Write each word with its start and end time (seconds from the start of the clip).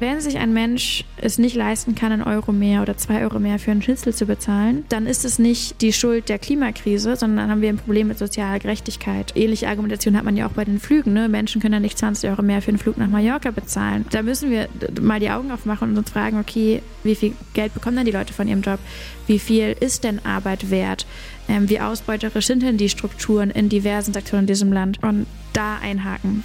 Wenn 0.00 0.20
sich 0.20 0.38
ein 0.38 0.52
Mensch 0.52 1.04
es 1.16 1.38
nicht 1.38 1.56
leisten 1.56 1.96
kann, 1.96 2.12
einen 2.12 2.22
Euro 2.22 2.52
mehr 2.52 2.82
oder 2.82 2.96
zwei 2.96 3.22
Euro 3.22 3.40
mehr 3.40 3.58
für 3.58 3.72
einen 3.72 3.82
Schnitzel 3.82 4.14
zu 4.14 4.26
bezahlen, 4.26 4.84
dann 4.88 5.06
ist 5.06 5.24
es 5.24 5.40
nicht 5.40 5.80
die 5.82 5.92
Schuld 5.92 6.28
der 6.28 6.38
Klimakrise, 6.38 7.16
sondern 7.16 7.38
dann 7.38 7.50
haben 7.50 7.62
wir 7.62 7.68
ein 7.68 7.78
Problem 7.78 8.06
mit 8.08 8.18
sozialer 8.18 8.60
Gerechtigkeit. 8.60 9.32
Ähnliche 9.34 9.68
Argumentation 9.68 10.16
hat 10.16 10.24
man 10.24 10.36
ja 10.36 10.46
auch 10.46 10.52
bei 10.52 10.64
den 10.64 10.78
Flügen. 10.78 11.14
Ne? 11.14 11.28
Menschen 11.28 11.60
können 11.60 11.74
ja 11.74 11.80
nicht 11.80 11.98
20 11.98 12.30
Euro 12.30 12.42
mehr 12.42 12.62
für 12.62 12.68
einen 12.68 12.78
Flug 12.78 12.96
nach 12.96 13.08
Mallorca 13.08 13.50
bezahlen. 13.50 14.04
Da 14.10 14.22
müssen 14.22 14.50
wir 14.50 14.68
mal 15.00 15.18
die 15.18 15.30
Augen 15.30 15.50
aufmachen 15.50 15.90
und 15.90 15.98
uns 15.98 16.10
fragen, 16.10 16.38
okay, 16.38 16.80
wie 17.02 17.16
viel 17.16 17.34
Geld 17.54 17.74
bekommen 17.74 17.96
denn 17.96 18.06
die 18.06 18.12
Leute 18.12 18.32
von 18.32 18.46
ihrem 18.46 18.62
Job? 18.62 18.78
Wie 19.26 19.40
viel 19.40 19.74
ist 19.80 20.04
denn 20.04 20.24
Arbeit 20.24 20.70
wert? 20.70 21.06
Ähm, 21.48 21.68
wie 21.68 21.80
ausbeuterisch 21.80 22.46
sind 22.46 22.62
denn 22.62 22.76
die 22.76 22.88
Strukturen 22.88 23.50
in 23.50 23.68
diversen 23.68 24.12
Sektoren 24.12 24.42
in 24.42 24.46
diesem 24.46 24.72
Land? 24.72 25.02
Und 25.02 25.26
da 25.52 25.78
einhaken. 25.78 26.44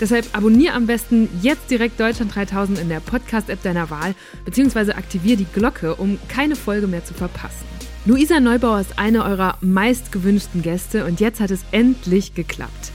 Deshalb 0.00 0.26
abonniere 0.32 0.74
am 0.74 0.86
besten 0.86 1.28
jetzt 1.40 1.70
direkt 1.70 2.00
Deutschland 2.00 2.34
3000 2.34 2.78
in 2.78 2.88
der 2.88 3.00
Podcast-App 3.00 3.62
deiner 3.62 3.90
Wahl, 3.90 4.14
beziehungsweise 4.44 4.96
aktiviere 4.96 5.38
die 5.38 5.46
Glocke, 5.52 5.94
um 5.94 6.18
keine 6.28 6.56
Folge 6.56 6.86
mehr 6.86 7.04
zu 7.04 7.14
verpassen. 7.14 7.64
Luisa 8.06 8.38
Neubauer 8.38 8.80
ist 8.80 8.98
eine 8.98 9.24
eurer 9.24 9.56
meist 9.60 10.12
gewünschten 10.12 10.60
Gäste 10.60 11.06
und 11.06 11.20
jetzt 11.20 11.40
hat 11.40 11.50
es 11.50 11.64
endlich 11.70 12.34
geklappt. 12.34 12.92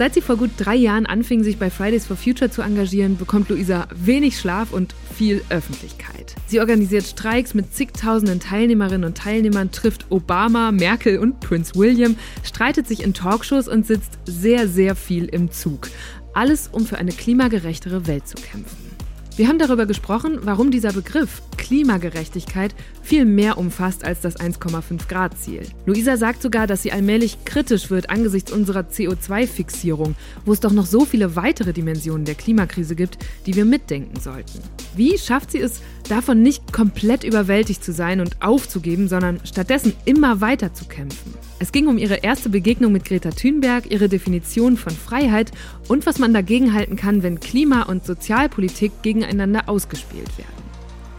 Seit 0.00 0.14
sie 0.14 0.22
vor 0.22 0.36
gut 0.36 0.52
drei 0.56 0.76
Jahren 0.76 1.04
anfing, 1.04 1.44
sich 1.44 1.58
bei 1.58 1.68
Fridays 1.68 2.06
for 2.06 2.16
Future 2.16 2.50
zu 2.50 2.62
engagieren, 2.62 3.18
bekommt 3.18 3.50
Luisa 3.50 3.86
wenig 3.94 4.38
Schlaf 4.38 4.72
und 4.72 4.94
viel 5.14 5.42
Öffentlichkeit. 5.50 6.34
Sie 6.46 6.58
organisiert 6.58 7.04
Streiks 7.04 7.52
mit 7.52 7.74
zigtausenden 7.74 8.40
Teilnehmerinnen 8.40 9.04
und 9.04 9.18
Teilnehmern, 9.18 9.72
trifft 9.72 10.06
Obama, 10.08 10.72
Merkel 10.72 11.18
und 11.18 11.40
Prince 11.40 11.74
William, 11.74 12.16
streitet 12.42 12.88
sich 12.88 13.02
in 13.02 13.12
Talkshows 13.12 13.68
und 13.68 13.86
sitzt 13.86 14.18
sehr, 14.24 14.68
sehr 14.68 14.96
viel 14.96 15.26
im 15.26 15.50
Zug. 15.50 15.88
Alles, 16.32 16.68
um 16.72 16.86
für 16.86 16.98
eine 16.98 17.12
klimagerechtere 17.12 18.06
Welt 18.06 18.28
zu 18.28 18.36
kämpfen. 18.36 18.90
Wir 19.36 19.48
haben 19.48 19.58
darüber 19.58 19.86
gesprochen, 19.86 20.38
warum 20.42 20.70
dieser 20.70 20.92
Begriff 20.92 21.40
Klimagerechtigkeit 21.56 22.74
viel 23.02 23.24
mehr 23.24 23.56
umfasst 23.56 24.04
als 24.04 24.20
das 24.20 24.38
1,5 24.38 25.08
Grad 25.08 25.38
Ziel. 25.38 25.62
Luisa 25.86 26.16
sagt 26.16 26.42
sogar, 26.42 26.66
dass 26.66 26.82
sie 26.82 26.92
allmählich 26.92 27.44
kritisch 27.44 27.90
wird 27.90 28.10
angesichts 28.10 28.52
unserer 28.52 28.80
CO2-Fixierung, 28.80 30.14
wo 30.44 30.52
es 30.52 30.60
doch 30.60 30.72
noch 30.72 30.84
so 30.84 31.04
viele 31.04 31.36
weitere 31.36 31.72
Dimensionen 31.72 32.24
der 32.24 32.34
Klimakrise 32.34 32.94
gibt, 32.94 33.18
die 33.46 33.54
wir 33.54 33.64
mitdenken 33.64 34.20
sollten. 34.20 34.58
Wie 34.94 35.16
schafft 35.16 35.52
sie 35.52 35.60
es, 35.60 35.80
davon 36.08 36.42
nicht 36.42 36.72
komplett 36.72 37.24
überwältigt 37.24 37.82
zu 37.82 37.92
sein 37.92 38.20
und 38.20 38.42
aufzugeben, 38.42 39.08
sondern 39.08 39.40
stattdessen 39.44 39.94
immer 40.04 40.40
weiter 40.40 40.74
zu 40.74 40.84
kämpfen? 40.84 41.34
Es 41.62 41.72
ging 41.72 41.88
um 41.88 41.98
ihre 41.98 42.16
erste 42.16 42.48
Begegnung 42.48 42.90
mit 42.90 43.04
Greta 43.04 43.32
Thunberg, 43.32 43.90
ihre 43.90 44.08
Definition 44.08 44.78
von 44.78 44.94
Freiheit 44.94 45.52
und 45.88 46.06
was 46.06 46.18
man 46.18 46.32
dagegen 46.32 46.72
halten 46.72 46.96
kann, 46.96 47.22
wenn 47.22 47.38
Klima- 47.38 47.82
und 47.82 48.06
Sozialpolitik 48.06 49.02
gegeneinander 49.02 49.68
ausgespielt 49.68 50.38
werden. 50.38 50.48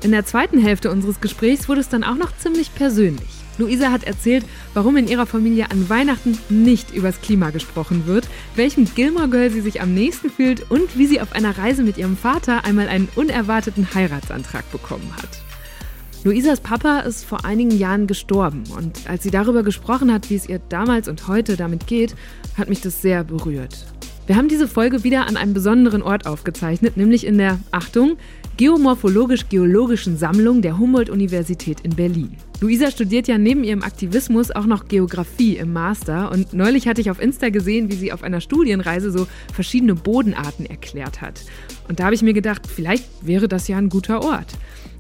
In 0.02 0.10
der 0.10 0.26
zweiten 0.26 0.60
Hälfte 0.60 0.90
unseres 0.90 1.22
Gesprächs 1.22 1.70
wurde 1.70 1.82
es 1.82 1.90
dann 1.90 2.04
auch 2.04 2.16
noch 2.16 2.36
ziemlich 2.36 2.74
persönlich. 2.74 3.30
Luisa 3.60 3.92
hat 3.92 4.04
erzählt, 4.04 4.44
warum 4.74 4.98
in 4.98 5.08
ihrer 5.08 5.28
Familie 5.28 5.70
an 5.70 5.90
Weihnachten 5.90 6.36
nicht 6.50 6.92
übers 6.92 7.22
Klima 7.22 7.52
gesprochen 7.52 8.08
wird, 8.08 8.28
welchem 8.56 8.86
Gilmore 8.96 9.30
Girl 9.30 9.52
sie 9.52 9.62
sich 9.62 9.80
am 9.80 9.94
nächsten 9.94 10.32
fühlt 10.32 10.72
und 10.72 10.98
wie 10.98 11.06
sie 11.06 11.22
auf 11.22 11.34
einer 11.34 11.56
Reise 11.56 11.84
mit 11.84 12.00
ihrem 12.00 12.18
Vater 12.18 12.66
einmal 12.66 12.88
einen 12.88 13.10
unerwarteten 13.16 13.94
Heiratsantrag 13.94 14.72
bekommen 14.72 15.16
hat. 15.16 15.51
Luisas 16.24 16.60
Papa 16.60 17.00
ist 17.00 17.26
vor 17.26 17.46
einigen 17.46 17.72
Jahren 17.72 18.06
gestorben 18.06 18.64
und 18.78 19.10
als 19.10 19.24
sie 19.24 19.32
darüber 19.32 19.64
gesprochen 19.64 20.14
hat, 20.14 20.30
wie 20.30 20.36
es 20.36 20.48
ihr 20.48 20.60
damals 20.70 21.08
und 21.08 21.28
heute 21.28 21.58
damit 21.58 21.88
geht, 21.88 22.14
hat 22.56 22.70
mich 22.70 22.80
das 22.80 23.02
sehr 23.02 23.24
berührt. 23.24 23.88
Wir 24.28 24.36
haben 24.36 24.48
diese 24.48 24.68
Folge 24.68 25.04
wieder 25.04 25.26
an 25.26 25.36
einem 25.36 25.56
besonderen 25.56 26.04
Ort 26.04 26.28
aufgezeichnet, 26.28 26.96
nämlich 26.96 27.26
in 27.26 27.40
der, 27.40 27.60
Achtung, 27.72 28.18
Geomorphologisch-Geologischen 28.58 30.16
Sammlung 30.16 30.62
der 30.62 30.78
Humboldt-Universität 30.78 31.82
in 31.82 31.96
Berlin. 31.96 32.38
Luisa 32.60 32.92
studiert 32.92 33.28
ja 33.28 33.40
neben 33.40 33.64
ihrem 33.64 33.82
Aktivismus 33.82 34.52
auch 34.52 34.68
noch 34.68 34.88
Geografie 34.88 35.58
im 35.58 35.74
Master 35.74 36.32
und 36.32 36.54
neulich 36.54 36.88
hatte 36.88 37.02
ich 37.02 37.10
auf 37.10 37.20
Insta 37.20 37.50
gesehen, 37.50 37.90
wie 37.90 37.96
sie 37.96 38.14
auf 38.14 38.22
einer 38.22 38.42
Studienreise 38.42 39.12
so 39.12 39.26
verschiedene 39.52 39.96
Bodenarten 39.96 40.68
erklärt 40.68 41.20
hat. 41.20 41.42
Und 41.88 42.00
da 42.00 42.04
habe 42.04 42.14
ich 42.14 42.22
mir 42.22 42.34
gedacht, 42.34 42.68
vielleicht 42.68 43.06
wäre 43.26 43.48
das 43.48 43.68
ja 43.68 43.78
ein 43.78 43.90
guter 43.90 44.22
Ort. 44.22 44.54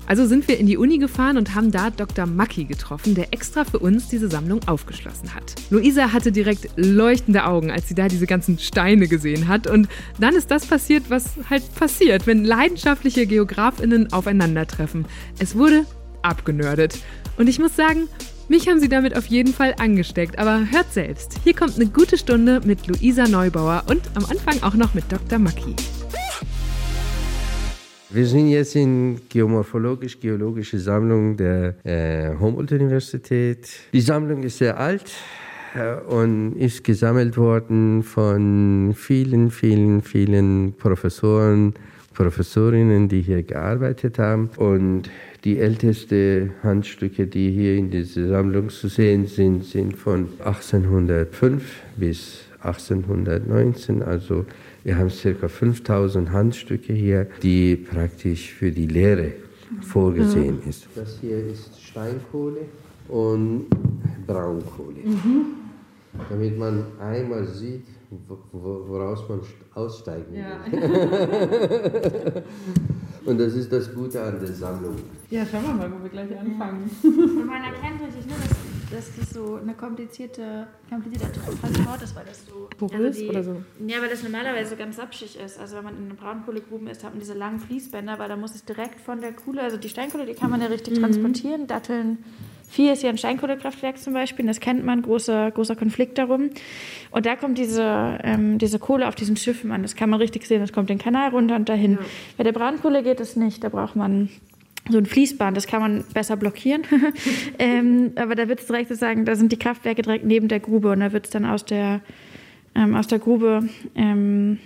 Also 0.07 0.25
sind 0.25 0.47
wir 0.47 0.59
in 0.59 0.67
die 0.67 0.77
Uni 0.77 0.97
gefahren 0.97 1.37
und 1.37 1.55
haben 1.55 1.71
da 1.71 1.89
Dr. 1.89 2.25
Macki 2.25 2.65
getroffen, 2.65 3.15
der 3.15 3.33
extra 3.33 3.63
für 3.63 3.79
uns 3.79 4.09
diese 4.09 4.29
Sammlung 4.29 4.59
aufgeschlossen 4.67 5.33
hat. 5.33 5.55
Luisa 5.69 6.11
hatte 6.11 6.31
direkt 6.31 6.67
leuchtende 6.75 7.45
Augen, 7.45 7.71
als 7.71 7.87
sie 7.87 7.95
da 7.95 8.07
diese 8.07 8.27
ganzen 8.27 8.59
Steine 8.59 9.07
gesehen 9.07 9.47
hat. 9.47 9.67
Und 9.67 9.87
dann 10.19 10.35
ist 10.35 10.51
das 10.51 10.65
passiert, 10.65 11.09
was 11.09 11.31
halt 11.49 11.63
passiert, 11.75 12.27
wenn 12.27 12.43
leidenschaftliche 12.43 13.25
Geografinnen 13.25 14.11
aufeinandertreffen. 14.11 15.05
Es 15.39 15.55
wurde 15.55 15.85
abgenördet. 16.23 16.99
Und 17.37 17.47
ich 17.47 17.59
muss 17.59 17.75
sagen, 17.75 18.07
mich 18.49 18.67
haben 18.67 18.81
sie 18.81 18.89
damit 18.89 19.15
auf 19.15 19.27
jeden 19.27 19.53
Fall 19.53 19.75
angesteckt, 19.79 20.37
aber 20.37 20.69
hört 20.69 20.91
selbst. 20.91 21.39
Hier 21.43 21.55
kommt 21.55 21.77
eine 21.77 21.85
gute 21.85 22.17
Stunde 22.17 22.59
mit 22.65 22.85
Luisa 22.85 23.27
Neubauer 23.27 23.83
und 23.87 24.01
am 24.15 24.25
Anfang 24.25 24.61
auch 24.61 24.73
noch 24.73 24.93
mit 24.93 25.09
Dr. 25.09 25.39
Macki. 25.39 25.73
Wir 28.13 28.25
sind 28.25 28.49
jetzt 28.49 28.75
in 28.75 29.21
Geomorphologisch-Geologische 29.29 30.77
Sammlung 30.79 31.37
der 31.37 31.75
äh, 31.85 32.35
Humboldt-Universität. 32.37 33.69
Die 33.93 34.01
Sammlung 34.01 34.43
ist 34.43 34.57
sehr 34.57 34.77
alt 34.77 35.13
äh, 35.75 35.93
und 36.13 36.57
ist 36.57 36.83
gesammelt 36.83 37.37
worden 37.37 38.03
von 38.03 38.93
vielen, 38.97 39.49
vielen, 39.49 40.01
vielen 40.01 40.73
Professoren, 40.73 41.73
Professorinnen, 42.13 43.07
die 43.07 43.21
hier 43.21 43.43
gearbeitet 43.43 44.19
haben. 44.19 44.49
Und 44.57 45.03
die 45.45 45.59
ältesten 45.59 46.51
Handstücke, 46.63 47.27
die 47.27 47.51
hier 47.51 47.77
in 47.77 47.91
dieser 47.91 48.27
Sammlung 48.27 48.67
zu 48.71 48.89
sehen 48.89 49.25
sind, 49.25 49.63
sind 49.63 49.95
von 49.95 50.27
1805 50.43 51.63
bis 51.95 52.41
1819, 52.61 54.03
also 54.03 54.45
wir 54.83 54.97
haben 54.97 55.09
ca. 55.09 55.47
5000 55.47 56.31
Handstücke 56.31 56.93
hier, 56.93 57.27
die 57.43 57.75
praktisch 57.75 58.51
für 58.51 58.71
die 58.71 58.87
Lehre 58.87 59.33
vorgesehen 59.81 60.59
ja. 60.63 60.69
ist. 60.69 60.87
Das 60.95 61.19
hier 61.19 61.37
ist 61.45 61.81
Steinkohle 61.81 62.65
und 63.07 63.67
Braunkohle. 64.25 65.01
Mhm. 65.03 65.45
Damit 66.29 66.57
man 66.57 66.83
einmal 66.99 67.47
sieht, 67.47 67.85
woraus 68.51 69.29
man 69.29 69.39
aussteigen 69.73 70.33
will. 70.33 70.39
Ja. 70.39 70.59
Und 73.25 73.39
das 73.39 73.53
ist 73.53 73.71
das 73.71 73.93
Gute 73.93 74.21
an 74.21 74.39
der 74.39 74.51
Sammlung. 74.51 74.95
Ja, 75.29 75.45
schauen 75.45 75.63
wir 75.63 75.73
mal, 75.73 75.91
wo 75.91 76.03
wir 76.03 76.09
gleich 76.09 76.37
anfangen. 76.37 76.89
Und 77.03 77.45
man 77.45 77.63
erkennt 77.63 78.01
richtig, 78.01 78.25
ne, 78.25 78.33
dass, 78.91 79.15
das 79.15 79.29
so 79.31 79.55
eine 79.55 79.73
komplizierte, 79.73 80.67
komplizierter 80.89 81.31
Transport 81.33 82.01
ist, 82.01 82.15
weil 82.15 82.25
das 82.25 82.45
so. 82.45 82.69
Porös 82.77 83.17
also 83.17 83.29
oder 83.29 83.43
so? 83.43 83.63
Ja, 83.87 84.01
weil 84.01 84.09
das 84.09 84.23
normalerweise 84.23 84.71
so 84.71 84.75
ganz 84.75 84.97
sapschig 84.97 85.39
ist. 85.39 85.59
Also, 85.59 85.77
wenn 85.77 85.83
man 85.83 85.97
in 85.97 86.05
eine 86.05 86.13
Braunkohlegruben 86.13 86.87
ist, 86.87 87.03
hat 87.03 87.11
man 87.13 87.19
diese 87.19 87.33
langen 87.33 87.59
Fließbänder, 87.59 88.19
weil 88.19 88.29
da 88.29 88.35
muss 88.35 88.55
es 88.55 88.65
direkt 88.65 88.99
von 89.01 89.21
der 89.21 89.33
Kohle, 89.33 89.61
also 89.61 89.77
die 89.77 89.89
Steinkohle, 89.89 90.25
die 90.25 90.33
kann 90.33 90.49
man 90.49 90.61
ja 90.61 90.67
richtig 90.67 90.97
mhm. 90.97 91.03
transportieren. 91.03 91.67
Datteln 91.67 92.19
4 92.71 92.93
ist 92.93 93.03
ja 93.03 93.09
ein 93.09 93.17
Steinkohlekraftwerk 93.17 93.97
zum 93.97 94.13
Beispiel, 94.13 94.45
das 94.47 94.61
kennt 94.61 94.85
man, 94.85 95.01
großer, 95.01 95.51
großer 95.51 95.75
Konflikt 95.75 96.17
darum. 96.17 96.51
Und 97.11 97.25
da 97.25 97.35
kommt 97.35 97.57
diese, 97.57 98.17
ähm, 98.23 98.59
diese 98.59 98.79
Kohle 98.79 99.09
auf 99.09 99.15
diesen 99.15 99.35
Schiffen 99.35 99.71
an. 99.71 99.81
Das 99.81 99.95
kann 99.95 100.09
man 100.09 100.21
richtig 100.21 100.47
sehen, 100.47 100.61
das 100.61 100.71
kommt 100.71 100.89
den 100.89 100.97
Kanal 100.97 101.31
runter 101.31 101.57
und 101.57 101.67
dahin. 101.67 101.93
Ja. 101.93 101.99
Bei 102.37 102.43
der 102.45 102.53
Braunkohle 102.53 103.03
geht 103.03 103.19
es 103.19 103.35
nicht, 103.35 103.63
da 103.63 103.69
braucht 103.69 103.97
man 103.97 104.29
so 104.89 104.97
ein 104.97 105.05
Fließband, 105.05 105.55
das 105.55 105.67
kann 105.67 105.81
man 105.81 106.03
besser 106.13 106.37
blockieren. 106.37 106.83
ähm, 107.59 108.11
aber 108.15 108.35
da 108.35 108.47
wird 108.47 108.61
es 108.61 108.67
direkt 108.67 108.95
sagen, 108.95 109.25
da 109.25 109.35
sind 109.35 109.51
die 109.51 109.59
Kraftwerke 109.59 110.01
direkt 110.01 110.25
neben 110.25 110.47
der 110.47 110.59
Grube 110.59 110.91
und 110.91 110.99
da 110.99 111.11
wird 111.11 111.25
es 111.25 111.31
dann 111.31 111.45
aus 111.45 111.65
der, 111.65 112.01
ähm, 112.75 112.95
aus 112.95 113.07
der 113.07 113.19
Grube 113.19 113.69
ähm, 113.95 114.59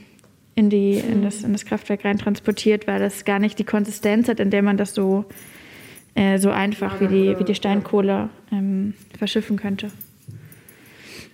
in, 0.56 0.70
die, 0.70 0.94
in, 0.94 1.22
das, 1.22 1.44
in 1.44 1.52
das 1.52 1.66
Kraftwerk 1.66 2.06
rein 2.06 2.18
transportiert, 2.18 2.88
weil 2.88 3.00
das 3.00 3.26
gar 3.26 3.40
nicht 3.40 3.60
die 3.60 3.66
Konsistenz 3.66 4.30
hat, 4.30 4.40
in 4.40 4.50
der 4.50 4.62
man 4.62 4.78
das 4.78 4.94
so 4.94 5.26
äh, 6.16 6.40
so 6.40 6.50
einfach 6.50 7.02
wie 7.02 7.08
die, 7.08 7.38
wie 7.38 7.44
die 7.44 7.56
Steinkohle 7.56 8.30
ähm, 8.52 8.94
verschiffen 9.18 9.58
könnte. 9.58 9.92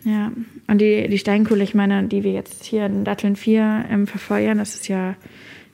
Ja, 0.03 0.31
und 0.67 0.81
die, 0.81 1.07
die 1.07 1.19
Steinkohle, 1.19 1.63
ich 1.63 1.75
meine, 1.75 2.07
die 2.07 2.23
wir 2.23 2.31
jetzt 2.31 2.65
hier 2.65 2.87
in 2.87 3.03
Datteln 3.03 3.35
4 3.35 3.85
ähm, 3.91 4.07
verfeuern, 4.07 4.57
das 4.57 4.73
ist 4.73 4.87
ja 4.87 5.15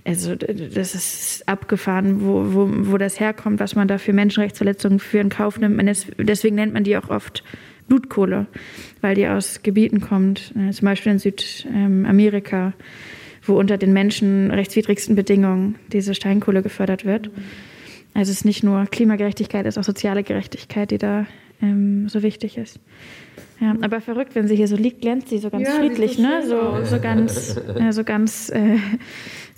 also 0.08 0.36
das 0.36 0.96
ist 0.96 1.44
abgefahren, 1.48 2.22
wo, 2.22 2.54
wo, 2.54 2.92
wo 2.92 2.98
das 2.98 3.20
herkommt, 3.20 3.60
was 3.60 3.76
man 3.76 3.90
da 3.90 3.98
für 3.98 4.14
Menschenrechtsverletzungen 4.14 5.00
für 5.00 5.20
in 5.20 5.30
Kauf 5.30 5.60
nimmt. 5.60 5.82
deswegen 6.18 6.56
nennt 6.56 6.74
man 6.74 6.86
die 6.86 6.96
auch 6.96 7.10
oft 7.10 7.44
Blutkohle, 7.90 8.48
weil 9.02 9.16
die 9.16 9.28
aus 9.28 9.64
Gebieten 9.64 10.00
kommt, 10.00 10.54
äh, 10.58 10.72
zum 10.72 10.86
Beispiel 10.86 11.12
in 11.12 11.20
Südamerika, 11.20 12.74
wo 13.44 13.58
unter 13.58 13.78
den 13.78 13.92
menschenrechtswidrigsten 13.94 15.16
Bedingungen 15.16 15.76
diese 15.92 16.16
Steinkohle 16.16 16.62
gefördert 16.62 17.06
wird. 17.06 17.30
Also 18.14 18.32
es 18.32 18.40
ist 18.40 18.46
nicht 18.46 18.64
nur 18.64 18.86
Klimagerechtigkeit, 18.86 19.66
es 19.66 19.76
ist 19.76 19.78
auch 19.78 19.84
soziale 19.84 20.24
Gerechtigkeit, 20.24 20.92
die 20.92 20.98
da 20.98 21.28
ähm, 21.62 22.08
so 22.10 22.24
wichtig 22.24 22.58
ist. 22.58 22.80
Ja, 23.60 23.76
aber 23.82 24.02
verrückt, 24.02 24.36
wenn 24.36 24.48
sie 24.48 24.56
hier 24.56 24.68
so 24.68 24.76
liegt, 24.76 25.02
glänzt 25.02 25.30
sie 25.30 25.40
so 25.40 25.50
ganz 25.50 25.68
ja, 25.68 25.76
friedlich, 25.76 26.20
ne? 26.20 26.44
So, 26.46 26.84
so 26.84 27.00
ganz, 27.00 27.58
äh, 27.58 27.92
so 27.92 28.04
ganz 28.04 28.50
äh, 28.50 28.78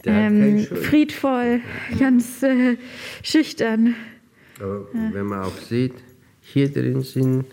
ähm, 0.05 0.65
friedvoll, 0.65 1.61
ganz 1.97 2.43
äh, 2.43 2.77
schüchtern. 3.23 3.95
Aber 4.59 4.87
wenn 5.13 5.25
man 5.25 5.43
auch 5.43 5.57
sieht, 5.57 5.93
hier 6.41 6.71
drin 6.71 7.03
sind 7.03 7.45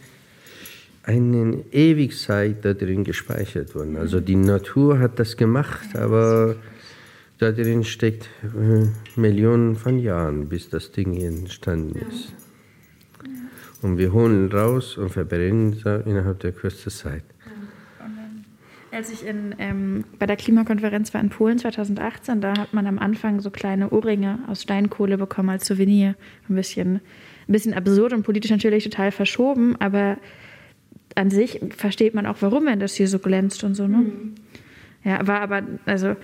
eine 1.02 1.64
Ewigkeit 1.70 2.64
da 2.64 2.75
drin 2.75 3.04
gespeichert 3.04 3.75
worden. 3.75 3.96
Also 3.96 4.20
die 4.20 4.34
Natur 4.34 4.98
hat 4.98 5.19
das 5.19 5.37
gemacht, 5.37 5.94
aber 5.94 6.56
da 7.38 7.52
drin 7.52 7.84
steckt 7.84 8.28
äh, 8.43 8.87
Millionen 9.20 9.76
von 9.76 9.99
Jahren, 9.99 10.49
bis 10.49 10.69
das 10.69 10.90
Ding 10.90 11.12
hier 11.12 11.28
entstanden 11.28 12.00
ist. 12.10 12.32
Und 13.82 13.99
wir 13.99 14.12
holen 14.12 14.50
raus 14.50 14.96
und 14.96 15.10
verbrennen 15.10 15.75
es 15.75 16.06
innerhalb 16.06 16.40
der 16.40 16.52
kürzesten 16.52 16.90
Zeit. 16.90 17.25
Als 18.96 19.12
ich 19.12 19.26
in, 19.26 19.54
ähm, 19.58 20.04
bei 20.19 20.25
der 20.25 20.37
Klimakonferenz 20.37 21.12
war 21.12 21.20
in 21.20 21.28
Polen 21.28 21.58
2018, 21.58 22.40
da 22.40 22.56
hat 22.56 22.72
man 22.72 22.87
am 22.87 22.98
Anfang 22.98 23.40
so 23.40 23.50
kleine 23.50 23.90
Ohrringe 23.90 24.38
aus 24.48 24.62
Steinkohle 24.62 25.19
bekommen 25.19 25.50
als 25.50 25.66
Souvenir. 25.66 26.14
Ein 26.48 26.54
bisschen, 26.54 26.94
ein 27.46 27.52
bisschen 27.52 27.75
absurd 27.75 28.14
und 28.14 28.22
politisch 28.22 28.50
natürlich 28.50 28.84
total 28.84 29.12
verschoben, 29.12 29.76
aber 29.81 30.16
an 31.14 31.28
sich 31.28 31.60
versteht 31.76 32.14
man 32.14 32.25
auch, 32.25 32.38
warum 32.40 32.64
wenn 32.64 32.81
das 32.81 32.94
hier 32.94 33.06
so 33.06 33.19
glänzt 33.19 33.64
und 33.64 33.75
so. 33.75 33.87
Ne? 33.87 33.98
Mhm. 33.98 34.34
Ja, 35.04 35.26
war 35.26 35.42
aber, 35.42 35.60
also 35.84 36.16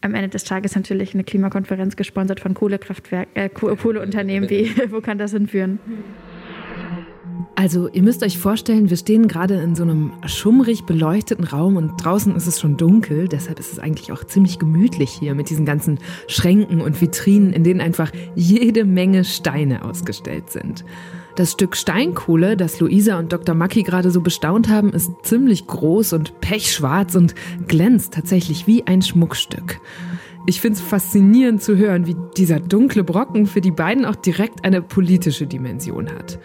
am 0.00 0.14
Ende 0.14 0.28
des 0.28 0.44
Tages 0.44 0.76
natürlich 0.76 1.14
eine 1.14 1.24
Klimakonferenz 1.24 1.96
gesponsert 1.96 2.38
von 2.38 2.54
Kohlekraftwerk, 2.54 3.26
äh, 3.34 3.48
Kohleunternehmen. 3.48 4.48
Wie, 4.48 4.72
wo 4.92 5.00
kann 5.00 5.18
das 5.18 5.32
hinführen? 5.32 5.80
Mhm. 5.84 6.29
Also 7.54 7.88
ihr 7.88 8.02
müsst 8.02 8.22
euch 8.22 8.38
vorstellen, 8.38 8.90
wir 8.90 8.96
stehen 8.96 9.28
gerade 9.28 9.54
in 9.54 9.74
so 9.74 9.82
einem 9.82 10.12
schummrig 10.26 10.84
beleuchteten 10.84 11.44
Raum 11.44 11.76
und 11.76 12.02
draußen 12.02 12.34
ist 12.34 12.46
es 12.46 12.60
schon 12.60 12.76
dunkel. 12.76 13.28
Deshalb 13.28 13.60
ist 13.60 13.72
es 13.72 13.78
eigentlich 13.78 14.12
auch 14.12 14.24
ziemlich 14.24 14.58
gemütlich 14.58 15.10
hier 15.10 15.34
mit 15.34 15.50
diesen 15.50 15.64
ganzen 15.64 15.98
Schränken 16.26 16.80
und 16.80 17.00
Vitrinen, 17.00 17.52
in 17.52 17.64
denen 17.64 17.80
einfach 17.80 18.10
jede 18.34 18.84
Menge 18.84 19.24
Steine 19.24 19.84
ausgestellt 19.84 20.50
sind. 20.50 20.84
Das 21.36 21.52
Stück 21.52 21.76
Steinkohle, 21.76 22.56
das 22.56 22.80
Luisa 22.80 23.18
und 23.18 23.32
Dr. 23.32 23.54
Macki 23.54 23.82
gerade 23.82 24.10
so 24.10 24.20
bestaunt 24.20 24.68
haben, 24.68 24.92
ist 24.92 25.10
ziemlich 25.22 25.66
groß 25.66 26.12
und 26.12 26.40
pechschwarz 26.40 27.14
und 27.14 27.34
glänzt 27.66 28.14
tatsächlich 28.14 28.66
wie 28.66 28.86
ein 28.86 29.02
Schmuckstück. 29.02 29.80
Ich 30.46 30.60
finde 30.60 30.78
es 30.78 30.82
faszinierend 30.82 31.62
zu 31.62 31.76
hören, 31.76 32.06
wie 32.06 32.16
dieser 32.36 32.60
dunkle 32.60 33.04
Brocken 33.04 33.46
für 33.46 33.60
die 33.60 33.70
beiden 33.70 34.04
auch 34.04 34.16
direkt 34.16 34.64
eine 34.64 34.82
politische 34.82 35.46
Dimension 35.46 36.10
hat. 36.10 36.38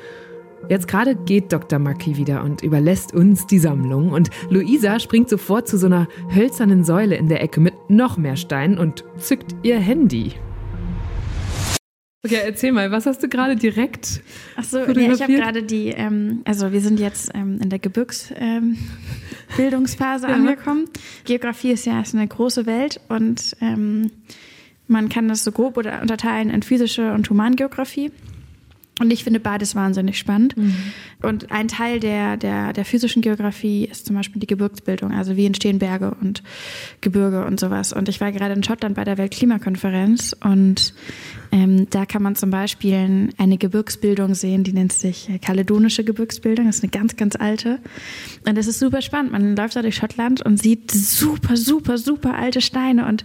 Jetzt 0.67 0.87
gerade 0.87 1.15
geht 1.15 1.53
Dr. 1.53 1.77
Maki 1.77 2.17
wieder 2.17 2.43
und 2.43 2.63
überlässt 2.63 3.13
uns 3.13 3.45
die 3.45 3.59
Sammlung. 3.59 4.11
Und 4.11 4.31
Luisa 4.49 4.99
springt 4.99 5.29
sofort 5.29 5.67
zu 5.67 5.77
so 5.77 5.85
einer 5.85 6.07
hölzernen 6.33 6.83
Säule 6.83 7.15
in 7.15 7.27
der 7.27 7.43
Ecke 7.43 7.59
mit 7.59 7.75
noch 7.87 8.17
mehr 8.17 8.35
Steinen 8.35 8.79
und 8.79 9.03
zückt 9.17 9.55
ihr 9.61 9.77
Handy. 9.77 10.33
Okay, 12.25 12.39
erzähl 12.43 12.71
mal, 12.71 12.89
was 12.89 13.05
hast 13.05 13.21
du 13.21 13.29
gerade 13.29 13.55
direkt? 13.55 14.23
Ach 14.55 14.63
so, 14.63 14.83
nee, 14.83 15.11
ich 15.11 15.21
habe 15.21 15.33
gerade 15.33 15.61
die, 15.61 15.89
ähm, 15.89 16.41
also 16.45 16.71
wir 16.71 16.81
sind 16.81 16.99
jetzt 16.99 17.29
ähm, 17.35 17.59
in 17.61 17.69
der 17.69 17.77
Gebirgsbildungsphase 17.77 18.65
ähm, 20.25 20.31
ja. 20.31 20.35
angekommen. 20.35 20.89
Geografie 21.25 21.73
ist 21.73 21.85
ja 21.85 22.01
ist 22.01 22.15
eine 22.15 22.27
große 22.27 22.65
Welt 22.65 22.99
und 23.09 23.55
ähm, 23.61 24.09
man 24.87 25.09
kann 25.09 25.27
das 25.27 25.43
so 25.43 25.51
grob 25.51 25.77
oder 25.77 26.01
unterteilen 26.01 26.49
in 26.49 26.63
physische 26.63 27.13
und 27.13 27.29
Humangeografie. 27.29 28.11
Und 28.99 29.11
ich 29.11 29.25
finde 29.25 29.41
beides 29.41 29.75
wahnsinnig 29.75 30.17
spannend. 30.17 30.55
Mhm. 30.55 30.75
Und 31.21 31.51
ein 31.51 31.67
Teil 31.67 31.99
der, 31.99 32.37
der, 32.37 32.71
der 32.71 32.85
physischen 32.85 33.21
Geografie 33.21 33.85
ist 33.85 34.05
zum 34.05 34.15
Beispiel 34.15 34.39
die 34.39 34.47
Gebirgsbildung, 34.47 35.11
also 35.11 35.35
wie 35.35 35.45
entstehen 35.45 35.79
Berge 35.79 36.15
und 36.21 36.43
Gebirge 37.01 37.45
und 37.45 37.59
sowas. 37.59 37.91
Und 37.91 38.07
ich 38.07 38.21
war 38.21 38.31
gerade 38.31 38.53
in 38.53 38.63
Schottland 38.63 38.95
bei 38.95 39.03
der 39.03 39.17
Weltklimakonferenz 39.17 40.33
und 40.41 40.93
ähm, 41.51 41.89
da 41.89 42.05
kann 42.05 42.23
man 42.23 42.35
zum 42.35 42.49
Beispiel 42.49 43.29
eine 43.37 43.57
Gebirgsbildung 43.57 44.33
sehen, 44.33 44.63
die 44.63 44.73
nennt 44.73 44.93
sich 44.93 45.29
kaledonische 45.41 46.03
Gebirgsbildung. 46.03 46.65
Das 46.65 46.77
ist 46.77 46.83
eine 46.83 46.91
ganz, 46.91 47.15
ganz 47.15 47.35
alte. 47.35 47.79
Und 48.47 48.57
das 48.57 48.67
ist 48.67 48.79
super 48.79 49.01
spannend. 49.01 49.31
Man 49.31 49.55
läuft 49.55 49.75
da 49.75 49.81
durch 49.81 49.95
Schottland 49.95 50.45
und 50.45 50.61
sieht 50.61 50.91
super, 50.91 51.57
super, 51.57 51.97
super 51.97 52.35
alte 52.35 52.61
Steine. 52.61 53.07
Und 53.07 53.23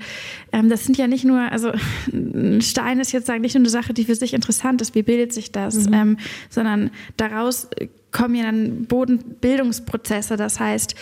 ähm, 0.52 0.68
das 0.68 0.84
sind 0.84 0.98
ja 0.98 1.06
nicht 1.06 1.24
nur, 1.24 1.40
also 1.40 1.72
ein 2.12 2.62
Stein 2.62 3.00
ist 3.00 3.12
jetzt 3.12 3.26
sagen 3.26 3.42
nicht 3.42 3.54
nur 3.54 3.62
eine 3.62 3.70
Sache, 3.70 3.94
die 3.94 4.04
für 4.04 4.14
sich 4.14 4.34
interessant 4.34 4.82
ist, 4.82 4.94
wie 4.94 5.02
bildet 5.02 5.32
sich 5.32 5.52
das, 5.52 5.88
mhm. 5.88 5.94
ähm, 5.94 6.16
sondern 6.48 6.90
daraus 7.16 7.68
kommen 8.12 8.34
ja 8.34 8.44
dann 8.44 8.86
Bodenbildungsprozesse. 8.86 10.36
Das 10.36 10.60
heißt, 10.60 10.94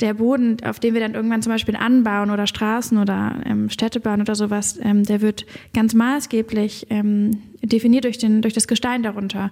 der 0.00 0.14
Boden, 0.14 0.56
auf 0.64 0.80
dem 0.80 0.94
wir 0.94 1.00
dann 1.00 1.14
irgendwann 1.14 1.42
zum 1.42 1.52
Beispiel 1.52 1.76
anbauen 1.76 2.30
oder 2.30 2.46
Straßen 2.46 2.98
oder 2.98 3.40
ähm, 3.44 3.70
Städte 3.70 4.00
bauen 4.00 4.20
oder 4.20 4.34
sowas, 4.34 4.78
ähm, 4.82 5.04
der 5.04 5.20
wird 5.20 5.46
ganz 5.72 5.94
maßgeblich 5.94 6.86
ähm, 6.90 7.42
definiert 7.62 8.04
durch, 8.04 8.18
den, 8.18 8.42
durch 8.42 8.54
das 8.54 8.68
Gestein 8.68 9.02
darunter. 9.02 9.50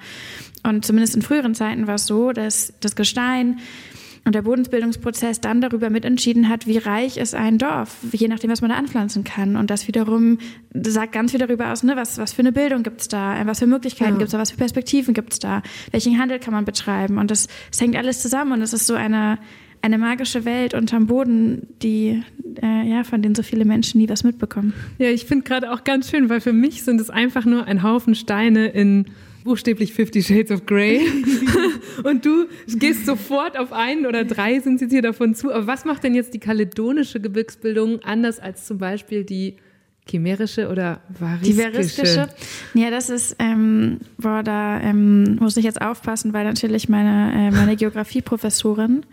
Und 0.62 0.84
zumindest 0.84 1.16
in 1.16 1.22
früheren 1.22 1.54
Zeiten 1.54 1.86
war 1.86 1.96
es 1.96 2.06
so, 2.06 2.32
dass 2.32 2.72
das 2.80 2.96
Gestein 2.96 3.58
und 4.24 4.34
der 4.34 4.42
Bodensbildungsprozess 4.42 5.40
dann 5.40 5.60
darüber 5.60 5.90
mitentschieden 5.90 6.48
hat, 6.48 6.66
wie 6.66 6.78
reich 6.78 7.16
ist 7.16 7.34
ein 7.34 7.58
Dorf, 7.58 7.96
je 8.12 8.28
nachdem, 8.28 8.50
was 8.50 8.60
man 8.60 8.70
da 8.70 8.76
anpflanzen 8.76 9.24
kann. 9.24 9.56
Und 9.56 9.70
das 9.70 9.88
wiederum 9.88 10.38
sagt 10.74 11.12
ganz 11.12 11.32
viel 11.32 11.40
darüber 11.40 11.72
aus, 11.72 11.82
ne, 11.82 11.96
was, 11.96 12.18
was 12.18 12.32
für 12.32 12.42
eine 12.42 12.52
Bildung 12.52 12.84
gibt's 12.84 13.08
da, 13.08 13.40
was 13.46 13.58
für 13.58 13.66
Möglichkeiten 13.66 14.12
ja. 14.12 14.18
gibt's 14.18 14.32
da, 14.32 14.38
was 14.38 14.52
für 14.52 14.56
Perspektiven 14.56 15.12
gibt's 15.12 15.40
da, 15.40 15.62
welchen 15.90 16.18
Handel 16.18 16.38
kann 16.38 16.54
man 16.54 16.64
betreiben. 16.64 17.18
Und 17.18 17.30
das, 17.30 17.48
das 17.70 17.80
hängt 17.80 17.96
alles 17.96 18.22
zusammen 18.22 18.52
und 18.52 18.62
es 18.62 18.72
ist 18.72 18.86
so 18.86 18.94
eine, 18.94 19.38
eine 19.82 19.98
magische 19.98 20.44
Welt 20.44 20.74
unterm 20.74 21.08
Boden, 21.08 21.66
die 21.82 22.22
äh, 22.62 22.88
ja 22.88 23.02
von 23.02 23.22
denen 23.22 23.34
so 23.34 23.42
viele 23.42 23.64
Menschen 23.64 24.00
nie 24.00 24.08
was 24.08 24.22
mitbekommen. 24.22 24.72
Ja, 24.98 25.08
ich 25.08 25.26
finde 25.26 25.44
gerade 25.44 25.72
auch 25.72 25.82
ganz 25.82 26.10
schön, 26.10 26.28
weil 26.28 26.40
für 26.40 26.52
mich 26.52 26.84
sind 26.84 27.00
es 27.00 27.10
einfach 27.10 27.44
nur 27.44 27.64
ein 27.64 27.82
Haufen 27.82 28.14
Steine 28.14 28.68
in 28.68 29.06
buchstäblich 29.44 29.92
Fifty 29.92 30.22
Shades 30.22 30.50
of 30.50 30.66
Grey. 30.66 31.00
und 32.04 32.24
du 32.24 32.46
gehst 32.68 33.06
sofort 33.06 33.58
auf 33.58 33.72
einen 33.72 34.06
oder 34.06 34.24
drei 34.24 34.60
sind 34.60 34.80
jetzt 34.80 34.92
hier 34.92 35.02
davon 35.02 35.34
zu. 35.34 35.52
Aber 35.52 35.66
was 35.66 35.84
macht 35.84 36.04
denn 36.04 36.14
jetzt 36.14 36.34
die 36.34 36.38
kaledonische 36.38 37.20
Gebirgsbildung 37.20 38.00
anders 38.02 38.40
als 38.40 38.66
zum 38.66 38.78
Beispiel 38.78 39.24
die 39.24 39.56
chimärische 40.08 40.68
oder 40.68 41.00
variskische? 41.18 41.52
Die 41.52 41.58
variskische? 41.58 42.28
Ja, 42.74 42.90
das 42.90 43.10
ist, 43.10 43.36
ähm, 43.38 43.98
boah, 44.18 44.42
da 44.42 44.80
ähm, 44.80 45.36
muss 45.36 45.56
ich 45.56 45.64
jetzt 45.64 45.80
aufpassen, 45.80 46.32
weil 46.32 46.44
natürlich 46.44 46.88
meine, 46.88 47.32
äh, 47.32 47.50
meine 47.50 47.76
Geografieprofessorin 47.82 49.04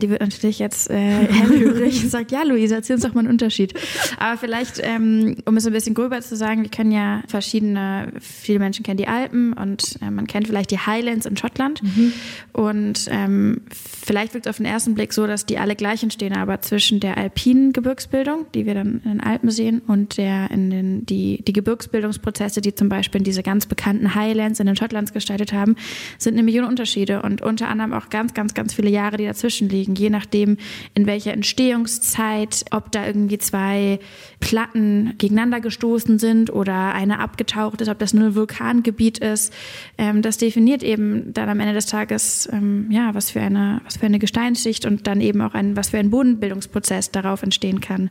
die 0.00 0.10
wird 0.10 0.20
natürlich 0.20 0.58
jetzt 0.58 0.90
äh, 0.90 0.96
hellhörig 0.96 2.02
und 2.02 2.10
sagt, 2.10 2.32
ja, 2.32 2.42
Luisa, 2.42 2.76
erzähl 2.76 2.96
uns 2.96 3.04
doch 3.04 3.14
mal 3.14 3.20
einen 3.20 3.30
Unterschied. 3.30 3.74
Aber 4.18 4.36
vielleicht, 4.36 4.80
ähm, 4.82 5.36
um 5.44 5.56
es 5.56 5.66
ein 5.66 5.72
bisschen 5.72 5.94
gröber 5.94 6.20
zu 6.20 6.36
sagen, 6.36 6.62
wir 6.62 6.70
kennen 6.70 6.92
ja 6.92 7.22
verschiedene, 7.28 8.12
viele 8.20 8.58
Menschen 8.58 8.82
kennen 8.82 8.98
die 8.98 9.08
Alpen 9.08 9.52
und 9.52 9.96
äh, 10.02 10.10
man 10.10 10.26
kennt 10.26 10.46
vielleicht 10.46 10.70
die 10.70 10.78
Highlands 10.78 11.26
in 11.26 11.36
Schottland. 11.36 11.82
Mhm. 11.82 12.12
Und 12.52 13.08
ähm, 13.10 13.62
vielleicht 13.70 14.34
wirkt 14.34 14.46
es 14.46 14.50
auf 14.50 14.56
den 14.56 14.66
ersten 14.66 14.94
Blick 14.94 15.12
so, 15.12 15.26
dass 15.26 15.46
die 15.46 15.58
alle 15.58 15.76
gleich 15.76 16.02
entstehen, 16.02 16.36
aber 16.36 16.60
zwischen 16.60 17.00
der 17.00 17.16
alpinen 17.16 17.72
Gebirgsbildung, 17.72 18.46
die 18.54 18.66
wir 18.66 18.74
dann 18.74 19.00
in 19.04 19.10
den 19.10 19.20
Alpen 19.20 19.50
sehen, 19.50 19.80
und 19.86 20.16
der 20.16 20.50
in 20.50 20.70
den, 20.70 21.06
die, 21.06 21.42
die 21.46 21.52
Gebirgsbildungsprozesse, 21.52 22.60
die 22.60 22.74
zum 22.74 22.88
Beispiel 22.88 23.20
in 23.20 23.24
diese 23.24 23.42
ganz 23.42 23.66
bekannten 23.66 24.14
Highlands 24.14 24.60
in 24.60 24.66
den 24.66 24.76
Schottlands 24.76 25.12
gestaltet 25.12 25.52
haben, 25.52 25.76
sind 26.18 26.34
eine 26.34 26.42
Million 26.42 26.64
Unterschiede 26.64 27.22
und 27.22 27.42
unter 27.42 27.68
anderem 27.68 27.92
auch 27.92 28.10
ganz, 28.10 28.34
ganz, 28.34 28.54
ganz 28.54 28.74
viele 28.74 28.90
Jahre, 28.90 29.16
die 29.16 29.26
dazwischen 29.26 29.68
liegen 29.68 29.89
liegen, 29.90 29.94
je 29.94 30.10
nachdem, 30.10 30.56
in 30.94 31.06
welcher 31.06 31.32
Entstehungszeit, 31.32 32.64
ob 32.70 32.92
da 32.92 33.06
irgendwie 33.06 33.38
zwei 33.38 33.98
Platten 34.40 35.14
gegeneinander 35.18 35.60
gestoßen 35.60 36.18
sind 36.18 36.52
oder 36.52 36.94
eine 36.94 37.18
abgetaucht 37.18 37.80
ist, 37.80 37.88
ob 37.88 37.98
das 37.98 38.14
nur 38.14 38.26
ein 38.26 38.34
Vulkangebiet 38.34 39.18
ist. 39.18 39.52
Ähm, 39.98 40.22
das 40.22 40.38
definiert 40.38 40.82
eben 40.82 41.32
dann 41.32 41.48
am 41.48 41.60
Ende 41.60 41.74
des 41.74 41.86
Tages, 41.86 42.48
ähm, 42.52 42.90
ja, 42.90 43.14
was 43.14 43.30
für 43.30 43.40
eine, 43.40 43.80
was 43.84 43.98
für 43.98 44.06
eine 44.06 44.18
Gesteinsschicht 44.18 44.86
und 44.86 45.06
dann 45.06 45.20
eben 45.20 45.40
auch 45.40 45.54
ein, 45.54 45.76
was 45.76 45.90
für 45.90 45.98
ein 45.98 46.10
Bodenbildungsprozess 46.10 47.10
darauf 47.10 47.42
entstehen 47.42 47.80
kann. 47.80 48.10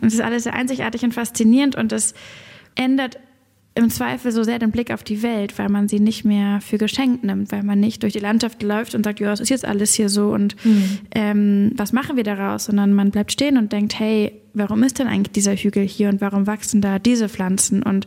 Und 0.00 0.08
es 0.08 0.14
ist 0.14 0.20
alles 0.20 0.44
sehr 0.44 0.54
einzigartig 0.54 1.02
und 1.04 1.14
faszinierend 1.14 1.76
und 1.76 1.92
das 1.92 2.14
ändert 2.74 3.18
im 3.74 3.88
Zweifel 3.88 4.32
so 4.32 4.42
sehr 4.42 4.58
den 4.58 4.70
Blick 4.70 4.90
auf 4.92 5.02
die 5.02 5.22
Welt, 5.22 5.58
weil 5.58 5.68
man 5.68 5.88
sie 5.88 6.00
nicht 6.00 6.24
mehr 6.24 6.60
für 6.60 6.76
geschenkt 6.76 7.24
nimmt, 7.24 7.52
weil 7.52 7.62
man 7.62 7.80
nicht 7.80 8.02
durch 8.02 8.12
die 8.12 8.18
Landschaft 8.18 8.62
läuft 8.62 8.94
und 8.94 9.04
sagt, 9.04 9.20
ja, 9.20 9.32
es 9.32 9.40
ist 9.40 9.48
jetzt 9.48 9.64
alles 9.64 9.94
hier 9.94 10.08
so 10.08 10.30
und 10.30 10.56
mhm. 10.64 10.98
ähm, 11.14 11.72
was 11.76 11.92
machen 11.92 12.16
wir 12.16 12.24
daraus, 12.24 12.66
sondern 12.66 12.92
man 12.92 13.10
bleibt 13.10 13.32
stehen 13.32 13.56
und 13.56 13.72
denkt, 13.72 13.98
hey, 13.98 14.41
warum 14.54 14.82
ist 14.82 14.98
denn 14.98 15.06
eigentlich 15.06 15.32
dieser 15.32 15.56
Hügel 15.56 15.86
hier 15.86 16.08
und 16.08 16.20
warum 16.20 16.46
wachsen 16.46 16.80
da 16.80 16.98
diese 16.98 17.28
Pflanzen 17.28 17.82
und 17.82 18.06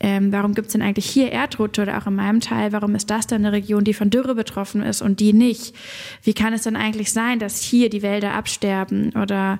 ähm, 0.00 0.32
warum 0.32 0.54
gibt 0.54 0.68
es 0.68 0.72
denn 0.72 0.82
eigentlich 0.82 1.08
hier 1.08 1.32
Erdrutsch 1.32 1.78
oder 1.78 1.98
auch 1.98 2.06
in 2.06 2.14
meinem 2.14 2.40
Teil, 2.40 2.72
warum 2.72 2.94
ist 2.94 3.10
das 3.10 3.26
dann 3.26 3.44
eine 3.44 3.52
Region, 3.52 3.84
die 3.84 3.94
von 3.94 4.10
Dürre 4.10 4.34
betroffen 4.34 4.82
ist 4.82 5.02
und 5.02 5.20
die 5.20 5.32
nicht? 5.32 5.74
Wie 6.22 6.34
kann 6.34 6.52
es 6.52 6.62
denn 6.62 6.76
eigentlich 6.76 7.12
sein, 7.12 7.38
dass 7.38 7.60
hier 7.60 7.90
die 7.90 8.02
Wälder 8.02 8.34
absterben 8.34 9.12
oder 9.20 9.58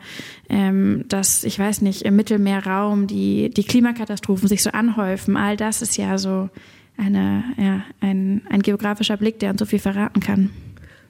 ähm, 0.48 1.04
dass, 1.08 1.44
ich 1.44 1.58
weiß 1.58 1.82
nicht, 1.82 2.02
im 2.02 2.16
Mittelmeerraum 2.16 3.06
die, 3.06 3.50
die 3.50 3.64
Klimakatastrophen 3.64 4.48
sich 4.48 4.62
so 4.62 4.70
anhäufen? 4.70 5.36
All 5.36 5.56
das 5.56 5.82
ist 5.82 5.96
ja 5.96 6.18
so 6.18 6.50
eine, 6.96 7.44
ja, 7.56 7.84
ein, 8.00 8.42
ein 8.50 8.62
geografischer 8.62 9.16
Blick, 9.16 9.38
der 9.38 9.50
uns 9.50 9.60
so 9.60 9.66
viel 9.66 9.78
verraten 9.78 10.20
kann. 10.20 10.50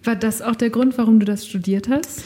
War 0.04 0.16
das 0.16 0.42
auch 0.42 0.54
der 0.54 0.70
Grund, 0.70 0.96
warum 0.96 1.18
du 1.18 1.26
das 1.26 1.46
studiert 1.46 1.88
hast? 1.88 2.22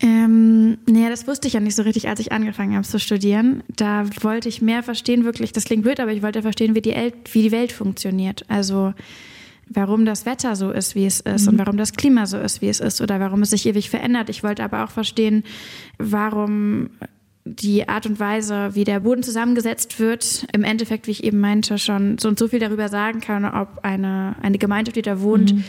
Ähm, 0.00 0.78
naja, 0.86 1.10
das 1.10 1.26
wusste 1.26 1.48
ich 1.48 1.54
ja 1.54 1.60
nicht 1.60 1.74
so 1.74 1.82
richtig, 1.82 2.08
als 2.08 2.20
ich 2.20 2.30
angefangen 2.30 2.74
habe 2.74 2.86
zu 2.86 3.00
studieren. 3.00 3.64
Da 3.74 4.04
wollte 4.20 4.48
ich 4.48 4.62
mehr 4.62 4.82
verstehen, 4.82 5.24
wirklich, 5.24 5.52
das 5.52 5.64
klingt 5.64 5.82
blöd, 5.82 5.98
aber 5.98 6.12
ich 6.12 6.22
wollte 6.22 6.42
verstehen, 6.42 6.74
wie 6.74 6.80
die, 6.80 6.92
El 6.92 7.12
wie 7.32 7.42
die 7.42 7.52
Welt 7.52 7.72
funktioniert. 7.72 8.44
Also 8.48 8.94
warum 9.68 10.04
das 10.04 10.24
Wetter 10.24 10.56
so 10.56 10.70
ist, 10.70 10.94
wie 10.94 11.04
es 11.04 11.20
ist 11.20 11.46
mhm. 11.46 11.52
und 11.52 11.58
warum 11.58 11.76
das 11.76 11.92
Klima 11.94 12.26
so 12.26 12.38
ist, 12.38 12.62
wie 12.62 12.68
es 12.68 12.80
ist 12.80 13.00
oder 13.00 13.18
warum 13.18 13.42
es 13.42 13.50
sich 13.50 13.66
ewig 13.66 13.90
verändert. 13.90 14.30
Ich 14.30 14.44
wollte 14.44 14.62
aber 14.62 14.84
auch 14.84 14.90
verstehen, 14.90 15.42
warum 15.98 16.90
die 17.44 17.88
Art 17.88 18.06
und 18.06 18.20
Weise, 18.20 18.74
wie 18.74 18.84
der 18.84 19.00
Boden 19.00 19.22
zusammengesetzt 19.22 19.98
wird, 19.98 20.46
im 20.52 20.64
Endeffekt, 20.64 21.06
wie 21.06 21.12
ich 21.12 21.24
eben 21.24 21.40
meinte, 21.40 21.78
schon 21.78 22.18
so 22.18 22.28
und 22.28 22.38
so 22.38 22.48
viel 22.48 22.58
darüber 22.60 22.88
sagen 22.88 23.20
kann, 23.20 23.44
ob 23.44 23.80
eine, 23.82 24.36
eine 24.42 24.58
Gemeinschaft, 24.58 24.96
die 24.96 25.02
da 25.02 25.20
wohnt, 25.20 25.54
mhm 25.54 25.64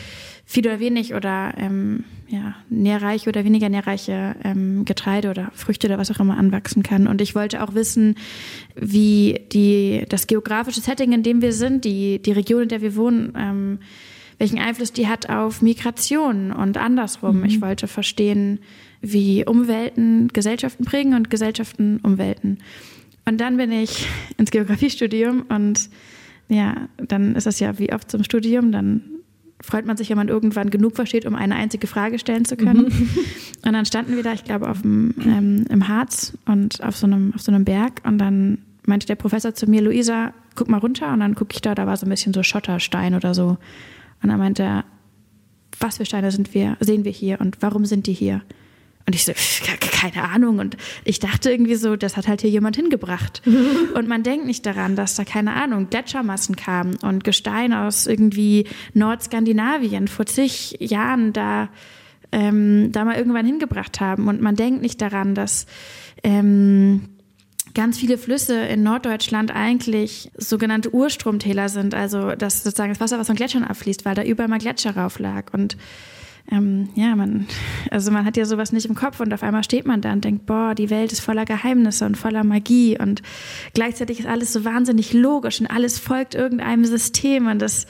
viel 0.49 0.65
oder 0.65 0.79
wenig 0.79 1.13
oder 1.13 1.53
ähm, 1.57 2.05
ja, 2.29 2.55
nährreiche 2.69 3.27
oder 3.27 3.43
weniger 3.43 3.69
nährreiche 3.69 4.35
ähm, 4.43 4.85
Getreide 4.85 5.31
oder 5.31 5.51
Früchte 5.55 5.87
oder 5.87 5.97
was 5.97 6.11
auch 6.11 6.19
immer 6.19 6.37
anwachsen 6.37 6.83
kann. 6.83 7.07
Und 7.07 7.21
ich 7.21 7.33
wollte 7.33 7.63
auch 7.63 7.73
wissen, 7.73 8.15
wie 8.75 9.41
die, 9.51 10.05
das 10.09 10.27
geografische 10.27 10.79
Setting, 10.79 11.11
in 11.11 11.23
dem 11.23 11.41
wir 11.41 11.53
sind, 11.53 11.85
die, 11.85 12.21
die 12.21 12.31
Region, 12.31 12.63
in 12.63 12.69
der 12.69 12.81
wir 12.81 12.95
wohnen, 12.95 13.33
ähm, 13.35 13.79
welchen 14.37 14.59
Einfluss 14.59 14.93
die 14.93 15.07
hat 15.07 15.29
auf 15.29 15.63
Migration 15.63 16.51
und 16.51 16.77
andersrum. 16.77 17.39
Mhm. 17.39 17.45
Ich 17.45 17.61
wollte 17.61 17.87
verstehen, 17.87 18.59
wie 19.01 19.43
Umwelten 19.45 20.27
Gesellschaften 20.27 20.85
prägen 20.85 21.15
und 21.15 21.31
Gesellschaften 21.31 21.99
Umwelten. 22.03 22.59
Und 23.25 23.41
dann 23.41 23.57
bin 23.57 23.71
ich 23.71 24.07
ins 24.37 24.51
Geografiestudium 24.51 25.45
und 25.49 25.89
ja, 26.47 26.87
dann 26.97 27.35
ist 27.35 27.47
das 27.47 27.59
ja 27.59 27.77
wie 27.79 27.91
oft 27.91 28.09
zum 28.09 28.23
Studium, 28.23 28.71
dann 28.71 29.18
freut 29.61 29.85
man 29.85 29.97
sich, 29.97 30.09
wenn 30.09 30.17
man 30.17 30.29
irgendwann 30.29 30.69
genug 30.69 30.95
versteht, 30.95 31.25
um 31.25 31.35
eine 31.35 31.55
einzige 31.55 31.87
Frage 31.87 32.19
stellen 32.19 32.45
zu 32.45 32.55
können. 32.55 32.85
Mhm. 32.85 33.09
Und 33.65 33.73
dann 33.73 33.85
standen 33.85 34.15
wir 34.15 34.23
da, 34.23 34.33
ich 34.33 34.43
glaube, 34.43 34.69
auf 34.69 34.81
dem, 34.81 35.13
ähm, 35.25 35.65
im 35.69 35.87
Harz 35.87 36.37
und 36.45 36.81
auf 36.81 36.95
so, 36.95 37.05
einem, 37.07 37.33
auf 37.35 37.41
so 37.41 37.51
einem 37.51 37.65
Berg. 37.65 38.01
Und 38.05 38.17
dann 38.19 38.59
meinte 38.85 39.05
der 39.05 39.15
Professor 39.15 39.53
zu 39.53 39.69
mir, 39.69 39.81
Luisa, 39.81 40.33
guck 40.55 40.69
mal 40.69 40.77
runter. 40.77 41.11
Und 41.11 41.19
dann 41.19 41.35
gucke 41.35 41.53
ich 41.53 41.61
da, 41.61 41.75
da 41.75 41.85
war 41.85 41.97
so 41.97 42.05
ein 42.05 42.09
bisschen 42.09 42.33
so 42.33 42.41
Schotterstein 42.41 43.15
oder 43.15 43.33
so. 43.33 43.57
Und 44.23 44.29
dann 44.29 44.39
meinte 44.39 44.63
er, 44.63 44.85
was 45.79 45.97
für 45.97 46.05
Steine 46.05 46.31
sind 46.31 46.53
wir, 46.53 46.77
sehen 46.79 47.03
wir 47.03 47.11
hier 47.11 47.41
und 47.41 47.57
warum 47.61 47.85
sind 47.85 48.07
die 48.07 48.13
hier? 48.13 48.41
Und 49.09 49.15
ich 49.15 49.25
so, 49.25 49.33
keine 49.91 50.29
Ahnung. 50.29 50.59
Und 50.59 50.77
ich 51.03 51.17
dachte 51.17 51.49
irgendwie 51.49 51.73
so, 51.73 51.95
das 51.95 52.15
hat 52.15 52.27
halt 52.27 52.41
hier 52.41 52.51
jemand 52.51 52.75
hingebracht. 52.75 53.41
und 53.95 54.07
man 54.07 54.21
denkt 54.21 54.45
nicht 54.45 54.67
daran, 54.67 54.95
dass 54.95 55.15
da, 55.15 55.23
keine 55.23 55.53
Ahnung, 55.53 55.89
Gletschermassen 55.89 56.55
kamen 56.55 56.95
und 57.01 57.23
Gestein 57.23 57.73
aus 57.73 58.05
irgendwie 58.05 58.67
Nordskandinavien 58.93 60.07
vor 60.07 60.27
zig 60.27 60.77
Jahren 60.79 61.33
da, 61.33 61.69
ähm, 62.31 62.91
da 62.91 63.03
mal 63.03 63.15
irgendwann 63.15 63.47
hingebracht 63.47 63.99
haben. 63.99 64.27
Und 64.27 64.41
man 64.43 64.55
denkt 64.55 64.83
nicht 64.83 65.01
daran, 65.01 65.33
dass 65.33 65.65
ähm, 66.23 67.09
ganz 67.73 67.97
viele 67.97 68.19
Flüsse 68.19 68.61
in 68.61 68.83
Norddeutschland 68.83 69.49
eigentlich 69.55 70.29
sogenannte 70.37 70.93
Urstromtäler 70.93 71.67
sind. 71.69 71.95
Also 71.95 72.35
das 72.35 72.63
sozusagen 72.63 72.91
das 72.91 72.99
Wasser, 72.99 73.17
was 73.17 73.25
von 73.25 73.35
Gletschern 73.35 73.63
abfließt, 73.63 74.05
weil 74.05 74.13
da 74.13 74.21
überall 74.21 74.49
mal 74.49 74.59
Gletscher 74.59 74.95
rauf 74.95 75.17
lag. 75.17 75.51
Und 75.51 75.77
ähm, 76.51 76.89
ja, 76.95 77.15
man, 77.15 77.47
also 77.91 78.11
man 78.11 78.25
hat 78.25 78.37
ja 78.37 78.45
sowas 78.45 78.71
nicht 78.71 78.85
im 78.85 78.95
Kopf 78.95 79.19
und 79.19 79.33
auf 79.33 79.43
einmal 79.43 79.63
steht 79.63 79.85
man 79.85 80.01
da 80.01 80.11
und 80.13 80.23
denkt, 80.23 80.45
boah, 80.45 80.73
die 80.75 80.89
Welt 80.89 81.11
ist 81.11 81.19
voller 81.19 81.45
Geheimnisse 81.45 82.05
und 82.05 82.17
voller 82.17 82.43
Magie 82.43 82.97
und 82.99 83.21
gleichzeitig 83.73 84.19
ist 84.19 84.27
alles 84.27 84.53
so 84.53 84.65
wahnsinnig 84.65 85.13
logisch 85.13 85.59
und 85.61 85.67
alles 85.67 85.99
folgt 85.99 86.35
irgendeinem 86.35 86.85
System 86.85 87.47
und 87.47 87.61
das 87.61 87.85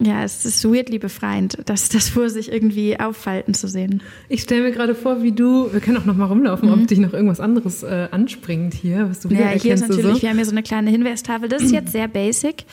ja, 0.00 0.22
es 0.22 0.44
ist 0.44 0.64
weirdly 0.64 1.00
befreiend, 1.00 1.58
das, 1.64 1.88
das 1.88 2.08
vor 2.08 2.30
sich 2.30 2.52
irgendwie 2.52 3.00
auffalten 3.00 3.52
zu 3.52 3.66
sehen. 3.66 4.00
Ich 4.28 4.42
stelle 4.42 4.62
mir 4.62 4.70
gerade 4.70 4.94
vor, 4.94 5.24
wie 5.24 5.32
du, 5.32 5.72
wir 5.72 5.80
können 5.80 5.96
auch 5.96 6.04
noch 6.04 6.16
mal 6.16 6.26
rumlaufen, 6.26 6.68
mhm. 6.68 6.82
ob 6.82 6.86
dich 6.86 7.00
noch 7.00 7.12
irgendwas 7.12 7.40
anderes 7.40 7.82
äh, 7.82 8.06
anspringt 8.12 8.74
hier, 8.74 9.10
was 9.10 9.20
du 9.20 9.28
Ja, 9.28 9.48
hier 9.48 9.74
ist 9.74 9.88
natürlich, 9.88 10.16
so. 10.16 10.22
wir 10.22 10.28
haben 10.28 10.36
hier 10.36 10.44
so 10.44 10.52
eine 10.52 10.62
kleine 10.62 10.90
Hinweistafel, 10.90 11.48
das 11.48 11.62
ist 11.62 11.72
jetzt 11.72 11.90
sehr 11.92 12.06
basic. 12.06 12.64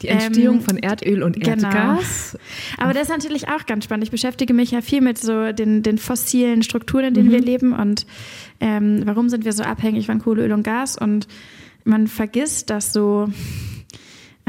Die 0.00 0.08
Entstehung 0.08 0.56
ähm, 0.56 0.62
von 0.62 0.78
Erdöl 0.78 1.22
und 1.22 1.38
genau. 1.38 1.68
Erdgas. 1.68 2.38
Aber 2.78 2.94
das 2.94 3.04
ist 3.04 3.10
natürlich 3.10 3.48
auch 3.48 3.66
ganz 3.66 3.84
spannend. 3.84 4.04
Ich 4.04 4.10
beschäftige 4.10 4.54
mich 4.54 4.70
ja 4.70 4.80
viel 4.80 5.02
mit 5.02 5.18
so 5.18 5.52
den, 5.52 5.82
den 5.82 5.98
fossilen 5.98 6.62
Strukturen, 6.62 7.04
in 7.04 7.14
denen 7.14 7.28
mhm. 7.28 7.32
wir 7.32 7.40
leben 7.40 7.72
und 7.74 8.06
ähm, 8.58 9.02
warum 9.04 9.28
sind 9.28 9.44
wir 9.44 9.52
so 9.52 9.64
abhängig 9.64 10.06
von 10.06 10.18
Kohle, 10.18 10.44
Öl 10.44 10.52
und 10.52 10.62
Gas 10.62 10.96
und 10.96 11.28
man 11.84 12.06
vergisst, 12.06 12.70
dass 12.70 12.92
so 12.92 13.28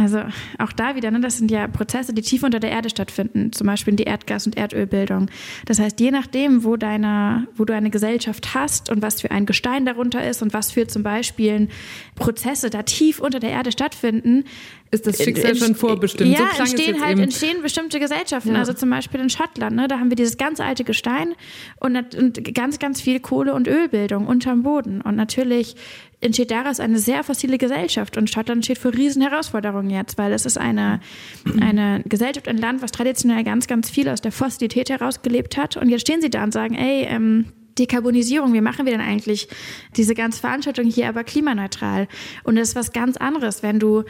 also 0.01 0.22
auch 0.58 0.72
da 0.72 0.96
wieder, 0.96 1.12
ne, 1.12 1.20
das 1.20 1.38
sind 1.38 1.51
ja 1.51 1.67
Prozesse, 1.67 2.13
die 2.13 2.22
tief 2.22 2.43
unter 2.43 2.60
der 2.60 2.72
Erde 2.72 2.89
stattfinden, 2.89 3.51
zum 3.53 3.67
Beispiel 3.67 3.96
die 3.96 4.05
Erdgas- 4.05 4.46
und 4.46 4.58
Erdölbildung. 4.58 5.29
Das 5.65 5.79
heißt, 5.79 6.00
je 6.00 6.12
nachdem, 6.12 6.63
wo, 6.63 6.77
deine, 6.77 7.48
wo 7.55 7.65
du 7.65 7.74
eine 7.74 7.89
Gesellschaft 7.89 8.53
hast 8.53 8.89
und 8.89 9.01
was 9.01 9.22
für 9.22 9.31
ein 9.31 9.46
Gestein 9.46 9.86
darunter 9.86 10.27
ist 10.27 10.41
und 10.41 10.53
was 10.53 10.72
für 10.72 10.88
zum 10.88 11.03
Beispiel 11.03 11.70
Prozesse 12.15 12.70
da 12.70 12.84
tief 12.84 13.20
unter 13.20 13.39
der 13.39 13.51
Erde 13.51 13.72
stattfinden, 13.72 14.43
ist 14.91 15.07
das 15.07 15.24
Schicksal 15.24 15.55
schon 15.55 15.74
vorbestimmt. 15.75 16.38
Ja, 16.38 16.50
so 16.55 16.63
entstehen 16.63 17.01
halt 17.01 17.17
entstehen 17.17 17.62
bestimmte 17.62 18.00
Gesellschaften. 18.00 18.53
Ja. 18.53 18.60
Also 18.60 18.74
zum 18.74 18.89
Beispiel 18.89 19.21
in 19.21 19.29
Schottland, 19.29 19.75
ne, 19.75 19.88
da 19.88 20.00
haben 20.00 20.10
wir 20.10 20.17
dieses 20.17 20.38
ganz 20.38 20.60
alte 20.60 20.83
Gestein 20.83 21.33
und, 21.79 22.13
und 22.13 22.53
ganz, 22.53 22.77
ganz 22.77 23.00
viel 23.01 23.21
Kohle- 23.21 23.53
und 23.53 23.69
Ölbildung 23.69 24.27
unterm 24.27 24.63
Boden. 24.63 25.01
Und 25.01 25.15
natürlich 25.15 25.75
entsteht 26.19 26.51
daraus 26.51 26.81
eine 26.81 27.00
sehr 27.00 27.24
fossile 27.24 27.57
Gesellschaft. 27.57 28.17
Und 28.17 28.29
Schottland 28.29 28.65
steht 28.65 28.77
vor 28.77 28.93
riesen 28.93 29.21
Herausforderungen 29.21 29.89
jetzt, 29.89 30.17
weil 30.17 30.33
es 30.33 30.45
ist 30.45 30.57
eine, 30.57 31.00
eine 31.62 32.03
Gesellschaft, 32.05 32.50
ein 32.50 32.57
Land, 32.57 32.81
was 32.81 32.91
traditionell 32.91 33.45
ganz, 33.45 33.67
ganz 33.67 33.89
viel 33.89 34.10
aus 34.10 34.19
der 34.19 34.33
Fossilität 34.33 34.89
herausgelebt 34.89 35.55
hat. 35.55 35.77
Und 35.77 35.88
jetzt 35.88 36.01
stehen 36.01 36.21
sie 36.21 36.29
da 36.29 36.43
und 36.43 36.51
sagen, 36.51 36.75
ey, 36.75 37.05
ähm, 37.05 37.45
Dekarbonisierung, 37.79 38.53
wie 38.53 38.62
machen 38.62 38.86
wir 38.86 38.91
denn 38.91 39.01
eigentlich 39.01 39.48
diese 39.95 40.13
ganze 40.13 40.41
Veranstaltung 40.41 40.86
hier 40.86 41.07
aber 41.07 41.24
klimaneutral? 41.24 42.10
Und 42.43 42.57
das 42.57 42.69
ist 42.69 42.75
was 42.75 42.91
ganz 42.91 43.15
anderes, 43.15 43.63
wenn 43.63 43.79
du 43.79 44.03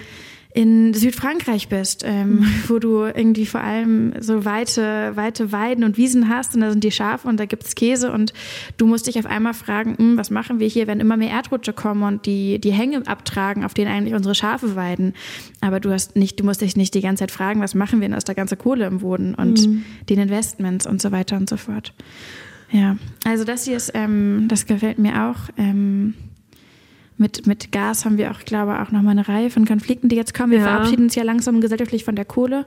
in 0.53 0.93
Südfrankreich 0.93 1.70
bist, 1.70 2.03
ähm, 2.05 2.39
mhm. 2.39 2.63
wo 2.67 2.79
du 2.79 3.03
irgendwie 3.03 3.46
vor 3.46 3.62
allem 3.62 4.13
so 4.20 4.43
weite, 4.43 5.12
weite 5.15 5.51
Weiden 5.51 5.84
und 5.84 5.98
Wiesen 5.98 6.29
hast 6.29 6.55
und 6.55 6.62
da 6.62 6.72
sind 6.72 6.84
die 6.84 6.91
Schafe 6.91 7.27
und 7.27 7.39
da 7.39 7.46
gibt 7.46 7.63
es 7.63 7.75
Käse 7.75 8.12
und 8.12 8.34
du 8.77 8.86
musst 8.86 9.08
dich 9.08 9.17
auf 9.17 9.25
einmal 9.25 9.53
fragen, 9.53 9.98
hm, 9.98 10.17
was 10.17 10.29
machen 10.29 10.60
wir 10.60 10.67
hier, 10.67 10.88
wenn 10.88 11.00
immer 11.00 11.15
mehr 11.15 11.29
Erdrutsche 11.29 11.74
kommen 11.74 12.03
und 12.03 12.25
die, 12.25 12.60
die 12.60 12.72
Hänge 12.72 13.08
abtragen, 13.08 13.63
auf 13.63 13.74
denen 13.74 13.91
eigentlich 13.91 14.13
unsere 14.13 14.36
Schafe 14.36 14.75
weiden. 14.75 15.13
Aber 15.62 15.79
du 15.79 15.91
hast 15.91 16.15
nicht, 16.15 16.39
du 16.39 16.43
musst 16.43 16.62
dich 16.62 16.75
nicht 16.75 16.93
die 16.93 17.01
ganze 17.01 17.22
Zeit 17.22 17.31
fragen, 17.31 17.62
was 17.62 17.74
machen 17.74 18.01
wir 18.01 18.08
denn 18.08 18.17
aus 18.17 18.25
der 18.25 18.36
ganzen 18.36 18.58
Kohle 18.58 18.86
im 18.88 19.00
Boden 19.00 19.36
und 19.36 19.65
mhm. 19.65 19.86
den 20.10 20.20
Investments 20.20 20.86
und 20.86 21.01
so 21.01 21.12
weiter 21.12 21.38
und 21.38 21.50
so 21.50 21.58
fort. 21.58 21.93
Ja, 22.72 22.98
also 23.25 23.43
das 23.43 23.65
hier 23.65 23.77
ist, 23.77 23.91
ähm, 23.93 24.46
das 24.48 24.65
gefällt 24.65 24.98
mir 24.98 25.29
auch. 25.29 25.50
Ähm, 25.58 26.13
mit, 27.22 27.48
mit 27.48 27.72
Gas 27.72 28.04
haben 28.04 28.18
wir 28.18 28.32
auch, 28.32 28.40
glaube 28.40 28.74
ich, 28.74 28.80
auch 28.80 28.92
nochmal 28.92 29.12
eine 29.12 29.28
Reihe 29.28 29.50
von 29.50 29.66
Konflikten, 29.66 30.10
die 30.10 30.18
jetzt 30.18 30.34
kommen. 30.34 30.51
Wir 30.51 30.60
ja. 30.60 30.66
verabschieden 30.66 31.04
uns 31.04 31.16
ja 31.16 31.24
langsam 31.24 31.62
gesellschaftlich 31.62 32.04
von 32.04 32.16
der 32.18 32.25
Kohle. 32.25 32.66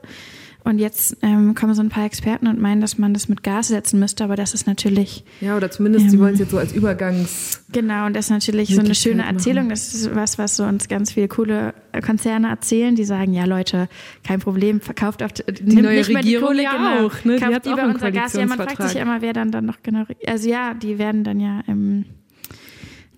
Und 0.66 0.78
jetzt 0.78 1.18
ähm, 1.20 1.54
kommen 1.54 1.74
so 1.74 1.82
ein 1.82 1.90
paar 1.90 2.06
Experten 2.06 2.46
und 2.46 2.58
meinen, 2.58 2.80
dass 2.80 2.96
man 2.96 3.12
das 3.12 3.28
mit 3.28 3.42
Gas 3.42 3.68
setzen 3.68 4.00
müsste, 4.00 4.24
aber 4.24 4.34
das 4.34 4.54
ist 4.54 4.66
natürlich. 4.66 5.22
Ja, 5.42 5.58
oder 5.58 5.70
zumindest, 5.70 6.06
ähm, 6.06 6.10
sie 6.10 6.18
wollen 6.18 6.32
es 6.32 6.40
jetzt 6.40 6.52
so 6.52 6.58
als 6.58 6.72
Übergangs. 6.72 7.62
Genau, 7.70 8.06
und 8.06 8.16
das 8.16 8.26
ist 8.26 8.30
natürlich 8.30 8.74
so 8.74 8.80
eine 8.80 8.94
schöne 8.94 9.26
Erzählung. 9.26 9.68
Das 9.68 9.92
ist 9.92 10.14
was, 10.14 10.38
was 10.38 10.56
so 10.56 10.64
uns 10.64 10.88
ganz 10.88 11.12
viele 11.12 11.28
coole 11.28 11.74
Konzerne 12.02 12.48
erzählen, 12.48 12.94
die 12.94 13.04
sagen, 13.04 13.34
ja 13.34 13.44
Leute, 13.44 13.90
kein 14.26 14.40
Problem, 14.40 14.80
verkauft 14.80 15.22
auf 15.22 15.32
die 15.32 15.76
neue 15.76 15.98
nicht 15.98 16.16
Regierung 16.16 16.48
Kohle, 16.48 16.62
ja 16.62 16.72
genau, 16.72 17.08
auch, 17.08 17.24
ne? 17.26 17.38
Kauft 17.38 17.66
die 17.66 17.68
lieber 17.68 17.84
unser 17.84 18.10
Gas. 18.10 18.32
Ja, 18.32 18.46
man 18.46 18.56
fragt 18.56 18.82
sich 18.84 18.94
ja 18.94 19.02
immer, 19.02 19.20
wer 19.20 19.34
dann 19.34 19.50
dann 19.50 19.66
noch 19.66 19.82
genau. 19.82 20.04
Also 20.26 20.48
ja, 20.48 20.72
die 20.72 20.98
werden 20.98 21.24
dann 21.24 21.40
ja, 21.40 21.60
ähm, 21.68 22.06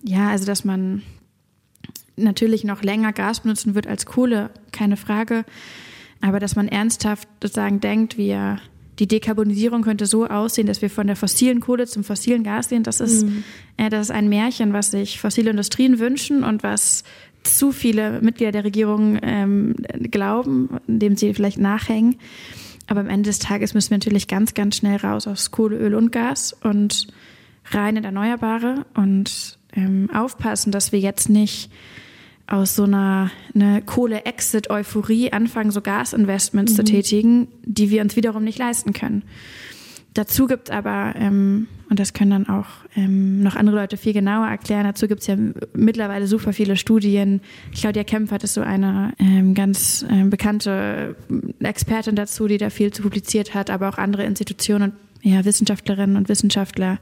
ja, 0.03 0.31
also 0.31 0.45
dass 0.45 0.65
man 0.65 1.01
natürlich 2.17 2.63
noch 2.63 2.83
länger 2.83 3.13
Gas 3.13 3.41
benutzen 3.41 3.75
wird 3.75 3.87
als 3.87 4.05
Kohle, 4.05 4.49
keine 4.71 4.97
Frage. 4.97 5.45
Aber 6.21 6.39
dass 6.39 6.55
man 6.55 6.67
ernsthaft 6.67 7.27
sozusagen 7.41 7.79
denkt, 7.79 8.17
wir, 8.17 8.59
die 8.99 9.07
Dekarbonisierung 9.07 9.83
könnte 9.83 10.07
so 10.07 10.25
aussehen, 10.25 10.67
dass 10.67 10.81
wir 10.81 10.89
von 10.89 11.07
der 11.07 11.15
fossilen 11.15 11.59
Kohle 11.59 11.85
zum 11.85 12.03
fossilen 12.03 12.43
Gas 12.43 12.69
gehen, 12.69 12.83
das 12.83 12.99
ist, 12.99 13.23
mhm. 13.25 13.43
äh, 13.77 13.89
das 13.89 14.07
ist 14.07 14.11
ein 14.11 14.27
Märchen, 14.27 14.73
was 14.73 14.91
sich 14.91 15.19
fossile 15.19 15.51
Industrien 15.51 15.99
wünschen 15.99 16.43
und 16.43 16.63
was 16.63 17.03
zu 17.43 17.71
viele 17.71 18.19
Mitglieder 18.21 18.51
der 18.51 18.63
Regierung 18.63 19.19
ähm, 19.21 19.75
glauben, 20.11 20.69
indem 20.87 21.15
sie 21.15 21.33
vielleicht 21.33 21.59
nachhängen. 21.59 22.15
Aber 22.87 23.01
am 23.01 23.09
Ende 23.09 23.29
des 23.29 23.39
Tages 23.39 23.73
müssen 23.73 23.91
wir 23.91 23.97
natürlich 23.97 24.27
ganz, 24.27 24.53
ganz 24.53 24.77
schnell 24.77 24.97
raus 24.97 25.27
aus 25.27 25.51
Kohle, 25.51 25.77
Öl 25.77 25.93
und 25.93 26.11
Gas 26.11 26.53
und 26.63 27.07
rein 27.71 27.97
in 27.97 28.05
Erneuerbare. 28.05 28.85
Und 28.95 29.57
ähm, 29.73 30.09
aufpassen, 30.13 30.71
dass 30.71 30.91
wir 30.91 30.99
jetzt 30.99 31.29
nicht 31.29 31.69
aus 32.47 32.75
so 32.75 32.83
einer 32.83 33.31
eine 33.53 33.81
Kohle-Exit-Euphorie 33.81 35.31
anfangen, 35.31 35.71
so 35.71 35.81
Gasinvestments 35.81 36.73
mhm. 36.73 36.75
zu 36.75 36.83
tätigen, 36.83 37.47
die 37.63 37.89
wir 37.89 38.01
uns 38.01 38.15
wiederum 38.15 38.43
nicht 38.43 38.57
leisten 38.57 38.93
können. 38.93 39.23
Dazu 40.13 40.47
gibt 40.47 40.69
es 40.69 40.75
aber, 40.75 41.13
ähm, 41.15 41.67
und 41.89 41.99
das 41.99 42.13
können 42.13 42.31
dann 42.31 42.49
auch 42.49 42.65
ähm, 42.95 43.43
noch 43.43 43.55
andere 43.55 43.75
Leute 43.75 43.97
viel 43.97 44.13
genauer 44.13 44.47
erklären, 44.47 44.85
dazu 44.85 45.07
gibt 45.07 45.21
es 45.21 45.27
ja 45.27 45.35
mittlerweile 45.73 46.25
super 46.25 46.53
viele 46.53 46.75
Studien. 46.75 47.41
Claudia 47.75 48.03
Kempfert 48.03 48.43
ist 48.43 48.55
so 48.55 48.61
eine 48.61 49.13
ähm, 49.19 49.53
ganz 49.53 50.03
ähm, 50.09 50.31
bekannte 50.31 51.15
Expertin 51.59 52.15
dazu, 52.15 52.47
die 52.47 52.57
da 52.57 52.71
viel 52.71 52.91
zu 52.91 53.03
publiziert 53.03 53.53
hat, 53.53 53.69
aber 53.69 53.89
auch 53.89 53.99
andere 53.99 54.23
Institutionen 54.23 54.91
und 54.91 55.07
ja, 55.21 55.45
Wissenschaftlerinnen 55.45 56.15
und 56.15 56.29
Wissenschaftler, 56.29 56.99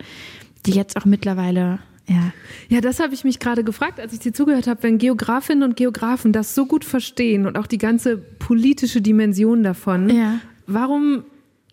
die 0.66 0.72
jetzt 0.72 0.98
auch 0.98 1.06
mittlerweile 1.06 1.80
ja. 2.08 2.32
Ja, 2.70 2.82
das 2.82 3.00
habe 3.00 3.14
ich 3.14 3.24
mich 3.24 3.40
gerade 3.40 3.64
gefragt, 3.64 4.00
als 4.00 4.14
ich 4.14 4.20
dir 4.20 4.34
zugehört 4.34 4.68
habe, 4.68 4.84
wenn 4.84 4.98
Geografinnen 4.98 5.64
und 5.64 5.76
Geografen 5.76 6.32
das 6.32 6.56
so 6.56 6.66
gut 6.66 6.84
verstehen 6.84 7.46
und 7.46 7.58
auch 7.58 7.68
die 7.68 7.78
ganze 7.78 8.18
politische 8.18 9.02
Dimension 9.02 9.64
davon, 9.64 10.10
ja. 10.10 10.40
warum 10.68 11.24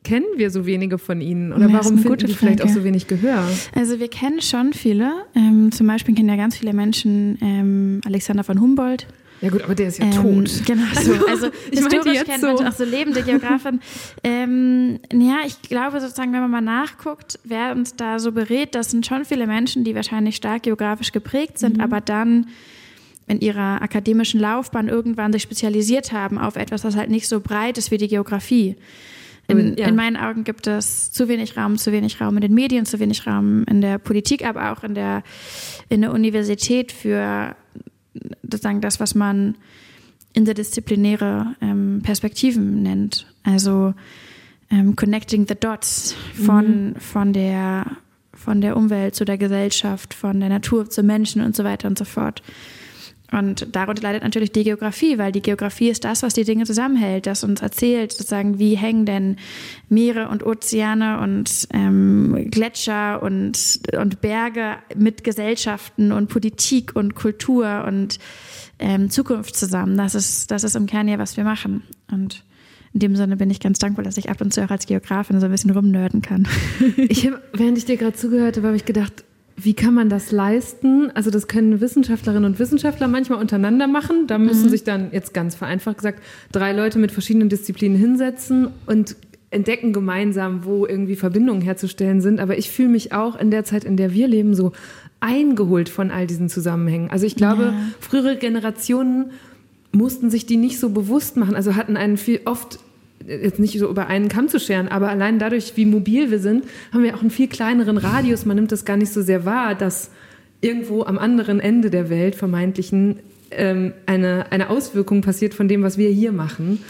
kennen 0.05 0.27
wir 0.37 0.51
so 0.51 0.67
wenige 0.67 0.99
von 0.99 1.21
ihnen? 1.21 1.53
Oder 1.53 1.69
ja, 1.69 1.73
warum 1.75 1.99
finden 1.99 2.27
die 2.27 2.35
vielleicht 2.35 2.62
auch 2.62 2.69
so 2.69 2.85
wenig 2.85 3.07
Gehör? 3.07 3.45
Also 3.75 4.01
wir 4.01 4.09
kennen 4.09 4.41
schon 4.41 4.73
viele. 4.73 5.12
Ähm, 5.35 5.71
zum 5.71 5.87
Beispiel 5.87 6.15
kennen 6.15 6.29
ja 6.29 6.37
ganz 6.37 6.57
viele 6.57 6.73
Menschen 6.73 7.39
ähm, 7.41 8.01
Alexander 8.05 8.45
von 8.45 8.61
Humboldt. 8.61 9.07
Ja 9.42 9.50
gut, 9.50 9.62
aber 9.62 9.75
der 9.75 9.88
ist 9.88 9.99
ja 9.99 10.04
ähm, 10.04 10.12
tot. 10.12 10.64
Genau, 10.64 10.84
so. 10.94 11.12
also 11.28 11.49
ich 11.70 11.80
historisch 11.80 12.25
kennt 12.25 12.42
man 12.42 12.56
so. 12.56 12.64
auch 12.64 12.72
so 12.72 12.84
lebende 12.84 13.22
Geografen. 13.22 13.80
ähm, 14.25 15.00
ja, 15.12 15.40
ich 15.44 15.61
glaube 15.62 16.00
sozusagen, 16.00 16.32
wenn 16.32 16.40
man 16.40 16.50
mal 16.50 16.61
nachguckt, 16.61 17.40
wer 17.42 17.72
uns 17.72 17.96
da 17.96 18.20
so 18.20 18.30
berät, 18.30 18.76
das 18.76 18.92
sind 18.92 19.04
schon 19.04 19.25
viele 19.25 19.49
Menschen, 19.49 19.82
die 19.82 19.96
wahrscheinlich 19.96 20.37
stark 20.37 20.62
geografisch 20.62 21.11
geprägt 21.11 21.58
sind, 21.58 21.78
mhm. 21.78 21.82
aber 21.82 22.00
dann 22.00 22.46
in 23.26 23.40
ihrer 23.40 23.82
akademischen 23.82 24.38
Laufbahn 24.40 24.88
irgendwann 24.88 25.32
sich 25.32 25.42
spezialisiert 25.42 26.12
haben 26.12 26.38
auf 26.38 26.54
etwas, 26.54 26.82
das 26.82 26.96
halt 26.96 27.11
nicht 27.11 27.26
so 27.26 27.40
breit 27.40 27.78
ist 27.78 27.90
wie 27.90 27.99
die 27.99 28.08
Geografie. 28.08 28.76
In, 29.49 29.76
ja. 29.76 29.88
in, 29.88 29.96
meinen 29.96 30.16
Augen 30.16 30.44
gibt 30.44 30.68
es 30.68 31.11
zu 31.11 31.26
wenig 31.26 31.56
Raum, 31.56 31.76
zu 31.76 31.90
wenig 31.90 32.20
Raum 32.20 32.37
in 32.37 32.42
den 32.42 32.54
Medien, 32.54 32.87
zu 32.87 33.00
wenig 33.00 33.26
Raum 33.26 33.64
in 33.64 33.80
der 33.80 33.99
Politik, 33.99 34.46
aber 34.46 34.72
auch 34.72 34.84
in 34.84 34.94
der, 34.94 35.25
in 35.88 36.02
der 36.02 36.12
Universität 36.12 36.92
für 36.92 37.56
sozusagen 38.42 38.81
das, 38.81 39.00
was 39.00 39.14
man 39.14 39.57
interdisziplinäre 40.33 41.54
ähm, 41.61 42.00
Perspektiven 42.02 42.83
nennt. 42.83 43.26
Also 43.42 43.95
ähm, 44.71 44.97
connecting 44.97 45.47
the 45.47 45.54
dots 45.54 46.14
von, 46.35 46.90
mhm. 46.90 46.95
von, 46.97 47.33
der, 47.33 47.87
von 48.33 48.61
der 48.61 48.76
Umwelt 48.76 49.14
zu 49.14 49.25
der 49.25 49.38
Gesellschaft, 49.38 50.14
von 50.14 50.40
der 50.40 50.49
Natur 50.49 50.88
zu 50.88 51.02
Menschen 51.02 51.42
und 51.42 51.54
so 51.54 51.64
weiter 51.64 51.88
und 51.88 51.99
so 51.99 52.04
fort. 52.04 52.42
Und 53.33 53.75
darunter 53.75 54.03
leidet 54.03 54.23
natürlich 54.23 54.53
die 54.53 54.62
Geografie, 54.62 55.17
weil 55.17 55.33
die 55.33 55.41
Geografie 55.41 55.89
ist 55.89 56.05
das, 56.05 56.23
was 56.23 56.35
die 56.35 56.45
Dinge 56.45 56.65
zusammenhält, 56.65 57.27
das 57.27 57.45
uns 57.45 57.62
erzählt, 57.62 58.12
sozusagen, 58.12 58.59
wie 58.59 58.77
hängen 58.77 59.07
denn 59.07 59.37
Meere 59.89 60.29
und 60.29 60.45
Ozeane 60.45 61.19
und 61.21 61.67
ähm, 61.73 62.49
Gletscher 62.51 63.23
und, 63.23 63.81
und 63.99 64.21
Berge 64.21 64.77
mit 64.95 65.25
Gesellschaften 65.25 66.12
und 66.12 66.29
Politik 66.29 66.95
und 66.95 67.15
Kultur 67.15 67.85
und 67.87 68.19
ähm, 68.79 69.09
Zukunft 69.11 69.57
zusammen. 69.57 69.97
Das 69.97 70.15
ist, 70.15 70.51
das 70.51 70.62
ist 70.62 70.77
im 70.77 70.87
Kern 70.87 71.09
ja, 71.09 71.19
was 71.19 71.37
wir 71.39 71.45
machen. 71.45 71.83
Und 72.11 72.45
in 72.93 73.01
dem 73.01 73.17
Sinne 73.17 73.37
bin 73.37 73.51
ich 73.51 73.61
ganz 73.61 73.79
dankbar, 73.79 74.05
dass 74.05 74.19
ich 74.19 74.29
ab 74.29 74.41
und 74.43 74.53
zu 74.53 74.62
auch 74.62 74.71
als 74.71 74.87
Geografin 74.87 75.41
so 75.41 75.47
ein 75.47 75.53
bisschen 75.53 75.71
rumnörden 75.71 76.21
kann. 76.21 76.47
ich 76.97 77.27
hab, 77.27 77.41
während 77.55 77.79
ich 77.79 77.87
dir 77.87 77.97
gerade 77.97 78.17
zugehört 78.17 78.59
habe, 78.59 78.67
habe 78.67 78.77
ich 78.77 78.85
gedacht, 78.85 79.25
wie 79.64 79.75
kann 79.75 79.95
man 79.95 80.09
das 80.09 80.33
leisten? 80.33 81.11
Also 81.14 81.31
das 81.31 81.47
können 81.47 81.81
Wissenschaftlerinnen 81.81 82.45
und 82.45 82.59
Wissenschaftler 82.59 83.09
manchmal 83.09 83.38
untereinander 83.38 83.87
machen. 83.87 84.26
Da 84.26 84.38
müssen 84.38 84.66
mhm. 84.66 84.71
sich 84.71 84.85
dann 84.85 85.09
jetzt 85.12 85.35
ganz 85.35 85.54
vereinfacht 85.54 85.99
gesagt 85.99 86.23
drei 86.50 86.73
Leute 86.73 86.99
mit 86.99 87.12
verschiedenen 87.12 87.49
Disziplinen 87.49 87.97
hinsetzen 87.97 88.69
und 88.87 89.16
entdecken 89.50 89.92
gemeinsam, 89.92 90.64
wo 90.64 90.87
irgendwie 90.87 91.16
Verbindungen 91.16 91.61
herzustellen 91.61 92.21
sind. 92.21 92.40
Aber 92.40 92.57
ich 92.57 92.71
fühle 92.71 92.88
mich 92.88 93.12
auch 93.12 93.38
in 93.38 93.50
der 93.50 93.64
Zeit, 93.64 93.85
in 93.85 93.96
der 93.96 94.12
wir 94.12 94.27
leben, 94.27 94.55
so 94.55 94.72
eingeholt 95.20 95.88
von 95.88 96.11
all 96.11 96.27
diesen 96.27 96.48
Zusammenhängen. 96.48 97.11
Also 97.11 97.27
ich 97.27 97.37
glaube, 97.37 97.64
ja. 97.64 97.75
frühere 98.01 98.37
Generationen 98.37 99.31
mussten 99.92 100.31
sich 100.31 100.46
die 100.46 100.57
nicht 100.57 100.81
so 100.81 100.88
bewusst 100.88 101.37
machen. 101.37 101.55
Also 101.55 101.77
hatten 101.77 101.96
einen 101.96 102.16
viel 102.16 102.40
oft 102.46 102.81
jetzt 103.26 103.58
nicht 103.58 103.78
so 103.78 103.88
über 103.88 104.06
einen 104.06 104.28
Kamm 104.28 104.48
zu 104.48 104.58
scheren, 104.58 104.88
aber 104.88 105.08
allein 105.08 105.38
dadurch, 105.38 105.72
wie 105.76 105.87
mobil 105.87 106.30
wir 106.30 106.38
sind, 106.38 106.64
haben 106.92 107.02
wir 107.02 107.14
auch 107.14 107.20
einen 107.20 107.30
viel 107.30 107.48
kleineren 107.48 107.98
Radius. 107.98 108.44
Man 108.44 108.56
nimmt 108.56 108.72
das 108.72 108.85
gar 108.85 108.96
nicht 108.96 109.12
so 109.12 109.22
sehr 109.22 109.44
wahr, 109.44 109.74
dass 109.74 110.11
irgendwo 110.61 111.04
am 111.04 111.18
anderen 111.18 111.61
Ende 111.61 111.90
der 111.90 112.08
Welt 112.08 112.35
vermeintlichen 112.35 113.18
ähm, 113.50 113.92
eine, 114.06 114.50
eine 114.50 114.70
Auswirkung 114.70 115.20
passiert 115.20 115.54
von 115.54 115.68
dem, 115.68 115.82
was 115.82 115.98
wir 115.98 116.08
hier 116.11 116.32
machen. 116.32 116.80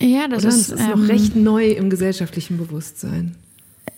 Ja, 0.00 0.26
das, 0.28 0.44
Oder? 0.44 0.54
ist, 0.54 0.72
das 0.72 0.80
ist 0.80 0.88
noch 0.88 0.96
ähm, 0.96 1.06
recht 1.06 1.36
neu 1.36 1.68
im 1.68 1.90
gesellschaftlichen 1.90 2.56
Bewusstsein. 2.56 3.36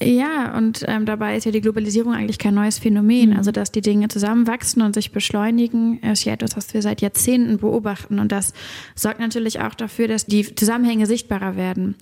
Ja, 0.03 0.57
und 0.57 0.85
ähm, 0.89 1.07
dabei 1.07 1.37
ist 1.37 1.45
ja 1.45 1.53
die 1.53 1.61
Globalisierung 1.61 2.13
eigentlich 2.13 2.39
kein 2.39 2.55
neues 2.55 2.79
Phänomen. 2.79 3.31
Mhm. 3.31 3.37
Also, 3.37 3.53
dass 3.53 3.71
die 3.71 3.81
Dinge 3.81 4.09
zusammenwachsen 4.09 4.83
und 4.83 4.95
sich 4.95 5.13
beschleunigen, 5.13 6.01
ist 6.01 6.25
ja 6.25 6.33
etwas, 6.33 6.57
was 6.57 6.75
wir 6.75 6.83
seit 6.83 7.01
Jahrzehnten 7.01 7.59
beobachten. 7.59 8.19
Und 8.19 8.33
das 8.33 8.53
sorgt 8.95 9.21
natürlich 9.21 9.61
auch 9.61 9.75
dafür, 9.75 10.09
dass 10.09 10.27
die 10.27 10.55
Zusammenhänge 10.55 11.07
sichtbarer 11.07 11.57
werden. 11.57 11.95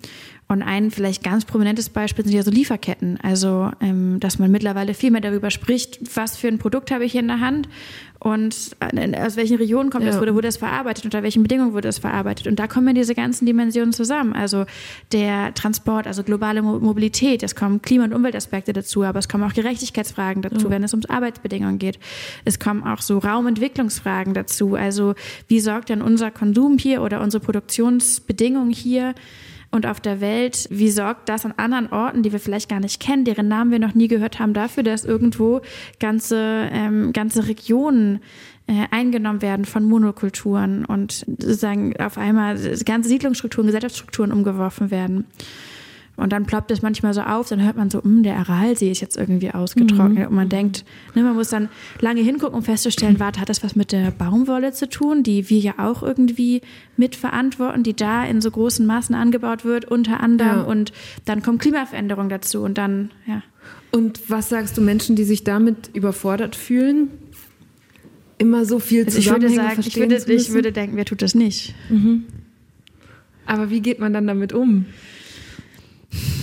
Und 0.53 0.63
ein 0.63 0.91
vielleicht 0.91 1.25
ganz 1.25 1.47
prominentes 1.47 1.89
Beispiel 1.89 2.27
sind 2.27 2.35
ja 2.35 2.43
so 2.43 2.51
Lieferketten. 2.51 3.19
Also, 3.23 3.71
ähm, 3.81 4.21
dass 4.21 4.39
man 4.39 4.51
mittlerweile 4.51 4.93
viel 4.93 5.11
mehr 5.11 5.23
darüber 5.23 5.51
spricht, 5.51 5.99
was 6.15 6.37
für 6.37 6.49
ein 6.49 6.59
Produkt 6.59 6.91
habe 6.91 7.07
ich 7.07 7.13
hier 7.13 7.23
in 7.23 7.29
der 7.29 7.41
Hand 7.41 7.69
und 8.19 8.77
aus 9.19 9.37
welchen 9.37 9.57
Regionen 9.57 9.91
kommt 9.91 10.05
ja. 10.05 10.11
das, 10.11 10.21
wurde, 10.21 10.35
wurde 10.35 10.47
das 10.47 10.59
verarbeitet, 10.59 11.07
unter 11.07 11.25
welchen 11.25 11.43
Bedingungen 11.43 11.73
wurde 11.73 11.89
das 11.89 11.99
verarbeitet. 11.99 12.47
Und 12.47 12.59
da 12.59 12.69
kommen 12.69 12.87
ja 12.89 12.93
diese 12.93 13.15
ganzen 13.15 13.47
Dimensionen 13.47 13.93
zusammen. 13.93 14.33
Also 14.35 14.67
der 15.11 15.55
Transport, 15.55 16.07
also 16.07 16.23
globale 16.23 16.63
Mobilität, 16.63 17.43
es 17.43 17.57
kommen 17.57 17.83
Klima- 17.83 18.05
und 18.05 18.13
Umweltaspekte 18.13 18.73
dazu, 18.73 19.03
aber 19.03 19.19
es 19.19 19.29
kommen 19.29 19.43
auch 19.43 19.55
Gerechtigkeitsfragen 19.55 20.43
dazu, 20.43 20.67
ja. 20.67 20.71
wenn 20.71 20.85
es 20.85 20.93
ums 20.93 21.07
Arbeitsbedingungen 21.07 21.79
geht. 21.79 21.99
Es 22.45 22.61
kommen 22.61 22.85
auch 22.85 23.01
so 23.01 23.19
Raumentwicklungsfragen 23.19 24.35
dazu. 24.35 24.75
Also 24.75 25.15
wie 25.49 25.61
sorgt 25.61 25.89
denn 25.89 26.03
unser 26.03 26.31
Konsum 26.31 26.79
hier 26.79 27.03
oder 27.03 27.23
unsere 27.23 27.43
Produktionsbedingungen 27.43 28.71
hier 28.71 29.15
und 29.73 29.87
auf 29.87 30.01
der 30.01 30.21
Welt, 30.21 30.69
wie 30.71 30.91
sorgt 30.91 31.29
das 31.29 31.45
an 31.45 31.55
anderen 31.57 31.91
Orten, 31.91 32.23
die 32.23 32.31
wir 32.31 32.39
vielleicht 32.39 32.69
gar 32.69 32.79
nicht 32.79 33.01
kennen, 33.01 33.25
deren 33.25 33.49
Namen 33.49 33.71
wir 33.71 33.79
noch 33.79 33.95
nie 33.95 34.07
gehört 34.07 34.39
haben, 34.39 34.53
dafür, 34.53 34.83
dass 34.83 35.05
irgendwo 35.05 35.63
ganze, 35.99 36.69
ähm, 36.71 37.13
ganze 37.13 37.49
Regionen 37.49 38.21
äh, 38.67 38.85
eingenommen 38.91 39.43
werden 39.43 39.65
von 39.65 39.85
Monokulturen 39.85 40.85
und 40.85 41.25
sozusagen 41.27 41.97
auf 41.99 42.19
einmal 42.19 42.57
ganze 42.85 43.09
Siedlungsstrukturen, 43.09 43.67
Gesellschaftsstrukturen 43.67 44.31
umgeworfen 44.31 44.91
werden. 44.91 45.25
Und 46.15 46.31
dann 46.31 46.45
ploppt 46.45 46.71
es 46.71 46.83
manchmal 46.83 47.15
so 47.15 47.23
auf, 47.23 47.49
dann 47.49 47.63
hört 47.65 47.77
man 47.77 47.89
so, 47.89 48.03
hm, 48.03 48.23
der 48.23 48.37
Aralsee 48.37 48.91
ist 48.91 49.01
jetzt 49.01 49.17
irgendwie 49.17 49.51
ausgetrocknet. 49.51 50.25
Mhm. 50.25 50.27
Und 50.27 50.35
man 50.35 50.49
denkt, 50.51 50.85
ne, 51.15 51.23
man 51.23 51.35
muss 51.35 51.49
dann 51.49 51.71
lange 52.01 52.21
hingucken, 52.21 52.55
um 52.55 52.63
festzustellen, 52.63 53.19
warte, 53.19 53.41
hat 53.41 53.49
das 53.49 53.65
was 53.65 53.75
mit 53.77 53.93
der 53.93 54.11
Baumwolle 54.11 54.73
zu 54.73 54.89
tun, 54.89 55.23
die 55.23 55.49
wir 55.49 55.59
ja 55.59 55.75
auch 55.79 56.03
irgendwie 56.03 56.61
mitverantworten, 56.99 57.83
die 57.83 57.97
da 57.97 58.25
in 58.25 58.43
so 58.43 58.51
großen 58.51 58.85
Maßen 58.85 59.15
angebaut 59.15 59.65
wird, 59.65 59.87
unter 59.87 60.21
anderem. 60.21 60.59
Ja. 60.59 60.63
Und 60.63 60.93
dann 61.25 61.43
kommt 61.43 61.63
Klimaveränderung 61.63 62.29
dazu 62.29 62.63
und 62.63 62.77
dann, 62.77 63.11
ja. 63.27 63.43
Und 63.91 64.29
was 64.29 64.51
sagst 64.51 64.77
du 64.77 64.83
Menschen, 64.83 65.17
die 65.17 65.25
sich 65.25 65.45
damit 65.45 65.91
überfordert 65.95 66.57
fühlen? 66.57 67.09
Immer 68.37 68.65
so 68.67 68.81
viel 68.81 69.05
also 69.05 69.19
ich 69.19 69.31
würde 69.31 69.49
sagen, 69.49 69.81
ich 69.81 69.97
würde, 69.97 70.17
ich 70.17 70.53
würde 70.53 70.73
denken, 70.73 70.97
wer 70.97 71.05
tut 71.05 71.23
das 71.23 71.35
nicht? 71.35 71.75
Mhm. 71.89 72.25
Aber 73.47 73.71
wie 73.71 73.81
geht 73.81 73.99
man 73.99 74.13
dann 74.13 74.27
damit 74.27 74.53
um? 74.53 74.87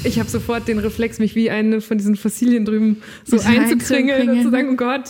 Ich 0.03 0.19
habe 0.19 0.29
sofort 0.29 0.67
den 0.67 0.79
Reflex, 0.79 1.19
mich 1.19 1.36
wie 1.36 1.49
eine 1.49 1.82
von 1.82 1.97
diesen 1.97 2.15
Fossilien 2.15 2.65
drüben 2.65 3.01
so 3.25 3.39
einzukringeln 3.39 4.29
und 4.29 4.43
zu 4.43 4.49
sagen, 4.49 4.69
oh 4.71 4.75
Gott, 4.75 5.10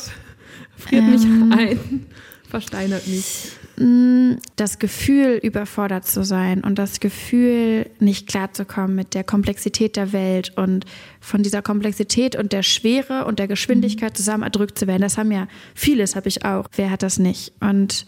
friert 0.77 1.03
ähm, 1.03 1.11
mich 1.11 1.57
ein, 1.57 2.05
versteinert 2.49 3.07
mich. 3.07 3.51
Mm, 3.79 4.33
das 4.57 4.77
Gefühl, 4.77 5.39
überfordert 5.41 6.05
zu 6.05 6.25
sein 6.25 6.61
und 6.65 6.77
das 6.77 6.99
Gefühl, 6.99 7.89
nicht 7.99 8.27
klarzukommen 8.27 8.93
mit 8.93 9.13
der 9.13 9.23
Komplexität 9.23 9.95
der 9.95 10.11
Welt 10.11 10.51
und 10.57 10.85
von 11.21 11.43
dieser 11.43 11.61
Komplexität 11.61 12.35
und 12.35 12.51
der 12.51 12.63
Schwere 12.63 13.25
und 13.25 13.39
der 13.39 13.47
Geschwindigkeit 13.47 14.17
zusammen 14.17 14.43
erdrückt 14.43 14.77
zu 14.77 14.85
werden. 14.85 15.01
Das 15.01 15.17
haben 15.17 15.31
ja 15.31 15.47
vieles, 15.75 16.17
habe 16.17 16.27
ich 16.27 16.43
auch. 16.43 16.67
Wer 16.75 16.91
hat 16.91 17.03
das 17.03 17.19
nicht? 17.19 17.53
Und 17.61 18.05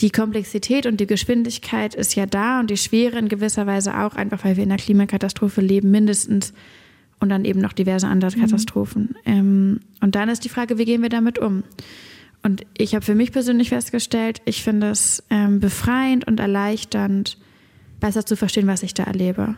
die 0.00 0.10
Komplexität 0.10 0.86
und 0.86 1.00
die 1.00 1.06
Geschwindigkeit 1.06 1.94
ist 1.94 2.14
ja 2.14 2.26
da 2.26 2.60
und 2.60 2.70
die 2.70 2.76
Schwere 2.76 3.18
in 3.18 3.28
gewisser 3.28 3.66
Weise 3.66 3.98
auch, 3.98 4.14
einfach 4.14 4.44
weil 4.44 4.56
wir 4.56 4.64
in 4.64 4.70
einer 4.70 4.82
Klimakatastrophe 4.82 5.60
leben, 5.60 5.90
mindestens 5.90 6.52
und 7.18 7.30
dann 7.30 7.44
eben 7.44 7.60
noch 7.60 7.72
diverse 7.72 8.06
andere 8.06 8.36
mhm. 8.36 8.40
Katastrophen. 8.42 9.16
Ähm, 9.24 9.80
und 10.00 10.14
dann 10.14 10.28
ist 10.28 10.44
die 10.44 10.50
Frage, 10.50 10.76
wie 10.76 10.84
gehen 10.84 11.02
wir 11.02 11.08
damit 11.08 11.38
um? 11.38 11.62
Und 12.42 12.66
ich 12.76 12.94
habe 12.94 13.04
für 13.04 13.14
mich 13.14 13.32
persönlich 13.32 13.70
festgestellt, 13.70 14.42
ich 14.44 14.62
finde 14.62 14.90
es 14.90 15.22
ähm, 15.30 15.60
befreiend 15.60 16.26
und 16.26 16.40
erleichternd, 16.40 17.38
besser 17.98 18.26
zu 18.26 18.36
verstehen, 18.36 18.66
was 18.66 18.82
ich 18.82 18.92
da 18.92 19.04
erlebe. 19.04 19.56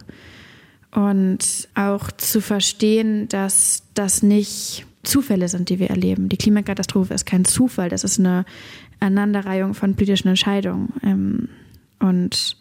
Und 0.93 1.69
auch 1.75 2.11
zu 2.13 2.41
verstehen, 2.41 3.29
dass 3.29 3.83
das 3.95 4.23
nicht 4.23 4.87
Zufälle 5.03 5.49
sind, 5.49 5.69
die 5.69 5.79
wir 5.79 5.91
erleben. 5.91 6.29
Die 6.29 6.37
Klimakatastrophe 6.37 7.13
ist 7.13 7.27
kein 7.27 7.45
Zufall, 7.45 7.89
das 7.89 8.05
ist 8.05 8.19
eine 8.19 8.45
Aneinanderreihung 9.01 9.75
von 9.75 9.95
politischen 9.95 10.29
Entscheidungen 10.29 10.93
ähm, 11.03 11.49
und 11.99 12.57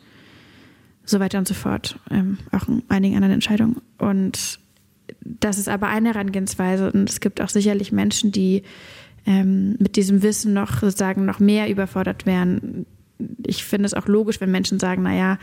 so 1.03 1.19
weiter 1.19 1.37
und 1.37 1.47
so 1.47 1.53
fort. 1.53 1.99
Ähm, 2.11 2.37
auch 2.51 2.67
in 2.67 2.83
einigen 2.89 3.15
anderen 3.15 3.33
Entscheidungen. 3.33 3.81
Und 3.97 4.59
das 5.21 5.57
ist 5.57 5.69
aber 5.69 5.87
eine 5.87 6.09
Herangehensweise 6.13 6.91
und 6.91 7.09
es 7.09 7.19
gibt 7.19 7.41
auch 7.41 7.49
sicherlich 7.49 7.91
Menschen, 7.91 8.31
die 8.31 8.63
ähm, 9.25 9.75
mit 9.79 9.95
diesem 9.95 10.21
Wissen 10.23 10.53
noch 10.53 10.79
sozusagen 10.79 11.25
noch 11.25 11.39
mehr 11.39 11.69
überfordert 11.69 12.25
wären. 12.25 12.85
Ich 13.45 13.63
finde 13.63 13.85
es 13.85 13.93
auch 13.93 14.07
logisch, 14.07 14.39
wenn 14.41 14.51
Menschen 14.51 14.79
sagen, 14.79 15.03
naja, 15.03 15.37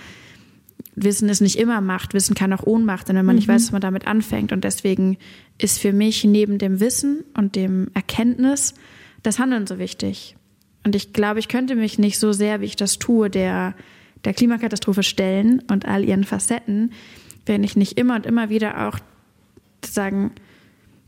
Wissen 0.96 1.28
ist 1.28 1.40
nicht 1.40 1.58
immer 1.58 1.80
Macht, 1.80 2.14
Wissen 2.14 2.34
kann 2.34 2.52
auch 2.52 2.64
Ohnmacht, 2.64 3.08
denn 3.08 3.16
wenn 3.16 3.26
man 3.26 3.36
mhm. 3.36 3.40
nicht 3.40 3.48
weiß, 3.48 3.64
was 3.64 3.72
man 3.72 3.80
damit 3.80 4.06
anfängt. 4.06 4.52
Und 4.52 4.64
deswegen 4.64 5.18
ist 5.58 5.80
für 5.80 5.92
mich 5.92 6.24
neben 6.24 6.58
dem 6.58 6.80
Wissen 6.80 7.24
und 7.36 7.56
dem 7.56 7.88
Erkenntnis 7.94 8.74
das 9.22 9.38
Handeln 9.38 9.66
so 9.66 9.78
wichtig. 9.78 10.36
Und 10.84 10.94
ich 10.94 11.12
glaube, 11.12 11.38
ich 11.38 11.48
könnte 11.48 11.74
mich 11.74 11.98
nicht 11.98 12.18
so 12.18 12.32
sehr, 12.32 12.60
wie 12.60 12.66
ich 12.66 12.76
das 12.76 12.98
tue, 12.98 13.30
der, 13.30 13.74
der 14.24 14.34
Klimakatastrophe 14.34 15.02
stellen 15.02 15.62
und 15.70 15.86
all 15.86 16.04
ihren 16.04 16.24
Facetten, 16.24 16.92
wenn 17.46 17.64
ich 17.64 17.76
nicht 17.76 17.98
immer 17.98 18.16
und 18.16 18.26
immer 18.26 18.50
wieder 18.50 18.88
auch 18.88 18.98
sagen, 19.84 20.32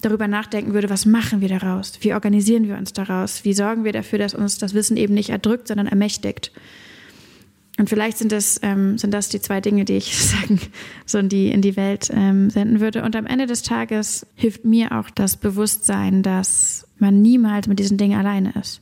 darüber 0.02 0.28
nachdenken 0.28 0.74
würde, 0.74 0.90
was 0.90 1.06
machen 1.06 1.40
wir 1.40 1.48
daraus? 1.48 1.98
Wie 2.00 2.14
organisieren 2.14 2.68
wir 2.68 2.76
uns 2.76 2.92
daraus? 2.92 3.44
Wie 3.44 3.54
sorgen 3.54 3.84
wir 3.84 3.92
dafür, 3.92 4.18
dass 4.18 4.34
uns 4.34 4.58
das 4.58 4.74
Wissen 4.74 4.96
eben 4.96 5.14
nicht 5.14 5.30
erdrückt, 5.30 5.68
sondern 5.68 5.86
ermächtigt? 5.86 6.52
Und 7.78 7.90
vielleicht 7.90 8.16
sind 8.16 8.32
das, 8.32 8.58
ähm, 8.62 8.96
sind 8.96 9.12
das 9.12 9.28
die 9.28 9.40
zwei 9.40 9.60
Dinge, 9.60 9.84
die 9.84 9.96
ich 9.96 10.16
sagen, 10.16 10.60
so 11.04 11.18
in 11.18 11.28
die, 11.28 11.50
in 11.50 11.60
die 11.60 11.76
Welt 11.76 12.10
ähm, 12.14 12.50
senden 12.50 12.80
würde. 12.80 13.02
Und 13.02 13.16
am 13.16 13.26
Ende 13.26 13.46
des 13.46 13.62
Tages 13.62 14.26
hilft 14.34 14.64
mir 14.64 14.92
auch 14.92 15.10
das 15.10 15.36
Bewusstsein, 15.36 16.22
dass 16.22 16.86
man 16.98 17.20
niemals 17.20 17.66
mit 17.66 17.78
diesen 17.78 17.98
Dingen 17.98 18.18
alleine 18.18 18.52
ist. 18.58 18.80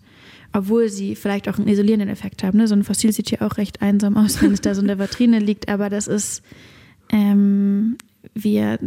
Obwohl 0.57 0.89
sie 0.89 1.17
vielleicht 1.17 1.49
auch 1.49 1.59
einen 1.59 1.67
isolierenden 1.67 2.09
Effekt 2.09 2.45
haben. 2.45 2.59
Ne? 2.59 2.69
So 2.69 2.77
ein 2.77 2.85
Fossil 2.85 3.11
sieht 3.11 3.29
hier 3.29 3.43
auch 3.43 3.59
recht 3.59 3.83
einsam 3.83 4.17
aus, 4.17 4.41
wenn 4.41 4.53
es 4.53 4.61
da 4.61 4.75
so 4.75 4.81
in 4.81 4.87
der 4.87 5.01
Vitrine 5.01 5.41
liegt. 5.41 5.69
Aber 5.69 5.91
das 5.91 6.07
ist, 6.07 6.43
ähm, 7.11 7.99
wir 8.35 8.79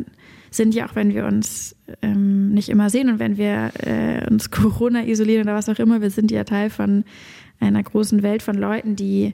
sind 0.49 0.73
ja 0.73 0.87
auch, 0.87 0.95
wenn 0.95 1.13
wir 1.13 1.25
uns 1.25 1.75
ähm, 2.01 2.53
nicht 2.53 2.69
immer 2.69 2.89
sehen 2.89 3.09
und 3.09 3.19
wenn 3.19 3.37
wir 3.37 3.71
äh, 3.81 4.25
uns 4.29 4.49
Corona 4.49 5.05
isolieren 5.05 5.43
oder 5.43 5.55
was 5.55 5.67
auch 5.67 5.77
immer, 5.77 6.01
wir 6.01 6.09
sind 6.09 6.31
ja 6.31 6.45
Teil 6.45 6.69
von 6.69 7.03
einer 7.59 7.83
großen 7.83 8.23
Welt 8.23 8.43
von 8.43 8.55
Leuten, 8.55 8.95
die 8.95 9.33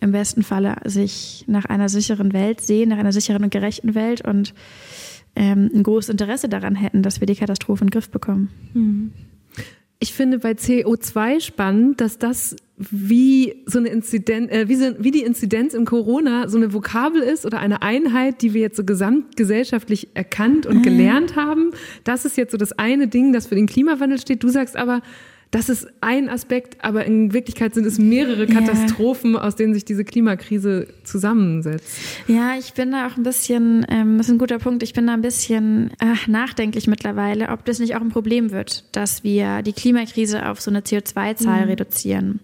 im 0.00 0.12
besten 0.12 0.44
Falle 0.44 0.76
sich 0.84 1.44
nach 1.48 1.64
einer 1.64 1.88
sicheren 1.88 2.32
Welt 2.32 2.60
sehen, 2.60 2.90
nach 2.90 2.98
einer 2.98 3.12
sicheren 3.12 3.42
und 3.42 3.50
gerechten 3.50 3.96
Welt 3.96 4.24
und 4.24 4.54
ähm, 5.34 5.70
ein 5.74 5.82
großes 5.82 6.10
Interesse 6.10 6.48
daran 6.48 6.76
hätten, 6.76 7.02
dass 7.02 7.20
wir 7.20 7.26
die 7.26 7.34
Katastrophe 7.34 7.82
in 7.82 7.88
den 7.88 7.92
Griff 7.92 8.10
bekommen. 8.10 8.50
Mhm. 8.74 9.12
Ich 10.00 10.12
finde 10.12 10.38
bei 10.38 10.52
CO2 10.52 11.40
spannend, 11.40 12.00
dass 12.00 12.18
das 12.18 12.56
wie 12.76 13.62
so 13.66 13.78
eine 13.78 13.88
Inzidenz, 13.88 14.50
äh, 14.50 14.68
wie, 14.68 14.74
so, 14.74 14.86
wie 14.98 15.12
die 15.12 15.22
Inzidenz 15.22 15.74
im 15.74 15.84
Corona 15.84 16.48
so 16.48 16.56
eine 16.56 16.72
Vokabel 16.72 17.22
ist 17.22 17.46
oder 17.46 17.60
eine 17.60 17.82
Einheit, 17.82 18.42
die 18.42 18.52
wir 18.52 18.60
jetzt 18.60 18.76
so 18.76 18.84
gesamtgesellschaftlich 18.84 20.08
erkannt 20.14 20.66
und 20.66 20.78
mhm. 20.78 20.82
gelernt 20.82 21.36
haben. 21.36 21.70
Das 22.02 22.24
ist 22.24 22.36
jetzt 22.36 22.50
so 22.50 22.58
das 22.58 22.72
eine 22.72 23.06
Ding, 23.06 23.32
das 23.32 23.46
für 23.46 23.54
den 23.54 23.66
Klimawandel 23.66 24.20
steht. 24.20 24.42
Du 24.42 24.48
sagst 24.48 24.76
aber, 24.76 25.02
das 25.54 25.68
ist 25.68 25.86
ein 26.00 26.28
Aspekt, 26.28 26.84
aber 26.84 27.04
in 27.04 27.32
Wirklichkeit 27.32 27.74
sind 27.74 27.86
es 27.86 27.96
mehrere 27.96 28.48
Katastrophen, 28.48 29.34
yeah. 29.34 29.44
aus 29.44 29.54
denen 29.54 29.72
sich 29.72 29.84
diese 29.84 30.04
Klimakrise 30.04 30.88
zusammensetzt. 31.04 31.96
Ja, 32.26 32.56
ich 32.58 32.72
bin 32.74 32.90
da 32.90 33.06
auch 33.06 33.16
ein 33.16 33.22
bisschen, 33.22 33.86
ähm, 33.88 34.18
das 34.18 34.26
ist 34.26 34.32
ein 34.32 34.38
guter 34.38 34.58
Punkt, 34.58 34.82
ich 34.82 34.94
bin 34.94 35.06
da 35.06 35.14
ein 35.14 35.22
bisschen 35.22 35.92
äh, 36.00 36.28
nachdenklich 36.28 36.88
mittlerweile, 36.88 37.50
ob 37.50 37.64
das 37.66 37.78
nicht 37.78 37.94
auch 37.94 38.00
ein 38.00 38.08
Problem 38.08 38.50
wird, 38.50 38.84
dass 38.96 39.22
wir 39.22 39.62
die 39.62 39.72
Klimakrise 39.72 40.48
auf 40.48 40.60
so 40.60 40.72
eine 40.72 40.80
CO2-Zahl 40.80 41.62
mhm. 41.62 41.68
reduzieren. 41.68 42.40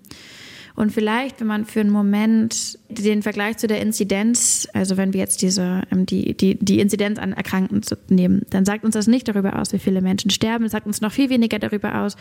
Und 0.77 0.93
vielleicht, 0.93 1.41
wenn 1.41 1.49
man 1.49 1.65
für 1.65 1.81
einen 1.81 1.91
Moment 1.91 2.79
den 2.99 3.23
Vergleich 3.23 3.57
zu 3.57 3.67
der 3.67 3.81
Inzidenz, 3.81 4.69
also 4.73 4.97
wenn 4.97 5.13
wir 5.13 5.21
jetzt 5.21 5.43
diese, 5.43 5.83
ähm, 5.91 6.07
die, 6.07 6.35
die, 6.37 6.59
die 6.59 6.81
Inzidenz 6.81 7.19
an 7.19 7.33
Erkrankten 7.33 7.81
nehmen, 8.09 8.43
dann 8.51 8.65
sagt 8.65 8.85
uns 8.85 8.95
das 8.95 9.07
nicht 9.07 9.29
darüber 9.29 9.59
aus, 9.59 9.73
wie 9.73 9.79
viele 9.79 10.01
Menschen 10.03 10.31
sterben. 10.31 10.65
Es 10.65 10.73
sagt 10.73 10.87
uns 10.87 11.01
noch 11.01 11.13
viel 11.13 11.31
weniger 11.31 11.59
darüber 11.59 12.03
aus, 12.03 12.17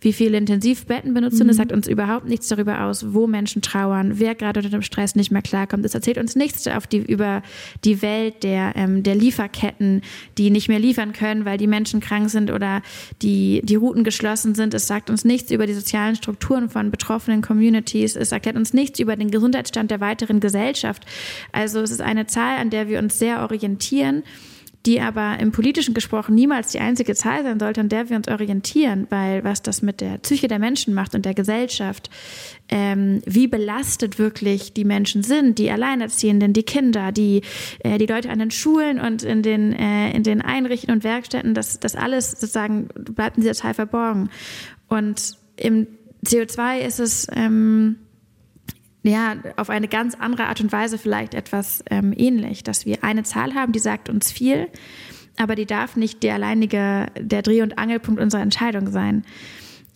wie 0.00 0.12
viele 0.12 0.38
Intensivbetten 0.38 1.14
benutzt 1.14 1.36
sind. 1.36 1.46
Mhm. 1.46 1.50
Es 1.50 1.56
sagt 1.56 1.72
uns 1.72 1.86
überhaupt 1.86 2.26
nichts 2.26 2.48
darüber 2.48 2.82
aus, 2.82 3.12
wo 3.12 3.26
Menschen 3.26 3.62
trauern, 3.62 4.18
wer 4.18 4.34
gerade 4.34 4.60
unter 4.60 4.70
dem 4.70 4.82
Stress 4.82 5.14
nicht 5.14 5.30
mehr 5.30 5.42
klarkommt. 5.42 5.84
Es 5.84 5.94
erzählt 5.94 6.18
uns 6.18 6.36
nichts 6.36 6.66
auf 6.66 6.86
die, 6.86 6.98
über 6.98 7.42
die 7.84 8.02
Welt 8.02 8.42
der, 8.42 8.72
ähm, 8.76 9.02
der 9.02 9.14
Lieferketten, 9.14 10.02
die 10.38 10.50
nicht 10.50 10.68
mehr 10.68 10.78
liefern 10.78 11.12
können, 11.12 11.44
weil 11.44 11.58
die 11.58 11.66
Menschen 11.66 12.00
krank 12.00 12.30
sind 12.30 12.50
oder 12.50 12.82
die, 13.22 13.60
die 13.64 13.76
Routen 13.76 14.04
geschlossen 14.04 14.54
sind. 14.54 14.74
Es 14.74 14.86
sagt 14.86 15.10
uns 15.10 15.24
nichts 15.24 15.50
über 15.50 15.66
die 15.66 15.74
sozialen 15.74 16.16
Strukturen 16.16 16.68
von 16.68 16.90
betroffenen 16.90 17.42
Communities. 17.42 18.16
Es 18.16 18.32
erklärt 18.32 18.56
uns 18.56 18.72
nichts 18.72 18.98
über 18.98 19.16
den 19.16 19.30
Gesundheitsstand 19.30 19.90
der 19.90 20.00
weiteren 20.14 20.40
Gesellschaft. 20.40 21.04
Also 21.52 21.80
es 21.80 21.90
ist 21.90 22.00
eine 22.00 22.26
Zahl, 22.26 22.58
an 22.58 22.70
der 22.70 22.88
wir 22.88 22.98
uns 22.98 23.18
sehr 23.18 23.42
orientieren 23.42 24.22
die 24.86 25.00
aber 25.00 25.38
im 25.40 25.50
politischen 25.50 25.94
gesprochen 25.94 26.34
niemals 26.34 26.72
die 26.72 26.80
einzige 26.80 27.14
Zahl 27.14 27.42
sein 27.42 27.58
sollte, 27.58 27.80
an 27.80 27.88
der 27.88 28.10
wir 28.10 28.16
uns 28.16 28.28
orientieren, 28.28 29.06
weil 29.08 29.42
was 29.42 29.62
das 29.62 29.80
mit 29.80 30.00
der 30.00 30.18
Psyche 30.18 30.46
der 30.46 30.58
Menschen 30.58 30.92
macht 30.92 31.14
und 31.14 31.24
der 31.24 31.32
Gesellschaft, 31.32 32.10
ähm, 32.68 33.22
wie 33.24 33.46
belastet 33.46 34.18
wirklich 34.18 34.74
die 34.74 34.84
Menschen 34.84 35.22
sind, 35.22 35.58
die 35.58 35.70
Alleinerziehenden, 35.70 36.52
die 36.52 36.64
Kinder, 36.64 37.12
die, 37.12 37.40
äh, 37.78 37.96
die 37.96 38.06
Leute 38.06 38.28
an 38.28 38.40
den 38.40 38.50
Schulen 38.50 39.00
und 39.00 39.22
in 39.22 39.42
den, 39.42 39.72
äh, 39.72 40.10
in 40.10 40.22
den 40.22 40.42
Einrichtungen 40.42 40.98
und 40.98 41.04
Werkstätten, 41.04 41.54
das, 41.54 41.80
das 41.80 41.96
alles 41.96 42.32
sozusagen 42.32 42.88
bleibt 42.94 43.38
in 43.38 43.42
dieser 43.42 43.54
Zahl 43.54 43.74
verborgen. 43.74 44.28
Und 44.88 45.38
im 45.56 45.86
CO2 46.26 46.80
ist 46.80 47.00
es 47.00 47.26
ähm, 47.32 47.96
ja 49.12 49.36
auf 49.56 49.70
eine 49.70 49.88
ganz 49.88 50.14
andere 50.14 50.46
Art 50.46 50.60
und 50.60 50.72
Weise 50.72 50.98
vielleicht 50.98 51.34
etwas 51.34 51.84
ähm, 51.90 52.12
ähnlich, 52.16 52.62
dass 52.62 52.86
wir 52.86 53.04
eine 53.04 53.22
Zahl 53.22 53.54
haben, 53.54 53.72
die 53.72 53.78
sagt 53.78 54.08
uns 54.08 54.32
viel, 54.32 54.68
aber 55.36 55.54
die 55.54 55.66
darf 55.66 55.96
nicht 55.96 56.22
der 56.22 56.34
alleinige, 56.34 57.06
der 57.18 57.42
Dreh- 57.42 57.62
und 57.62 57.78
Angelpunkt 57.78 58.20
unserer 58.20 58.42
Entscheidung 58.42 58.90
sein. 58.90 59.24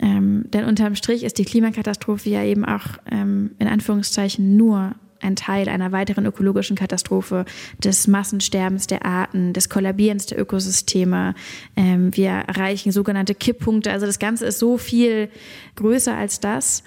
Ähm, 0.00 0.44
denn 0.52 0.64
unterm 0.64 0.94
Strich 0.94 1.24
ist 1.24 1.38
die 1.38 1.44
Klimakatastrophe 1.44 2.30
ja 2.30 2.44
eben 2.44 2.64
auch 2.64 2.86
ähm, 3.10 3.52
in 3.58 3.66
Anführungszeichen 3.66 4.56
nur 4.56 4.94
ein 5.20 5.36
Teil 5.36 5.68
einer 5.68 5.90
weiteren 5.92 6.26
ökologischen 6.26 6.76
Katastrophe, 6.76 7.44
des 7.82 8.06
Massensterbens 8.06 8.86
der 8.86 9.04
Arten, 9.04 9.52
des 9.52 9.68
Kollabierens 9.68 10.26
der 10.26 10.40
Ökosysteme. 10.40 11.34
Ähm, 11.76 12.16
wir 12.16 12.30
erreichen 12.30 12.92
sogenannte 12.92 13.34
Kipppunkte. 13.34 13.90
Also 13.90 14.06
das 14.06 14.18
Ganze 14.18 14.46
ist 14.46 14.58
so 14.58 14.78
viel 14.78 15.28
größer 15.76 16.16
als 16.16 16.40
das. 16.40 16.84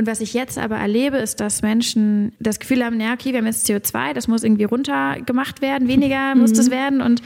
Und 0.00 0.06
was 0.06 0.22
ich 0.22 0.32
jetzt 0.32 0.56
aber 0.56 0.76
erlebe, 0.76 1.18
ist, 1.18 1.40
dass 1.40 1.60
Menschen 1.60 2.32
das 2.40 2.58
Gefühl 2.58 2.82
haben, 2.82 2.98
ja, 2.98 3.12
okay, 3.12 3.32
wir 3.32 3.38
haben 3.40 3.46
jetzt 3.46 3.68
CO2, 3.68 4.14
das 4.14 4.28
muss 4.28 4.42
irgendwie 4.42 4.64
runtergemacht 4.64 5.60
werden, 5.60 5.88
weniger 5.88 6.34
muss 6.34 6.54
das 6.54 6.68
mhm. 6.68 6.70
werden. 6.70 7.00
Und 7.02 7.20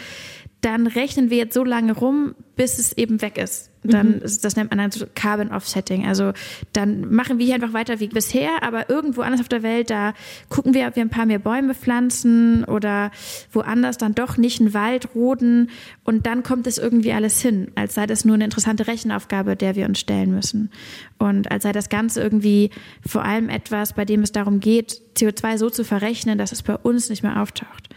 dann 0.64 0.86
rechnen 0.86 1.28
wir 1.28 1.36
jetzt 1.36 1.54
so 1.54 1.62
lange 1.62 1.92
rum, 1.92 2.34
bis 2.56 2.78
es 2.78 2.96
eben 2.96 3.20
weg 3.20 3.36
ist. 3.36 3.70
Dann, 3.82 4.12
mhm. 4.12 4.20
das 4.20 4.56
nennt 4.56 4.70
man 4.70 4.78
dann 4.78 4.90
so 4.90 5.04
Carbon 5.14 5.50
Offsetting. 5.50 6.06
Also 6.06 6.32
dann 6.72 7.12
machen 7.12 7.38
wir 7.38 7.44
hier 7.44 7.56
einfach 7.56 7.74
weiter 7.74 8.00
wie 8.00 8.06
bisher, 8.08 8.62
aber 8.62 8.88
irgendwo 8.88 9.20
anders 9.20 9.42
auf 9.42 9.48
der 9.48 9.62
Welt, 9.62 9.90
da 9.90 10.14
gucken 10.48 10.72
wir, 10.72 10.86
ob 10.86 10.96
wir 10.96 11.02
ein 11.02 11.10
paar 11.10 11.26
mehr 11.26 11.38
Bäume 11.38 11.74
pflanzen 11.74 12.64
oder 12.64 13.10
woanders 13.52 13.98
dann 13.98 14.14
doch 14.14 14.38
nicht 14.38 14.60
einen 14.60 14.72
Wald 14.72 15.14
roden 15.14 15.68
und 16.04 16.24
dann 16.24 16.42
kommt 16.42 16.66
es 16.66 16.78
irgendwie 16.78 17.12
alles 17.12 17.42
hin, 17.42 17.70
als 17.74 17.92
sei 17.92 18.06
das 18.06 18.24
nur 18.24 18.34
eine 18.34 18.44
interessante 18.44 18.86
Rechenaufgabe, 18.86 19.56
der 19.56 19.76
wir 19.76 19.84
uns 19.84 20.00
stellen 20.00 20.34
müssen. 20.34 20.70
Und 21.18 21.50
als 21.50 21.64
sei 21.64 21.72
das 21.72 21.90
Ganze 21.90 22.22
irgendwie 22.22 22.70
vor 23.06 23.22
allem 23.22 23.50
etwas, 23.50 23.92
bei 23.92 24.06
dem 24.06 24.22
es 24.22 24.32
darum 24.32 24.60
geht, 24.60 25.02
CO2 25.16 25.58
so 25.58 25.68
zu 25.68 25.84
verrechnen, 25.84 26.38
dass 26.38 26.52
es 26.52 26.62
bei 26.62 26.76
uns 26.76 27.10
nicht 27.10 27.22
mehr 27.22 27.42
auftaucht. 27.42 27.90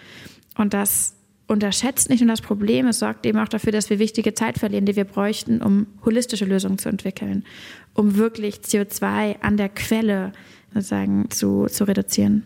Und 0.57 0.73
das 0.73 1.16
unterschätzt 1.47 2.09
nicht 2.09 2.21
nur 2.21 2.29
das 2.29 2.41
Problem, 2.41 2.87
es 2.87 2.99
sorgt 2.99 3.25
eben 3.25 3.39
auch 3.39 3.47
dafür, 3.47 3.71
dass 3.71 3.89
wir 3.89 3.99
wichtige 3.99 4.33
Zeit 4.33 4.57
verlieren, 4.57 4.85
die 4.85 4.95
wir 4.95 5.05
bräuchten, 5.05 5.61
um 5.61 5.87
holistische 6.05 6.45
Lösungen 6.45 6.77
zu 6.77 6.89
entwickeln, 6.89 7.45
um 7.93 8.17
wirklich 8.17 8.57
CO2 8.57 9.39
an 9.41 9.57
der 9.57 9.69
Quelle 9.69 10.33
sozusagen 10.73 11.29
zu, 11.29 11.67
zu 11.67 11.85
reduzieren. 11.85 12.43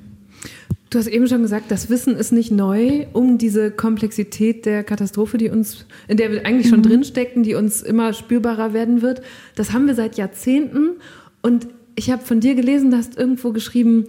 Du 0.91 0.99
hast 0.99 1.07
eben 1.07 1.27
schon 1.27 1.41
gesagt, 1.41 1.71
das 1.71 1.89
Wissen 1.89 2.17
ist 2.17 2.33
nicht 2.33 2.51
neu 2.51 3.07
um 3.13 3.37
diese 3.37 3.71
Komplexität 3.71 4.65
der 4.65 4.83
Katastrophe, 4.83 5.37
die 5.37 5.49
uns, 5.49 5.85
in 6.09 6.17
der 6.17 6.31
wir 6.31 6.45
eigentlich 6.45 6.67
schon 6.67 6.79
mhm. 6.79 6.83
drinstecken, 6.83 7.43
die 7.43 7.55
uns 7.55 7.81
immer 7.81 8.11
spürbarer 8.11 8.73
werden 8.73 9.01
wird. 9.01 9.21
Das 9.55 9.71
haben 9.71 9.87
wir 9.87 9.95
seit 9.95 10.17
Jahrzehnten. 10.17 10.97
Und 11.41 11.69
ich 11.95 12.11
habe 12.11 12.23
von 12.23 12.41
dir 12.41 12.55
gelesen, 12.55 12.91
du 12.91 12.97
hast 12.97 13.17
irgendwo 13.17 13.53
geschrieben, 13.53 14.07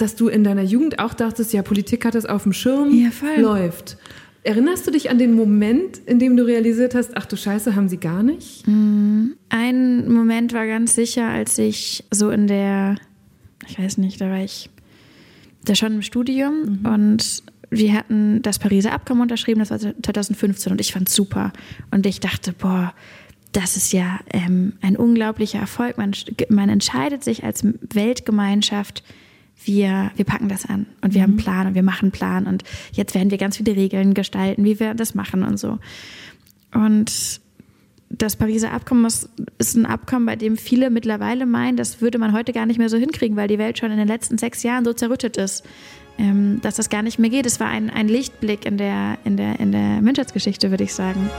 dass 0.00 0.16
du 0.16 0.28
in 0.28 0.44
deiner 0.44 0.62
Jugend 0.62 0.98
auch 0.98 1.14
dachtest, 1.14 1.52
ja, 1.52 1.62
Politik 1.62 2.04
hat 2.04 2.14
das 2.14 2.26
auf 2.26 2.44
dem 2.44 2.52
Schirm, 2.52 2.92
ja, 2.92 3.10
läuft. 3.36 3.98
Erinnerst 4.42 4.86
du 4.86 4.90
dich 4.90 5.10
an 5.10 5.18
den 5.18 5.34
Moment, 5.34 5.98
in 6.06 6.18
dem 6.18 6.36
du 6.36 6.46
realisiert 6.46 6.94
hast, 6.94 7.14
ach 7.14 7.26
du 7.26 7.36
Scheiße, 7.36 7.76
haben 7.76 7.90
sie 7.90 7.98
gar 7.98 8.22
nicht? 8.22 8.66
Mm, 8.66 9.32
ein 9.50 10.10
Moment 10.10 10.54
war 10.54 10.66
ganz 10.66 10.94
sicher, 10.94 11.28
als 11.28 11.58
ich 11.58 12.04
so 12.10 12.30
in 12.30 12.46
der, 12.46 12.96
ich 13.68 13.78
weiß 13.78 13.98
nicht, 13.98 14.20
da 14.20 14.30
war 14.30 14.42
ich 14.42 14.70
da 15.64 15.74
schon 15.74 15.92
im 15.92 16.02
Studium 16.02 16.80
mhm. 16.82 16.86
und 16.86 17.42
wir 17.68 17.92
hatten 17.92 18.40
das 18.40 18.58
Pariser 18.58 18.92
Abkommen 18.92 19.20
unterschrieben, 19.20 19.60
das 19.60 19.70
war 19.70 19.78
2015 19.78 20.72
und 20.72 20.80
ich 20.80 20.92
fand 20.92 21.08
es 21.08 21.14
super. 21.14 21.52
Und 21.90 22.06
ich 22.06 22.20
dachte, 22.20 22.52
boah, 22.52 22.94
das 23.52 23.76
ist 23.76 23.92
ja 23.92 24.20
ähm, 24.32 24.72
ein 24.80 24.96
unglaublicher 24.96 25.58
Erfolg. 25.58 25.98
Man, 25.98 26.12
man 26.48 26.68
entscheidet 26.68 27.22
sich 27.22 27.44
als 27.44 27.64
Weltgemeinschaft, 27.92 29.04
wir, 29.64 30.10
wir 30.16 30.24
packen 30.24 30.48
das 30.48 30.66
an 30.66 30.86
und 31.02 31.14
wir 31.14 31.20
mhm. 31.20 31.22
haben 31.22 31.30
einen 31.30 31.38
Plan 31.38 31.66
und 31.66 31.74
wir 31.74 31.82
machen 31.82 32.06
einen 32.06 32.12
Plan 32.12 32.46
und 32.46 32.64
jetzt 32.92 33.14
werden 33.14 33.30
wir 33.30 33.38
ganz 33.38 33.56
viele 33.56 33.76
Regeln 33.76 34.14
gestalten, 34.14 34.64
wie 34.64 34.80
wir 34.80 34.94
das 34.94 35.14
machen 35.14 35.42
und 35.42 35.58
so. 35.58 35.78
Und 36.72 37.40
das 38.10 38.36
Pariser 38.36 38.72
Abkommen 38.72 39.04
ist, 39.04 39.28
ist 39.58 39.76
ein 39.76 39.86
Abkommen, 39.86 40.26
bei 40.26 40.36
dem 40.36 40.56
viele 40.56 40.90
mittlerweile 40.90 41.46
meinen, 41.46 41.76
das 41.76 42.00
würde 42.00 42.18
man 42.18 42.32
heute 42.32 42.52
gar 42.52 42.66
nicht 42.66 42.78
mehr 42.78 42.88
so 42.88 42.96
hinkriegen, 42.96 43.36
weil 43.36 43.48
die 43.48 43.58
Welt 43.58 43.78
schon 43.78 43.92
in 43.92 43.98
den 43.98 44.08
letzten 44.08 44.36
sechs 44.36 44.62
Jahren 44.62 44.84
so 44.84 44.92
zerrüttet 44.92 45.36
ist, 45.36 45.64
ähm, 46.18 46.60
dass 46.60 46.74
das 46.74 46.90
gar 46.90 47.02
nicht 47.02 47.18
mehr 47.18 47.30
geht. 47.30 47.46
Es 47.46 47.60
war 47.60 47.68
ein, 47.68 47.88
ein 47.88 48.08
Lichtblick 48.08 48.66
in 48.66 48.78
der, 48.78 49.18
in, 49.24 49.36
der, 49.36 49.60
in 49.60 49.70
der 49.70 50.02
Menschheitsgeschichte, 50.02 50.70
würde 50.70 50.84
ich 50.84 50.92
sagen. 50.92 51.30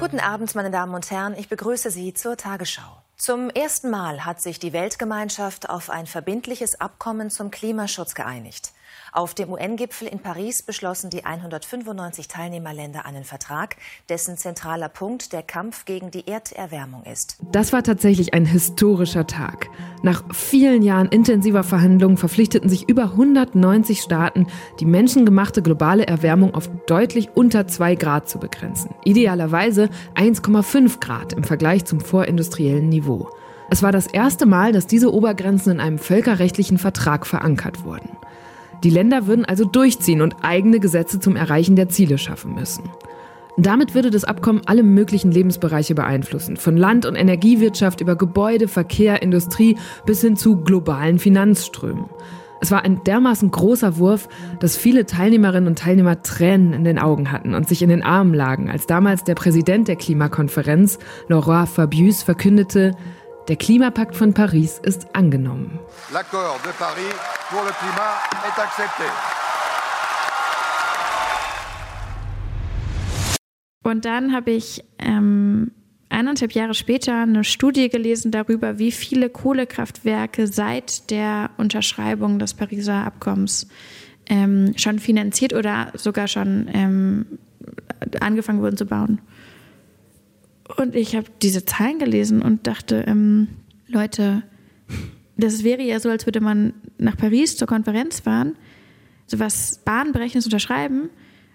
Guten 0.00 0.18
Abend, 0.18 0.52
meine 0.56 0.72
Damen 0.72 0.94
und 0.94 1.08
Herren. 1.10 1.34
Ich 1.38 1.48
begrüße 1.48 1.90
Sie 1.90 2.12
zur 2.12 2.36
Tagesschau. 2.36 3.02
Zum 3.16 3.50
ersten 3.50 3.90
Mal 3.90 4.24
hat 4.24 4.40
sich 4.40 4.58
die 4.58 4.72
Weltgemeinschaft 4.72 5.70
auf 5.70 5.90
ein 5.90 6.06
verbindliches 6.06 6.80
Abkommen 6.80 7.30
zum 7.30 7.50
Klimaschutz 7.50 8.14
geeinigt. 8.14 8.72
Auf 9.12 9.34
dem 9.34 9.50
UN-Gipfel 9.50 10.08
in 10.08 10.20
Paris 10.20 10.62
beschlossen 10.62 11.10
die 11.10 11.24
195 11.24 12.28
Teilnehmerländer 12.28 13.04
einen 13.04 13.24
Vertrag, 13.24 13.76
dessen 14.08 14.36
zentraler 14.36 14.88
Punkt 14.88 15.32
der 15.32 15.42
Kampf 15.42 15.84
gegen 15.84 16.10
die 16.10 16.26
Erderwärmung 16.26 17.04
ist. 17.04 17.36
Das 17.52 17.72
war 17.72 17.82
tatsächlich 17.82 18.32
ein 18.34 18.46
historischer 18.46 19.26
Tag. 19.26 19.68
Nach 20.02 20.24
vielen 20.34 20.82
Jahren 20.82 21.08
intensiver 21.08 21.62
Verhandlungen 21.62 22.16
verpflichteten 22.16 22.68
sich 22.68 22.88
über 22.88 23.04
190 23.04 24.00
Staaten, 24.00 24.46
die 24.80 24.86
menschengemachte 24.86 25.62
globale 25.62 26.06
Erwärmung 26.06 26.54
auf 26.54 26.70
deutlich 26.86 27.30
unter 27.34 27.66
2 27.66 27.94
Grad 27.94 28.28
zu 28.28 28.38
begrenzen. 28.38 28.94
Idealerweise 29.04 29.90
1,5 30.16 31.00
Grad 31.00 31.34
im 31.34 31.44
Vergleich 31.44 31.84
zum 31.84 32.00
vorindustriellen 32.00 32.88
Niveau. 32.88 33.01
Es 33.70 33.82
war 33.82 33.92
das 33.92 34.06
erste 34.06 34.46
Mal, 34.46 34.72
dass 34.72 34.86
diese 34.86 35.12
Obergrenzen 35.12 35.72
in 35.72 35.80
einem 35.80 35.98
völkerrechtlichen 35.98 36.78
Vertrag 36.78 37.26
verankert 37.26 37.84
wurden. 37.84 38.10
Die 38.84 38.90
Länder 38.90 39.26
würden 39.26 39.44
also 39.44 39.64
durchziehen 39.64 40.22
und 40.22 40.36
eigene 40.42 40.80
Gesetze 40.80 41.20
zum 41.20 41.36
Erreichen 41.36 41.76
der 41.76 41.88
Ziele 41.88 42.18
schaffen 42.18 42.54
müssen. 42.54 42.84
Damit 43.56 43.94
würde 43.94 44.10
das 44.10 44.24
Abkommen 44.24 44.62
alle 44.66 44.82
möglichen 44.82 45.30
Lebensbereiche 45.30 45.94
beeinflussen, 45.94 46.56
von 46.56 46.76
Land- 46.76 47.04
und 47.04 47.16
Energiewirtschaft 47.16 48.00
über 48.00 48.16
Gebäude, 48.16 48.66
Verkehr, 48.66 49.22
Industrie 49.22 49.76
bis 50.06 50.22
hin 50.22 50.36
zu 50.36 50.56
globalen 50.56 51.18
Finanzströmen. 51.18 52.06
Es 52.62 52.70
war 52.70 52.84
ein 52.84 53.02
dermaßen 53.02 53.50
großer 53.50 53.98
Wurf, 53.98 54.28
dass 54.60 54.76
viele 54.76 55.04
Teilnehmerinnen 55.04 55.66
und 55.66 55.80
Teilnehmer 55.80 56.22
Tränen 56.22 56.72
in 56.72 56.84
den 56.84 57.00
Augen 57.00 57.32
hatten 57.32 57.56
und 57.56 57.68
sich 57.68 57.82
in 57.82 57.88
den 57.88 58.04
Armen 58.04 58.34
lagen, 58.34 58.70
als 58.70 58.86
damals 58.86 59.24
der 59.24 59.34
Präsident 59.34 59.88
der 59.88 59.96
Klimakonferenz, 59.96 61.00
Laurent 61.26 61.68
Fabius, 61.68 62.22
verkündete, 62.22 62.92
der 63.48 63.56
Klimapakt 63.56 64.14
von 64.14 64.32
Paris 64.32 64.78
ist 64.80 65.12
angenommen. 65.12 65.80
L'accord 66.12 66.62
de 66.62 66.70
Paris 66.78 67.12
pour 67.50 67.64
le 67.64 67.72
climat 67.80 68.20
est 68.46 68.56
accepté. 68.62 69.10
Und 73.82 74.04
dann 74.04 74.32
habe 74.32 74.52
ich 74.52 74.84
ähm, 75.00 75.72
eineinhalb 76.12 76.52
Jahre 76.52 76.74
später 76.74 77.22
eine 77.22 77.44
Studie 77.44 77.88
gelesen 77.88 78.30
darüber, 78.30 78.78
wie 78.78 78.92
viele 78.92 79.30
Kohlekraftwerke 79.30 80.46
seit 80.46 81.10
der 81.10 81.50
Unterschreibung 81.56 82.38
des 82.38 82.54
Pariser 82.54 83.04
Abkommens 83.04 83.68
ähm, 84.26 84.74
schon 84.76 84.98
finanziert 84.98 85.52
oder 85.52 85.92
sogar 85.94 86.28
schon 86.28 86.68
ähm, 86.72 87.26
angefangen 88.20 88.60
wurden 88.60 88.76
zu 88.76 88.86
bauen. 88.86 89.20
Und 90.76 90.94
ich 90.94 91.16
habe 91.16 91.26
diese 91.42 91.64
Zahlen 91.64 91.98
gelesen 91.98 92.42
und 92.42 92.66
dachte, 92.66 93.04
ähm, 93.06 93.48
Leute, 93.88 94.42
das 95.36 95.64
wäre 95.64 95.82
ja 95.82 95.98
so, 95.98 96.08
als 96.08 96.26
würde 96.26 96.40
man 96.40 96.74
nach 96.98 97.16
Paris 97.16 97.56
zur 97.56 97.66
Konferenz 97.66 98.20
fahren, 98.20 98.56
so 99.26 99.38
was 99.38 99.80
Bahnbrechendes 99.84 100.46
unterschreiben 100.46 101.10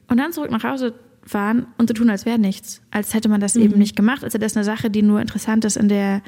und 0.07 0.17
dann 0.17 0.33
zurück 0.33 0.51
nach 0.51 0.63
Hause 0.63 0.93
fahren 1.27 1.67
und 1.77 1.87
so 1.87 1.93
tun, 1.93 2.09
als 2.09 2.25
wäre 2.25 2.39
nichts. 2.39 2.81
Als 2.91 3.13
hätte 3.13 3.29
man 3.29 3.41
das 3.41 3.55
mhm. 3.55 3.63
eben 3.63 3.77
nicht 3.77 3.95
gemacht, 3.95 4.23
als 4.23 4.33
wäre 4.33 4.43
das 4.43 4.55
eine 4.55 4.63
Sache, 4.63 4.89
die 4.89 5.01
nur 5.01 5.21
interessant 5.21 5.65
ist 5.65 5.77
in 5.77 5.89
der, 5.89 6.21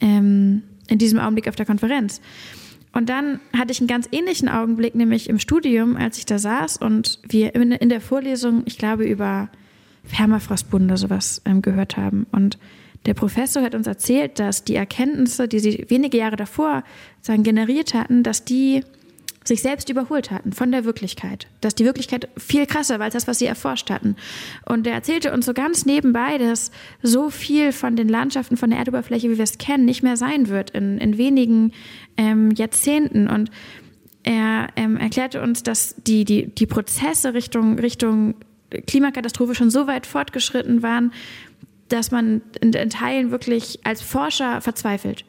ähm, 0.00 0.62
in 0.88 0.98
diesem 0.98 1.18
Augenblick 1.18 1.48
auf 1.48 1.56
der 1.56 1.66
Konferenz. 1.66 2.20
Und 2.92 3.08
dann 3.08 3.40
hatte 3.56 3.72
ich 3.72 3.80
einen 3.80 3.88
ganz 3.88 4.08
ähnlichen 4.12 4.48
Augenblick, 4.48 4.94
nämlich 4.94 5.28
im 5.28 5.38
Studium, 5.38 5.96
als 5.96 6.18
ich 6.18 6.26
da 6.26 6.38
saß 6.38 6.76
und 6.76 7.18
wir 7.28 7.54
in 7.54 7.88
der 7.88 8.00
Vorlesung, 8.00 8.62
ich 8.66 8.78
glaube, 8.78 9.04
über 9.04 9.48
Permafrostbunde 10.08 10.96
sowas 10.96 11.42
ähm, 11.44 11.60
gehört 11.60 11.96
haben. 11.96 12.26
Und 12.30 12.58
der 13.06 13.14
Professor 13.14 13.62
hat 13.62 13.74
uns 13.74 13.86
erzählt, 13.86 14.38
dass 14.38 14.64
die 14.64 14.76
Erkenntnisse, 14.76 15.48
die 15.48 15.58
sie 15.58 15.86
wenige 15.88 16.18
Jahre 16.18 16.36
davor 16.36 16.84
sagen, 17.20 17.42
generiert 17.42 17.94
hatten, 17.94 18.22
dass 18.22 18.44
die 18.44 18.82
sich 19.44 19.62
selbst 19.62 19.90
überholt 19.90 20.30
hatten 20.30 20.52
von 20.52 20.72
der 20.72 20.84
Wirklichkeit. 20.84 21.46
Dass 21.60 21.74
die 21.74 21.84
Wirklichkeit 21.84 22.28
viel 22.36 22.66
krasser 22.66 22.98
war 22.98 23.04
als 23.04 23.14
das, 23.14 23.28
was 23.28 23.38
sie 23.38 23.46
erforscht 23.46 23.90
hatten. 23.90 24.16
Und 24.64 24.86
er 24.86 24.94
erzählte 24.94 25.32
uns 25.32 25.46
so 25.46 25.52
ganz 25.52 25.84
nebenbei, 25.84 26.38
dass 26.38 26.70
so 27.02 27.30
viel 27.30 27.72
von 27.72 27.94
den 27.96 28.08
Landschaften, 28.08 28.56
von 28.56 28.70
der 28.70 28.78
Erdoberfläche, 28.78 29.30
wie 29.30 29.36
wir 29.36 29.44
es 29.44 29.58
kennen, 29.58 29.84
nicht 29.84 30.02
mehr 30.02 30.16
sein 30.16 30.48
wird 30.48 30.70
in, 30.70 30.98
in 30.98 31.18
wenigen 31.18 31.72
ähm, 32.16 32.52
Jahrzehnten. 32.52 33.28
Und 33.28 33.50
er 34.22 34.68
ähm, 34.76 34.96
erklärte 34.96 35.42
uns, 35.42 35.62
dass 35.62 35.94
die, 35.96 36.24
die, 36.24 36.46
die 36.46 36.66
Prozesse 36.66 37.34
Richtung, 37.34 37.78
Richtung 37.78 38.34
Klimakatastrophe 38.86 39.54
schon 39.54 39.70
so 39.70 39.86
weit 39.86 40.06
fortgeschritten 40.06 40.82
waren, 40.82 41.12
dass 41.88 42.10
man 42.10 42.40
in, 42.60 42.72
in 42.72 42.90
Teilen 42.90 43.30
wirklich 43.30 43.80
als 43.84 44.00
Forscher 44.00 44.62
verzweifelt. 44.62 45.24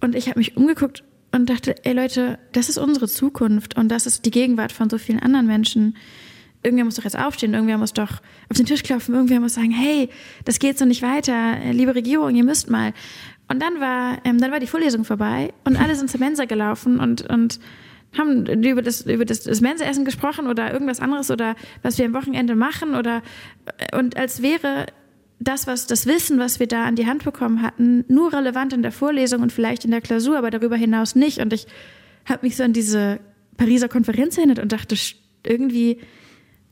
Und 0.00 0.14
ich 0.14 0.28
habe 0.28 0.38
mich 0.38 0.56
umgeguckt 0.56 1.02
und 1.32 1.50
dachte, 1.50 1.74
ey 1.84 1.92
Leute, 1.92 2.38
das 2.52 2.68
ist 2.68 2.78
unsere 2.78 3.08
Zukunft 3.08 3.76
und 3.76 3.88
das 3.88 4.06
ist 4.06 4.24
die 4.24 4.30
Gegenwart 4.30 4.72
von 4.72 4.88
so 4.88 4.98
vielen 4.98 5.20
anderen 5.20 5.46
Menschen. 5.46 5.96
Irgendwer 6.62 6.84
muss 6.84 6.96
doch 6.96 7.04
jetzt 7.04 7.18
aufstehen, 7.18 7.54
irgendwer 7.54 7.78
muss 7.78 7.92
doch 7.92 8.10
auf 8.48 8.56
den 8.56 8.66
Tisch 8.66 8.82
klopfen, 8.82 9.14
irgendwer 9.14 9.40
muss 9.40 9.54
sagen, 9.54 9.70
hey, 9.70 10.08
das 10.44 10.58
geht 10.58 10.78
so 10.78 10.84
nicht 10.84 11.02
weiter, 11.02 11.58
liebe 11.72 11.94
Regierung, 11.94 12.34
ihr 12.34 12.44
müsst 12.44 12.68
mal. 12.68 12.92
Und 13.48 13.62
dann 13.62 13.80
war, 13.80 14.18
ähm, 14.24 14.38
dann 14.38 14.50
war 14.50 14.60
die 14.60 14.66
Vorlesung 14.66 15.04
vorbei 15.04 15.52
und 15.64 15.80
alle 15.80 15.94
sind 15.94 16.10
zur 16.10 16.20
Mensa 16.20 16.44
gelaufen 16.44 16.98
und, 16.98 17.28
und 17.30 17.60
haben 18.16 18.46
über 18.64 18.82
das, 18.82 19.02
über 19.02 19.24
das, 19.24 19.40
das 19.42 19.60
Mensaessen 19.60 20.04
gesprochen 20.04 20.46
oder 20.46 20.72
irgendwas 20.72 21.00
anderes 21.00 21.30
oder 21.30 21.56
was 21.82 21.98
wir 21.98 22.06
am 22.06 22.14
Wochenende 22.14 22.54
machen 22.54 22.94
oder 22.94 23.22
und 23.96 24.16
als 24.16 24.42
wäre 24.42 24.86
das, 25.40 25.66
was 25.66 25.86
das 25.86 26.06
Wissen, 26.06 26.38
was 26.38 26.58
wir 26.58 26.66
da 26.66 26.84
an 26.84 26.96
die 26.96 27.06
Hand 27.06 27.24
bekommen 27.24 27.62
hatten, 27.62 28.04
nur 28.08 28.32
relevant 28.32 28.72
in 28.72 28.82
der 28.82 28.92
Vorlesung 28.92 29.42
und 29.42 29.52
vielleicht 29.52 29.84
in 29.84 29.90
der 29.90 30.00
Klausur, 30.00 30.36
aber 30.36 30.50
darüber 30.50 30.76
hinaus 30.76 31.14
nicht. 31.14 31.38
Und 31.38 31.52
ich 31.52 31.66
habe 32.24 32.44
mich 32.46 32.56
so 32.56 32.64
an 32.64 32.72
diese 32.72 33.20
Pariser 33.56 33.88
Konferenz 33.88 34.36
erinnert 34.36 34.58
und 34.58 34.72
dachte, 34.72 34.96
irgendwie 35.44 35.98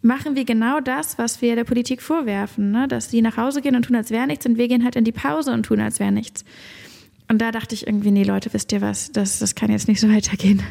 machen 0.02 0.36
wir 0.36 0.44
genau 0.44 0.80
das, 0.80 1.18
was 1.18 1.42
wir 1.42 1.56
der 1.56 1.64
Politik 1.64 2.02
vorwerfen, 2.02 2.70
ne? 2.70 2.88
dass 2.88 3.10
sie 3.10 3.22
nach 3.22 3.36
Hause 3.36 3.60
gehen 3.60 3.76
und 3.76 3.84
tun, 3.84 3.96
als 3.96 4.10
wäre 4.10 4.26
nichts 4.26 4.46
und 4.46 4.56
wir 4.56 4.68
gehen 4.68 4.84
halt 4.84 4.96
in 4.96 5.04
die 5.04 5.12
Pause 5.12 5.52
und 5.52 5.64
tun, 5.64 5.80
als 5.80 5.98
wäre 6.00 6.12
nichts. 6.12 6.44
Und 7.28 7.40
da 7.42 7.50
dachte 7.50 7.74
ich 7.74 7.86
irgendwie, 7.86 8.12
nee, 8.12 8.22
Leute, 8.22 8.52
wisst 8.52 8.72
ihr 8.72 8.80
was, 8.80 9.10
das, 9.10 9.40
das 9.40 9.54
kann 9.54 9.70
jetzt 9.70 9.88
nicht 9.88 10.00
so 10.00 10.08
weitergehen. 10.12 10.62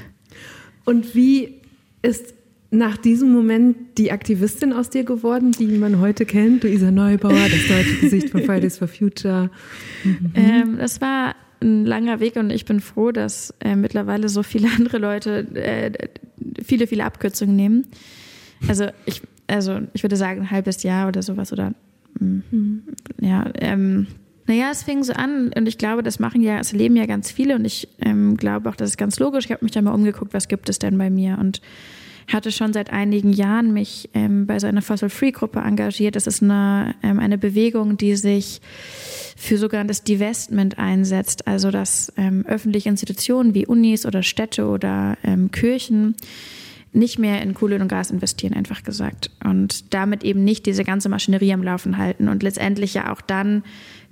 Und 0.86 1.16
wie 1.16 1.62
ist 2.02 2.34
nach 2.78 2.98
diesem 2.98 3.32
Moment 3.32 3.98
die 3.98 4.12
Aktivistin 4.12 4.74
aus 4.74 4.90
dir 4.90 5.04
geworden, 5.04 5.52
die 5.52 5.68
man 5.78 6.00
heute 6.00 6.26
kennt? 6.26 6.64
Luisa 6.64 6.92
Neubauer, 6.92 7.50
das 7.50 7.68
deutsche 7.68 7.96
Gesicht 8.02 8.30
von 8.30 8.44
Fridays 8.44 8.78
for 8.78 8.88
Future. 8.88 9.50
Mhm. 10.04 10.32
Ähm, 10.36 10.78
das 10.78 11.02
war 11.02 11.36
ein 11.62 11.86
langer 11.86 12.20
Weg 12.20 12.36
und 12.36 12.52
ich 12.52 12.66
bin 12.66 12.80
froh, 12.80 13.12
dass 13.12 13.54
äh, 13.60 13.76
mittlerweile 13.76 14.30
so 14.30 14.44
viele 14.44 14.68
andere 14.78 14.98
Leute 14.98 15.48
äh, 15.56 15.92
viele, 16.64 16.88
viele 16.88 17.06
Abkürzungen 17.06 17.56
nehmen. 17.56 17.88
Also 18.68 18.88
ich, 19.06 19.22
also 19.48 19.80
ich 19.94 20.04
würde 20.04 20.16
sagen, 20.16 20.42
ein 20.42 20.52
halbes 20.52 20.84
Jahr 20.84 21.08
oder 21.08 21.22
sowas 21.22 21.52
oder 21.54 21.74
mhm. 22.20 22.84
ja, 23.20 23.50
ähm, 23.60 24.08
naja, 24.48 24.70
es 24.72 24.84
fing 24.84 25.04
so 25.04 25.14
an 25.14 25.52
und 25.56 25.68
ich 25.68 25.78
glaube, 25.78 26.04
das 26.04 26.20
machen 26.20 26.42
ja, 26.42 26.60
es 26.60 26.72
leben 26.72 26.96
ja 26.96 27.08
ganz 27.08 27.32
viele 27.32 27.56
und 27.56 27.66
ich 27.66 27.88
ähm, 28.00 28.38
glaube 28.38 28.70
auch, 28.70 28.76
das 28.76 28.92
ist 28.92 28.98
ganz 28.98 29.20
logisch. 29.20 29.46
Ich 29.46 29.52
habe 29.52 29.66
mich 29.66 29.72
da 29.72 29.82
mal 29.82 29.94
umgeguckt, 29.94 30.34
was 30.34 30.48
gibt 30.48 30.70
es 30.70 30.78
denn 30.78 30.98
bei 30.98 31.10
mir 31.10 31.38
und 31.40 31.62
hatte 32.28 32.52
schon 32.52 32.74
seit 32.74 32.92
einigen 32.92 33.32
Jahren 33.34 33.74
mich 33.74 34.10
ähm, 34.14 34.48
bei 34.48 34.60
so 34.60 34.68
einer 34.68 34.82
Fossil-Free-Gruppe 34.82 35.60
engagiert. 35.60 36.16
Das 36.16 36.28
ist 36.28 36.42
eine, 36.42 36.96
ähm, 37.04 37.20
eine 37.20 37.38
Bewegung, 37.38 37.98
die 37.98 38.16
sich 38.16 38.62
für 39.36 39.58
sogenanntes 39.58 40.04
Divestment 40.04 40.80
einsetzt, 40.80 41.48
also 41.48 41.72
dass 41.72 42.12
ähm, 42.18 42.46
öffentliche 42.48 42.90
Institutionen 42.90 43.54
wie 43.54 43.68
Unis 43.68 44.06
oder 44.06 44.24
Städte 44.24 44.68
oder 44.68 45.18
ähm, 45.24 45.52
Kirchen 45.52 46.16
nicht 46.94 47.20
mehr 47.20 47.42
in 47.42 47.54
Kohle 47.54 47.80
und 47.80 47.90
Gas 47.90 48.10
investieren, 48.10 48.54
einfach 48.54 48.84
gesagt. 48.84 49.30
Und 49.44 49.94
damit 49.94 50.24
eben 50.24 50.44
nicht 50.44 50.66
diese 50.66 50.86
ganze 50.86 51.10
Maschinerie 51.10 51.54
am 51.54 51.62
Laufen 51.62 51.98
halten 51.98 52.30
und 52.30 52.42
letztendlich 52.42 52.94
ja 52.94 53.12
auch 53.12 53.22
dann 53.22 53.64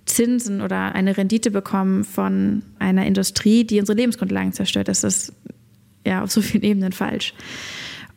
Zinsen 0.06 0.62
oder 0.62 0.93
eine 0.93 1.15
Rendite 1.15 1.49
bekommen 1.49 2.04
von 2.04 2.62
einer 2.80 3.06
Industrie, 3.06 3.63
die 3.63 3.80
unsere 3.80 3.97
Lebensgrundlagen 3.97 4.52
zerstört. 4.52 4.89
Das 4.89 5.06
ist 5.06 5.32
ja 6.06 6.23
auf 6.23 6.32
so 6.32 6.41
vielen 6.41 6.63
Ebenen 6.63 6.91
falsch. 6.91 7.34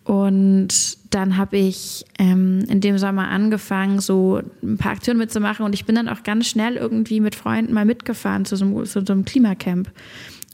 Und 0.06 0.98
dann 1.10 1.36
habe 1.36 1.56
ich 1.56 2.04
ähm, 2.16 2.64
in 2.68 2.80
dem 2.80 2.96
Sommer 2.96 3.26
angefangen, 3.26 3.98
so 3.98 4.40
ein 4.62 4.78
paar 4.78 4.92
Aktionen 4.92 5.18
mitzumachen. 5.18 5.66
Und 5.66 5.74
ich 5.74 5.84
bin 5.84 5.96
dann 5.96 6.08
auch 6.08 6.22
ganz 6.22 6.46
schnell 6.46 6.76
irgendwie 6.76 7.18
mit 7.18 7.34
Freunden 7.34 7.74
mal 7.74 7.84
mitgefahren 7.84 8.44
zu 8.44 8.54
so 8.54 8.64
einem, 8.64 8.84
zu 8.84 9.04
so 9.04 9.12
einem 9.12 9.24
Klimacamp 9.24 9.90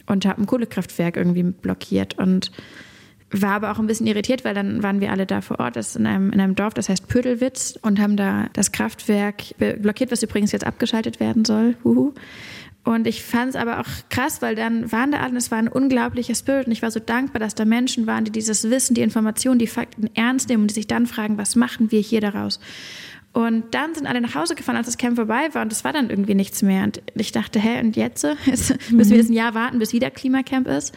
und 0.07 0.25
habe 0.25 0.41
ein 0.41 0.47
Kohlekraftwerk 0.47 1.19
irgendwie 1.19 1.43
blockiert. 1.43 2.17
Und 2.17 2.51
war 3.31 3.53
aber 3.53 3.73
auch 3.73 3.79
ein 3.79 3.87
bisschen 3.87 4.07
irritiert, 4.07 4.43
weil 4.47 4.55
dann 4.55 4.83
waren 4.83 5.01
wir 5.01 5.11
alle 5.11 5.27
da 5.27 5.43
vor 5.43 5.61
Ort, 5.61 5.77
das 5.77 5.91
ist 5.91 5.97
in 5.97 6.07
einem, 6.07 6.33
in 6.33 6.41
einem 6.41 6.55
Dorf, 6.55 6.73
das 6.73 6.89
heißt 6.89 7.09
Pödelwitz, 7.09 7.79
und 7.83 8.01
haben 8.01 8.17
da 8.17 8.49
das 8.55 8.73
Kraftwerk 8.73 9.43
blockiert, 9.59 10.11
was 10.11 10.23
übrigens 10.23 10.53
jetzt 10.53 10.67
abgeschaltet 10.67 11.21
werden 11.21 11.45
soll. 11.45 11.77
Huhu. 11.85 12.13
Und 12.85 13.07
ich 13.07 13.23
fand 13.23 13.51
es 13.51 13.57
aber 13.57 13.79
auch 13.79 13.87
krass, 14.11 14.43
weil 14.43 14.57
dann 14.57 14.91
waren 14.91 15.13
da 15.13 15.21
alle, 15.21 15.37
es 15.37 15.53
war 15.53 15.59
ein 15.59 15.69
unglaublicher 15.69 16.35
Spirit 16.35 16.67
und 16.67 16.73
ich 16.73 16.83
war 16.83 16.91
so 16.91 16.99
dankbar, 16.99 17.39
dass 17.39 17.55
da 17.55 17.65
Menschen 17.65 18.09
waren, 18.09 18.25
die 18.25 18.33
dieses 18.33 18.71
Wissen, 18.71 18.95
die 18.95 19.03
Informationen, 19.03 19.61
die 19.61 19.69
Fakten 19.69 20.11
ernst 20.15 20.49
nehmen 20.49 20.63
und 20.63 20.71
die 20.71 20.75
sich 20.75 20.89
dann 20.89 21.07
fragen, 21.07 21.39
was 21.39 21.55
machen 21.55 21.93
wir 21.93 22.01
hier 22.01 22.21
daraus? 22.21 22.59
Und 23.33 23.75
dann 23.75 23.95
sind 23.95 24.07
alle 24.07 24.21
nach 24.21 24.35
Hause 24.35 24.57
gefahren, 24.57 24.77
als 24.77 24.87
das 24.87 24.99
Camp 24.99 25.17
vorbei 25.17 25.49
war 25.53 25.63
und 25.63 25.73
es 25.73 25.85
war 25.85 25.93
dann 25.93 26.11
irgendwie 26.11 26.35
nichts 26.35 26.61
mehr. 26.63 26.85
Und 26.85 27.03
ich 27.15 27.33
dachte, 27.33 27.61
hä, 27.61 27.81
und 27.81 27.97
jetzt? 27.97 28.27
jetzt 28.47 28.91
müssen 28.91 29.11
wir 29.13 29.19
jetzt 29.19 29.31
ein 29.31 29.35
Jahr 29.35 29.55
warten, 29.55 29.79
bis 29.79 29.93
wieder 29.93 30.11
Klimacamp 30.11 30.67
ist? 30.67 30.93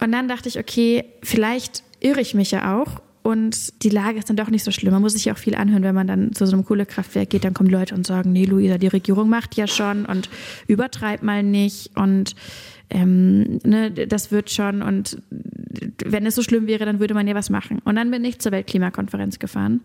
Und 0.00 0.12
dann 0.12 0.28
dachte 0.28 0.48
ich, 0.48 0.58
okay, 0.58 1.04
vielleicht 1.22 1.82
irre 2.00 2.20
ich 2.20 2.34
mich 2.34 2.52
ja 2.52 2.80
auch 2.80 3.00
und 3.24 3.82
die 3.82 3.88
Lage 3.88 4.18
ist 4.18 4.28
dann 4.28 4.36
doch 4.36 4.50
nicht 4.50 4.64
so 4.64 4.70
schlimm. 4.70 4.92
Man 4.92 5.00
muss 5.00 5.14
sich 5.14 5.24
ja 5.24 5.32
auch 5.32 5.38
viel 5.38 5.54
anhören, 5.54 5.82
wenn 5.82 5.94
man 5.94 6.06
dann 6.06 6.34
zu 6.34 6.44
so 6.44 6.52
einem 6.52 6.66
Kohlekraftwerk 6.66 7.30
geht. 7.30 7.44
Dann 7.44 7.54
kommen 7.54 7.70
Leute 7.70 7.94
und 7.94 8.06
sagen, 8.06 8.32
nee, 8.32 8.44
Luisa, 8.44 8.76
die 8.76 8.86
Regierung 8.86 9.30
macht 9.30 9.56
ja 9.56 9.66
schon 9.66 10.04
und 10.04 10.28
übertreib 10.66 11.22
mal 11.22 11.42
nicht 11.42 11.96
und 11.96 12.36
ähm, 12.90 13.60
ne, 13.64 13.90
das 13.90 14.30
wird 14.30 14.50
schon 14.50 14.82
und 14.82 15.22
wenn 16.04 16.26
es 16.26 16.34
so 16.34 16.42
schlimm 16.42 16.66
wäre, 16.66 16.84
dann 16.84 17.00
würde 17.00 17.14
man 17.14 17.26
ja 17.26 17.34
was 17.34 17.48
machen. 17.48 17.78
Und 17.86 17.96
dann 17.96 18.10
bin 18.10 18.22
ich 18.26 18.40
zur 18.40 18.52
Weltklimakonferenz 18.52 19.38
gefahren. 19.38 19.80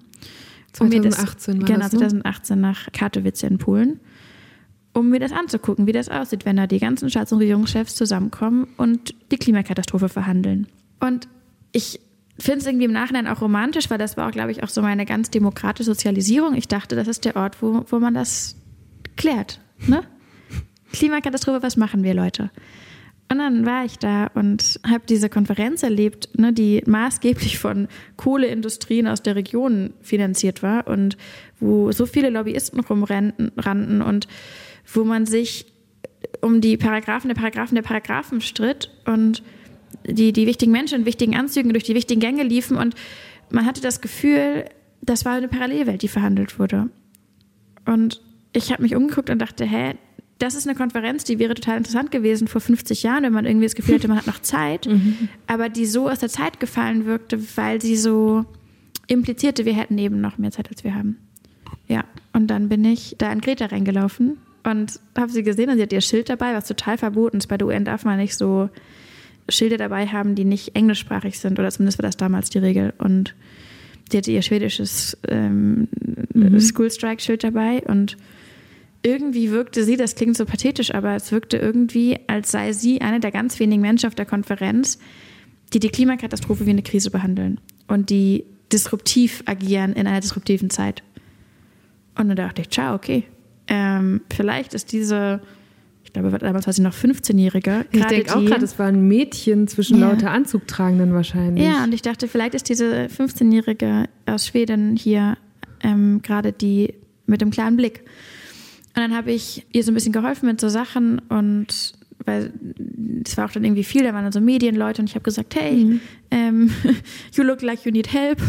2018 0.73 1.53
um 1.53 1.59
das, 1.61 1.69
Genau, 1.69 1.87
2018 1.87 2.59
nach 2.59 2.91
Katowice 2.91 3.43
in 3.43 3.57
Polen 3.57 4.01
um 4.91 5.11
mir 5.11 5.19
das 5.19 5.31
anzugucken, 5.31 5.87
wie 5.87 5.93
das 5.93 6.09
aussieht, 6.09 6.45
wenn 6.45 6.57
da 6.57 6.67
die 6.67 6.79
ganzen 6.79 7.09
Staats- 7.09 7.31
und 7.31 7.37
Regierungschefs 7.37 7.95
zusammenkommen 7.95 8.67
und 8.75 9.13
die 9.31 9.37
Klimakatastrophe 9.37 10.09
verhandeln. 10.09 10.67
Und 10.99 11.29
ich 11.71 12.01
finde 12.43 12.59
es 12.59 12.65
irgendwie 12.67 12.85
im 12.85 12.91
Nachhinein 12.91 13.27
auch 13.27 13.41
romantisch, 13.41 13.89
weil 13.89 13.97
das 13.97 14.17
war 14.17 14.27
auch, 14.27 14.31
glaube 14.31 14.51
ich, 14.51 14.63
auch 14.63 14.69
so 14.69 14.81
meine 14.81 15.05
ganz 15.05 15.29
demokratische 15.29 15.85
Sozialisierung. 15.85 16.55
Ich 16.55 16.67
dachte, 16.67 16.95
das 16.95 17.07
ist 17.07 17.25
der 17.25 17.35
Ort, 17.35 17.61
wo, 17.61 17.85
wo 17.87 17.99
man 17.99 18.13
das 18.13 18.55
klärt. 19.15 19.59
Ne? 19.87 20.03
Klimakatastrophe, 20.93 21.61
was 21.61 21.77
machen 21.77 22.03
wir, 22.03 22.13
Leute? 22.13 22.51
Und 23.31 23.37
dann 23.37 23.63
war 23.63 23.85
ich 23.85 23.99
da 23.99 24.27
und 24.33 24.79
habe 24.87 25.03
diese 25.07 25.29
Konferenz 25.29 25.83
erlebt, 25.83 26.29
ne, 26.39 26.51
die 26.51 26.81
maßgeblich 26.87 27.59
von 27.59 27.87
Kohleindustrien 28.17 29.07
aus 29.07 29.21
der 29.21 29.35
Region 29.35 29.93
finanziert 30.01 30.63
war 30.63 30.87
und 30.87 31.15
wo 31.59 31.91
so 31.91 32.07
viele 32.07 32.31
Lobbyisten 32.31 32.79
rumrannten 32.79 34.01
und 34.01 34.27
wo 34.91 35.03
man 35.03 35.27
sich 35.27 35.67
um 36.41 36.59
die 36.59 36.75
Paragraphen 36.75 37.27
der 37.27 37.35
Paragraphen 37.35 37.75
der 37.75 37.83
Paragraphen 37.83 38.41
stritt 38.41 38.89
und 39.05 39.43
die, 40.05 40.33
die 40.33 40.47
wichtigen 40.47 40.71
Menschen 40.71 40.99
in 40.99 41.05
wichtigen 41.05 41.35
Anzügen 41.35 41.71
durch 41.71 41.83
die 41.83 41.95
wichtigen 41.95 42.19
Gänge 42.19 42.43
liefen 42.43 42.77
und 42.77 42.95
man 43.49 43.65
hatte 43.65 43.81
das 43.81 44.01
Gefühl, 44.01 44.65
das 45.01 45.25
war 45.25 45.33
eine 45.33 45.47
Parallelwelt, 45.47 46.01
die 46.01 46.07
verhandelt 46.07 46.59
wurde. 46.59 46.89
Und 47.85 48.21
ich 48.53 48.71
habe 48.71 48.83
mich 48.83 48.95
umgeguckt 48.95 49.29
und 49.29 49.39
dachte, 49.39 49.65
hä, 49.65 49.95
das 50.37 50.55
ist 50.55 50.67
eine 50.67 50.77
Konferenz, 50.77 51.23
die 51.23 51.37
wäre 51.37 51.53
total 51.53 51.77
interessant 51.77 52.11
gewesen 52.11 52.47
vor 52.47 52.61
50 52.61 53.03
Jahren, 53.03 53.23
wenn 53.23 53.33
man 53.33 53.45
irgendwie 53.45 53.65
das 53.65 53.75
Gefühl 53.75 53.95
hatte, 53.95 54.07
man 54.07 54.17
hat 54.17 54.27
noch 54.27 54.39
Zeit, 54.39 54.85
mhm. 54.89 55.29
aber 55.47 55.69
die 55.69 55.85
so 55.85 56.09
aus 56.09 56.19
der 56.19 56.29
Zeit 56.29 56.59
gefallen 56.59 57.05
wirkte, 57.05 57.39
weil 57.57 57.81
sie 57.81 57.97
so 57.97 58.45
implizierte, 59.07 59.65
wir 59.65 59.73
hätten 59.73 59.97
eben 59.97 60.21
noch 60.21 60.37
mehr 60.37 60.51
Zeit, 60.51 60.69
als 60.69 60.83
wir 60.83 60.95
haben. 60.95 61.17
Ja, 61.87 62.05
und 62.31 62.47
dann 62.47 62.69
bin 62.69 62.85
ich 62.85 63.15
da 63.17 63.29
an 63.29 63.41
Greta 63.41 63.65
reingelaufen 63.65 64.37
und 64.63 64.99
habe 65.17 65.31
sie 65.31 65.43
gesehen 65.43 65.69
und 65.69 65.77
sie 65.77 65.83
hat 65.83 65.93
ihr 65.93 66.01
Schild 66.01 66.29
dabei, 66.29 66.53
was 66.53 66.67
total 66.67 66.97
verboten 66.97 67.37
ist. 67.37 67.47
Bei 67.47 67.57
der 67.57 67.67
UN 67.67 67.85
darf 67.85 68.05
man 68.05 68.17
nicht 68.17 68.37
so 68.37 68.69
Schilder 69.51 69.77
dabei 69.77 70.07
haben, 70.07 70.35
die 70.35 70.45
nicht 70.45 70.75
englischsprachig 70.75 71.39
sind, 71.39 71.59
oder 71.59 71.69
zumindest 71.69 71.99
war 71.99 72.07
das 72.07 72.17
damals 72.17 72.49
die 72.49 72.59
Regel. 72.59 72.93
Und 72.97 73.35
sie 74.11 74.17
hatte 74.17 74.31
ihr 74.31 74.41
schwedisches 74.41 75.17
ähm, 75.27 75.87
mhm. 76.33 76.59
School 76.59 76.91
Strike-Schild 76.91 77.43
dabei 77.43 77.81
und 77.87 78.17
irgendwie 79.01 79.51
wirkte 79.51 79.83
sie, 79.83 79.95
das 79.95 80.15
klingt 80.15 80.35
so 80.35 80.45
pathetisch, 80.45 80.93
aber 80.93 81.15
es 81.15 81.31
wirkte 81.31 81.57
irgendwie, 81.57 82.19
als 82.27 82.51
sei 82.51 82.73
sie 82.73 83.01
eine 83.01 83.19
der 83.19 83.31
ganz 83.31 83.59
wenigen 83.59 83.81
Menschen 83.81 84.07
auf 84.07 84.15
der 84.15 84.25
Konferenz, 84.25 84.99
die 85.73 85.79
die 85.79 85.89
Klimakatastrophe 85.89 86.65
wie 86.65 86.71
eine 86.71 86.83
Krise 86.83 87.09
behandeln 87.09 87.61
und 87.87 88.09
die 88.09 88.45
disruptiv 88.71 89.43
agieren 89.45 89.93
in 89.93 90.05
einer 90.05 90.19
disruptiven 90.19 90.69
Zeit. 90.69 91.03
Und 92.17 92.27
dann 92.27 92.35
dachte 92.35 92.61
ich, 92.61 92.69
ciao, 92.69 92.95
okay, 92.95 93.23
ähm, 93.67 94.21
vielleicht 94.33 94.73
ist 94.73 94.91
diese, 94.91 95.41
ich 96.09 96.13
glaube, 96.13 96.35
damals 96.39 96.65
war 96.65 96.73
sie 96.73 96.81
noch 96.81 96.95
15-Jährige. 96.95 97.85
Ich 97.91 98.03
denke 98.03 98.35
auch 98.35 98.43
gerade, 98.43 98.65
es 98.65 98.79
war 98.79 98.87
ein 98.87 99.07
Mädchen 99.07 99.67
zwischen 99.67 99.99
ja. 99.99 100.09
lauter 100.09 100.31
Anzugtragenden 100.31 101.13
wahrscheinlich. 101.13 101.63
Ja, 101.63 101.83
und 101.83 101.93
ich 101.93 102.01
dachte, 102.01 102.27
vielleicht 102.27 102.55
ist 102.55 102.67
diese 102.67 103.05
15-Jährige 103.05 104.05
aus 104.25 104.47
Schweden 104.47 104.95
hier 104.95 105.37
ähm, 105.81 106.21
gerade 106.23 106.51
die 106.51 106.95
mit 107.27 107.41
dem 107.41 107.51
klaren 107.51 107.77
Blick. 107.77 108.01
Und 108.95 109.03
dann 109.03 109.15
habe 109.15 109.31
ich 109.31 109.67
ihr 109.71 109.83
so 109.83 109.91
ein 109.91 109.93
bisschen 109.93 110.11
geholfen 110.11 110.47
mit 110.47 110.59
so 110.59 110.67
Sachen 110.67 111.19
und 111.29 111.93
weil 112.25 112.51
es 113.25 113.37
war 113.37 113.45
auch 113.45 113.51
dann 113.51 113.63
irgendwie 113.63 113.83
viel, 113.83 114.03
da 114.03 114.13
waren 114.13 114.23
dann 114.23 114.31
so 114.31 114.41
Medienleute 114.41 115.01
und 115.01 115.09
ich 115.09 115.15
habe 115.15 115.23
gesagt, 115.23 115.55
hey, 115.55 115.85
mhm. 115.85 116.01
ähm, 116.31 116.71
you 117.33 117.43
look 117.43 117.61
like 117.61 117.85
you 117.85 117.91
need 117.91 118.11
help. 118.11 118.39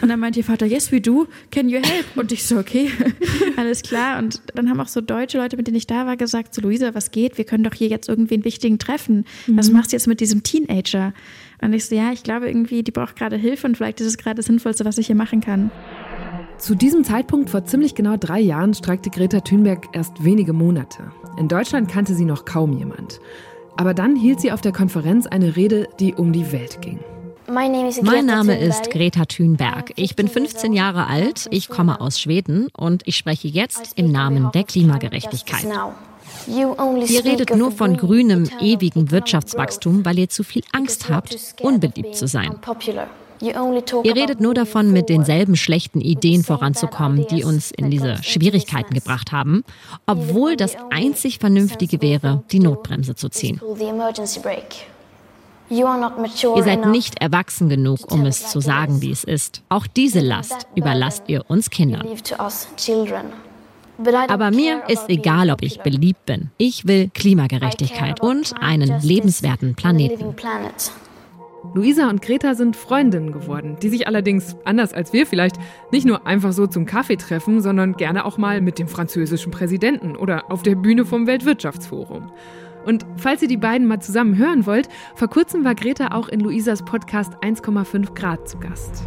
Und 0.00 0.08
dann 0.08 0.20
meinte 0.20 0.40
ihr 0.40 0.44
Vater, 0.44 0.66
yes 0.66 0.92
we 0.92 1.00
do, 1.00 1.26
can 1.50 1.68
you 1.68 1.78
help? 1.78 2.06
Und 2.16 2.32
ich 2.32 2.44
so, 2.44 2.58
okay, 2.58 2.90
alles 3.56 3.82
klar. 3.82 4.18
Und 4.18 4.40
dann 4.54 4.70
haben 4.70 4.80
auch 4.80 4.88
so 4.88 5.00
deutsche 5.00 5.38
Leute, 5.38 5.56
mit 5.56 5.66
denen 5.66 5.76
ich 5.76 5.86
da 5.86 6.06
war, 6.06 6.16
gesagt, 6.16 6.54
so 6.54 6.60
Luisa, 6.60 6.94
was 6.94 7.10
geht? 7.10 7.38
Wir 7.38 7.44
können 7.44 7.64
doch 7.64 7.74
hier 7.74 7.88
jetzt 7.88 8.08
irgendwie 8.08 8.34
einen 8.34 8.44
wichtigen 8.44 8.78
treffen. 8.78 9.24
Was 9.48 9.68
mhm. 9.68 9.76
machst 9.76 9.92
du 9.92 9.96
jetzt 9.96 10.06
mit 10.06 10.20
diesem 10.20 10.42
Teenager? 10.42 11.12
Und 11.60 11.72
ich 11.72 11.86
so, 11.86 11.94
ja, 11.94 12.12
ich 12.12 12.22
glaube 12.22 12.46
irgendwie, 12.46 12.82
die 12.82 12.92
braucht 12.92 13.16
gerade 13.16 13.36
Hilfe 13.36 13.66
und 13.66 13.76
vielleicht 13.76 14.00
ist 14.00 14.06
es 14.06 14.18
gerade 14.18 14.36
das 14.36 14.46
Sinnvollste, 14.46 14.84
was 14.84 14.96
ich 14.98 15.08
hier 15.08 15.16
machen 15.16 15.40
kann. 15.40 15.70
Zu 16.58 16.74
diesem 16.74 17.04
Zeitpunkt 17.04 17.50
vor 17.50 17.64
ziemlich 17.64 17.94
genau 17.94 18.16
drei 18.16 18.40
Jahren 18.40 18.74
streikte 18.74 19.10
Greta 19.10 19.40
Thunberg 19.40 19.86
erst 19.92 20.24
wenige 20.24 20.52
Monate. 20.52 21.12
In 21.38 21.46
Deutschland 21.48 21.88
kannte 21.88 22.14
sie 22.14 22.24
noch 22.24 22.44
kaum 22.44 22.76
jemand. 22.76 23.20
Aber 23.76 23.94
dann 23.94 24.16
hielt 24.16 24.40
sie 24.40 24.50
auf 24.50 24.60
der 24.60 24.72
Konferenz 24.72 25.28
eine 25.28 25.54
Rede, 25.54 25.88
die 26.00 26.14
um 26.14 26.32
die 26.32 26.50
Welt 26.50 26.82
ging. 26.82 26.98
Mein 27.48 28.26
Name 28.26 28.58
ist 28.58 28.90
Greta 28.90 29.24
Thunberg. 29.24 29.92
Ich 29.96 30.16
bin 30.16 30.26
15 30.26 30.72
Jahre 30.72 31.06
alt, 31.06 31.46
ich 31.50 31.68
komme 31.68 32.00
aus 32.00 32.20
Schweden 32.20 32.68
und 32.76 33.02
ich 33.06 33.16
spreche 33.16 33.48
jetzt 33.48 33.92
im 33.96 34.10
Namen 34.10 34.50
der 34.52 34.64
Klimagerechtigkeit. 34.64 35.66
Ihr 36.46 37.24
redet 37.24 37.56
nur 37.56 37.70
von 37.70 37.96
grünem, 37.96 38.50
ewigen 38.60 39.10
Wirtschaftswachstum, 39.10 40.04
weil 40.04 40.18
ihr 40.18 40.28
zu 40.28 40.42
viel 40.42 40.62
Angst 40.72 41.08
habt, 41.08 41.36
unbeliebt 41.62 42.16
zu 42.16 42.26
sein. 42.26 42.58
Ihr 43.40 44.14
redet 44.16 44.40
nur 44.40 44.54
davon, 44.54 44.92
mit 44.92 45.08
denselben 45.08 45.56
schlechten 45.56 46.00
Ideen 46.00 46.42
voranzukommen, 46.42 47.26
die 47.30 47.44
uns 47.44 47.70
in 47.70 47.90
diese 47.90 48.22
Schwierigkeiten 48.22 48.94
gebracht 48.94 49.32
haben, 49.32 49.64
obwohl 50.06 50.56
das 50.56 50.76
einzig 50.90 51.38
Vernünftige 51.38 52.02
wäre, 52.02 52.42
die 52.50 52.60
Notbremse 52.60 53.14
zu 53.14 53.28
ziehen. 53.28 53.60
Ihr 55.70 56.62
seid 56.62 56.86
nicht 56.86 57.20
erwachsen 57.20 57.68
genug, 57.68 58.10
um 58.10 58.24
es 58.24 58.48
zu 58.48 58.60
sagen, 58.60 59.02
wie 59.02 59.10
es 59.10 59.24
ist. 59.24 59.62
Auch 59.68 59.86
diese 59.86 60.20
Last 60.20 60.66
überlasst 60.74 61.24
ihr 61.26 61.44
uns 61.48 61.68
Kindern. 61.68 62.06
Aber 64.28 64.50
mir 64.50 64.82
ist 64.88 65.08
egal, 65.08 65.50
ob 65.50 65.62
ich 65.62 65.80
beliebt 65.80 66.24
bin. 66.24 66.50
Ich 66.56 66.86
will 66.86 67.10
Klimagerechtigkeit 67.12 68.20
und 68.20 68.54
einen 68.60 69.02
lebenswerten 69.02 69.74
Planeten. 69.74 70.34
Luisa 71.74 72.08
und 72.08 72.22
Greta 72.22 72.54
sind 72.54 72.76
Freundinnen 72.76 73.32
geworden, 73.32 73.76
die 73.82 73.88
sich 73.88 74.06
allerdings, 74.06 74.56
anders 74.64 74.92
als 74.92 75.12
wir 75.12 75.26
vielleicht, 75.26 75.56
nicht 75.90 76.06
nur 76.06 76.26
einfach 76.26 76.52
so 76.52 76.66
zum 76.66 76.86
Kaffee 76.86 77.16
treffen, 77.16 77.60
sondern 77.60 77.94
gerne 77.94 78.24
auch 78.24 78.38
mal 78.38 78.60
mit 78.60 78.78
dem 78.78 78.88
französischen 78.88 79.50
Präsidenten 79.50 80.16
oder 80.16 80.50
auf 80.50 80.62
der 80.62 80.76
Bühne 80.76 81.04
vom 81.04 81.26
Weltwirtschaftsforum. 81.26 82.30
Und 82.86 83.04
falls 83.16 83.42
ihr 83.42 83.48
die 83.48 83.56
beiden 83.56 83.86
mal 83.86 84.00
zusammen 84.00 84.38
hören 84.38 84.66
wollt, 84.66 84.88
vor 85.14 85.28
kurzem 85.28 85.64
war 85.64 85.74
Greta 85.74 86.12
auch 86.12 86.28
in 86.28 86.40
Luisas 86.40 86.84
Podcast 86.84 87.34
1,5 87.42 88.14
Grad 88.14 88.48
zu 88.48 88.58
Gast. 88.58 89.06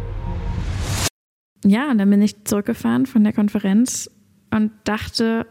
Ja, 1.64 1.90
und 1.90 1.98
dann 1.98 2.10
bin 2.10 2.20
ich 2.20 2.44
zurückgefahren 2.44 3.06
von 3.06 3.24
der 3.24 3.32
Konferenz 3.32 4.10
und 4.50 4.72
dachte, 4.84 5.46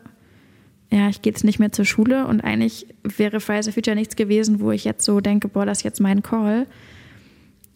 ja, 0.92 1.08
ich 1.08 1.22
gehe 1.22 1.32
jetzt 1.32 1.44
nicht 1.44 1.58
mehr 1.58 1.72
zur 1.72 1.86
Schule 1.86 2.28
und 2.28 2.42
eigentlich 2.42 2.86
wäre 3.04 3.40
Fridays 3.40 3.66
for 3.66 3.74
Future 3.74 3.96
nichts 3.96 4.18
gewesen, 4.18 4.60
wo 4.60 4.72
ich 4.72 4.84
jetzt 4.84 5.06
so 5.06 5.22
denke, 5.22 5.48
boah, 5.48 5.66
das 5.66 5.80
ist 5.80 5.84
jetzt 5.84 6.02
mein 6.02 6.22
Call. 6.22 6.68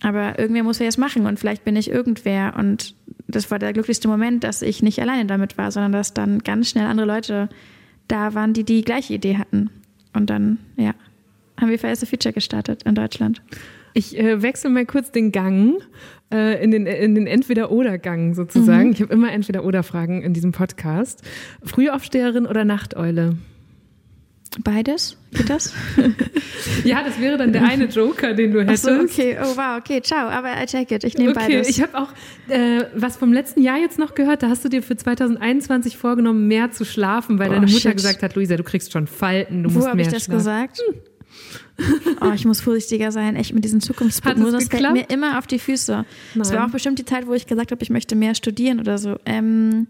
Aber 0.01 0.37
irgendwer 0.37 0.63
muss 0.63 0.79
ja 0.79 0.85
jetzt 0.85 0.97
machen 0.97 1.25
und 1.25 1.39
vielleicht 1.39 1.63
bin 1.63 1.77
ich 1.77 1.89
irgendwer. 1.89 2.55
Und 2.57 2.93
das 3.27 3.49
war 3.49 3.57
der 3.57 3.71
glücklichste 3.71 4.09
Moment, 4.09 4.43
dass 4.43 4.61
ich 4.61 4.83
nicht 4.83 4.99
alleine 4.99 5.25
damit 5.25 5.57
war, 5.57 5.71
sondern 5.71 5.93
dass 5.93 6.13
dann 6.13 6.39
ganz 6.39 6.69
schnell 6.69 6.85
andere 6.85 7.07
Leute 7.07 7.49
da 8.09 8.33
waren, 8.33 8.53
die 8.53 8.65
die 8.65 8.83
gleiche 8.83 9.13
Idee 9.13 9.37
hatten. 9.37 9.69
Und 10.13 10.29
dann, 10.29 10.59
ja, 10.75 10.93
haben 11.59 11.69
wir 11.69 11.79
Fridays 11.79 11.99
for 11.99 12.09
Future 12.09 12.33
gestartet 12.33 12.83
in 12.83 12.95
Deutschland. 12.95 13.41
Ich 13.97 14.19
äh, 14.19 14.41
wechsle 14.41 14.69
mal 14.69 14.85
kurz 14.85 15.11
den 15.11 15.31
Gang 15.31 15.81
äh, 16.29 16.61
in 16.61 16.71
den, 16.71 16.85
in 16.85 17.15
den 17.15 17.27
Entweder-Oder-Gang 17.27 18.33
sozusagen. 18.33 18.87
Mhm. 18.87 18.91
Ich 18.91 19.01
habe 19.01 19.13
immer 19.13 19.31
Entweder-Oder-Fragen 19.31 20.21
in 20.21 20.33
diesem 20.33 20.51
Podcast. 20.51 21.21
Frühaufsteherin 21.63 22.45
oder 22.45 22.65
Nachteule? 22.65 23.37
Beides? 24.59 25.17
Geht 25.31 25.49
das? 25.49 25.73
ja, 26.83 27.03
das 27.03 27.21
wäre 27.21 27.37
dann 27.37 27.53
der 27.53 27.63
eine 27.63 27.85
Joker, 27.85 28.33
den 28.33 28.51
du 28.51 28.65
hättest. 28.65 28.85
Ach 28.85 28.97
so, 28.97 29.01
okay. 29.01 29.37
Oh 29.41 29.55
wow, 29.55 29.79
okay, 29.79 30.01
ciao. 30.01 30.27
Aber 30.27 30.61
I 30.61 30.65
take 30.65 30.93
it. 30.93 31.05
Ich 31.05 31.17
nehme 31.17 31.31
okay. 31.31 31.47
beides. 31.47 31.69
Ich 31.69 31.81
habe 31.81 31.97
auch 31.97 32.09
äh, 32.49 32.83
was 32.95 33.15
vom 33.15 33.31
letzten 33.31 33.61
Jahr 33.61 33.77
jetzt 33.77 33.97
noch 33.97 34.13
gehört. 34.13 34.43
Da 34.43 34.49
hast 34.49 34.65
du 34.65 34.69
dir 34.69 34.83
für 34.83 34.97
2021 34.97 35.95
vorgenommen, 35.95 36.49
mehr 36.49 36.69
zu 36.71 36.83
schlafen, 36.83 37.39
weil 37.39 37.49
oh, 37.49 37.53
deine 37.53 37.65
Mutter 37.67 37.79
shit. 37.79 37.95
gesagt 37.95 38.23
hat, 38.23 38.35
Luisa, 38.35 38.57
du 38.57 38.63
kriegst 38.63 38.91
schon 38.91 39.07
Falten, 39.07 39.63
du 39.63 39.69
Wo 39.69 39.75
musst 39.75 39.85
mehr 39.85 39.85
Wo 39.85 39.91
habe 39.91 40.01
ich 40.01 40.07
das 40.09 40.25
schlafen. 40.25 40.37
gesagt? 40.37 40.79
Hm. 40.85 40.95
Oh, 42.21 42.31
ich 42.33 42.45
muss 42.45 42.61
vorsichtiger 42.61 43.11
sein, 43.11 43.35
echt 43.35 43.53
mit 43.53 43.65
diesen 43.65 43.81
Zukunftsprognosen. 43.81 44.53
Das 44.53 44.67
fällt 44.69 44.93
mir 44.93 45.09
immer 45.09 45.37
auf 45.37 45.47
die 45.47 45.59
Füße. 45.59 46.05
Es 46.39 46.53
war 46.53 46.65
auch 46.65 46.71
bestimmt 46.71 46.97
die 46.97 47.05
Zeit, 47.05 47.27
wo 47.27 47.33
ich 47.33 47.45
gesagt 47.45 47.71
habe, 47.71 47.83
ich 47.83 47.89
möchte 47.89 48.15
mehr 48.15 48.33
studieren 48.35 48.79
oder 48.79 48.97
so. 48.97 49.17
Ähm, 49.25 49.87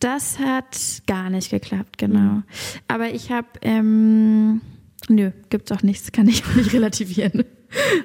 das 0.00 0.38
hat 0.38 1.02
gar 1.06 1.30
nicht 1.30 1.50
geklappt, 1.50 1.98
genau. 1.98 2.18
Mhm. 2.18 2.42
Aber 2.86 3.10
ich 3.12 3.32
habe, 3.32 3.48
ähm, 3.62 4.60
nö, 5.08 5.30
gibt's 5.50 5.72
auch 5.72 5.82
nichts, 5.82 6.12
kann 6.12 6.28
ich 6.28 6.44
auch 6.44 6.54
nicht 6.56 6.72
relativieren. 6.72 7.44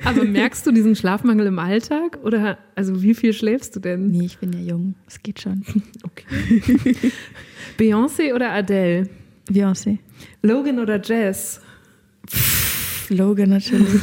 Aber 0.04 0.24
merkst 0.24 0.66
du 0.66 0.72
diesen 0.72 0.96
Schlafmangel 0.96 1.48
im 1.48 1.60
Alltag? 1.60 2.20
Oder 2.24 2.58
also 2.76 3.02
wie 3.02 3.14
viel 3.14 3.34
schläfst 3.34 3.76
du 3.76 3.80
denn? 3.80 4.08
Nee, 4.12 4.26
ich 4.26 4.38
bin 4.40 4.52
ja 4.52 4.60
jung. 4.60 4.96
Es 5.08 5.22
geht 5.22 5.42
schon. 5.42 5.64
Okay. 6.04 7.12
Beyoncé 7.78 8.34
oder 8.36 8.52
Adele? 8.52 9.10
Beyoncé. 9.50 10.00
Logan 10.42 10.80
oder 10.80 11.02
Jazz? 11.02 11.62
Logan 13.10 13.50
natürlich. 13.50 14.02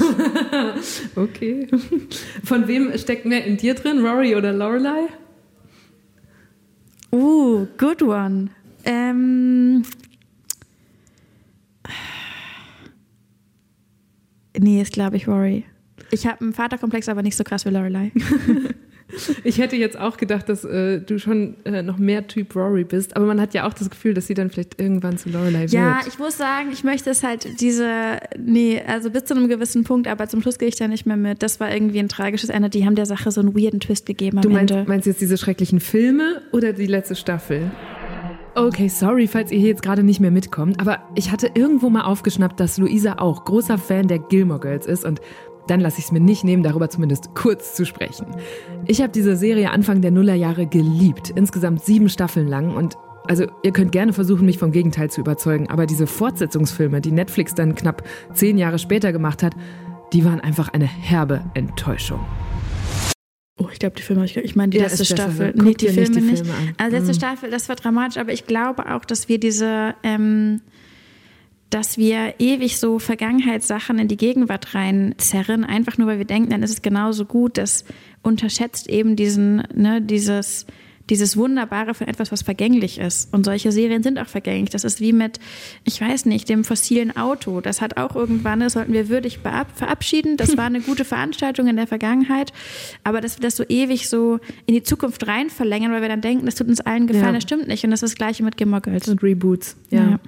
okay. 1.17 1.67
Von 2.45 2.67
wem 2.69 2.97
steckt 2.99 3.27
mehr 3.27 3.45
in 3.45 3.57
dir 3.57 3.75
drin? 3.75 4.05
Rory 4.05 4.35
oder 4.35 4.53
Lorelei? 4.53 5.09
Uh, 7.13 7.67
good 7.77 8.03
one. 8.03 8.51
Ähm, 8.85 9.85
nee, 14.59 14.81
ist 14.81 14.93
glaube 14.93 15.17
ich 15.17 15.27
Rory. 15.27 15.65
Ich 16.11 16.27
habe 16.27 16.41
einen 16.41 16.53
Vaterkomplex, 16.53 17.09
aber 17.09 17.23
nicht 17.23 17.37
so 17.37 17.45
krass 17.45 17.65
wie 17.65 17.71
Lorelei. 17.71 18.13
Ich 19.45 19.59
hätte 19.59 19.77
jetzt 19.77 19.99
auch 19.99 20.17
gedacht, 20.17 20.49
dass 20.49 20.65
äh, 20.65 21.01
du 21.01 21.19
schon 21.19 21.57
äh, 21.65 21.83
noch 21.83 21.99
mehr 21.99 22.27
Typ 22.27 22.55
Rory 22.55 22.85
bist, 22.85 23.17
aber 23.17 23.27
man 23.27 23.41
hat 23.41 23.55
ja 23.55 23.67
auch 23.67 23.73
das 23.73 23.91
Gefühl, 23.91 24.15
dass 24.15 24.27
sie 24.27 24.35
dann 24.35 24.51
vielleicht 24.51 24.81
irgendwann 24.81 25.19
zu 25.19 25.31
Lorelei 25.31 25.63
wird. 25.63 25.73
Ja, 25.73 26.01
ich 26.07 26.19
muss 26.19 26.37
sagen, 26.37 26.71
ich 26.73 26.85
möchte 26.85 27.11
es 27.11 27.23
halt 27.23 27.61
diese, 27.61 28.19
nee, 28.39 28.83
also 28.87 29.11
bis 29.11 29.25
zu 29.25 29.35
einem 29.35 29.49
gewissen 29.49 29.85
Punkt, 29.85 30.09
aber 30.09 30.29
zum 30.29 30.43
Schluss 30.43 30.59
gehe 30.59 30.69
ich 30.69 30.77
da 30.77 30.89
nicht 30.89 31.07
mehr 31.07 31.17
mit. 31.17 31.43
Das 31.43 31.61
war 31.61 31.73
irgendwie 31.73 31.99
ein 31.99 32.09
tragisches 32.09 32.51
Ende. 32.51 32.71
Die 32.71 32.85
haben 32.85 32.95
der 32.95 33.07
Sache 33.07 33.31
so 33.31 33.41
einen 33.41 33.57
weirden 33.57 33.81
Twist 33.81 34.07
gegeben 34.07 34.39
am 34.39 34.43
du 34.43 34.51
meinst, 34.51 34.73
Ende. 34.73 34.89
meinst 34.89 35.07
jetzt 35.07 35.21
diese 35.21 35.37
schrecklichen 35.39 35.81
Filme 35.81 36.43
oder 36.53 36.73
die 36.73 36.87
letzte 36.87 37.17
Staffel? 37.17 37.71
Okay, 38.55 38.89
sorry, 38.89 39.29
falls 39.29 39.53
ihr 39.53 39.59
hier 39.59 39.69
jetzt 39.69 39.83
gerade 39.83 40.03
nicht 40.03 40.19
mehr 40.19 40.33
mitkommt, 40.33 40.81
aber 40.81 40.99
ich 41.15 41.31
hatte 41.31 41.51
irgendwo 41.55 41.89
mal 41.89 42.03
aufgeschnappt, 42.03 42.59
dass 42.59 42.79
Luisa 42.79 43.15
auch 43.19 43.45
großer 43.45 43.79
Fan 43.79 44.09
der 44.09 44.19
Gilmore 44.19 44.59
Girls 44.59 44.87
ist 44.87 45.05
und 45.05 45.21
dann 45.71 45.81
lasse 45.81 45.99
ich 45.99 46.07
es 46.07 46.13
mir 46.13 46.21
nicht 46.21 46.43
nehmen, 46.43 46.63
darüber 46.63 46.91
zumindest 46.91 47.35
kurz 47.35 47.75
zu 47.75 47.87
sprechen. 47.87 48.27
Ich 48.87 49.01
habe 49.01 49.13
diese 49.13 49.37
Serie 49.37 49.71
Anfang 49.71 50.01
der 50.01 50.11
Nullerjahre 50.11 50.67
geliebt, 50.67 51.31
insgesamt 51.31 51.85
sieben 51.85 52.09
Staffeln 52.09 52.49
lang 52.49 52.75
und 52.75 52.97
also 53.29 53.47
ihr 53.63 53.73
könnt 53.73 53.93
gerne 53.93 54.13
versuchen, 54.13 54.47
mich 54.47 54.59
vom 54.59 54.73
Gegenteil 54.73 55.11
zu 55.11 55.21
überzeugen, 55.21 55.69
aber 55.69 55.87
diese 55.87 56.09
Fortsetzungsfilme, 56.09 57.01
die 57.01 57.13
Netflix 57.13 57.55
dann 57.55 57.77
knapp 57.77 58.03
zehn 58.35 58.59
Jahre 58.59 58.79
später 58.81 59.13
gemacht 59.13 59.43
hat, 59.45 59.55
die 60.13 60.25
waren 60.25 60.41
einfach 60.41 60.71
eine 60.71 60.87
herbe 60.87 61.45
Enttäuschung. 61.55 62.21
Oh, 63.59 63.69
ich 63.71 63.79
glaube, 63.79 63.95
die 63.95 64.03
Filme, 64.03 64.25
ich 64.25 64.57
meine 64.57 64.71
die 64.71 64.79
ja, 64.79 64.85
letzte 64.85 65.05
Staffel. 65.05 65.53
Nee, 65.55 65.75
die 65.75 65.89
Filme 65.89 66.01
nicht. 66.01 66.17
Die 66.17 66.21
Filme 66.21 66.61
nicht. 66.63 66.81
Also 66.81 66.97
letzte 66.97 67.13
mhm. 67.13 67.17
Staffel, 67.17 67.51
das 67.51 67.69
war 67.69 67.77
dramatisch, 67.77 68.17
aber 68.17 68.33
ich 68.33 68.47
glaube 68.47 68.93
auch, 68.93 69.05
dass 69.05 69.29
wir 69.29 69.39
diese 69.39 69.95
ähm, 70.03 70.63
dass 71.71 71.97
wir 71.97 72.35
ewig 72.41 72.79
so 72.79 72.99
Vergangenheitssachen 72.99 73.99
in 73.99 74.09
die 74.09 74.17
Gegenwart 74.17 74.75
reinzerren, 74.75 75.65
einfach 75.65 75.99
nur 75.99 76.09
weil 76.09 76.19
wir 76.19 76.25
denken, 76.25 76.51
dann 76.51 76.65
ist 76.65 76.71
es 76.71 76.83
genauso 76.83 77.25
gut. 77.25 77.57
Das 77.59 77.85
unterschätzt 78.23 78.89
eben 78.91 79.15
diesen, 79.15 79.63
ne, 79.73 80.03
dieses, 80.03 80.67
dieses 81.11 81.37
Wunderbare 81.37 81.95
von 81.95 82.09
etwas, 82.09 82.33
was 82.33 82.43
vergänglich 82.43 82.99
ist. 82.99 83.33
Und 83.33 83.45
solche 83.45 83.71
Serien 83.71 84.03
sind 84.03 84.19
auch 84.19 84.27
vergänglich. 84.27 84.71
Das 84.71 84.83
ist 84.83 85.01
wie 85.01 85.13
mit, 85.13 85.39
ich 85.85 86.01
weiß 86.01 86.27
nicht, 86.27 86.49
dem 86.49 86.65
fossilen 86.65 87.17
Auto. 87.17 87.61
Das 87.61 87.81
hat 87.81 87.97
auch 87.97 88.17
irgendwann, 88.17 88.61
das 88.61 88.73
sollten 88.73 88.93
wir 88.93 89.09
würdig 89.09 89.39
verabschieden. 89.39 90.37
Das 90.37 90.57
war 90.57 90.67
eine 90.67 90.81
gute 90.81 91.05
Veranstaltung 91.05 91.69
in 91.69 91.77
der 91.77 91.87
Vergangenheit. 91.87 92.53
Aber 93.05 93.21
dass 93.21 93.39
wir 93.39 93.43
das 93.43 93.57
so 93.57 93.65
ewig 93.69 94.09
so 94.09 94.41
in 94.67 94.75
die 94.75 94.83
Zukunft 94.83 95.27
rein 95.29 95.51
verlängern, 95.51 95.93
weil 95.93 96.03
wir 96.03 96.09
dann 96.09 96.21
denken, 96.21 96.47
das 96.47 96.57
tut 96.57 96.67
uns 96.67 96.81
allen 96.81 97.07
gefallen, 97.07 97.27
ja. 97.27 97.33
das 97.35 97.45
stimmt 97.45 97.69
nicht. 97.69 97.85
Und 97.85 97.93
das 97.93 98.03
ist 98.03 98.13
das 98.13 98.17
Gleiche 98.17 98.43
mit 98.43 98.57
Gilmore 98.57 98.83
Girls. 98.83 99.09
Und 99.09 99.23
Reboots, 99.23 99.77
ja. 99.91 100.11
ja. 100.11 100.21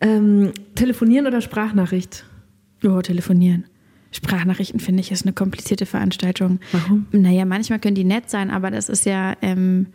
Ähm, 0.00 0.52
telefonieren 0.74 1.26
oder 1.26 1.40
Sprachnachricht? 1.40 2.24
Oh, 2.84 3.00
telefonieren. 3.02 3.64
Sprachnachrichten 4.12 4.80
finde 4.80 5.00
ich 5.00 5.12
ist 5.12 5.24
eine 5.24 5.32
komplizierte 5.32 5.86
Veranstaltung. 5.86 6.58
Warum? 6.72 7.06
Naja, 7.12 7.44
manchmal 7.44 7.78
können 7.78 7.94
die 7.94 8.04
nett 8.04 8.28
sein, 8.28 8.50
aber 8.50 8.70
das 8.70 8.88
ist 8.88 9.06
ja, 9.06 9.36
ähm, 9.40 9.86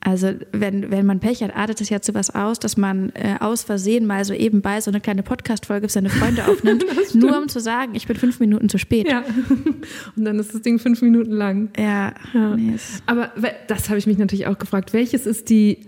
also 0.00 0.32
wenn, 0.52 0.90
wenn 0.90 1.06
man 1.06 1.18
Pech 1.18 1.42
hat, 1.42 1.56
artet 1.56 1.80
es 1.80 1.88
ja 1.88 2.00
zu 2.00 2.14
was 2.14 2.34
aus, 2.34 2.58
dass 2.58 2.76
man 2.76 3.10
äh, 3.14 3.36
aus 3.40 3.62
Versehen 3.62 4.06
mal 4.06 4.24
so 4.24 4.34
eben 4.34 4.60
bei 4.60 4.80
so 4.80 4.90
eine 4.90 5.00
kleine 5.00 5.22
Podcast-Folge 5.22 5.88
für 5.88 5.92
seine 5.92 6.10
Freunde 6.10 6.46
aufnimmt, 6.48 6.84
nur 7.14 7.38
um 7.38 7.48
zu 7.48 7.58
sagen, 7.58 7.94
ich 7.94 8.06
bin 8.06 8.16
fünf 8.16 8.38
Minuten 8.38 8.68
zu 8.68 8.78
spät. 8.78 9.08
Ja. 9.08 9.24
Und 10.16 10.24
dann 10.24 10.38
ist 10.38 10.54
das 10.54 10.60
Ding 10.60 10.78
fünf 10.78 11.00
Minuten 11.00 11.32
lang. 11.32 11.70
Ja. 11.76 12.12
ja. 12.34 12.56
Nee, 12.56 12.74
aber 13.06 13.32
das 13.66 13.88
habe 13.88 13.98
ich 13.98 14.06
mich 14.06 14.18
natürlich 14.18 14.46
auch 14.46 14.58
gefragt. 14.58 14.92
Welches 14.92 15.26
ist 15.26 15.48
die 15.48 15.78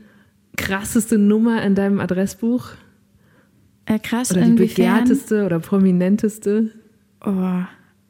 krasseste 0.57 1.19
Nummer 1.19 1.63
in 1.63 1.75
deinem 1.75 2.01
Adressbuch? 2.01 2.71
Äh, 3.91 3.99
krass. 3.99 4.31
Oder 4.31 4.43
die 4.43 4.51
inwiefern? 4.51 5.05
begehrteste 5.05 5.45
oder 5.45 5.59
prominenteste? 5.59 6.71
Oh, 7.25 7.63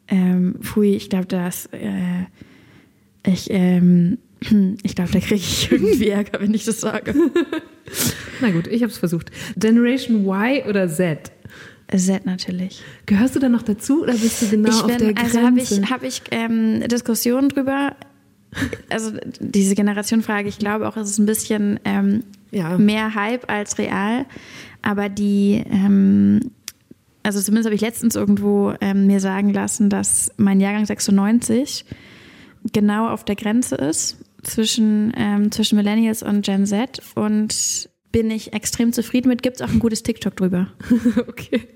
ähm, 0.09 0.57
pfui, 0.61 0.95
ich 0.95 1.09
glaube, 1.09 1.27
das, 1.27 1.67
äh, 1.73 2.27
ich, 3.27 3.47
ähm, 3.51 4.19
ich 4.83 4.95
glaube, 4.95 5.11
da 5.11 5.21
kriege 5.21 5.37
ich 5.37 5.73
irgendwie 5.73 6.09
Ärger, 6.09 6.41
wenn 6.41 6.53
ich 6.53 6.67
das 6.67 6.83
sage. 6.83 7.15
Na 8.43 8.51
gut, 8.51 8.67
ich 8.67 8.83
habe 8.83 8.93
es 8.93 8.99
versucht. 8.99 9.31
Generation 9.57 10.27
Y 10.27 10.69
oder 10.69 10.87
Z? 10.87 11.33
Z 11.97 12.27
natürlich. 12.27 12.83
Gehörst 13.07 13.35
du 13.35 13.41
da 13.41 13.49
noch 13.49 13.63
dazu 13.63 14.03
oder 14.03 14.13
bist 14.13 14.43
du 14.43 14.49
genau 14.49 14.69
ich 14.69 14.83
bin, 14.83 14.91
auf 14.91 14.97
der 14.99 15.15
Grenze? 15.15 15.39
Also 15.39 15.47
habe 15.47 15.61
ich, 15.61 15.91
hab 15.91 16.03
ich 16.03 16.23
ähm, 16.31 16.87
Diskussionen 16.89 17.49
drüber. 17.49 17.97
Also 18.91 19.13
diese 19.41 19.75
Generationenfrage, 19.75 20.49
ich 20.49 20.59
glaube 20.59 20.87
auch, 20.89 20.97
es 20.97 21.11
ist 21.11 21.19
ein 21.19 21.27
bisschen 21.27 21.81
ähm, 21.85 22.25
ja. 22.51 22.77
mehr 22.79 23.15
Hype 23.15 23.51
als 23.51 23.79
real. 23.79 24.27
Aber 24.83 25.09
die, 25.09 25.63
ähm, 25.71 26.41
also 27.23 27.41
zumindest 27.41 27.67
habe 27.67 27.75
ich 27.75 27.81
letztens 27.81 28.17
irgendwo 28.17 28.75
ähm, 28.81 29.07
mir 29.07 29.21
sagen 29.21 29.53
lassen, 29.53 29.91
dass 29.91 30.33
mein 30.37 30.61
Jahrgang 30.61 30.87
96 30.87 31.85
genau 32.73 33.09
auf 33.09 33.25
der 33.25 33.37
Grenze 33.37 33.77
ist 33.77 34.19
zwischen, 34.43 35.13
ähm, 35.17 35.51
zwischen 35.53 35.77
Millennials 35.77 36.23
und 36.23 36.45
Gen 36.45 36.67
Z 36.67 37.01
und 37.15 37.89
bin 38.13 38.31
ich 38.31 38.53
extrem 38.53 38.93
zufrieden 38.93 39.29
mit. 39.29 39.43
Gibt 39.43 39.57
es 39.57 39.63
auch 39.63 39.73
ein 39.73 39.79
gutes 39.79 40.03
TikTok 40.03 40.37
drüber. 40.37 40.69
okay. 41.29 41.69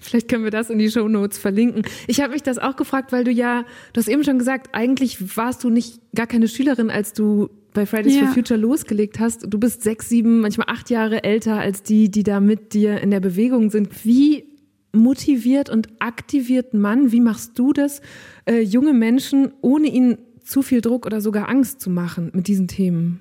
Vielleicht 0.00 0.28
können 0.28 0.44
wir 0.44 0.50
das 0.50 0.70
in 0.70 0.78
die 0.78 0.90
Show 0.90 1.06
Notes 1.06 1.38
verlinken. 1.38 1.82
Ich 2.06 2.20
habe 2.20 2.32
mich 2.32 2.42
das 2.42 2.58
auch 2.58 2.76
gefragt, 2.76 3.12
weil 3.12 3.24
du 3.24 3.30
ja, 3.30 3.64
du 3.92 4.00
hast 4.00 4.08
eben 4.08 4.24
schon 4.24 4.38
gesagt, 4.38 4.74
eigentlich 4.74 5.36
warst 5.36 5.62
du 5.62 5.70
nicht 5.70 6.00
gar 6.14 6.26
keine 6.26 6.48
Schülerin, 6.48 6.90
als 6.90 7.12
du 7.12 7.50
bei 7.72 7.86
Fridays 7.86 8.16
ja. 8.16 8.26
for 8.26 8.34
Future 8.34 8.58
losgelegt 8.58 9.18
hast. 9.18 9.46
Du 9.48 9.58
bist 9.58 9.82
sechs, 9.82 10.08
sieben, 10.08 10.40
manchmal 10.40 10.66
acht 10.68 10.90
Jahre 10.90 11.24
älter 11.24 11.58
als 11.58 11.82
die, 11.82 12.10
die 12.10 12.22
da 12.22 12.40
mit 12.40 12.74
dir 12.74 13.00
in 13.00 13.10
der 13.10 13.20
Bewegung 13.20 13.70
sind. 13.70 14.04
Wie 14.04 14.44
motiviert 14.92 15.70
und 15.70 15.88
aktiviert 16.00 16.74
man, 16.74 17.12
wie 17.12 17.20
machst 17.20 17.58
du 17.58 17.72
das, 17.72 18.00
äh, 18.44 18.60
junge 18.60 18.92
Menschen, 18.92 19.52
ohne 19.60 19.86
ihnen 19.86 20.18
zu 20.42 20.62
viel 20.62 20.80
Druck 20.80 21.06
oder 21.06 21.20
sogar 21.20 21.48
Angst 21.48 21.80
zu 21.80 21.90
machen 21.90 22.30
mit 22.34 22.48
diesen 22.48 22.66
Themen? 22.66 23.20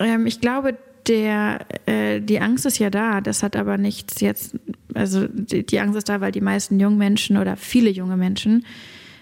Ähm, 0.00 0.26
ich 0.26 0.40
glaube, 0.40 0.76
der, 1.06 1.66
äh, 1.86 2.20
die 2.20 2.40
Angst 2.40 2.66
ist 2.66 2.78
ja 2.78 2.90
da. 2.90 3.20
Das 3.20 3.42
hat 3.42 3.56
aber 3.56 3.78
nichts 3.78 4.20
jetzt, 4.20 4.56
also 4.94 5.26
die, 5.28 5.64
die 5.64 5.80
Angst 5.80 5.96
ist 5.96 6.08
da, 6.08 6.20
weil 6.20 6.32
die 6.32 6.40
meisten 6.40 6.80
jungen 6.80 6.98
Menschen 6.98 7.36
oder 7.36 7.56
viele 7.56 7.90
junge 7.90 8.16
Menschen 8.16 8.64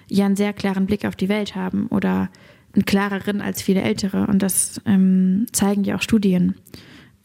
ja 0.08 0.26
einen 0.26 0.36
sehr 0.36 0.52
klaren 0.52 0.86
Blick 0.86 1.04
auf 1.04 1.16
die 1.16 1.28
Welt 1.28 1.54
haben 1.54 1.86
oder 1.88 2.30
klareren 2.86 3.40
als 3.40 3.62
viele 3.62 3.82
ältere. 3.82 4.26
Und 4.26 4.42
das 4.42 4.80
ähm, 4.86 5.46
zeigen 5.52 5.84
ja 5.84 5.96
auch 5.96 6.02
Studien. 6.02 6.54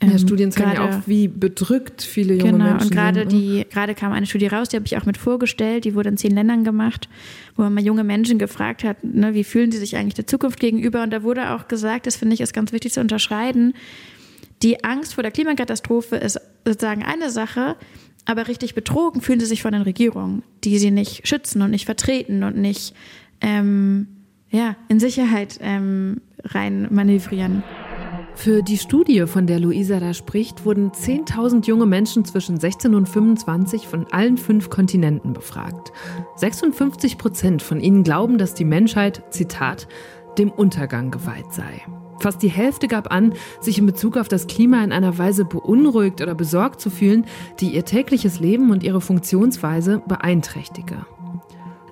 Ja, 0.01 0.09
ähm, 0.09 0.19
Studien 0.19 0.51
zeigen 0.51 0.71
grade, 0.71 0.91
ja 0.91 0.99
auch, 0.99 1.07
wie 1.07 1.27
bedrückt 1.27 2.03
viele 2.03 2.35
junge 2.35 2.51
genau, 2.51 2.65
Menschen 2.65 2.89
und 2.89 2.91
gerade 2.91 3.19
sind. 3.21 3.31
Die, 3.31 3.65
gerade 3.69 3.95
kam 3.95 4.11
eine 4.11 4.25
Studie 4.25 4.47
raus, 4.47 4.69
die 4.69 4.75
habe 4.75 4.85
ich 4.85 4.95
auch 4.97 5.05
mit 5.05 5.17
vorgestellt, 5.17 5.85
die 5.85 5.95
wurde 5.95 6.09
in 6.09 6.17
zehn 6.17 6.35
Ländern 6.35 6.63
gemacht, 6.63 7.09
wo 7.55 7.63
man 7.63 7.73
mal 7.73 7.83
junge 7.83 8.03
Menschen 8.03 8.37
gefragt 8.37 8.83
hat, 8.83 9.03
ne, 9.03 9.33
wie 9.33 9.43
fühlen 9.43 9.71
sie 9.71 9.79
sich 9.79 9.95
eigentlich 9.97 10.13
der 10.13 10.27
Zukunft 10.27 10.59
gegenüber. 10.59 11.01
Und 11.01 11.11
da 11.11 11.23
wurde 11.23 11.51
auch 11.51 11.67
gesagt, 11.67 12.05
das 12.05 12.15
finde 12.15 12.35
ich 12.35 12.41
ist 12.41 12.53
ganz 12.53 12.71
wichtig 12.73 12.93
zu 12.93 13.01
unterscheiden, 13.01 13.73
die 14.61 14.83
Angst 14.83 15.13
vor 15.13 15.23
der 15.23 15.31
Klimakatastrophe 15.31 16.15
ist 16.15 16.39
sozusagen 16.65 17.03
eine 17.03 17.29
Sache, 17.29 17.75
Aber 18.29 18.49
richtig 18.49 18.75
betrogen 18.75 19.21
fühlen 19.21 19.39
sie 19.39 19.45
sich 19.45 19.61
von 19.61 19.71
den 19.71 19.83
Regierungen, 19.83 20.43
die 20.65 20.77
sie 20.79 20.91
nicht 20.91 21.25
schützen 21.25 21.61
und 21.61 21.71
nicht 21.71 21.85
vertreten 21.85 22.43
und 22.43 22.57
nicht 22.57 22.93
ähm, 23.39 24.07
ja, 24.49 24.75
in 24.87 24.99
Sicherheit 24.99 25.59
ähm, 25.61 26.21
rein 26.43 26.87
manövrieren. 26.91 27.63
Für 28.35 28.61
die 28.61 28.77
Studie, 28.77 29.25
von 29.25 29.47
der 29.47 29.59
Luisa 29.59 29.99
da 29.99 30.13
spricht, 30.13 30.63
wurden 30.63 30.91
10.000 30.91 31.65
junge 31.65 31.87
Menschen 31.87 32.23
zwischen 32.23 32.59
16 32.59 32.93
und 32.93 33.09
25 33.09 33.87
von 33.87 34.05
allen 34.11 34.37
fünf 34.37 34.69
Kontinenten 34.69 35.33
befragt. 35.33 35.91
56 36.35 37.17
Prozent 37.17 37.63
von 37.63 37.79
ihnen 37.79 38.03
glauben, 38.03 38.37
dass 38.37 38.53
die 38.53 38.63
Menschheit, 38.63 39.23
Zitat, 39.31 39.87
dem 40.37 40.51
Untergang 40.51 41.09
geweiht 41.09 41.51
sei. 41.51 41.81
Fast 42.19 42.43
die 42.43 42.49
Hälfte 42.49 42.87
gab 42.87 43.11
an, 43.11 43.33
sich 43.59 43.79
in 43.79 43.87
Bezug 43.87 44.17
auf 44.17 44.27
das 44.27 44.45
Klima 44.45 44.83
in 44.83 44.91
einer 44.91 45.17
Weise 45.17 45.43
beunruhigt 45.43 46.21
oder 46.21 46.35
besorgt 46.35 46.79
zu 46.79 46.91
fühlen, 46.91 47.25
die 47.59 47.69
ihr 47.73 47.85
tägliches 47.85 48.39
Leben 48.39 48.69
und 48.71 48.83
ihre 48.83 49.01
Funktionsweise 49.01 50.03
beeinträchtige. 50.07 51.05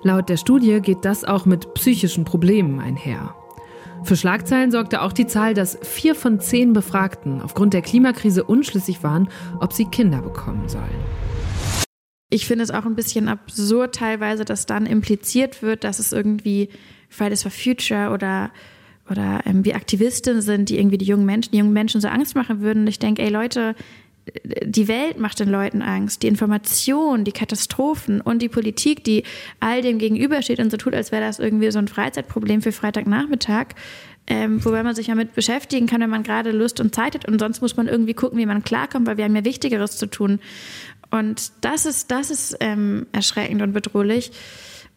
Laut 0.02 0.28
der 0.28 0.36
Studie 0.36 0.80
geht 0.80 1.04
das 1.04 1.24
auch 1.24 1.46
mit 1.46 1.74
psychischen 1.74 2.24
Problemen 2.24 2.80
einher. 2.80 3.34
Für 4.04 4.16
Schlagzeilen 4.16 4.70
sorgte 4.70 5.02
auch 5.02 5.12
die 5.12 5.26
Zahl, 5.26 5.54
dass 5.54 5.78
vier 5.82 6.14
von 6.14 6.38
zehn 6.38 6.72
Befragten 6.72 7.40
aufgrund 7.40 7.74
der 7.74 7.82
Klimakrise 7.82 8.44
unschlüssig 8.44 9.02
waren, 9.02 9.28
ob 9.60 9.72
sie 9.72 9.86
Kinder 9.86 10.22
bekommen 10.22 10.68
sollen. 10.68 10.84
Ich 12.30 12.46
finde 12.46 12.64
es 12.64 12.70
auch 12.70 12.84
ein 12.84 12.94
bisschen 12.94 13.28
absurd 13.28 13.94
teilweise, 13.94 14.44
dass 14.44 14.66
dann 14.66 14.86
impliziert 14.86 15.62
wird, 15.62 15.84
dass 15.84 15.98
es 15.98 16.12
irgendwie 16.12 16.68
Fridays 17.08 17.42
for 17.42 17.50
Future 17.50 18.10
oder 18.10 18.50
oder 19.08 19.42
ähm, 19.46 19.64
wie 19.64 19.74
Aktivistinnen 19.74 20.42
sind, 20.42 20.68
die 20.68 20.78
irgendwie 20.78 20.98
die 20.98 21.04
jungen 21.04 21.26
Menschen, 21.26 21.52
die 21.52 21.58
jungen 21.58 21.72
Menschen 21.72 22.00
so 22.00 22.08
Angst 22.08 22.34
machen 22.34 22.60
würden. 22.60 22.82
Und 22.82 22.88
ich 22.88 22.98
denke, 22.98 23.22
ey 23.22 23.28
Leute, 23.28 23.76
die 24.64 24.88
Welt 24.88 25.18
macht 25.18 25.38
den 25.38 25.48
Leuten 25.48 25.82
Angst, 25.82 26.22
die 26.22 26.26
Information, 26.26 27.24
die 27.24 27.32
Katastrophen 27.32 28.20
und 28.20 28.42
die 28.42 28.48
Politik, 28.48 29.04
die 29.04 29.22
all 29.60 29.82
dem 29.82 29.98
gegenübersteht 29.98 30.58
und 30.58 30.70
so 30.70 30.76
tut, 30.76 30.94
als 30.94 31.12
wäre 31.12 31.22
das 31.22 31.38
irgendwie 31.38 31.70
so 31.70 31.78
ein 31.78 31.88
Freizeitproblem 31.88 32.60
für 32.62 32.72
Freitagnachmittag. 32.72 33.68
Ähm, 34.28 34.64
wobei 34.64 34.82
man 34.82 34.96
sich 34.96 35.06
damit 35.06 35.34
beschäftigen 35.34 35.86
kann, 35.86 36.00
wenn 36.00 36.10
man 36.10 36.24
gerade 36.24 36.50
Lust 36.50 36.80
und 36.80 36.92
Zeit 36.92 37.14
hat. 37.14 37.28
Und 37.28 37.38
sonst 37.38 37.60
muss 37.60 37.76
man 37.76 37.86
irgendwie 37.86 38.14
gucken, 38.14 38.38
wie 38.38 38.46
man 38.46 38.64
klarkommt, 38.64 39.06
weil 39.06 39.16
wir 39.16 39.24
haben 39.24 39.36
ja 39.36 39.44
Wichtigeres 39.44 39.98
zu 39.98 40.06
tun. 40.06 40.40
Und 41.10 41.52
das 41.60 41.86
ist, 41.86 42.10
das 42.10 42.30
ist 42.30 42.56
ähm, 42.58 43.06
erschreckend 43.12 43.62
und 43.62 43.72
bedrohlich. 43.72 44.32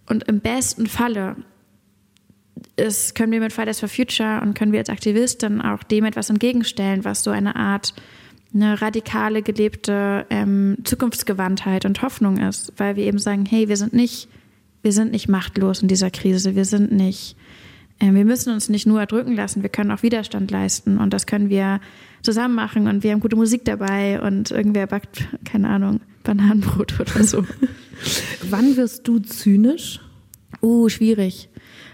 Und 0.08 0.24
im 0.28 0.40
besten 0.40 0.88
Falle 0.88 1.36
ist, 2.76 3.14
können 3.14 3.32
wir 3.32 3.40
mit 3.40 3.54
Fridays 3.54 3.80
for 3.80 3.88
Future 3.88 4.42
und 4.42 4.56
können 4.56 4.72
wir 4.72 4.80
als 4.80 4.90
Aktivisten 4.90 5.62
auch 5.62 5.84
dem 5.84 6.06
etwas 6.06 6.32
entgegenstellen, 6.32 7.06
was 7.06 7.24
so 7.24 7.30
eine 7.30 7.56
Art 7.56 7.94
eine 8.54 8.82
radikale 8.82 9.42
gelebte 9.42 10.26
ähm, 10.30 10.78
Zukunftsgewandtheit 10.84 11.86
und 11.86 12.02
Hoffnung 12.02 12.38
ist, 12.38 12.74
weil 12.78 12.96
wir 12.96 13.06
eben 13.06 13.20
sagen, 13.20 13.46
hey, 13.46 13.70
wir 13.70 13.78
sind 13.78 13.94
nicht, 13.94 14.28
wir 14.82 14.92
sind 14.92 15.12
nicht 15.12 15.30
machtlos 15.30 15.82
in 15.82 15.88
dieser 15.88 16.10
Krise, 16.10 16.56
wir 16.56 16.66
sind 16.66 16.92
nicht, 16.92 17.36
äh, 18.00 18.12
wir 18.12 18.26
müssen 18.26 18.52
uns 18.52 18.70
nicht 18.70 18.88
nur 18.88 19.00
erdrücken 19.00 19.36
lassen, 19.36 19.62
wir 19.62 19.70
können 19.70 19.92
auch 19.92 20.02
Widerstand 20.02 20.50
leisten 20.50 20.98
und 20.98 21.14
das 21.14 21.28
können 21.28 21.50
wir 21.50 21.80
zusammen 22.24 22.56
machen 22.56 22.88
und 22.88 23.04
wir 23.04 23.12
haben 23.12 23.20
gute 23.20 23.36
Musik 23.36 23.66
dabei 23.66 24.22
und 24.22 24.52
irgendwer 24.52 24.88
backt, 24.88 25.28
keine 25.46 25.70
Ahnung, 25.70 26.02
Bananenbrot 26.24 27.00
oder 27.00 27.24
so. 27.24 27.46
Wann 28.50 28.78
wirst 28.78 29.08
du 29.08 29.20
zynisch? 29.20 30.00
Uh, 30.62 30.90
schwierig. 30.90 31.50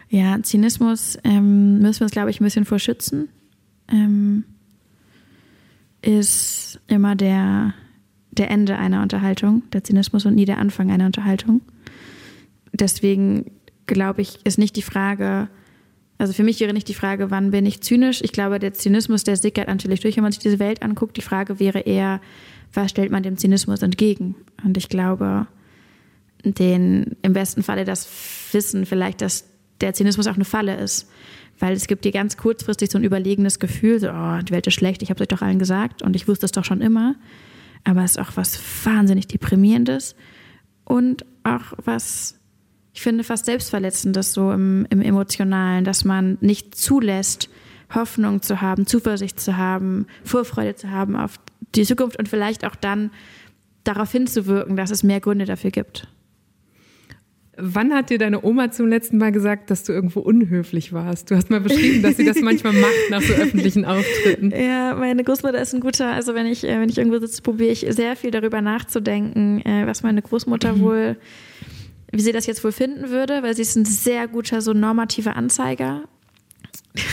Ja, 0.10 0.42
Zynismus 0.42 1.18
ähm, 1.24 1.80
müssen 1.80 2.00
wir 2.00 2.06
uns, 2.06 2.12
glaube 2.12 2.30
ich, 2.30 2.40
ein 2.40 2.44
bisschen 2.44 2.66
vorschützen. 2.66 3.30
Ähm, 3.90 4.46
ist 6.06 6.80
immer 6.88 7.16
der, 7.16 7.74
der 8.32 8.52
Ende 8.52 8.78
einer 8.78 9.02
Unterhaltung, 9.02 9.64
der 9.74 9.84
Zynismus 9.84 10.26
und 10.26 10.36
nie 10.36 10.46
der 10.46 10.60
Anfang 10.60 10.92
einer 10.92 11.06
Unterhaltung. 11.06 11.62
Deswegen 12.74 13.52
glaube 13.88 14.22
ich, 14.22 14.40
ist 14.46 14.58
nicht 14.58 14.76
die 14.76 14.82
Frage, 14.82 15.50
also 16.18 16.34
für 16.34 16.44
mich 16.44 16.60
wäre 16.60 16.74
nicht 16.74 16.88
die 16.88 16.94
Frage, 16.94 17.32
wann 17.32 17.52
bin 17.52 17.66
ich 17.66 17.82
zynisch. 17.82 18.22
Ich 18.22 18.32
glaube, 18.32 18.60
der 18.60 18.74
Zynismus, 18.74 19.24
der 19.24 19.36
sickert 19.36 19.68
natürlich 19.68 20.00
durch, 20.00 20.16
wenn 20.16 20.24
man 20.24 20.32
sich 20.32 20.42
diese 20.42 20.60
Welt 20.60 20.82
anguckt. 20.82 21.18
Die 21.18 21.22
Frage 21.22 21.60
wäre 21.60 21.80
eher, 21.80 22.22
was 22.74 22.92
stellt 22.92 23.12
man 23.12 23.24
dem 23.24 23.38
Zynismus 23.38 23.82
entgegen? 23.82 24.36
Und 24.64 24.78
ich 24.78 24.90
glaube, 24.90 25.48
den 26.44 27.16
im 27.22 27.34
besten 27.34 27.64
Falle 27.64 27.86
das 27.86 28.08
Wissen 28.52 28.86
vielleicht, 28.86 29.22
dass 29.22 29.46
der 29.82 29.94
Zynismus 29.94 30.28
auch 30.28 30.36
eine 30.36 30.46
Falle 30.46 30.76
ist. 30.78 31.10
Weil 31.60 31.74
es 31.74 31.88
gibt 31.88 32.06
dir 32.06 32.12
ganz 32.12 32.38
kurzfristig 32.38 32.92
so 32.92 32.98
ein 32.98 33.04
überlegenes 33.04 33.60
Gefühl, 33.60 34.00
so, 34.00 34.10
oh, 34.10 34.40
die 34.42 34.52
Welt 34.52 34.68
ist 34.68 34.74
schlecht, 34.74 35.02
ich 35.02 35.10
habe 35.10 35.18
es 35.18 35.22
euch 35.22 35.38
doch 35.38 35.42
allen 35.42 35.60
gesagt 35.60 36.02
und 36.02 36.16
ich 36.16 36.28
wusste 36.28 36.46
es 36.46 36.52
doch 36.52 36.66
schon 36.66 36.82
immer. 36.82 37.16
Aber 37.84 38.04
es 38.04 38.12
ist 38.12 38.20
auch 38.20 38.32
was 38.36 38.60
wahnsinnig 38.84 39.28
Deprimierendes 39.28 40.16
und 40.84 41.26
auch 41.44 41.74
was, 41.84 42.40
ich 42.94 43.02
finde, 43.02 43.24
fast 43.24 43.46
Selbstverletzendes 43.46 44.34
so 44.34 44.52
im, 44.52 44.86
im 44.90 45.02
Emotionalen, 45.02 45.86
dass 45.86 46.04
man 46.04 46.38
nicht 46.42 46.76
zulässt, 46.76 47.50
Hoffnung 47.94 48.42
zu 48.42 48.62
haben, 48.62 48.88
Zuversicht 48.88 49.40
zu 49.40 49.58
haben, 49.58 50.08
Vorfreude 50.24 50.76
zu 50.76 50.90
haben 50.90 51.16
auf 51.16 51.40
die 51.76 51.86
Zukunft 51.86 52.18
und 52.18 52.28
vielleicht 52.28 52.66
auch 52.66 52.76
dann 52.76 53.12
darauf 53.84 54.12
hinzuwirken, 54.12 54.76
dass 54.76 54.92
es 54.92 55.04
mehr 55.04 55.20
Gründe 55.20 55.46
dafür 55.46 55.72
gibt. 55.72 56.08
Wann 57.58 57.94
hat 57.94 58.10
dir 58.10 58.18
deine 58.18 58.44
Oma 58.44 58.72
zum 58.72 58.88
letzten 58.88 59.18
Mal 59.18 59.32
gesagt, 59.32 59.70
dass 59.70 59.84
du 59.84 59.94
irgendwo 59.94 60.20
unhöflich 60.20 60.92
warst? 60.92 61.32
Du 61.32 61.36
hast 61.36 61.50
mal 61.50 61.62
beschrieben, 61.62 62.02
dass 62.02 62.18
sie 62.18 62.26
das 62.26 62.42
manchmal 62.42 62.74
macht 62.74 63.10
nach 63.10 63.22
so 63.22 63.34
öffentlichen 63.34 63.86
Auftritten. 63.86 64.52
Ja, 64.66 64.96
meine 64.96 65.24
Großmutter 65.24 65.62
ist 65.62 65.74
ein 65.74 65.80
guter, 65.80 66.12
also 66.12 66.34
wenn 66.34 66.46
ich, 66.46 66.64
äh, 66.64 66.80
wenn 66.80 66.90
ich 66.90 66.98
irgendwo 66.98 67.20
sitze, 67.20 67.42
probiere 67.42 67.72
ich 67.72 67.86
sehr 67.90 68.16
viel 68.16 68.32
darüber 68.32 68.62
nachzudenken, 68.62 69.62
äh, 69.62 69.86
was 69.86 70.04
meine 70.04 70.22
Großmutter 70.22 70.74
mhm. 70.74 70.82
wohl, 70.82 71.18
wie 72.12 72.22
sie 72.22 72.32
das 72.32 72.46
jetzt 72.46 72.64
wohl 72.64 72.72
finden 72.72 73.10
würde, 73.10 73.44
weil 73.44 73.56
sie 73.56 73.62
ist 73.62 73.76
ein 73.76 73.86
sehr 73.86 74.28
guter, 74.28 74.62
so 74.62 74.74
normativer 74.74 75.36
Anzeiger. 75.36 76.04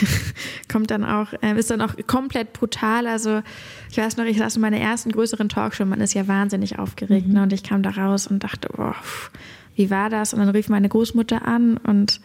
Kommt 0.70 0.90
dann 0.90 1.04
auch, 1.04 1.32
äh, 1.42 1.58
ist 1.58 1.70
dann 1.70 1.80
auch 1.80 1.94
komplett 2.06 2.52
brutal. 2.52 3.06
Also 3.06 3.42
ich 3.90 3.98
weiß 3.98 4.16
noch, 4.16 4.24
ich 4.24 4.38
saß 4.38 4.56
in 4.56 4.62
meiner 4.62 4.78
ersten 4.78 5.12
größeren 5.12 5.48
Talkshow, 5.48 5.84
man 5.84 6.00
ist 6.00 6.14
ja 6.14 6.26
wahnsinnig 6.26 6.78
aufgeregt, 6.78 7.28
mhm. 7.28 7.34
ne? 7.34 7.42
Und 7.42 7.52
ich 7.52 7.62
kam 7.62 7.82
da 7.82 7.90
raus 7.90 8.26
und 8.26 8.42
dachte, 8.42 8.68
boah, 8.74 8.94
pff, 8.94 9.30
wie 9.74 9.90
war 9.90 10.10
das? 10.10 10.32
Und 10.32 10.40
dann 10.40 10.48
rief 10.50 10.68
meine 10.68 10.88
Großmutter 10.88 11.46
an 11.46 11.76
und 11.78 12.20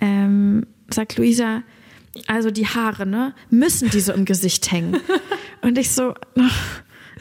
ähm, 0.00 0.66
sagt, 0.90 1.16
Luisa, 1.16 1.62
also 2.26 2.50
die 2.50 2.66
Haare, 2.66 3.06
ne, 3.06 3.34
müssen 3.50 3.90
die 3.90 4.00
so 4.00 4.12
im 4.12 4.24
Gesicht 4.24 4.70
hängen. 4.70 4.96
Und 5.62 5.78
ich 5.78 5.92
so, 5.92 6.12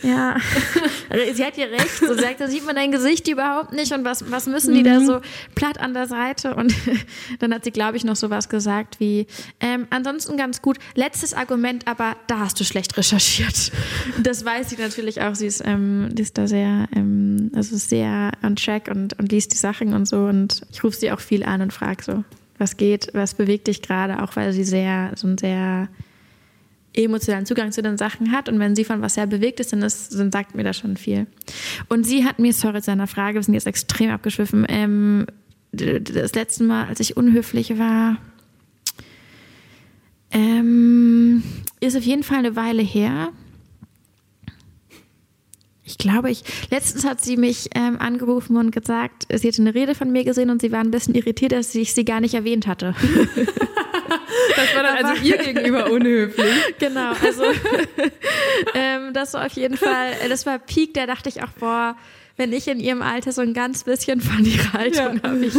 ja, 0.01 0.35
also 1.09 1.33
sie 1.33 1.45
hat 1.45 1.57
ja 1.57 1.65
recht. 1.65 1.97
So 1.97 2.13
sagt, 2.15 2.41
da 2.41 2.47
sieht 2.47 2.65
man 2.65 2.75
dein 2.75 2.91
Gesicht 2.91 3.27
überhaupt 3.27 3.73
nicht 3.73 3.93
und 3.93 4.03
was, 4.03 4.29
was 4.31 4.47
müssen 4.47 4.73
die 4.73 4.81
mhm. 4.81 4.85
da 4.85 4.99
so 5.01 5.21
platt 5.55 5.79
an 5.79 5.93
der 5.93 6.07
Seite? 6.07 6.55
Und 6.55 6.73
dann 7.39 7.53
hat 7.53 7.63
sie, 7.63 7.71
glaube 7.71 7.97
ich, 7.97 8.03
noch 8.03 8.15
so 8.15 8.29
was 8.29 8.49
gesagt 8.49 8.99
wie, 8.99 9.27
ähm, 9.59 9.87
ansonsten 9.89 10.37
ganz 10.37 10.61
gut. 10.61 10.77
Letztes 10.95 11.33
Argument, 11.33 11.87
aber 11.87 12.15
da 12.27 12.39
hast 12.39 12.59
du 12.59 12.63
schlecht 12.63 12.97
recherchiert. 12.97 13.71
Das 14.21 14.45
weiß 14.45 14.69
sie 14.69 14.77
natürlich 14.77 15.21
auch. 15.21 15.35
Sie 15.35 15.47
ist, 15.47 15.61
ähm, 15.65 16.09
die 16.11 16.21
ist 16.21 16.37
da 16.37 16.47
sehr, 16.47 16.87
ähm, 16.95 17.51
also 17.55 17.75
sehr 17.77 18.31
on 18.43 18.55
track 18.55 18.89
und, 18.89 19.17
und 19.19 19.31
liest 19.31 19.53
die 19.53 19.57
Sachen 19.57 19.93
und 19.93 20.07
so. 20.07 20.25
Und 20.25 20.61
ich 20.71 20.83
rufe 20.83 20.97
sie 20.97 21.11
auch 21.11 21.19
viel 21.19 21.43
an 21.43 21.61
und 21.61 21.73
frage 21.73 22.03
so, 22.03 22.23
was 22.57 22.77
geht, 22.77 23.09
was 23.13 23.33
bewegt 23.33 23.67
dich 23.67 23.81
gerade, 23.81 24.21
auch 24.21 24.35
weil 24.35 24.53
sie 24.53 24.63
sehr, 24.63 25.11
so 25.15 25.27
ein 25.27 25.37
sehr 25.37 25.89
emotionalen 26.95 27.45
Zugang 27.45 27.71
zu 27.71 27.81
den 27.81 27.97
Sachen 27.97 28.31
hat 28.31 28.49
und 28.49 28.59
wenn 28.59 28.75
sie 28.75 28.83
von 28.83 29.01
was 29.01 29.15
sehr 29.15 29.27
bewegt 29.27 29.59
ist, 29.59 29.73
dann, 29.73 29.81
ist, 29.81 30.13
dann 30.17 30.31
sagt 30.31 30.55
mir 30.55 30.63
das 30.63 30.77
schon 30.77 30.97
viel. 30.97 31.27
Und 31.89 32.05
sie 32.05 32.25
hat 32.25 32.39
mir, 32.39 32.53
sorry 32.53 32.81
zu 32.81 32.91
einer 32.91 33.07
Frage, 33.07 33.35
wir 33.35 33.43
sind 33.43 33.53
jetzt 33.53 33.67
extrem 33.67 34.11
abgeschwiffen, 34.11 34.65
ähm, 34.69 35.25
das 35.71 36.35
letzte 36.35 36.63
Mal, 36.63 36.85
als 36.85 36.99
ich 36.99 37.17
unhöflich 37.17 37.79
war, 37.79 38.17
ähm, 40.31 41.43
ist 41.79 41.97
auf 41.97 42.03
jeden 42.03 42.23
Fall 42.23 42.39
eine 42.39 42.55
Weile 42.55 42.83
her. 42.83 43.29
Ich 45.85 45.97
glaube, 45.97 46.31
ich 46.31 46.43
letztens 46.71 47.05
hat 47.05 47.21
sie 47.21 47.35
mich 47.35 47.69
ähm, 47.75 47.99
angerufen 47.99 48.55
und 48.55 48.71
gesagt, 48.71 49.27
sie 49.33 49.47
hätte 49.47 49.61
eine 49.61 49.75
Rede 49.75 49.95
von 49.95 50.11
mir 50.11 50.23
gesehen 50.23 50.49
und 50.49 50.61
sie 50.61 50.71
war 50.71 50.79
ein 50.79 50.91
bisschen 50.91 51.13
irritiert, 51.13 51.51
dass 51.51 51.75
ich 51.75 51.93
sie 51.93 52.05
gar 52.05 52.21
nicht 52.21 52.33
erwähnt 52.33 52.67
hatte. 52.67 52.95
Das 54.55 54.75
war 54.75 54.83
dann 54.83 55.05
also 55.05 55.23
ihr 55.23 55.37
gegenüber 55.37 55.89
unhöflich. 55.89 56.45
Genau, 56.79 57.13
also 57.23 57.43
ähm, 58.73 59.13
das 59.13 59.33
war 59.33 59.45
auf 59.45 59.53
jeden 59.53 59.77
Fall, 59.77 60.11
äh, 60.23 60.29
das 60.29 60.45
war 60.45 60.59
Peak, 60.59 60.93
da 60.93 61.05
dachte 61.05 61.29
ich 61.29 61.43
auch, 61.43 61.51
boah, 61.59 61.95
wenn 62.35 62.51
ich 62.51 62.67
in 62.67 62.79
ihrem 62.79 63.01
Alter 63.01 63.31
so 63.31 63.41
ein 63.41 63.53
ganz 63.53 63.83
bisschen 63.83 64.21
von 64.21 64.43
ihrer 64.43 64.73
Haltung 64.73 65.17
ja. 65.17 65.23
habe, 65.23 65.45
ich, 65.45 65.55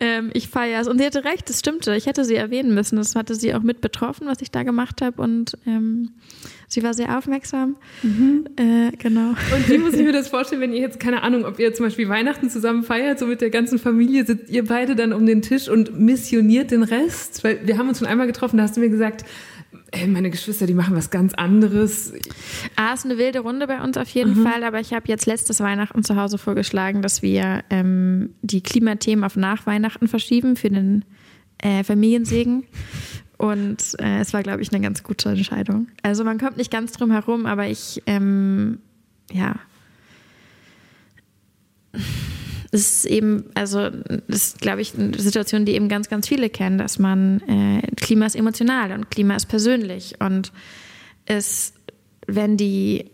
ähm, 0.00 0.30
ich 0.34 0.48
feiere 0.48 0.82
es. 0.82 0.88
Und 0.88 0.98
sie 0.98 1.06
hatte 1.06 1.24
recht, 1.24 1.48
das 1.48 1.60
stimmte. 1.60 1.96
Ich 1.96 2.06
hätte 2.06 2.24
sie 2.24 2.34
erwähnen 2.34 2.74
müssen. 2.74 2.96
Das 2.96 3.14
hatte 3.14 3.34
sie 3.34 3.54
auch 3.54 3.62
mit 3.62 3.80
betroffen, 3.80 4.26
was 4.26 4.42
ich 4.42 4.50
da 4.50 4.64
gemacht 4.64 5.00
habe. 5.00 5.22
Und 5.22 5.56
ähm, 5.66 6.10
sie 6.74 6.82
war 6.82 6.92
sehr 6.92 7.16
aufmerksam. 7.16 7.76
Mhm. 8.02 8.46
Äh, 8.56 8.96
genau. 8.98 9.30
Und 9.30 9.68
wie 9.68 9.78
muss 9.78 9.94
ich 9.94 10.02
mir 10.02 10.12
das 10.12 10.28
vorstellen, 10.28 10.60
wenn 10.60 10.72
ihr 10.72 10.80
jetzt, 10.80 11.00
keine 11.00 11.22
Ahnung, 11.22 11.44
ob 11.44 11.58
ihr 11.58 11.72
zum 11.72 11.86
Beispiel 11.86 12.08
Weihnachten 12.08 12.50
zusammen 12.50 12.82
feiert, 12.82 13.18
so 13.18 13.26
mit 13.26 13.40
der 13.40 13.50
ganzen 13.50 13.78
Familie, 13.78 14.26
sitzt 14.26 14.50
ihr 14.50 14.64
beide 14.64 14.96
dann 14.96 15.12
um 15.12 15.24
den 15.24 15.42
Tisch 15.42 15.68
und 15.68 15.98
missioniert 15.98 16.70
den 16.70 16.82
Rest? 16.82 17.44
Weil 17.44 17.66
wir 17.66 17.78
haben 17.78 17.88
uns 17.88 17.98
schon 17.98 18.08
einmal 18.08 18.26
getroffen, 18.26 18.58
da 18.58 18.64
hast 18.64 18.76
du 18.76 18.80
mir 18.80 18.90
gesagt, 18.90 19.24
ey, 19.92 20.06
meine 20.06 20.30
Geschwister, 20.30 20.66
die 20.66 20.74
machen 20.74 20.96
was 20.96 21.10
ganz 21.10 21.34
anderes. 21.34 22.12
Ah, 22.76 22.94
ist 22.94 23.04
eine 23.04 23.18
wilde 23.18 23.40
Runde 23.40 23.66
bei 23.66 23.80
uns 23.80 23.96
auf 23.96 24.08
jeden 24.08 24.40
mhm. 24.40 24.46
Fall, 24.46 24.64
aber 24.64 24.80
ich 24.80 24.92
habe 24.92 25.06
jetzt 25.08 25.26
letztes 25.26 25.60
Weihnachten 25.60 26.02
zu 26.02 26.16
Hause 26.16 26.38
vorgeschlagen, 26.38 27.02
dass 27.02 27.22
wir 27.22 27.62
ähm, 27.70 28.30
die 28.42 28.62
Klimathemen 28.62 29.24
auf 29.24 29.36
nach 29.36 29.66
Weihnachten 29.66 30.08
verschieben 30.08 30.56
für 30.56 30.70
den 30.70 31.04
äh, 31.58 31.84
Familiensegen. 31.84 32.64
Und 33.36 33.96
äh, 33.98 34.20
es 34.20 34.32
war, 34.32 34.42
glaube 34.42 34.62
ich, 34.62 34.72
eine 34.72 34.80
ganz 34.80 35.02
gute 35.02 35.30
Entscheidung. 35.30 35.88
Also 36.02 36.24
man 36.24 36.38
kommt 36.38 36.56
nicht 36.56 36.70
ganz 36.70 36.92
drum 36.92 37.10
herum, 37.10 37.46
aber 37.46 37.66
ich, 37.66 38.02
ähm, 38.06 38.78
ja, 39.32 39.56
das 42.74 42.80
ist 42.80 43.04
eben, 43.04 43.44
also 43.54 43.88
das 43.88 44.18
ist, 44.28 44.60
glaube 44.60 44.80
ich, 44.80 44.94
eine 44.98 45.18
Situation, 45.18 45.64
die 45.64 45.74
eben 45.74 45.88
ganz, 45.88 46.08
ganz 46.08 46.26
viele 46.26 46.50
kennen, 46.50 46.76
dass 46.76 46.98
man, 46.98 47.40
äh, 47.42 47.82
Klima 47.96 48.26
ist 48.26 48.34
emotional 48.34 48.92
und 48.92 49.10
Klima 49.10 49.36
ist 49.36 49.46
persönlich. 49.46 50.16
Und 50.18 50.52
es, 51.24 51.72
wenn 52.26 52.56
die, 52.56 53.12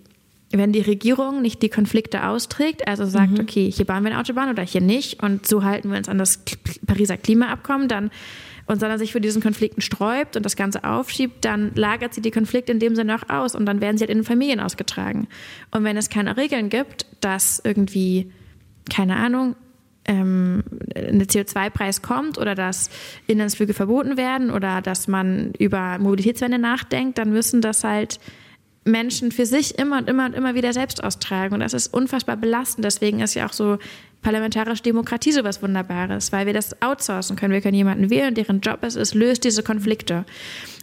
wenn 0.50 0.72
die 0.72 0.80
Regierung 0.80 1.42
nicht 1.42 1.62
die 1.62 1.68
Konflikte 1.68 2.26
austrägt, 2.26 2.88
also 2.88 3.04
sagt, 3.04 3.32
mhm. 3.32 3.40
okay, 3.40 3.70
hier 3.70 3.84
bauen 3.84 4.02
wir 4.02 4.10
eine 4.10 4.20
Autobahn 4.20 4.48
oder 4.48 4.62
hier 4.62 4.80
nicht 4.80 5.22
und 5.22 5.46
so 5.46 5.62
halten 5.62 5.90
wir 5.90 5.98
uns 5.98 6.08
an 6.08 6.18
das 6.18 6.40
Pariser 6.86 7.18
Klimaabkommen, 7.18 7.86
dann 7.86 8.10
und 8.70 8.78
sondern 8.78 8.98
sich 8.98 9.10
für 9.10 9.20
diesen 9.20 9.42
Konflikten 9.42 9.80
sträubt 9.80 10.36
und 10.36 10.46
das 10.46 10.54
Ganze 10.54 10.84
aufschiebt, 10.84 11.44
dann 11.44 11.72
lagert 11.74 12.14
sie 12.14 12.20
die 12.20 12.30
Konflikte 12.30 12.70
in 12.70 12.78
dem 12.78 12.94
Sinne 12.94 13.16
auch 13.16 13.28
aus 13.28 13.56
und 13.56 13.66
dann 13.66 13.80
werden 13.80 13.98
sie 13.98 14.02
halt 14.02 14.10
in 14.10 14.18
den 14.18 14.24
Familien 14.24 14.60
ausgetragen. 14.60 15.26
Und 15.72 15.82
wenn 15.82 15.96
es 15.96 16.08
keine 16.08 16.36
Regeln 16.36 16.68
gibt, 16.68 17.04
dass 17.20 17.60
irgendwie 17.64 18.30
keine 18.88 19.16
Ahnung, 19.16 19.56
ähm, 20.04 20.62
ein 20.94 21.20
CO2-Preis 21.20 22.00
kommt 22.00 22.38
oder 22.38 22.54
dass 22.54 22.90
Inlandsflüge 23.26 23.74
verboten 23.74 24.16
werden 24.16 24.50
oder 24.50 24.82
dass 24.82 25.08
man 25.08 25.52
über 25.58 25.98
Mobilitätswende 25.98 26.58
nachdenkt, 26.58 27.18
dann 27.18 27.30
müssen 27.30 27.60
das 27.60 27.82
halt 27.82 28.20
Menschen 28.84 29.30
für 29.30 29.46
sich 29.46 29.78
immer 29.78 29.98
und 29.98 30.08
immer 30.08 30.26
und 30.26 30.34
immer 30.34 30.54
wieder 30.54 30.72
selbst 30.72 31.04
austragen. 31.04 31.54
Und 31.54 31.60
das 31.60 31.74
ist 31.74 31.92
unfassbar 31.92 32.36
belastend. 32.36 32.84
Deswegen 32.84 33.20
ist 33.20 33.34
ja 33.34 33.46
auch 33.46 33.52
so 33.52 33.78
parlamentarische 34.22 34.82
Demokratie 34.82 35.32
so 35.32 35.44
was 35.44 35.62
Wunderbares, 35.62 36.32
weil 36.32 36.46
wir 36.46 36.52
das 36.52 36.80
outsourcen 36.82 37.36
können. 37.36 37.52
Wir 37.52 37.60
können 37.60 37.74
jemanden 37.74 38.10
wählen, 38.10 38.34
deren 38.34 38.60
Job 38.60 38.78
es 38.82 38.96
ist, 38.96 39.14
löst 39.14 39.44
diese 39.44 39.62
Konflikte. 39.62 40.24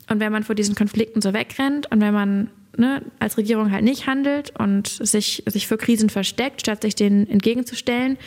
Und 0.10 0.20
wenn 0.20 0.32
man 0.32 0.44
vor 0.44 0.56
diesen 0.56 0.76
Konflikten 0.76 1.22
so 1.22 1.34
wegrennt 1.34 1.92
und 1.92 2.02
wenn 2.02 2.14
man 2.14 2.50
ne, 2.78 3.02
als 3.20 3.38
Regierung 3.38 3.72
halt 3.72 3.84
nicht 3.84 4.08
handelt 4.08 4.54
und 4.58 4.88
sich, 4.88 5.44
sich 5.48 5.68
für 5.68 5.78
Krisen 5.78 6.10
versteckt, 6.10 6.62
statt 6.62 6.82
sich 6.82 6.96
denen 6.96 7.28
entgegenzustellen, 7.30 8.18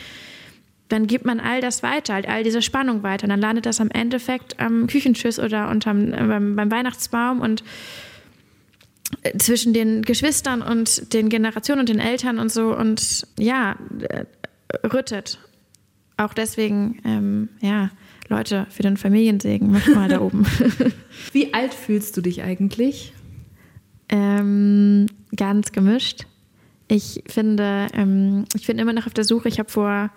dann 0.89 1.07
gibt 1.07 1.25
man 1.25 1.39
all 1.39 1.61
das 1.61 1.83
weiter, 1.83 2.13
halt 2.13 2.27
all 2.27 2.43
diese 2.43 2.61
Spannung 2.61 3.01
weiter. 3.01 3.23
Und 3.23 3.29
dann 3.29 3.39
landet 3.39 3.65
das 3.65 3.79
am 3.79 3.89
Endeffekt 3.89 4.59
am 4.59 4.87
Küchenschiss 4.87 5.39
oder 5.39 5.69
unterm, 5.69 6.11
beim, 6.11 6.55
beim 6.57 6.69
Weihnachtsbaum 6.71 7.39
und 7.39 7.63
zwischen 9.37 9.73
den 9.73 10.01
Geschwistern 10.01 10.61
und 10.61 11.13
den 11.13 11.29
Generationen 11.29 11.81
und 11.81 11.89
den 11.89 11.99
Eltern 11.99 12.39
und 12.39 12.51
so 12.51 12.75
und 12.75 13.27
ja, 13.37 13.75
äh, 14.09 14.25
rüttet. 14.87 15.39
Auch 16.17 16.33
deswegen, 16.33 17.01
ähm, 17.05 17.49
ja, 17.61 17.89
Leute, 18.27 18.67
für 18.69 18.83
den 18.83 18.97
Familiensegen, 18.97 19.71
mach 19.71 19.87
mal 19.87 20.07
da 20.07 20.21
oben. 20.21 20.45
Wie 21.31 21.53
alt 21.53 21.73
fühlst 21.73 22.15
du 22.15 22.21
dich 22.21 22.43
eigentlich? 22.43 23.13
Ähm, 24.09 25.07
ganz 25.35 25.71
gemischt. 25.71 26.25
Ich 26.87 27.23
finde, 27.27 27.87
ähm, 27.93 28.45
ich 28.55 28.67
bin 28.67 28.77
immer 28.77 28.93
noch 28.93 29.07
auf 29.07 29.13
der 29.13 29.23
Suche. 29.23 29.47
Ich 29.47 29.59
habe 29.59 29.69
vor 29.69 30.11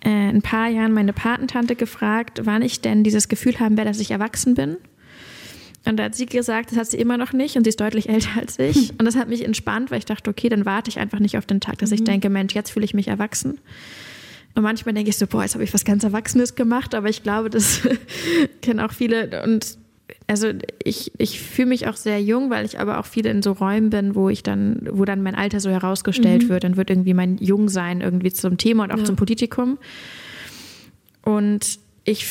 äh, 0.00 0.08
ein 0.08 0.42
paar 0.42 0.68
Jahren 0.68 0.92
meine 0.92 1.12
Patentante 1.12 1.76
gefragt, 1.76 2.42
wann 2.44 2.62
ich 2.62 2.80
denn 2.80 3.02
dieses 3.04 3.28
Gefühl 3.28 3.58
haben 3.58 3.76
werde, 3.76 3.90
dass 3.90 4.00
ich 4.00 4.10
erwachsen 4.10 4.54
bin. 4.54 4.76
Und 5.86 5.98
da 5.98 6.04
hat 6.04 6.14
sie 6.14 6.26
gesagt, 6.26 6.70
das 6.70 6.78
hat 6.78 6.86
sie 6.86 6.96
immer 6.96 7.18
noch 7.18 7.32
nicht 7.32 7.56
und 7.56 7.64
sie 7.64 7.68
ist 7.68 7.80
deutlich 7.80 8.08
älter 8.08 8.30
als 8.40 8.58
ich. 8.58 8.90
Und 8.90 9.04
das 9.04 9.16
hat 9.16 9.28
mich 9.28 9.44
entspannt, 9.44 9.90
weil 9.90 9.98
ich 9.98 10.06
dachte, 10.06 10.30
okay, 10.30 10.48
dann 10.48 10.64
warte 10.64 10.88
ich 10.88 10.98
einfach 10.98 11.18
nicht 11.18 11.36
auf 11.36 11.46
den 11.46 11.60
Tag, 11.60 11.78
dass 11.78 11.92
ich 11.92 12.00
mhm. 12.00 12.06
denke, 12.06 12.30
Mensch, 12.30 12.54
jetzt 12.54 12.70
fühle 12.70 12.84
ich 12.84 12.94
mich 12.94 13.08
erwachsen. 13.08 13.58
Und 14.54 14.62
manchmal 14.62 14.94
denke 14.94 15.10
ich 15.10 15.16
so, 15.16 15.26
boah, 15.26 15.42
jetzt 15.42 15.54
habe 15.54 15.64
ich 15.64 15.74
was 15.74 15.84
ganz 15.84 16.04
Erwachsenes 16.04 16.54
gemacht, 16.54 16.94
aber 16.94 17.08
ich 17.08 17.22
glaube, 17.22 17.50
das 17.50 17.80
kennen 18.62 18.80
auch 18.80 18.92
viele. 18.92 19.42
Und 19.42 19.78
also 20.26 20.52
ich, 20.82 21.12
ich 21.18 21.40
fühle 21.40 21.68
mich 21.68 21.86
auch 21.88 21.96
sehr 21.96 22.22
jung, 22.22 22.50
weil 22.50 22.64
ich 22.64 22.78
aber 22.78 22.98
auch 22.98 23.06
viel 23.06 23.26
in 23.26 23.42
so 23.42 23.52
Räumen 23.52 23.90
bin, 23.90 24.14
wo 24.14 24.28
ich 24.28 24.42
dann, 24.42 24.88
wo 24.90 25.04
dann 25.04 25.22
mein 25.22 25.34
Alter 25.34 25.60
so 25.60 25.70
herausgestellt 25.70 26.44
mhm. 26.44 26.48
wird. 26.48 26.64
Dann 26.64 26.76
wird 26.76 26.90
irgendwie 26.90 27.14
mein 27.14 27.36
Jungsein 27.38 28.00
irgendwie 28.00 28.32
zum 28.32 28.56
Thema 28.56 28.84
und 28.84 28.92
auch 28.92 28.98
ja. 28.98 29.04
zum 29.04 29.16
Politikum. 29.16 29.78
Und 31.22 31.78
ich 32.04 32.26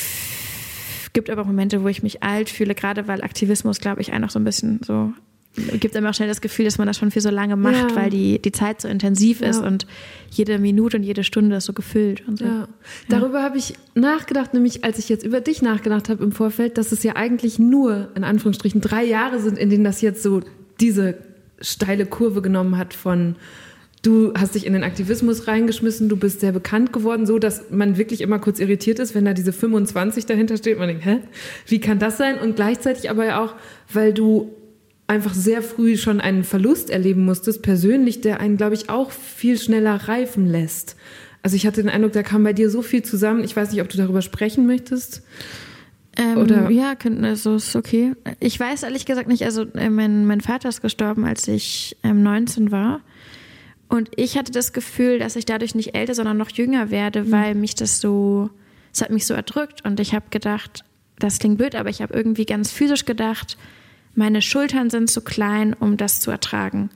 gibt 1.13 1.29
aber 1.29 1.43
auch 1.43 1.47
Momente, 1.47 1.83
wo 1.83 1.87
ich 1.87 2.03
mich 2.03 2.23
alt 2.23 2.49
fühle, 2.49 2.75
gerade 2.75 3.07
weil 3.07 3.23
Aktivismus, 3.23 3.79
glaube 3.79 4.01
ich, 4.01 4.11
einfach 4.11 4.31
so 4.31 4.39
ein 4.39 4.43
bisschen 4.43 4.81
so 4.83 5.13
gibt 5.55 5.95
einem 5.95 6.07
auch 6.07 6.13
schnell 6.13 6.27
das 6.27 6.41
Gefühl, 6.41 6.65
dass 6.65 6.77
man 6.77 6.87
das 6.87 6.97
schon 6.97 7.11
für 7.11 7.21
so 7.21 7.29
lange 7.29 7.55
macht, 7.55 7.91
ja. 7.91 7.95
weil 7.95 8.09
die, 8.09 8.41
die 8.41 8.51
Zeit 8.51 8.81
so 8.81 8.87
intensiv 8.87 9.41
ist 9.41 9.61
ja. 9.61 9.67
und 9.67 9.85
jede 10.31 10.57
Minute 10.57 10.97
und 10.97 11.03
jede 11.03 11.23
Stunde 11.23 11.57
ist 11.57 11.65
so 11.65 11.73
gefüllt 11.73 12.27
und 12.27 12.39
so. 12.39 12.45
Ja. 12.45 12.67
Darüber 13.07 13.43
habe 13.43 13.57
ich 13.57 13.75
nachgedacht, 13.93 14.53
nämlich 14.53 14.83
als 14.83 14.97
ich 14.97 15.09
jetzt 15.09 15.23
über 15.23 15.41
dich 15.41 15.61
nachgedacht 15.61 16.09
habe 16.09 16.23
im 16.23 16.31
Vorfeld, 16.31 16.77
dass 16.79 16.91
es 16.91 17.03
ja 17.03 17.15
eigentlich 17.15 17.59
nur 17.59 18.09
in 18.15 18.23
Anführungsstrichen 18.23 18.81
drei 18.81 19.03
Jahre 19.03 19.39
sind, 19.39 19.59
in 19.59 19.69
denen 19.69 19.83
das 19.83 20.01
jetzt 20.01 20.23
so 20.23 20.41
diese 20.79 21.19
steile 21.61 22.07
Kurve 22.07 22.41
genommen 22.41 22.77
hat 22.77 22.95
von 22.95 23.35
Du 24.03 24.33
hast 24.35 24.53
dich 24.53 24.65
in 24.65 24.73
den 24.73 24.83
Aktivismus 24.83 25.47
reingeschmissen, 25.47 26.09
du 26.09 26.17
bist 26.17 26.41
sehr 26.41 26.51
bekannt 26.51 26.91
geworden, 26.91 27.25
so 27.25 27.39
dass 27.39 27.71
man 27.71 27.97
wirklich 27.97 28.19
immer 28.19 28.37
kurz 28.37 28.59
irritiert 28.59 28.99
ist, 28.99 29.15
wenn 29.15 29.23
da 29.23 29.33
diese 29.33 29.53
25 29.53 30.25
dahinter 30.25 30.57
steht. 30.57 30.77
Man 30.77 30.89
denkt, 30.89 31.05
hä, 31.05 31.19
wie 31.67 31.79
kann 31.79 31.99
das 31.99 32.17
sein? 32.17 32.37
Und 32.37 32.57
gleichzeitig 32.57 33.09
aber 33.09 33.25
ja 33.25 33.41
auch, 33.41 33.55
weil 33.91 34.13
du 34.13 34.53
einfach 35.07 35.33
sehr 35.33 35.61
früh 35.61 35.95
schon 35.95 36.19
einen 36.19 36.43
Verlust 36.43 36.89
erleben 36.89 37.23
musstest, 37.23 37.61
persönlich, 37.61 38.19
der 38.19 38.41
einen, 38.41 38.57
glaube 38.57 38.75
ich, 38.75 38.89
auch 38.89 39.09
viel 39.09 39.57
schneller 39.57 39.95
reifen 39.95 40.47
lässt. 40.47 40.97
Also 41.41 41.55
ich 41.55 41.65
hatte 41.65 41.81
den 41.81 41.89
Eindruck, 41.89 42.11
da 42.11 42.23
kam 42.23 42.43
bei 42.43 42.53
dir 42.53 42.69
so 42.69 42.81
viel 42.81 43.03
zusammen. 43.03 43.43
Ich 43.45 43.55
weiß 43.55 43.71
nicht, 43.71 43.81
ob 43.81 43.87
du 43.87 43.97
darüber 43.97 44.21
sprechen 44.21 44.67
möchtest. 44.67 45.23
Ähm, 46.17 46.37
Oder? 46.37 46.69
Ja, 46.69 46.95
könnten, 46.95 47.23
also 47.23 47.55
ist 47.55 47.75
okay. 47.75 48.13
Ich 48.39 48.59
weiß 48.59 48.83
ehrlich 48.83 49.05
gesagt 49.05 49.27
nicht, 49.27 49.43
also 49.43 49.63
äh, 49.75 49.89
mein, 49.89 50.25
mein 50.25 50.41
Vater 50.41 50.69
ist 50.69 50.81
gestorben, 50.81 51.25
als 51.25 51.47
ich 51.47 51.97
ähm, 52.03 52.21
19 52.21 52.71
war. 52.71 53.01
Und 53.89 54.09
ich 54.15 54.37
hatte 54.37 54.51
das 54.51 54.73
Gefühl, 54.73 55.19
dass 55.19 55.35
ich 55.35 55.45
dadurch 55.45 55.75
nicht 55.75 55.95
älter, 55.95 56.15
sondern 56.15 56.37
noch 56.37 56.49
jünger 56.49 56.89
werde, 56.89 57.23
mhm. 57.23 57.31
weil 57.31 57.55
mich 57.55 57.75
das 57.75 57.99
so, 57.99 58.49
es 58.91 59.01
hat 59.01 59.11
mich 59.11 59.25
so 59.25 59.33
erdrückt. 59.33 59.85
Und 59.85 59.99
ich 59.99 60.13
habe 60.13 60.25
gedacht, 60.29 60.83
das 61.19 61.39
klingt 61.39 61.57
blöd, 61.57 61.75
aber 61.75 61.89
ich 61.89 62.01
habe 62.01 62.13
irgendwie 62.13 62.45
ganz 62.45 62.71
physisch 62.71 63.05
gedacht, 63.05 63.57
meine 64.15 64.41
Schultern 64.41 64.89
sind 64.89 65.09
zu 65.09 65.21
klein, 65.21 65.73
um 65.73 65.97
das 65.97 66.19
zu 66.19 66.31
ertragen. 66.31 66.89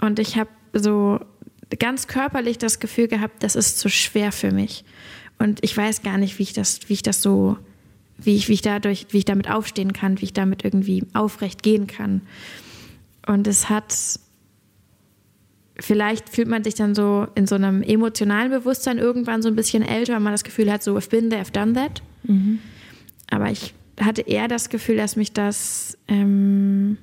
Und 0.00 0.18
ich 0.18 0.38
habe 0.38 0.50
so 0.72 1.20
ganz 1.78 2.06
körperlich 2.06 2.58
das 2.58 2.80
Gefühl 2.80 3.08
gehabt, 3.08 3.42
das 3.42 3.56
ist 3.56 3.78
zu 3.78 3.88
schwer 3.88 4.32
für 4.32 4.52
mich. 4.52 4.84
Und 5.38 5.62
ich 5.62 5.76
weiß 5.76 6.02
gar 6.02 6.18
nicht, 6.18 6.38
wie 6.38 6.44
ich 6.44 6.52
das, 6.52 6.80
wie 6.88 6.94
ich 6.94 7.02
das 7.02 7.22
so, 7.22 7.58
wie 8.16 8.34
ich, 8.34 8.48
wie 8.48 8.54
ich 8.54 8.62
dadurch, 8.62 9.06
wie 9.10 9.18
ich 9.18 9.24
damit 9.24 9.50
aufstehen 9.50 9.92
kann, 9.92 10.20
wie 10.20 10.26
ich 10.26 10.32
damit 10.32 10.64
irgendwie 10.64 11.04
aufrecht 11.14 11.62
gehen 11.62 11.86
kann. 11.86 12.22
Und 13.26 13.46
es 13.46 13.68
hat, 13.68 13.94
vielleicht 15.80 16.28
fühlt 16.28 16.48
man 16.48 16.64
sich 16.64 16.74
dann 16.74 16.94
so 16.94 17.26
in 17.34 17.46
so 17.46 17.54
einem 17.54 17.82
emotionalen 17.82 18.50
Bewusstsein 18.50 18.98
irgendwann 18.98 19.42
so 19.42 19.48
ein 19.48 19.56
bisschen 19.56 19.82
älter, 19.82 20.14
weil 20.14 20.20
man 20.20 20.32
das 20.32 20.44
Gefühl 20.44 20.70
hat, 20.72 20.82
so, 20.82 20.96
I've 20.96 21.10
been 21.10 21.30
there, 21.30 21.42
I've 21.42 21.52
done 21.52 21.74
that. 21.74 22.02
Mhm. 22.24 22.58
Aber 23.30 23.50
ich 23.50 23.74
hatte 24.00 24.22
eher 24.22 24.48
das 24.48 24.68
Gefühl, 24.68 24.96
dass 24.96 25.16
mich 25.16 25.32
das, 25.32 25.96
ähm, 26.08 26.98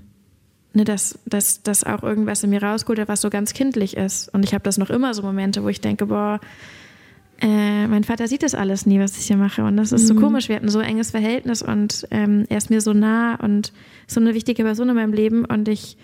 ne, 0.73 0.83
dass, 0.83 1.19
dass, 1.25 1.63
dass 1.63 1.83
auch 1.83 2.03
irgendwas 2.03 2.43
in 2.43 2.49
mir 2.49 2.61
rausgeholt 2.61 2.99
hat, 2.99 3.07
was 3.07 3.21
so 3.21 3.29
ganz 3.29 3.53
kindlich 3.53 3.95
ist. 3.95 4.33
Und 4.33 4.43
ich 4.43 4.53
habe 4.53 4.63
das 4.63 4.77
noch 4.77 4.89
immer 4.89 5.13
so 5.13 5.21
Momente, 5.21 5.63
wo 5.63 5.69
ich 5.69 5.81
denke, 5.81 6.07
boah, 6.07 6.39
äh, 7.41 7.87
mein 7.87 8.03
Vater 8.03 8.27
sieht 8.27 8.43
das 8.43 8.55
alles 8.55 8.85
nie, 8.85 8.99
was 8.99 9.17
ich 9.17 9.27
hier 9.27 9.37
mache. 9.37 9.63
Und 9.63 9.77
das 9.77 9.91
ist 9.91 10.03
mhm. 10.03 10.07
so 10.07 10.15
komisch. 10.15 10.49
Wir 10.49 10.55
hatten 10.55 10.69
so 10.69 10.79
ein 10.79 10.89
enges 10.89 11.11
Verhältnis 11.11 11.61
und 11.61 12.07
ähm, 12.11 12.45
er 12.49 12.57
ist 12.57 12.69
mir 12.69 12.81
so 12.81 12.93
nah 12.93 13.35
und 13.35 13.73
so 14.07 14.19
eine 14.19 14.33
wichtige 14.33 14.63
Person 14.63 14.89
in 14.89 14.95
meinem 14.95 15.13
Leben. 15.13 15.45
Und 15.45 15.67
ich 15.67 15.97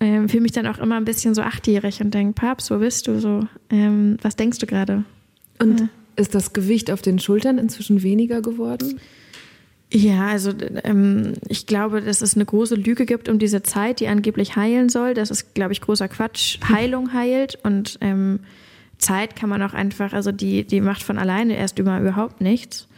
ähm, 0.00 0.28
fühle 0.28 0.42
mich 0.42 0.52
dann 0.52 0.66
auch 0.66 0.78
immer 0.78 0.96
ein 0.96 1.04
bisschen 1.04 1.34
so 1.34 1.42
achtjährig 1.42 2.00
und 2.00 2.12
denke, 2.12 2.34
Papst, 2.34 2.70
wo 2.70 2.78
bist 2.78 3.06
du 3.06 3.20
so? 3.20 3.40
Ähm, 3.70 4.18
was 4.22 4.36
denkst 4.36 4.58
du 4.58 4.66
gerade? 4.66 5.04
Und 5.58 5.80
ja. 5.80 5.88
ist 6.16 6.34
das 6.34 6.52
Gewicht 6.52 6.90
auf 6.90 7.02
den 7.02 7.18
Schultern 7.18 7.58
inzwischen 7.58 8.02
weniger 8.02 8.42
geworden? 8.42 9.00
Ja, 9.92 10.26
also 10.28 10.52
ähm, 10.84 11.34
ich 11.48 11.66
glaube, 11.66 12.02
dass 12.02 12.20
es 12.20 12.34
eine 12.34 12.44
große 12.44 12.74
Lüge 12.74 13.06
gibt 13.06 13.28
um 13.28 13.38
diese 13.38 13.62
Zeit, 13.62 14.00
die 14.00 14.08
angeblich 14.08 14.56
heilen 14.56 14.88
soll. 14.88 15.14
Das 15.14 15.30
ist, 15.30 15.54
glaube 15.54 15.72
ich, 15.72 15.80
großer 15.80 16.08
Quatsch. 16.08 16.58
Heilung 16.68 17.12
heilt 17.12 17.58
und 17.62 17.96
ähm, 18.00 18.40
Zeit 18.98 19.36
kann 19.36 19.48
man 19.48 19.62
auch 19.62 19.74
einfach, 19.74 20.12
also 20.12 20.32
die, 20.32 20.64
die 20.64 20.80
macht 20.80 21.02
von 21.02 21.18
alleine 21.18 21.56
erst 21.56 21.78
immer 21.78 22.00
überhaupt 22.00 22.40
nichts. 22.40 22.88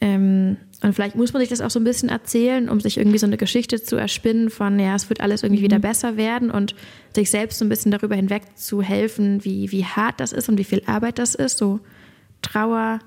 Ähm, 0.00 0.56
und 0.86 0.92
vielleicht 0.92 1.16
muss 1.16 1.32
man 1.32 1.40
sich 1.40 1.48
das 1.48 1.60
auch 1.60 1.70
so 1.70 1.80
ein 1.80 1.84
bisschen 1.84 2.08
erzählen, 2.08 2.68
um 2.68 2.78
sich 2.78 2.96
irgendwie 2.96 3.18
so 3.18 3.26
eine 3.26 3.36
Geschichte 3.36 3.82
zu 3.82 3.96
erspinnen 3.96 4.50
von, 4.50 4.78
ja, 4.78 4.94
es 4.94 5.08
wird 5.08 5.20
alles 5.20 5.42
irgendwie 5.42 5.64
wieder 5.64 5.78
mhm. 5.78 5.82
besser 5.82 6.16
werden 6.16 6.48
und 6.48 6.76
sich 7.12 7.28
selbst 7.28 7.58
so 7.58 7.64
ein 7.64 7.68
bisschen 7.68 7.90
darüber 7.90 8.14
hinweg 8.14 8.42
zu 8.54 8.82
helfen, 8.82 9.44
wie, 9.44 9.72
wie 9.72 9.84
hart 9.84 10.20
das 10.20 10.32
ist 10.32 10.48
und 10.48 10.58
wie 10.58 10.64
viel 10.64 10.82
Arbeit 10.86 11.18
das 11.18 11.34
ist. 11.34 11.58
So 11.58 11.80
Trauer, 12.40 13.00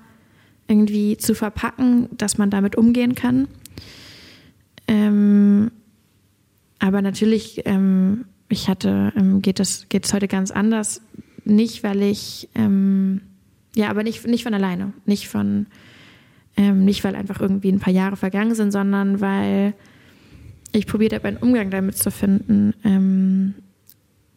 irgendwie 0.68 1.16
zu 1.16 1.34
verpacken, 1.34 2.10
dass 2.18 2.36
man 2.36 2.50
damit 2.50 2.76
umgehen 2.76 3.14
kann. 3.14 3.48
Ähm, 4.86 5.70
aber 6.80 7.00
natürlich, 7.00 7.62
ähm, 7.64 8.26
ich 8.50 8.68
hatte, 8.68 9.12
ähm, 9.16 9.40
geht 9.40 9.58
es 9.58 9.88
geht 9.88 10.12
heute 10.12 10.28
ganz 10.28 10.50
anders. 10.50 11.00
Nicht, 11.46 11.82
weil 11.82 12.02
ich, 12.02 12.50
ähm, 12.54 13.22
ja, 13.74 13.88
aber 13.88 14.02
nicht, 14.02 14.26
nicht 14.26 14.42
von 14.42 14.52
alleine. 14.52 14.92
Nicht 15.06 15.28
von, 15.28 15.66
ähm, 16.60 16.84
nicht, 16.84 17.02
weil 17.04 17.16
einfach 17.16 17.40
irgendwie 17.40 17.72
ein 17.72 17.80
paar 17.80 17.92
Jahre 17.92 18.16
vergangen 18.16 18.54
sind, 18.54 18.70
sondern 18.70 19.22
weil 19.22 19.72
ich 20.72 20.86
probiert 20.86 21.14
habe, 21.14 21.26
einen 21.26 21.38
Umgang 21.38 21.70
damit 21.70 21.96
zu 21.96 22.10
finden, 22.10 22.74
ähm, 22.84 23.54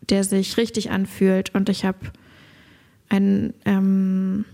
der 0.09 0.23
sich 0.23 0.55
richtig 0.55 0.89
anfühlt. 0.89 1.53
Und 1.53 1.67
ich 1.67 1.83
habe 1.83 1.97
ein 3.09 3.53
ähm, 3.65 4.45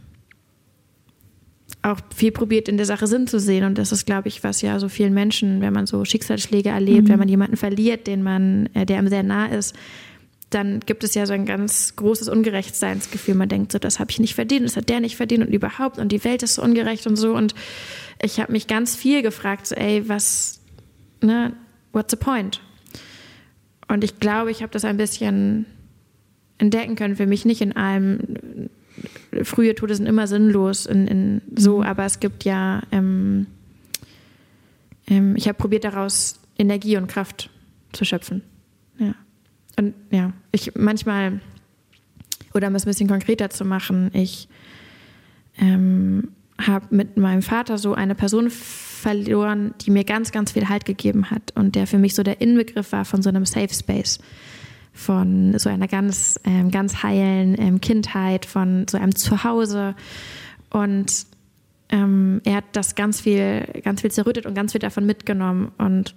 auch 1.83 1.99
viel 2.13 2.31
probiert, 2.31 2.67
in 2.67 2.77
der 2.77 2.87
Sache 2.87 3.05
Sinn 3.05 3.27
zu 3.27 3.39
sehen. 3.39 3.63
Und 3.63 3.77
das 3.77 3.91
ist, 3.91 4.07
glaube 4.07 4.29
ich, 4.29 4.43
was 4.43 4.63
ja 4.63 4.79
so 4.79 4.89
vielen 4.89 5.13
Menschen, 5.13 5.61
wenn 5.61 5.71
man 5.71 5.85
so 5.85 6.03
Schicksalsschläge 6.03 6.69
erlebt, 6.69 7.03
mhm. 7.03 7.09
wenn 7.09 7.19
man 7.19 7.29
jemanden 7.29 7.55
verliert, 7.55 8.07
den 8.07 8.23
man, 8.23 8.67
äh, 8.73 8.87
der 8.87 8.97
einem 8.97 9.09
sehr 9.09 9.23
nah 9.23 9.45
ist, 9.45 9.75
dann 10.49 10.79
gibt 10.79 11.03
es 11.03 11.13
ja 11.13 11.25
so 11.25 11.33
ein 11.33 11.45
ganz 11.45 11.95
großes 11.95 12.27
Ungerechtseinsgefühl. 12.27 13.35
Man 13.35 13.49
denkt 13.49 13.71
so, 13.71 13.79
das 13.79 13.99
habe 13.99 14.11
ich 14.11 14.19
nicht 14.19 14.35
verdient, 14.35 14.65
das 14.65 14.75
hat 14.77 14.89
der 14.89 14.99
nicht 14.99 15.15
verdient 15.15 15.45
und 15.45 15.53
überhaupt 15.53 15.99
und 15.99 16.11
die 16.11 16.23
Welt 16.23 16.43
ist 16.43 16.55
so 16.55 16.63
ungerecht 16.63 17.05
und 17.07 17.15
so. 17.15 17.35
Und 17.35 17.53
ich 18.21 18.39
habe 18.39 18.51
mich 18.51 18.67
ganz 18.67 18.95
viel 18.95 19.21
gefragt, 19.21 19.67
so, 19.67 19.75
ey, 19.75 20.07
was, 20.09 20.59
ne, 21.21 21.53
what's 21.91 22.11
the 22.11 22.17
point? 22.17 22.61
Und 23.87 24.03
ich 24.03 24.19
glaube, 24.19 24.51
ich 24.51 24.61
habe 24.61 24.71
das 24.71 24.85
ein 24.85 24.97
bisschen 24.97 25.65
entdecken 26.57 26.95
können. 26.95 27.15
Für 27.15 27.25
mich 27.25 27.45
nicht 27.45 27.61
in 27.61 27.75
allem. 27.75 28.69
Frühe 29.43 29.75
Tode 29.75 29.95
sind 29.95 30.07
immer 30.07 30.27
sinnlos, 30.27 30.85
in, 30.85 31.07
in 31.07 31.41
so, 31.55 31.77
mhm. 31.77 31.83
aber 31.83 32.05
es 32.05 32.19
gibt 32.19 32.43
ja. 32.43 32.83
Ähm, 32.91 33.47
ähm, 35.07 35.35
ich 35.35 35.47
habe 35.47 35.57
probiert, 35.57 35.83
daraus 35.83 36.39
Energie 36.57 36.97
und 36.97 37.07
Kraft 37.07 37.49
zu 37.93 38.05
schöpfen. 38.05 38.43
Ja. 38.97 39.15
Und 39.79 39.93
ja, 40.11 40.33
ich 40.51 40.75
manchmal, 40.75 41.39
oder 42.53 42.67
um 42.67 42.75
es 42.75 42.85
ein 42.85 42.89
bisschen 42.89 43.07
konkreter 43.07 43.49
zu 43.49 43.63
machen, 43.63 44.11
ich 44.11 44.49
ähm, 45.57 46.27
habe 46.59 46.93
mit 46.93 47.15
meinem 47.15 47.41
Vater 47.41 47.77
so 47.77 47.93
eine 47.93 48.13
Person 48.13 48.49
verloren, 48.49 49.73
die 49.79 49.91
mir 49.91 50.03
ganz, 50.03 50.33
ganz 50.33 50.51
viel 50.51 50.67
Halt 50.67 50.83
gegeben 50.83 51.31
hat 51.31 51.53
und 51.55 51.75
der 51.75 51.87
für 51.87 51.97
mich 51.97 52.13
so 52.13 52.23
der 52.23 52.41
Inbegriff 52.41 52.91
war 52.91 53.05
von 53.05 53.21
so 53.21 53.29
einem 53.29 53.45
Safe 53.45 53.73
Space, 53.73 54.19
von 54.91 55.57
so 55.57 55.69
einer 55.69 55.87
ganz, 55.87 56.37
ähm, 56.43 56.71
ganz 56.71 57.01
heilen 57.01 57.55
ähm, 57.57 57.79
Kindheit, 57.79 58.45
von 58.45 58.85
so 58.89 58.97
einem 58.97 59.15
Zuhause. 59.15 59.95
Und 60.69 61.25
ähm, 61.87 62.41
er 62.43 62.57
hat 62.57 62.65
das 62.73 62.95
ganz 62.95 63.21
viel, 63.21 63.65
ganz 63.81 64.01
viel 64.01 64.11
zerrüttet 64.11 64.45
und 64.45 64.55
ganz 64.55 64.73
viel 64.73 64.81
davon 64.81 65.05
mitgenommen. 65.05 65.71
Und 65.77 66.15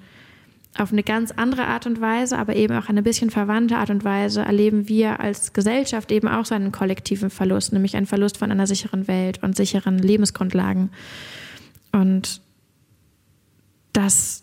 auf 0.78 0.92
eine 0.92 1.02
ganz 1.02 1.30
andere 1.32 1.66
Art 1.66 1.86
und 1.86 2.00
Weise, 2.00 2.38
aber 2.38 2.56
eben 2.56 2.74
auch 2.76 2.88
eine 2.88 3.02
bisschen 3.02 3.30
verwandte 3.30 3.76
Art 3.76 3.90
und 3.90 4.04
Weise 4.04 4.42
erleben 4.42 4.88
wir 4.88 5.20
als 5.20 5.52
Gesellschaft 5.52 6.10
eben 6.10 6.28
auch 6.28 6.46
so 6.46 6.54
einen 6.54 6.72
kollektiven 6.72 7.28
Verlust, 7.28 7.72
nämlich 7.72 7.96
einen 7.96 8.06
Verlust 8.06 8.38
von 8.38 8.50
einer 8.50 8.66
sicheren 8.66 9.06
Welt 9.06 9.42
und 9.42 9.54
sicheren 9.54 9.98
Lebensgrundlagen. 9.98 10.90
Und 11.92 12.40
das 13.92 14.42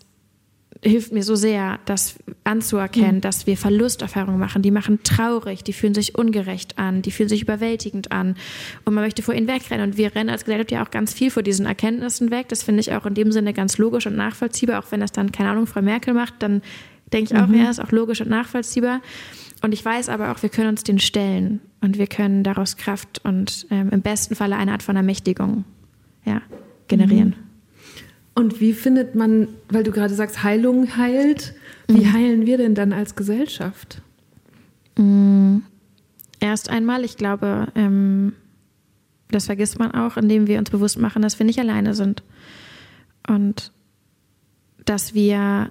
hilft 0.82 1.12
mir 1.12 1.22
so 1.22 1.34
sehr, 1.34 1.78
das 1.84 2.16
anzuerkennen, 2.44 3.16
mhm. 3.16 3.20
dass 3.20 3.46
wir 3.46 3.56
Verlusterfahrungen 3.56 4.40
machen. 4.40 4.62
Die 4.62 4.70
machen 4.70 5.00
traurig, 5.02 5.62
die 5.62 5.72
fühlen 5.72 5.94
sich 5.94 6.14
ungerecht 6.14 6.78
an, 6.78 7.02
die 7.02 7.10
fühlen 7.10 7.28
sich 7.28 7.42
überwältigend 7.42 8.12
an 8.12 8.36
und 8.84 8.94
man 8.94 9.04
möchte 9.04 9.22
vor 9.22 9.34
ihnen 9.34 9.46
wegrennen. 9.46 9.90
Und 9.90 9.96
wir 9.98 10.14
rennen 10.14 10.30
als 10.30 10.44
Gesellschaft 10.44 10.72
ja 10.72 10.82
auch 10.82 10.90
ganz 10.90 11.12
viel 11.12 11.30
vor 11.30 11.42
diesen 11.42 11.66
Erkenntnissen 11.66 12.30
weg. 12.30 12.48
Das 12.48 12.62
finde 12.62 12.80
ich 12.80 12.92
auch 12.92 13.04
in 13.04 13.14
dem 13.14 13.30
Sinne 13.30 13.52
ganz 13.52 13.76
logisch 13.76 14.06
und 14.06 14.16
nachvollziehbar. 14.16 14.82
Auch 14.82 14.90
wenn 14.90 15.00
das 15.00 15.12
dann, 15.12 15.32
keine 15.32 15.50
Ahnung, 15.50 15.66
Frau 15.66 15.82
Merkel 15.82 16.14
macht, 16.14 16.34
dann 16.38 16.62
denke 17.12 17.34
ich 17.34 17.40
auch, 17.40 17.46
mhm. 17.46 17.56
ja, 17.56 17.70
ist 17.70 17.80
auch 17.80 17.92
logisch 17.92 18.22
und 18.22 18.30
nachvollziehbar. 18.30 19.00
Und 19.62 19.72
ich 19.72 19.84
weiß 19.84 20.08
aber 20.08 20.32
auch, 20.32 20.42
wir 20.42 20.48
können 20.48 20.68
uns 20.68 20.84
den 20.84 20.98
stellen 20.98 21.60
und 21.82 21.98
wir 21.98 22.06
können 22.06 22.42
daraus 22.42 22.78
Kraft 22.78 23.20
und 23.24 23.66
ähm, 23.70 23.90
im 23.90 24.00
besten 24.00 24.34
Falle 24.34 24.56
eine 24.56 24.72
Art 24.72 24.82
von 24.82 24.96
Ermächtigung 24.96 25.64
ja, 26.24 26.40
generieren. 26.88 27.36
Mhm. 27.38 27.49
Und 28.34 28.60
wie 28.60 28.72
findet 28.72 29.14
man, 29.14 29.48
weil 29.68 29.82
du 29.82 29.90
gerade 29.90 30.14
sagst, 30.14 30.42
Heilung 30.42 30.96
heilt, 30.96 31.54
wie 31.88 32.04
mhm. 32.04 32.12
heilen 32.12 32.46
wir 32.46 32.58
denn 32.58 32.74
dann 32.74 32.92
als 32.92 33.16
Gesellschaft? 33.16 34.02
Mhm. 34.96 35.62
Erst 36.38 36.70
einmal, 36.70 37.04
ich 37.04 37.16
glaube, 37.16 37.68
ähm, 37.74 38.32
das 39.30 39.46
vergisst 39.46 39.78
man 39.78 39.92
auch, 39.92 40.16
indem 40.16 40.46
wir 40.46 40.58
uns 40.58 40.70
bewusst 40.70 40.98
machen, 40.98 41.22
dass 41.22 41.38
wir 41.38 41.46
nicht 41.46 41.58
alleine 41.58 41.94
sind. 41.94 42.22
Und 43.28 43.72
dass 44.84 45.14
wir 45.14 45.70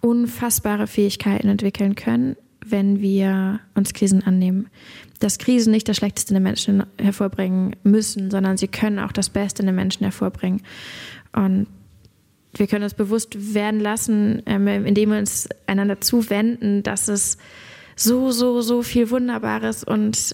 unfassbare 0.00 0.86
Fähigkeiten 0.86 1.48
entwickeln 1.48 1.94
können, 1.94 2.36
wenn 2.64 3.00
wir 3.00 3.60
uns 3.74 3.92
Krisen 3.92 4.22
annehmen. 4.22 4.68
Dass 5.18 5.38
Krisen 5.38 5.70
nicht 5.70 5.88
das 5.88 5.96
Schlechteste 5.96 6.30
in 6.30 6.36
den 6.36 6.42
Menschen 6.42 6.84
hervorbringen 6.98 7.74
müssen, 7.82 8.30
sondern 8.30 8.56
sie 8.56 8.68
können 8.68 8.98
auch 8.98 9.12
das 9.12 9.30
Beste 9.30 9.62
in 9.62 9.66
den 9.66 9.74
Menschen 9.74 10.04
hervorbringen. 10.04 10.62
Und 11.36 11.68
wir 12.54 12.66
können 12.66 12.84
uns 12.84 12.94
bewusst 12.94 13.54
werden 13.54 13.80
lassen, 13.80 14.42
ähm, 14.46 14.66
indem 14.66 15.10
wir 15.10 15.18
uns 15.18 15.48
einander 15.66 16.00
zuwenden, 16.00 16.82
dass 16.82 17.08
es 17.08 17.38
so, 17.94 18.30
so, 18.30 18.60
so 18.60 18.82
viel 18.82 19.10
Wunderbares 19.10 19.84
und 19.84 20.32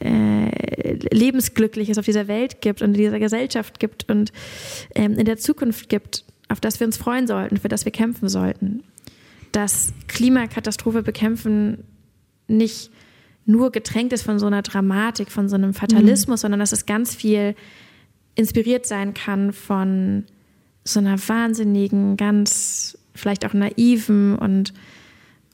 äh, 0.00 0.06
äh, 0.06 0.94
Lebensglückliches 1.12 1.98
auf 1.98 2.04
dieser 2.04 2.28
Welt 2.28 2.60
gibt 2.60 2.82
und 2.82 2.88
in 2.88 2.94
dieser 2.94 3.18
Gesellschaft 3.18 3.78
gibt 3.78 4.10
und 4.10 4.32
ähm, 4.94 5.14
in 5.14 5.24
der 5.24 5.38
Zukunft 5.38 5.88
gibt, 5.88 6.24
auf 6.48 6.60
das 6.60 6.80
wir 6.80 6.86
uns 6.86 6.96
freuen 6.96 7.26
sollten, 7.26 7.56
für 7.58 7.68
das 7.68 7.84
wir 7.84 7.92
kämpfen 7.92 8.28
sollten. 8.28 8.82
Dass 9.52 9.92
Klimakatastrophe 10.08 11.02
bekämpfen 11.02 11.84
nicht 12.48 12.90
nur 13.46 13.72
getränkt 13.72 14.12
ist 14.12 14.22
von 14.22 14.38
so 14.38 14.46
einer 14.46 14.62
Dramatik, 14.62 15.30
von 15.30 15.48
so 15.48 15.56
einem 15.56 15.74
Fatalismus, 15.74 16.40
mhm. 16.40 16.42
sondern 16.42 16.60
dass 16.60 16.72
es 16.72 16.86
ganz 16.86 17.14
viel 17.14 17.54
inspiriert 18.40 18.86
sein 18.86 19.12
kann 19.12 19.52
von 19.52 20.24
so 20.82 20.98
einer 20.98 21.18
wahnsinnigen, 21.28 22.16
ganz 22.16 22.98
vielleicht 23.14 23.44
auch 23.44 23.52
naiven 23.52 24.34
und 24.34 24.72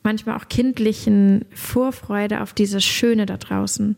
manchmal 0.04 0.36
auch 0.36 0.48
kindlichen 0.48 1.44
Vorfreude 1.52 2.40
auf 2.40 2.52
dieses 2.52 2.84
Schöne 2.84 3.26
da 3.26 3.36
draußen 3.38 3.96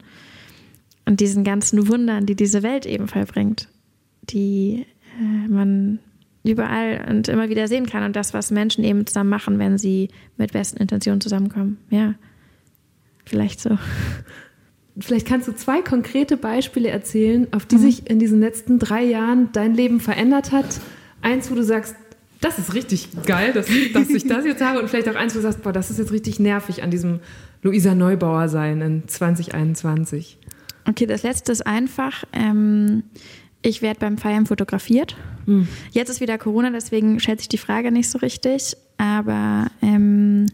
und 1.04 1.20
diesen 1.20 1.44
ganzen 1.44 1.86
Wundern, 1.88 2.24
die 2.24 2.34
diese 2.34 2.62
Welt 2.62 2.86
eben 2.86 3.08
vollbringt, 3.08 3.68
die 4.22 4.86
äh, 5.20 5.48
man 5.48 5.98
überall 6.42 7.06
und 7.10 7.28
immer 7.28 7.50
wieder 7.50 7.68
sehen 7.68 7.84
kann 7.84 8.04
und 8.04 8.16
das, 8.16 8.32
was 8.32 8.50
Menschen 8.50 8.84
eben 8.84 9.06
zusammen 9.06 9.28
machen, 9.28 9.58
wenn 9.58 9.76
sie 9.76 10.08
mit 10.38 10.52
besten 10.52 10.78
Intentionen 10.78 11.20
zusammenkommen. 11.20 11.76
Ja, 11.90 12.14
vielleicht 13.26 13.60
so. 13.60 13.70
Vielleicht 15.00 15.26
kannst 15.26 15.46
du 15.46 15.54
zwei 15.54 15.80
konkrete 15.82 16.36
Beispiele 16.36 16.88
erzählen, 16.88 17.46
auf 17.52 17.66
die 17.66 17.76
mhm. 17.76 17.80
sich 17.80 18.10
in 18.10 18.18
diesen 18.18 18.40
letzten 18.40 18.78
drei 18.78 19.04
Jahren 19.04 19.50
dein 19.52 19.74
Leben 19.74 20.00
verändert 20.00 20.52
hat 20.52 20.80
eins, 21.22 21.50
wo 21.50 21.54
du 21.54 21.62
sagst, 21.62 21.94
das 22.40 22.58
ist 22.58 22.74
richtig 22.74 23.08
geil, 23.26 23.52
dass, 23.52 23.66
dass 23.92 24.10
ich 24.10 24.26
das 24.26 24.44
jetzt 24.44 24.62
habe 24.62 24.80
und 24.80 24.88
vielleicht 24.88 25.08
auch 25.08 25.16
eins, 25.16 25.34
wo 25.34 25.38
du 25.38 25.42
sagst, 25.42 25.62
boah, 25.62 25.72
das 25.72 25.90
ist 25.90 25.98
jetzt 25.98 26.12
richtig 26.12 26.38
nervig 26.38 26.82
an 26.82 26.90
diesem 26.90 27.20
Luisa 27.62 27.94
Neubauer 27.94 28.48
sein 28.48 28.80
in 28.80 29.08
2021. 29.08 30.38
Okay, 30.88 31.06
das 31.06 31.24
letzte 31.24 31.52
ist 31.52 31.66
einfach. 31.66 32.24
Ähm, 32.32 33.02
ich 33.62 33.82
werde 33.82 33.98
beim 33.98 34.18
Feiern 34.18 34.46
fotografiert. 34.46 35.16
Hm. 35.46 35.66
Jetzt 35.90 36.08
ist 36.10 36.20
wieder 36.20 36.38
Corona, 36.38 36.70
deswegen 36.70 37.18
stellt 37.18 37.40
sich 37.40 37.48
die 37.48 37.58
Frage 37.58 37.90
nicht 37.90 38.08
so 38.08 38.18
richtig. 38.18 38.76
Aber 38.98 39.66
ähm, 39.82 40.46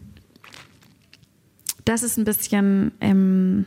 das 1.85 2.01
ist 2.01 2.17
ein 2.17 2.25
bisschen, 2.25 2.91
ähm, 2.99 3.65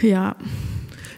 ja, 0.00 0.36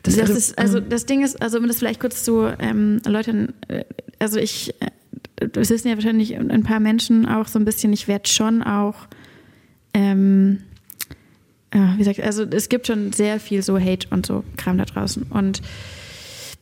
das, 0.05 0.17
das 0.17 0.31
ist, 0.31 0.59
also 0.59 0.81
das 0.81 1.07
Ding 1.07 1.25
ist, 1.25 1.41
also 1.41 1.59
um 1.59 1.67
das 1.67 1.79
vielleicht 1.79 2.01
kurz 2.01 2.25
zu 2.25 2.47
ähm, 2.59 3.01
erläutern, 3.05 3.55
äh, 3.69 3.85
also 4.19 4.39
ich, 4.39 4.75
äh, 4.81 5.49
das 5.49 5.71
wissen 5.71 5.89
ja 5.89 5.95
wahrscheinlich 5.95 6.37
ein 6.37 6.63
paar 6.63 6.81
Menschen 6.81 7.27
auch 7.27 7.49
so 7.49 7.59
ein 7.59 7.65
bisschen, 7.65 7.93
ich 7.93 8.07
werde 8.07 8.29
schon 8.29 8.63
auch, 8.63 8.95
ähm, 9.95 10.61
äh, 11.71 11.79
wie 11.95 11.99
gesagt, 11.99 12.21
also 12.21 12.45
es 12.45 12.69
gibt 12.69 12.87
schon 12.87 13.13
sehr 13.13 13.41
viel 13.41 13.63
so 13.63 13.79
Hate 13.79 14.09
und 14.11 14.27
so 14.27 14.45
Kram 14.59 14.77
da 14.77 14.85
draußen 14.85 15.25
und 15.31 15.63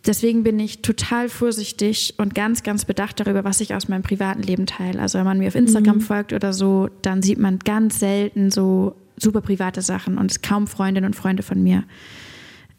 deswegen 0.06 0.44
bin 0.44 0.60
ich 0.60 0.82
total 0.82 1.28
vorsichtig 1.28 2.14
und 2.18 2.36
ganz, 2.36 2.62
ganz 2.62 2.84
bedacht 2.84 3.18
darüber, 3.18 3.42
was 3.42 3.60
ich 3.60 3.74
aus 3.74 3.88
meinem 3.88 4.02
privaten 4.02 4.42
Leben 4.42 4.66
teile. 4.66 5.00
Also 5.00 5.18
wenn 5.18 5.24
man 5.24 5.38
mir 5.38 5.48
auf 5.48 5.54
Instagram 5.54 5.96
mhm. 5.96 6.00
folgt 6.00 6.32
oder 6.32 6.52
so, 6.52 6.88
dann 7.02 7.22
sieht 7.22 7.38
man 7.38 7.58
ganz 7.58 7.98
selten 7.98 8.50
so 8.50 8.94
super 9.22 9.40
private 9.40 9.80
Sachen 9.80 10.18
und 10.18 10.42
kaum 10.42 10.66
Freundinnen 10.66 11.06
und 11.06 11.16
Freunde 11.16 11.42
von 11.42 11.62
mir. 11.62 11.84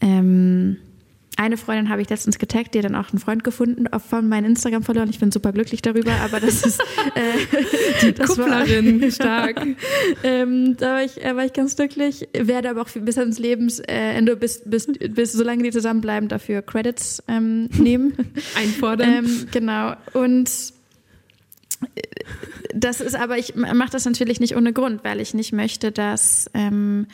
Ähm, 0.02 0.78
eine 1.36 1.58
Freundin 1.58 1.90
habe 1.90 2.02
ich 2.02 2.10
letztens 2.10 2.38
getaggt, 2.38 2.74
die 2.74 2.80
hat 2.80 2.86
dann 2.86 2.96
auch 2.96 3.10
einen 3.10 3.20
Freund 3.20 3.44
gefunden 3.44 3.88
von 4.08 4.30
meinen 4.30 4.46
Instagram 4.46 4.84
verloren. 4.84 5.10
Ich 5.10 5.20
bin 5.20 5.32
super 5.32 5.52
glücklich 5.52 5.82
darüber, 5.82 6.12
aber 6.24 6.40
das 6.40 6.64
ist 6.64 6.80
äh, 7.16 7.22
die 8.02 8.14
das 8.14 8.30
Kupplerin 8.30 9.02
war, 9.02 9.12
stark. 9.12 9.66
ähm, 10.24 10.78
da 10.78 10.94
war 10.94 11.04
ich, 11.04 11.24
äh, 11.24 11.36
war 11.36 11.46
ich 11.46 11.54
ganz 11.54 11.76
glücklich. 11.76 12.28
Werde 12.38 12.70
aber 12.70 12.84
auch 12.84 12.90
bis 12.90 13.18
ans 13.18 13.40
Lebensende, 13.40 14.36
bis, 14.36 14.62
bis, 14.64 14.88
bis 14.88 15.34
solange 15.34 15.64
die 15.64 15.72
zusammenbleiben, 15.72 16.30
dafür 16.30 16.62
Credits 16.62 17.24
ähm, 17.28 17.68
nehmen. 17.78 18.14
Einfordern. 18.56 19.26
Ähm, 19.26 19.48
genau. 19.52 19.96
Und 20.14 20.50
äh, 20.50 20.83
das 22.74 23.02
ist 23.02 23.16
aber, 23.16 23.38
ich 23.38 23.56
mache 23.56 23.92
das 23.92 24.06
natürlich 24.06 24.40
nicht 24.40 24.56
ohne 24.56 24.74
Grund, 24.74 25.04
weil 25.04 25.20
ich 25.20 25.34
nicht 25.34 25.54
möchte, 25.54 25.92
dass 25.92 26.50
ähm, 26.54 27.08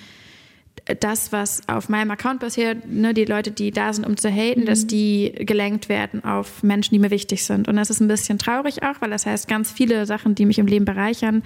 das, 1.00 1.32
was 1.32 1.68
auf 1.68 1.90
meinem 1.90 2.12
Account 2.12 2.40
passiert, 2.40 2.88
ne, 2.88 3.14
die 3.14 3.26
Leute, 3.26 3.52
die 3.52 3.72
da 3.72 3.94
sind, 3.94 4.06
um 4.06 4.18
zu 4.18 4.30
haten, 4.30 4.62
mhm. 4.62 4.66
dass 4.66 4.88
die 4.88 5.34
gelenkt 5.38 5.90
werden 5.90 6.24
auf 6.24 6.64
Menschen, 6.64 6.94
die 6.94 7.00
mir 7.00 7.12
wichtig 7.12 7.46
sind. 7.46 7.68
Und 7.68 7.76
das 7.76 7.90
ist 7.90 8.00
ein 8.00 8.08
bisschen 8.08 8.40
traurig 8.40 8.84
auch, 8.84 9.02
weil 9.02 9.10
das 9.10 9.26
heißt, 9.26 9.48
ganz 9.48 9.72
viele 9.72 10.06
Sachen, 10.06 10.36
die 10.36 10.46
mich 10.46 10.60
im 10.60 10.68
Leben 10.68 10.86
bereichern, 10.86 11.44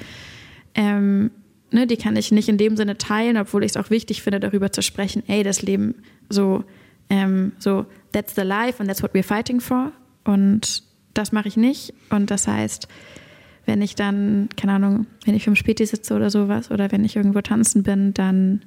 ähm, 0.76 1.32
ne, 1.72 1.88
die 1.88 1.98
kann 1.98 2.16
ich 2.16 2.32
nicht 2.32 2.50
in 2.50 2.58
dem 2.58 2.78
Sinne 2.78 2.98
teilen, 2.98 3.38
obwohl 3.38 3.64
ich 3.64 3.72
es 3.72 3.78
auch 3.78 3.90
wichtig 3.90 4.22
finde, 4.22 4.40
darüber 4.40 4.72
zu 4.72 4.82
sprechen, 4.82 5.24
ey, 5.28 5.44
das 5.44 5.62
Leben 5.62 5.96
so, 6.30 6.64
ähm, 7.10 7.54
so, 7.60 7.86
that's 8.12 8.36
the 8.36 8.42
life 8.42 8.80
and 8.80 8.88
that's 8.88 9.04
what 9.04 9.14
we're 9.14 9.24
fighting 9.24 9.60
for. 9.60 9.92
Und 10.24 10.84
das 11.14 11.32
mache 11.32 11.48
ich 11.48 11.58
nicht. 11.58 11.94
Und 12.10 12.32
das 12.32 12.48
heißt, 12.48 12.88
wenn 13.66 13.82
ich 13.82 13.96
dann, 13.96 14.50
keine 14.58 14.74
Ahnung, 14.74 15.06
wenn 15.26 15.36
ich 15.36 15.46
vom 15.46 15.56
Späti 15.56 15.86
sitze 15.86 16.16
oder 16.16 16.30
sowas 16.30 16.72
oder 16.72 16.92
wenn 16.92 17.06
ich 17.06 17.16
irgendwo 17.16 17.42
tanzen 17.42 17.84
bin, 17.84 18.14
dann 18.14 18.64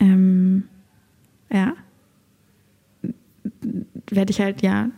ähm, 0.00 0.64
ja, 1.50 1.74
werde 4.10 4.30
ich 4.30 4.40
halt 4.40 4.62
ja 4.62 4.90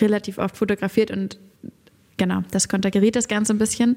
relativ 0.00 0.38
oft 0.38 0.56
fotografiert 0.56 1.10
und 1.10 1.38
genau, 2.16 2.42
das 2.50 2.68
konterkariert 2.68 3.16
das 3.16 3.28
Ganze 3.28 3.52
ein 3.52 3.58
bisschen. 3.58 3.96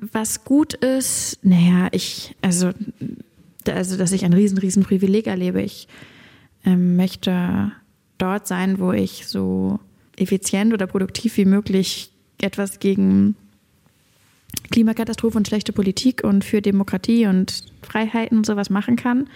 Was 0.00 0.44
gut 0.44 0.74
ist, 0.74 1.38
naja, 1.42 1.88
ich, 1.92 2.34
also, 2.40 2.70
also 3.66 3.96
dass 3.96 4.12
ich 4.12 4.24
ein 4.24 4.32
riesen, 4.32 4.58
riesen 4.58 4.82
Privileg 4.82 5.26
erlebe. 5.26 5.62
Ich 5.62 5.86
ähm, 6.64 6.96
möchte 6.96 7.72
dort 8.18 8.46
sein, 8.46 8.80
wo 8.80 8.92
ich 8.92 9.26
so 9.26 9.78
effizient 10.16 10.72
oder 10.72 10.86
produktiv 10.86 11.36
wie 11.36 11.44
möglich 11.44 12.10
etwas 12.40 12.78
gegen 12.78 13.36
Klimakatastrophe 14.70 15.38
und 15.38 15.48
schlechte 15.48 15.72
Politik 15.72 16.24
und 16.24 16.44
für 16.44 16.60
Demokratie 16.60 17.26
und 17.26 17.64
Freiheiten 17.82 18.38
und 18.38 18.46
sowas 18.46 18.70
machen 18.70 18.96
kann. 18.96 19.28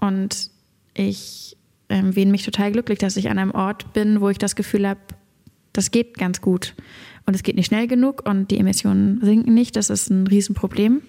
Und 0.00 0.50
ich 0.94 1.56
ähm, 1.88 2.14
wähne 2.14 2.30
mich 2.30 2.44
total 2.44 2.72
glücklich, 2.72 2.98
dass 2.98 3.16
ich 3.16 3.30
an 3.30 3.38
einem 3.38 3.52
Ort 3.52 3.92
bin, 3.92 4.20
wo 4.20 4.28
ich 4.28 4.38
das 4.38 4.56
Gefühl 4.56 4.88
habe, 4.88 5.00
das 5.72 5.90
geht 5.90 6.14
ganz 6.14 6.40
gut. 6.40 6.74
Und 7.26 7.34
es 7.34 7.42
geht 7.42 7.56
nicht 7.56 7.66
schnell 7.66 7.86
genug 7.86 8.26
und 8.26 8.50
die 8.50 8.58
Emissionen 8.58 9.20
sinken 9.22 9.54
nicht. 9.54 9.76
Das 9.76 9.90
ist 9.90 10.10
ein 10.10 10.26
Riesenproblem. 10.26 11.02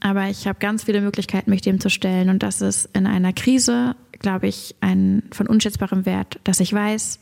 Aber 0.00 0.28
ich 0.28 0.46
habe 0.46 0.58
ganz 0.58 0.84
viele 0.84 1.00
Möglichkeiten, 1.00 1.50
mich 1.50 1.62
dem 1.62 1.80
zu 1.80 1.90
stellen. 1.90 2.28
Und 2.28 2.42
das 2.42 2.60
ist 2.60 2.88
in 2.92 3.06
einer 3.06 3.32
Krise, 3.32 3.96
glaube 4.18 4.48
ich, 4.48 4.74
ein 4.80 5.22
von 5.30 5.46
unschätzbarem 5.46 6.06
Wert, 6.06 6.40
dass 6.44 6.60
ich 6.60 6.72
weiß, 6.72 7.18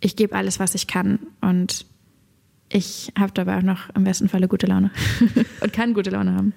ich 0.00 0.16
gebe 0.16 0.34
alles, 0.34 0.60
was 0.60 0.74
ich 0.74 0.86
kann. 0.86 1.18
Und 1.40 1.86
ich 2.70 3.12
habe 3.18 3.32
dabei 3.34 3.58
auch 3.58 3.62
noch 3.62 3.94
im 3.94 4.04
besten 4.04 4.28
Falle 4.28 4.48
gute 4.48 4.66
Laune 4.66 4.90
und 5.60 5.72
kann 5.72 5.94
gute 5.94 6.10
Laune 6.10 6.34
haben. 6.34 6.52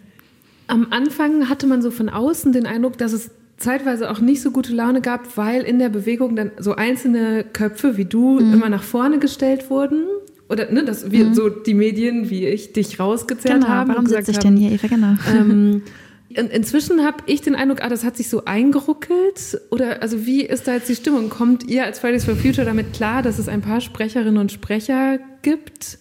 Am 0.67 0.87
Anfang 0.91 1.49
hatte 1.49 1.67
man 1.67 1.81
so 1.81 1.91
von 1.91 2.09
außen 2.09 2.51
den 2.53 2.65
Eindruck, 2.65 2.97
dass 2.97 3.13
es 3.13 3.31
zeitweise 3.57 4.09
auch 4.09 4.19
nicht 4.19 4.41
so 4.41 4.51
gute 4.51 4.73
Laune 4.73 5.01
gab, 5.01 5.37
weil 5.37 5.61
in 5.63 5.79
der 5.79 5.89
Bewegung 5.89 6.35
dann 6.35 6.51
so 6.57 6.75
einzelne 6.75 7.43
Köpfe 7.43 7.97
wie 7.97 8.05
du 8.05 8.39
mhm. 8.39 8.53
immer 8.53 8.69
nach 8.69 8.83
vorne 8.83 9.19
gestellt 9.19 9.69
wurden. 9.69 10.05
Oder 10.49 10.71
ne, 10.71 10.83
dass 10.83 11.11
wir 11.11 11.27
mhm. 11.27 11.33
so 11.33 11.49
die 11.49 11.73
Medien 11.73 12.29
wie 12.29 12.45
ich 12.45 12.73
dich 12.73 12.99
rausgezerrt 12.99 13.61
genau, 13.61 13.67
haben. 13.67 13.89
Warum 13.89 14.05
sitze 14.05 14.31
ich 14.31 14.37
haben, 14.37 14.55
denn 14.55 14.57
hier, 14.57 14.71
Eva? 14.71 14.87
Genau. 14.87 15.15
Ähm, 15.33 15.83
in, 16.35 16.47
inzwischen 16.47 17.03
habe 17.03 17.23
ich 17.25 17.41
den 17.41 17.55
Eindruck, 17.55 17.81
ah, 17.83 17.89
das 17.89 18.03
hat 18.03 18.17
sich 18.17 18.29
so 18.29 18.45
eingeruckelt. 18.45 19.61
Oder 19.69 20.01
also 20.01 20.25
wie 20.25 20.41
ist 20.43 20.67
da 20.67 20.73
jetzt 20.73 20.89
die 20.89 20.95
Stimmung? 20.95 21.29
Kommt 21.29 21.67
ihr 21.67 21.85
als 21.85 21.99
Fridays 21.99 22.25
for 22.25 22.35
Future 22.35 22.65
damit 22.65 22.93
klar, 22.93 23.21
dass 23.21 23.39
es 23.39 23.47
ein 23.47 23.61
paar 23.61 23.81
Sprecherinnen 23.81 24.37
und 24.37 24.51
Sprecher 24.51 25.19
gibt? 25.41 25.99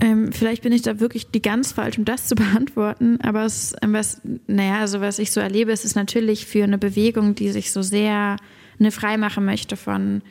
Ähm, 0.00 0.32
vielleicht 0.32 0.62
bin 0.62 0.72
ich 0.72 0.82
da 0.82 1.00
wirklich 1.00 1.30
die 1.30 1.40
ganz 1.40 1.72
falsch, 1.72 1.98
um 1.98 2.04
das 2.04 2.28
zu 2.28 2.34
beantworten. 2.34 3.18
Aber 3.22 3.44
es, 3.44 3.74
ähm, 3.82 3.92
was, 3.92 4.20
naja, 4.46 4.80
also 4.80 5.00
was 5.00 5.18
ich 5.18 5.30
so 5.30 5.40
erlebe, 5.40 5.72
es 5.72 5.84
ist 5.84 5.96
natürlich 5.96 6.46
für 6.46 6.64
eine 6.64 6.78
Bewegung, 6.78 7.34
die 7.34 7.50
sich 7.50 7.72
so 7.72 7.82
sehr 7.82 8.36
eine 8.78 8.90
freimachen 8.90 9.44
möchte 9.44 9.76
von 9.76 10.22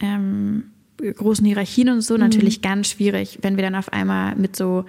ähm, 0.00 0.70
großen 0.98 1.44
Hierarchien 1.44 1.88
und 1.88 2.02
so, 2.02 2.14
mhm. 2.14 2.20
natürlich 2.20 2.62
ganz 2.62 2.88
schwierig, 2.88 3.38
wenn 3.42 3.56
wir 3.56 3.62
dann 3.62 3.74
auf 3.74 3.92
einmal 3.92 4.36
mit 4.36 4.56
so 4.56 4.84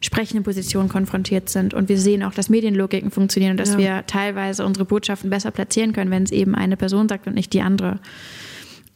sprechenden 0.00 0.44
Positionen 0.44 0.88
konfrontiert 0.88 1.48
sind 1.48 1.74
und 1.74 1.88
wir 1.88 1.98
sehen 1.98 2.22
auch, 2.22 2.32
dass 2.32 2.48
Medienlogiken 2.48 3.10
funktionieren 3.10 3.52
und 3.52 3.56
dass 3.60 3.72
ja. 3.72 3.78
wir 3.78 4.06
teilweise 4.06 4.64
unsere 4.64 4.84
Botschaften 4.84 5.30
besser 5.30 5.50
platzieren 5.50 5.92
können, 5.92 6.10
wenn 6.10 6.22
es 6.22 6.30
eben 6.30 6.54
eine 6.54 6.76
Person 6.76 7.08
sagt 7.08 7.26
und 7.26 7.34
nicht 7.34 7.52
die 7.52 7.62
andere. 7.62 7.98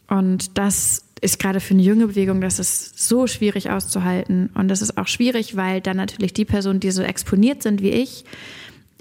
Und 0.09 0.59
das 0.59 1.05
ist 1.21 1.39
gerade 1.39 1.61
für 1.61 1.75
eine 1.75 1.83
junge 1.83 2.09
Bewegung, 2.09 2.41
das 2.41 2.59
ist 2.59 2.99
so 2.99 3.27
schwierig 3.27 3.71
auszuhalten. 3.71 4.51
Und 4.55 4.69
das 4.69 4.83
ist 4.83 4.99
auch 4.99 5.07
schwierig, 5.07 5.57
weil 5.57 5.81
dann 5.81 5.97
natürlich 5.97 6.35
die 6.35 6.45
Personen, 6.45 6.81
die 6.81 6.91
so 6.91 7.03
exponiert 7.03 7.63
sind 7.63 7.81
wie 7.81 7.91
ich, 7.91 8.25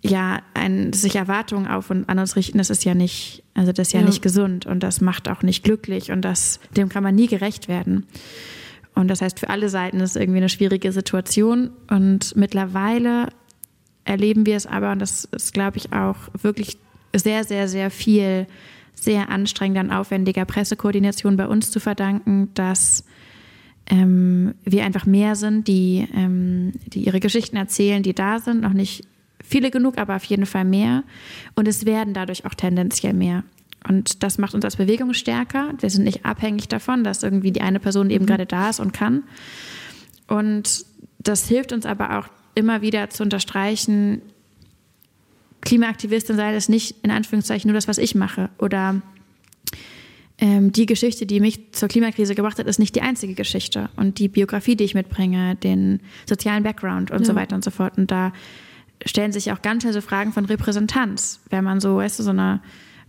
ja, 0.04 0.42
ein, 0.54 0.94
sich 0.94 1.16
Erwartungen 1.16 1.68
auf 1.68 1.90
und 1.90 2.10
an 2.10 2.18
uns 2.18 2.36
richten, 2.36 2.58
das 2.58 2.70
ist 2.70 2.86
ja 2.86 2.96
nicht, 2.96 3.44
also 3.54 3.72
das 3.72 3.90
ist 3.90 3.94
ja, 3.94 4.00
ja, 4.00 4.06
nicht 4.06 4.22
gesund 4.22 4.66
und 4.66 4.82
das 4.82 5.02
macht 5.02 5.30
auch 5.30 5.44
nicht 5.44 5.64
glücklich 5.64 6.12
und 6.12 6.22
das, 6.24 6.60
dem 6.76 6.90
kann 6.90 7.04
man 7.04 7.14
nie 7.14 7.28
gerecht 7.28 7.68
werden. 7.68 8.06
Und 8.94 9.08
das 9.08 9.22
heißt, 9.22 9.40
für 9.40 9.50
alle 9.50 9.70
Seiten 9.70 10.00
ist 10.00 10.12
es 10.12 10.16
irgendwie 10.16 10.40
eine 10.40 10.50
schwierige 10.50 10.92
Situation 10.92 11.72
und 11.90 12.36
mittlerweile 12.36 13.28
erleben 14.04 14.46
wir 14.46 14.58
es 14.58 14.66
aber, 14.66 14.92
und 14.92 15.00
das 15.00 15.26
ist, 15.26 15.54
glaube 15.54 15.78
ich, 15.78 15.94
auch 15.94 16.18
wirklich 16.42 16.78
sehr, 17.16 17.44
sehr, 17.44 17.68
sehr 17.68 17.92
viel 17.92 18.48
sehr 18.94 19.30
anstrengender 19.30 19.82
und 19.82 19.92
aufwendiger 19.92 20.46
Pressekoordination 20.46 21.38
bei 21.38 21.48
uns 21.48 21.72
zu 21.72 21.80
verdanken, 21.80 22.50
dass 22.54 23.04
ähm, 23.90 24.54
wir 24.64 24.86
einfach 24.86 25.06
mehr 25.06 25.36
sind, 25.36 25.68
die, 25.68 26.08
ähm, 26.14 26.74
die 26.88 27.06
ihre 27.06 27.20
Geschichten 27.20 27.58
erzählen, 27.58 28.04
die 28.04 28.14
da 28.14 28.40
sind. 28.40 28.62
Noch 28.62 28.74
nicht 28.74 29.08
viele 29.44 29.72
genug, 29.72 29.98
aber 29.98 30.16
auf 30.16 30.24
jeden 30.26 30.46
Fall 30.46 30.66
mehr. 30.66 31.04
Und 31.56 31.68
es 31.68 31.86
werden 31.86 32.14
dadurch 32.14 32.46
auch 32.46 32.54
tendenziell 32.54 33.14
mehr. 33.14 33.44
Und 33.88 34.24
das 34.24 34.38
macht 34.38 34.54
uns 34.54 34.64
als 34.64 34.76
Bewegung 34.76 35.14
stärker. 35.14 35.74
Wir 35.80 35.90
sind 35.90 36.04
nicht 36.04 36.26
abhängig 36.26 36.68
davon, 36.68 37.04
dass 37.04 37.24
irgendwie 37.24 37.52
die 37.52 37.62
eine 37.62 37.80
Person 37.80 38.10
eben 38.10 38.26
mhm. 38.26 38.30
gerade 38.30 38.46
da 38.46 38.70
ist 38.70 38.80
und 38.80 38.94
kann. 38.94 39.24
Und 40.28 40.86
das 41.20 41.48
hilft 41.48 41.74
uns 41.74 41.86
aber 41.86 42.20
auch 42.20 42.28
immer 42.56 42.82
wieder 42.82 43.10
zu 43.10 43.24
unterstreichen, 43.24 44.22
Klimaaktivistin 45.62 46.36
sei 46.36 46.54
das 46.54 46.70
nicht 46.70 46.96
in 47.04 47.12
Anführungszeichen 47.12 47.70
nur 47.70 47.76
das, 47.76 47.88
was 47.88 47.98
ich 47.98 48.16
mache. 48.16 48.50
Oder 48.58 49.02
ähm, 50.40 50.72
die 50.72 50.88
Geschichte, 50.88 51.26
die 51.26 51.40
mich 51.40 51.72
zur 51.72 51.88
Klimakrise 51.88 52.36
gebracht 52.36 52.58
hat, 52.58 52.66
ist 52.66 52.80
nicht 52.80 52.96
die 52.96 53.02
einzige 53.02 53.36
Geschichte. 53.36 53.90
Und 53.96 54.18
die 54.20 54.28
Biografie, 54.28 54.76
die 54.76 54.84
ich 54.84 54.96
mitbringe, 54.96 55.56
den 55.56 56.02
sozialen 56.28 56.64
Background 56.64 57.12
und 57.12 57.20
ja. 57.20 57.26
so 57.26 57.36
weiter 57.36 57.56
und 57.56 57.64
so 57.64 57.72
fort. 57.72 57.98
Und 57.98 58.10
da 58.10 58.34
stellen 59.06 59.32
sich 59.32 59.52
auch 59.52 59.62
ganz 59.62 59.84
schnell 59.84 59.94
so 59.94 60.02
Fragen 60.02 60.34
von 60.34 60.46
Repräsentanz. 60.46 61.40
Wenn 61.50 61.64
man 61.64 61.80
so, 61.80 61.98
weißt 61.98 62.20
du, 62.20 62.24
so 62.24 62.32
eine 62.32 62.62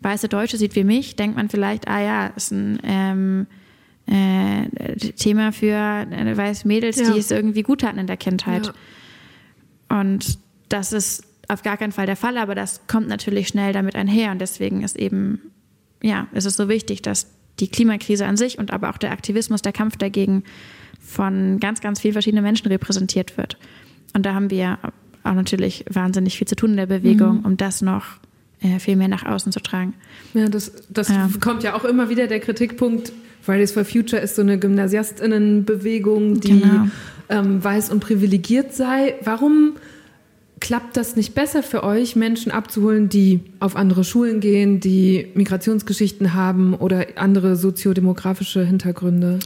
weiße 0.02 0.28
Deutsche 0.28 0.56
sieht 0.56 0.74
wie 0.74 0.84
mich, 0.84 1.16
denkt 1.16 1.36
man 1.36 1.48
vielleicht, 1.48 1.88
ah 1.88 2.00
ja, 2.00 2.26
ist 2.28 2.50
ein 2.50 2.78
ähm, 2.82 3.46
äh, 4.06 4.96
Thema 4.96 5.52
für 5.52 5.74
äh, 5.74 6.36
weiße 6.36 6.66
Mädels, 6.66 6.98
ja. 6.98 7.12
die 7.12 7.18
es 7.18 7.30
irgendwie 7.30 7.62
gut 7.62 7.82
hatten 7.82 7.98
in 7.98 8.06
der 8.06 8.16
Kindheit. 8.16 8.66
Ja. 8.66 10.00
Und 10.00 10.38
das 10.68 10.92
ist 10.92 11.24
auf 11.48 11.62
gar 11.62 11.76
keinen 11.76 11.92
Fall 11.92 12.06
der 12.06 12.16
Fall, 12.16 12.38
aber 12.38 12.54
das 12.54 12.86
kommt 12.86 13.08
natürlich 13.08 13.48
schnell 13.48 13.72
damit 13.72 13.94
einher 13.94 14.30
und 14.30 14.40
deswegen 14.40 14.82
ist 14.82 14.96
eben, 14.96 15.40
ja, 16.02 16.26
es 16.32 16.46
ist 16.46 16.56
so 16.56 16.68
wichtig, 16.68 17.02
dass 17.02 17.28
die 17.60 17.68
Klimakrise 17.68 18.26
an 18.26 18.36
sich 18.36 18.58
und 18.58 18.72
aber 18.72 18.90
auch 18.90 18.96
der 18.96 19.12
Aktivismus, 19.12 19.60
der 19.62 19.72
Kampf 19.72 19.96
dagegen 19.96 20.44
von 21.00 21.60
ganz, 21.60 21.80
ganz 21.80 22.00
vielen 22.00 22.14
verschiedenen 22.14 22.44
Menschen 22.44 22.68
repräsentiert 22.68 23.36
wird. 23.36 23.58
Und 24.14 24.24
da 24.24 24.34
haben 24.34 24.50
wir 24.50 24.78
auch 25.24 25.34
natürlich 25.34 25.84
wahnsinnig 25.90 26.38
viel 26.38 26.46
zu 26.46 26.56
tun 26.56 26.70
in 26.70 26.76
der 26.76 26.86
Bewegung, 26.86 27.40
mhm. 27.40 27.44
um 27.44 27.56
das 27.56 27.82
noch 27.82 28.18
viel 28.78 28.96
mehr 28.96 29.08
nach 29.08 29.24
außen 29.24 29.52
zu 29.52 29.60
tragen. 29.60 29.94
Ja, 30.34 30.48
das, 30.48 30.72
das 30.88 31.08
ja. 31.08 31.28
kommt 31.40 31.62
ja 31.62 31.74
auch 31.74 31.84
immer 31.84 32.08
wieder 32.08 32.26
der 32.26 32.40
Kritikpunkt. 32.40 33.12
Fridays 33.42 33.72
for 33.72 33.84
Future 33.84 34.22
ist 34.22 34.36
so 34.36 34.42
eine 34.42 34.58
Gymnasiastinnenbewegung, 34.58 36.40
die 36.40 36.60
genau. 36.60 36.86
ähm, 37.28 37.62
weiß 37.62 37.90
und 37.90 38.00
privilegiert 38.00 38.72
sei. 38.74 39.16
Warum 39.24 39.74
klappt 40.60 40.96
das 40.96 41.16
nicht 41.16 41.34
besser 41.34 41.64
für 41.64 41.82
euch, 41.82 42.14
Menschen 42.14 42.52
abzuholen, 42.52 43.08
die 43.08 43.40
auf 43.58 43.74
andere 43.74 44.04
Schulen 44.04 44.38
gehen, 44.38 44.78
die 44.78 45.26
Migrationsgeschichten 45.34 46.34
haben 46.34 46.74
oder 46.74 47.06
andere 47.16 47.56
soziodemografische 47.56 48.64
Hintergründe? 48.64 49.40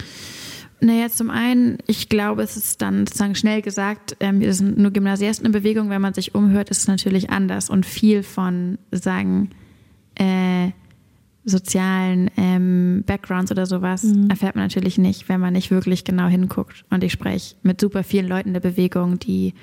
Naja, 0.81 1.09
zum 1.09 1.31
einen, 1.31 1.79
ich 1.87 2.09
glaube, 2.09 2.43
es 2.43 2.57
ist 2.57 2.83
dann 2.83 3.07
sozusagen 3.07 3.35
schnell 3.35 3.63
gesagt, 3.63 4.17
ähm, 4.21 4.41
wir 4.41 4.53
sind 4.53 4.77
nur 4.77 4.91
Gymnasiasten 4.91 5.47
in 5.47 5.53
Bewegung. 5.53 5.89
Wenn 5.89 6.03
man 6.03 6.13
sich 6.13 6.35
umhört, 6.35 6.69
ist 6.69 6.81
es 6.81 6.89
natürlich 6.89 7.31
anders 7.31 7.71
und 7.71 7.87
viel 7.87 8.23
von 8.23 8.79
sagen, 8.91 9.51
äh, 10.17 10.71
sozialen 11.45 12.31
ähm, 12.37 13.05
Backgrounds 13.07 13.53
oder 13.53 13.67
sowas 13.67 14.03
mhm. 14.03 14.29
erfährt 14.29 14.57
man 14.57 14.65
natürlich 14.65 14.99
nicht, 14.99 15.29
wenn 15.29 15.41
man 15.41 15.53
nicht 15.53 15.71
wirklich 15.71 16.05
genau 16.05 16.27
hinguckt. 16.27 16.85
Und 16.91 17.05
ich 17.05 17.13
spreche 17.13 17.55
mit 17.63 17.81
super 17.81 18.03
vielen 18.03 18.27
Leuten 18.27 18.49
in 18.49 18.55
der 18.55 18.61
Bewegung, 18.61 19.19
die 19.19 19.55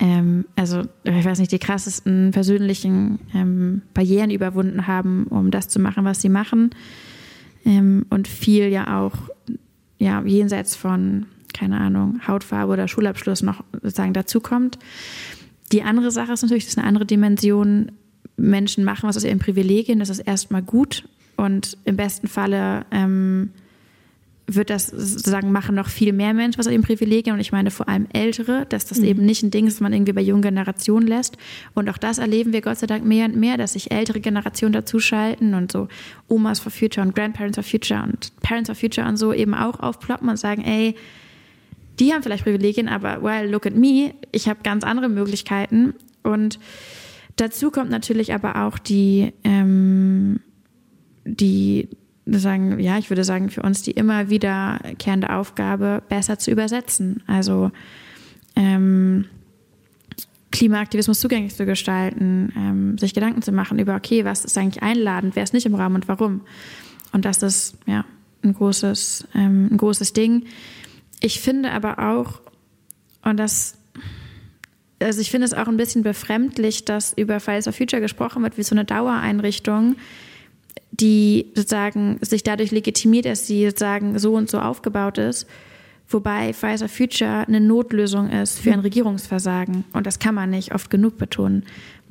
ähm, 0.00 0.44
also 0.56 0.82
ich 1.04 1.24
weiß 1.24 1.38
nicht, 1.38 1.52
die 1.52 1.58
krassesten 1.58 2.32
persönlichen 2.32 3.20
ähm, 3.32 3.82
Barrieren 3.94 4.30
überwunden 4.30 4.86
haben, 4.86 5.28
um 5.28 5.50
das 5.50 5.68
zu 5.68 5.78
machen, 5.78 6.04
was 6.04 6.20
sie 6.20 6.28
machen. 6.28 6.70
Ähm, 7.64 8.04
und 8.10 8.26
viel 8.26 8.68
ja 8.68 9.00
auch 9.00 9.14
ja, 10.04 10.22
jenseits 10.22 10.76
von, 10.76 11.24
keine 11.54 11.80
Ahnung, 11.80 12.20
Hautfarbe 12.28 12.74
oder 12.74 12.88
Schulabschluss 12.88 13.42
noch 13.42 13.64
sozusagen 13.72 14.12
dazukommt. 14.12 14.78
Die 15.72 15.82
andere 15.82 16.10
Sache 16.10 16.34
ist 16.34 16.42
natürlich, 16.42 16.64
das 16.64 16.74
ist 16.74 16.78
eine 16.78 16.86
andere 16.86 17.06
Dimension. 17.06 17.92
Menschen 18.36 18.84
machen 18.84 19.08
was 19.08 19.16
aus 19.16 19.24
ihren 19.24 19.38
Privilegien, 19.38 19.98
das 19.98 20.10
ist 20.10 20.18
erstmal 20.18 20.60
gut 20.60 21.08
und 21.36 21.78
im 21.84 21.96
besten 21.96 22.28
Falle 22.28 22.84
ähm, 22.90 23.50
wird 24.46 24.68
das 24.68 24.88
sozusagen 24.88 25.52
machen 25.52 25.74
noch 25.74 25.88
viel 25.88 26.12
mehr 26.12 26.34
Menschen 26.34 26.58
was 26.58 26.66
aus 26.66 26.72
ihren 26.72 26.82
Privilegien 26.82 27.34
und 27.34 27.40
ich 27.40 27.52
meine 27.52 27.70
vor 27.70 27.88
allem 27.88 28.06
Ältere, 28.12 28.66
dass 28.68 28.84
das 28.84 28.98
mhm. 28.98 29.04
eben 29.04 29.26
nicht 29.26 29.42
ein 29.42 29.50
Ding 29.50 29.66
ist, 29.66 29.74
das 29.74 29.80
man 29.80 29.92
irgendwie 29.92 30.12
bei 30.12 30.20
jungen 30.20 30.42
Generationen 30.42 31.06
lässt. 31.06 31.38
Und 31.74 31.88
auch 31.88 31.96
das 31.96 32.18
erleben 32.18 32.52
wir 32.52 32.60
Gott 32.60 32.78
sei 32.78 32.86
Dank 32.86 33.04
mehr 33.04 33.24
und 33.26 33.36
mehr, 33.36 33.56
dass 33.56 33.72
sich 33.72 33.90
ältere 33.90 34.20
Generationen 34.20 34.74
dazuschalten 34.74 35.54
und 35.54 35.72
so 35.72 35.88
Omas 36.28 36.60
for 36.60 36.70
Future 36.70 37.06
und 37.06 37.14
Grandparents 37.14 37.56
for 37.56 37.64
Future 37.64 38.02
und 38.02 38.32
Parents 38.42 38.68
for 38.68 38.76
Future 38.76 39.08
und 39.08 39.16
so 39.16 39.32
eben 39.32 39.54
auch 39.54 39.80
aufploppen 39.80 40.28
und 40.28 40.36
sagen, 40.36 40.62
ey, 40.62 40.94
die 41.98 42.12
haben 42.12 42.22
vielleicht 42.22 42.44
Privilegien, 42.44 42.88
aber 42.88 43.22
well, 43.22 43.48
look 43.48 43.66
at 43.66 43.74
me, 43.74 44.14
ich 44.32 44.48
habe 44.48 44.60
ganz 44.62 44.84
andere 44.84 45.08
Möglichkeiten. 45.08 45.94
Und 46.22 46.58
dazu 47.36 47.70
kommt 47.70 47.90
natürlich 47.90 48.34
aber 48.34 48.66
auch 48.66 48.78
die, 48.78 49.32
ähm, 49.44 50.40
die 51.24 51.88
sagen, 52.26 52.78
ja, 52.80 52.98
ich 52.98 53.10
würde 53.10 53.24
sagen, 53.24 53.50
für 53.50 53.62
uns 53.62 53.82
die 53.82 53.92
immer 53.92 54.30
wiederkehrende 54.30 55.30
Aufgabe, 55.30 56.02
besser 56.08 56.38
zu 56.38 56.50
übersetzen. 56.50 57.22
Also 57.26 57.70
ähm, 58.56 59.26
Klimaaktivismus 60.50 61.20
zugänglich 61.20 61.54
zu 61.54 61.66
gestalten, 61.66 62.52
ähm, 62.56 62.98
sich 62.98 63.12
Gedanken 63.12 63.42
zu 63.42 63.52
machen 63.52 63.78
über, 63.78 63.96
okay, 63.96 64.24
was 64.24 64.44
ist 64.44 64.56
eigentlich 64.56 64.82
einladend, 64.82 65.36
wer 65.36 65.42
ist 65.42 65.52
nicht 65.52 65.66
im 65.66 65.74
Raum 65.74 65.96
und 65.96 66.08
warum. 66.08 66.42
Und 67.12 67.24
das 67.24 67.42
ist 67.42 67.76
ja 67.86 68.04
ein 68.42 68.54
großes, 68.54 69.26
ähm, 69.34 69.68
ein 69.72 69.76
großes 69.76 70.12
Ding. 70.12 70.44
Ich 71.20 71.40
finde 71.40 71.72
aber 71.72 71.98
auch, 71.98 72.40
und 73.22 73.36
das, 73.38 73.76
also 75.00 75.20
ich 75.20 75.30
finde 75.30 75.46
es 75.46 75.54
auch 75.54 75.66
ein 75.66 75.76
bisschen 75.76 76.02
befremdlich, 76.02 76.84
dass 76.84 77.12
über 77.14 77.40
Fridays 77.40 77.64
for 77.64 77.72
Future 77.72 78.00
gesprochen 78.00 78.42
wird 78.42 78.56
wie 78.56 78.62
so 78.62 78.74
eine 78.74 78.84
Dauereinrichtung, 78.84 79.96
die 80.90 81.46
sozusagen 81.54 82.18
sich 82.20 82.42
dadurch 82.42 82.70
legitimiert, 82.70 83.26
dass 83.26 83.46
sie 83.46 83.66
sozusagen 83.66 84.18
so 84.18 84.34
und 84.34 84.50
so 84.50 84.58
aufgebaut 84.58 85.18
ist. 85.18 85.46
Wobei 86.08 86.52
Pfizer 86.52 86.88
Future 86.88 87.46
eine 87.46 87.60
Notlösung 87.60 88.30
ist 88.30 88.60
für 88.60 88.72
ein 88.72 88.80
Regierungsversagen. 88.80 89.84
Und 89.92 90.06
das 90.06 90.18
kann 90.18 90.34
man 90.34 90.50
nicht 90.50 90.74
oft 90.74 90.90
genug 90.90 91.18
betonen. 91.18 91.64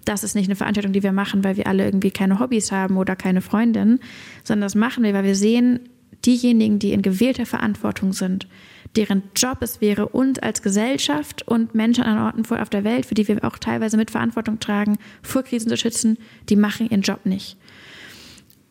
Das 0.05 0.24
ist 0.24 0.36
nicht 0.36 0.47
eine 0.47 0.55
Veranstaltung, 0.55 0.91
die 0.91 1.03
wir 1.03 1.14
machen, 1.14 1.43
weil 1.43 1.55
wir 1.55 1.68
alle 1.68 1.86
irgendwie 1.86 2.11
keine 2.11 2.39
Hobbys 2.39 2.72
haben 2.72 2.97
oder 2.97 3.16
keine 3.16 3.41
Freundin, 3.41 3.99
sondern 4.43 4.66
das 4.66 4.76
machen 4.76 5.03
wir, 5.03 5.14
weil 5.14 5.24
wir 5.24 5.36
sehen, 5.36 5.80
diejenigen, 6.26 6.80
die 6.80 6.91
in 6.91 7.01
gewählter 7.01 7.45
Verantwortung 7.45 8.11
sind, 8.11 8.47
deren 8.95 9.24
Job 9.36 9.59
es 9.61 9.82
wäre, 9.82 10.09
uns 10.09 10.39
als 10.39 10.61
Gesellschaft 10.61 11.47
und 11.47 11.74
Menschen 11.74 12.03
an 12.03 12.20
Orten 12.20 12.45
auf 12.55 12.70
der 12.70 12.84
Welt, 12.84 13.05
für 13.05 13.16
die 13.16 13.28
wir 13.28 13.43
auch 13.43 13.57
teilweise 13.57 13.97
mit 13.97 14.11
Verantwortung 14.11 14.59
tragen, 14.59 14.97
vor 15.22 15.43
Krisen 15.43 15.70
zu 15.70 15.78
schützen, 15.78 16.18
die 16.49 16.55
machen 16.55 16.89
ihren 16.89 17.01
Job 17.01 17.26
nicht. 17.26 17.57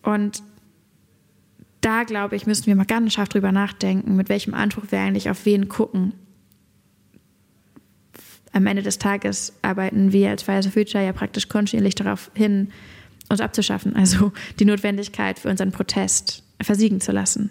Und 0.03 0.42
da, 1.80 2.05
glaube 2.05 2.36
ich, 2.36 2.46
müssen 2.46 2.66
wir 2.66 2.76
mal 2.76 2.84
ganz 2.84 3.12
scharf 3.12 3.28
drüber 3.28 3.53
nachdenken, 3.53 4.16
mit 4.16 4.28
welchem 4.28 4.55
Anspruch 4.55 4.84
wir 4.90 5.00
eigentlich 5.00 5.30
auf 5.30 5.44
wen 5.44 5.68
gucken. 5.68 6.14
Am 8.53 8.66
Ende 8.66 8.82
des 8.82 8.98
Tages 8.98 9.55
arbeiten 9.62 10.12
wir 10.12 10.30
als 10.30 10.42
Fridays 10.42 10.66
for 10.66 10.72
Future 10.72 11.05
ja 11.05 11.12
praktisch 11.12 11.48
kontinuierlich 11.48 11.94
darauf 11.94 12.30
hin, 12.34 12.68
uns 13.28 13.40
abzuschaffen, 13.40 13.96
also 13.96 14.32
die 14.61 14.64
Notwendigkeit 14.64 15.38
für 15.38 15.48
unseren 15.48 15.72
Protest 15.72 16.44
versiegen 16.61 17.00
zu 17.00 17.12
lassen. 17.12 17.50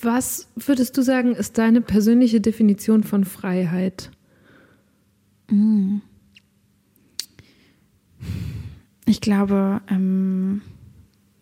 Was 0.00 0.48
würdest 0.54 0.96
du 0.96 1.02
sagen, 1.02 1.34
ist 1.34 1.58
deine 1.58 1.80
persönliche 1.80 2.40
Definition 2.40 3.04
von 3.04 3.24
Freiheit? 3.24 4.10
Mm. 5.50 5.98
Ich 9.06 9.20
glaube, 9.20 9.80
ähm, 9.88 10.62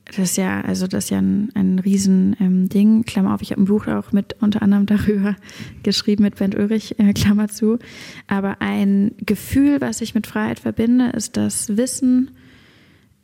das 0.04 0.18
ist 0.18 0.36
ja, 0.36 0.60
also 0.62 0.86
das 0.86 1.04
ist 1.04 1.10
ja 1.10 1.18
ein, 1.18 1.50
ein 1.54 1.78
Riesending. 1.78 2.96
Ähm, 2.98 3.04
Klammer 3.04 3.34
auf, 3.34 3.42
ich 3.42 3.52
habe 3.52 3.62
ein 3.62 3.66
Buch 3.66 3.86
auch 3.86 4.12
mit 4.12 4.36
unter 4.40 4.62
anderem 4.62 4.86
darüber 4.86 5.36
geschrieben 5.82 6.24
mit 6.24 6.36
Bernd 6.36 6.54
Ulrich, 6.54 6.98
äh, 6.98 7.12
Klammer 7.12 7.48
zu. 7.48 7.78
Aber 8.26 8.60
ein 8.60 9.12
Gefühl, 9.18 9.80
was 9.80 10.00
ich 10.00 10.14
mit 10.14 10.26
Freiheit 10.26 10.60
verbinde, 10.60 11.10
ist 11.10 11.36
das 11.36 11.76
Wissen, 11.76 12.32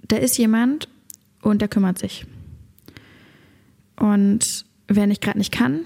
da 0.07 0.16
ist 0.16 0.39
jemand 0.39 0.89
und 1.43 1.61
der 1.61 1.68
kümmert 1.68 1.99
sich. 1.99 2.26
Und 3.97 4.64
wenn 4.86 5.11
ich 5.11 5.20
gerade 5.20 5.39
nicht 5.39 5.53
kann 5.53 5.80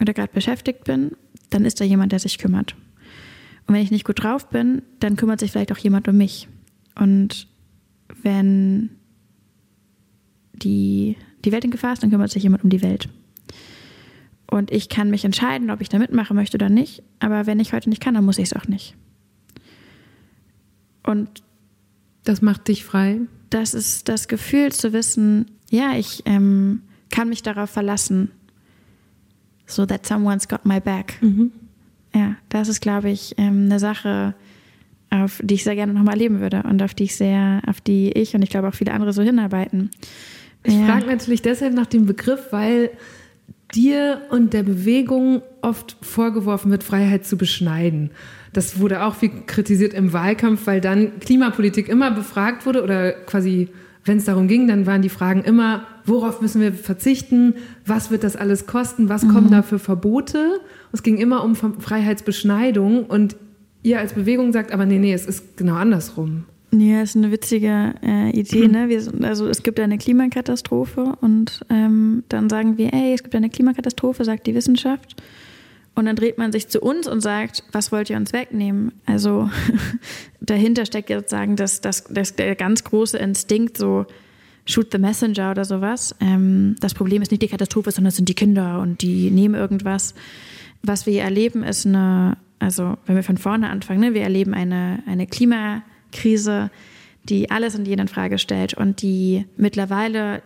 oder 0.00 0.14
gerade 0.14 0.32
beschäftigt 0.32 0.84
bin, 0.84 1.12
dann 1.50 1.64
ist 1.64 1.80
da 1.80 1.84
jemand, 1.84 2.12
der 2.12 2.18
sich 2.18 2.38
kümmert. 2.38 2.74
Und 3.66 3.74
wenn 3.74 3.82
ich 3.82 3.90
nicht 3.90 4.06
gut 4.06 4.22
drauf 4.22 4.48
bin, 4.48 4.82
dann 4.98 5.16
kümmert 5.16 5.38
sich 5.38 5.52
vielleicht 5.52 5.70
auch 5.70 5.78
jemand 5.78 6.08
um 6.08 6.16
mich. 6.16 6.48
Und 6.98 7.46
wenn 8.22 8.90
die, 10.52 11.16
die 11.44 11.52
Welt 11.52 11.64
in 11.64 11.70
Gefahr 11.70 11.92
ist, 11.92 12.02
dann 12.02 12.10
kümmert 12.10 12.30
sich 12.30 12.42
jemand 12.42 12.64
um 12.64 12.70
die 12.70 12.82
Welt. 12.82 13.08
Und 14.50 14.72
ich 14.72 14.88
kann 14.88 15.10
mich 15.10 15.24
entscheiden, 15.24 15.70
ob 15.70 15.80
ich 15.80 15.88
da 15.88 15.98
mitmachen 15.98 16.34
möchte 16.34 16.56
oder 16.56 16.68
nicht. 16.68 17.02
Aber 17.20 17.46
wenn 17.46 17.60
ich 17.60 17.72
heute 17.72 17.88
nicht 17.88 18.02
kann, 18.02 18.14
dann 18.14 18.24
muss 18.24 18.38
ich 18.38 18.50
es 18.50 18.56
auch 18.56 18.66
nicht. 18.66 18.96
Und 21.04 21.42
das 22.24 22.42
macht 22.42 22.68
dich 22.68 22.84
frei. 22.84 23.20
Das 23.48 23.74
ist 23.74 24.08
das 24.08 24.28
Gefühl 24.28 24.72
zu 24.72 24.92
wissen, 24.92 25.46
ja, 25.70 25.94
ich 25.96 26.22
ähm, 26.26 26.82
kann 27.10 27.28
mich 27.28 27.42
darauf 27.42 27.70
verlassen, 27.70 28.30
so 29.66 29.86
that 29.86 30.06
someone's 30.06 30.48
got 30.48 30.66
my 30.66 30.80
back. 30.80 31.14
Mhm. 31.22 31.52
Ja, 32.14 32.36
das 32.48 32.68
ist, 32.68 32.80
glaube 32.80 33.10
ich, 33.10 33.34
ähm, 33.38 33.66
eine 33.66 33.78
Sache, 33.78 34.34
auf 35.10 35.40
die 35.42 35.54
ich 35.54 35.64
sehr 35.64 35.74
gerne 35.74 35.92
nochmal 35.92 36.16
leben 36.16 36.40
würde 36.40 36.62
und 36.62 36.82
auf 36.82 36.94
die 36.94 37.04
ich 37.04 37.16
sehr, 37.16 37.60
auf 37.66 37.80
die 37.80 38.12
ich 38.12 38.34
und 38.34 38.42
ich 38.42 38.50
glaube 38.50 38.68
auch 38.68 38.74
viele 38.74 38.92
andere 38.92 39.12
so 39.12 39.22
hinarbeiten. 39.22 39.90
Ich 40.62 40.74
ja. 40.74 40.86
frage 40.86 41.06
natürlich 41.06 41.42
deshalb 41.42 41.74
nach 41.74 41.86
dem 41.86 42.06
Begriff, 42.06 42.48
weil 42.50 42.90
dir 43.74 44.22
und 44.30 44.52
der 44.52 44.62
Bewegung 44.62 45.42
oft 45.62 45.96
vorgeworfen 46.02 46.70
wird, 46.70 46.84
Freiheit 46.84 47.24
zu 47.24 47.36
beschneiden. 47.36 48.10
Das 48.52 48.80
wurde 48.80 49.04
auch 49.04 49.14
viel 49.14 49.30
kritisiert 49.46 49.94
im 49.94 50.12
Wahlkampf, 50.12 50.66
weil 50.66 50.80
dann 50.80 51.20
Klimapolitik 51.20 51.88
immer 51.88 52.10
befragt 52.10 52.66
wurde 52.66 52.82
oder 52.82 53.12
quasi, 53.12 53.68
wenn 54.04 54.18
es 54.18 54.24
darum 54.24 54.48
ging, 54.48 54.66
dann 54.66 54.86
waren 54.86 55.02
die 55.02 55.08
Fragen 55.08 55.44
immer, 55.44 55.86
worauf 56.04 56.40
müssen 56.40 56.60
wir 56.60 56.72
verzichten, 56.72 57.54
was 57.86 58.10
wird 58.10 58.24
das 58.24 58.34
alles 58.34 58.66
kosten, 58.66 59.08
was 59.08 59.22
mhm. 59.22 59.34
kommen 59.34 59.50
da 59.50 59.62
für 59.62 59.78
Verbote. 59.78 60.60
Es 60.92 61.02
ging 61.02 61.18
immer 61.18 61.44
um 61.44 61.54
Freiheitsbeschneidung 61.54 63.04
und 63.04 63.36
ihr 63.82 63.98
als 63.98 64.12
Bewegung 64.12 64.52
sagt, 64.52 64.72
aber 64.72 64.86
nee, 64.86 64.98
nee, 64.98 65.12
es 65.12 65.26
ist 65.26 65.56
genau 65.56 65.74
andersrum. 65.74 66.44
Ja, 66.72 67.02
ist 67.02 67.16
eine 67.16 67.32
witzige 67.32 67.94
äh, 68.02 68.30
Idee. 68.30 68.68
Ne? 68.68 68.88
Wir, 68.88 69.02
also 69.26 69.48
es 69.48 69.62
gibt 69.62 69.80
eine 69.80 69.98
Klimakatastrophe 69.98 71.16
und 71.20 71.64
ähm, 71.68 72.22
dann 72.28 72.48
sagen 72.48 72.78
wir, 72.78 72.94
ey, 72.94 73.12
es 73.12 73.22
gibt 73.22 73.34
eine 73.34 73.50
Klimakatastrophe, 73.50 74.24
sagt 74.24 74.46
die 74.46 74.54
Wissenschaft. 74.54 75.20
Und 75.96 76.06
dann 76.06 76.14
dreht 76.14 76.38
man 76.38 76.52
sich 76.52 76.68
zu 76.68 76.80
uns 76.80 77.08
und 77.08 77.20
sagt, 77.20 77.64
was 77.72 77.90
wollt 77.90 78.08
ihr 78.08 78.16
uns 78.16 78.32
wegnehmen? 78.32 78.92
Also 79.04 79.50
dahinter 80.40 80.86
steckt 80.86 81.10
jetzt 81.10 81.30
sozusagen 81.30 81.56
das, 81.56 81.80
das, 81.80 82.04
das, 82.04 82.36
der 82.36 82.54
ganz 82.54 82.84
große 82.84 83.18
Instinkt, 83.18 83.76
so 83.76 84.06
shoot 84.64 84.92
the 84.92 84.98
messenger 84.98 85.50
oder 85.50 85.64
sowas. 85.64 86.14
Ähm, 86.20 86.76
das 86.80 86.94
Problem 86.94 87.20
ist 87.20 87.32
nicht 87.32 87.42
die 87.42 87.48
Katastrophe, 87.48 87.90
sondern 87.90 88.10
es 88.10 88.16
sind 88.16 88.28
die 88.28 88.34
Kinder 88.34 88.80
und 88.80 89.02
die 89.02 89.30
nehmen 89.32 89.56
irgendwas. 89.56 90.14
Was 90.82 91.06
wir 91.06 91.22
erleben, 91.22 91.64
ist 91.64 91.84
eine 91.84 92.36
also 92.60 92.96
wenn 93.06 93.16
wir 93.16 93.24
von 93.24 93.38
vorne 93.38 93.68
anfangen, 93.70 94.00
ne, 94.00 94.14
wir 94.14 94.22
erleben 94.22 94.54
eine, 94.54 95.02
eine 95.06 95.26
Klimakrise, 95.26 96.70
die 97.24 97.50
alles 97.50 97.74
und 97.74 97.86
jeden 97.86 98.02
in 98.02 98.08
Frage 98.08 98.38
stellt 98.38 98.74
und 98.74 99.02
die 99.02 99.46
mittlerweile 99.56 100.42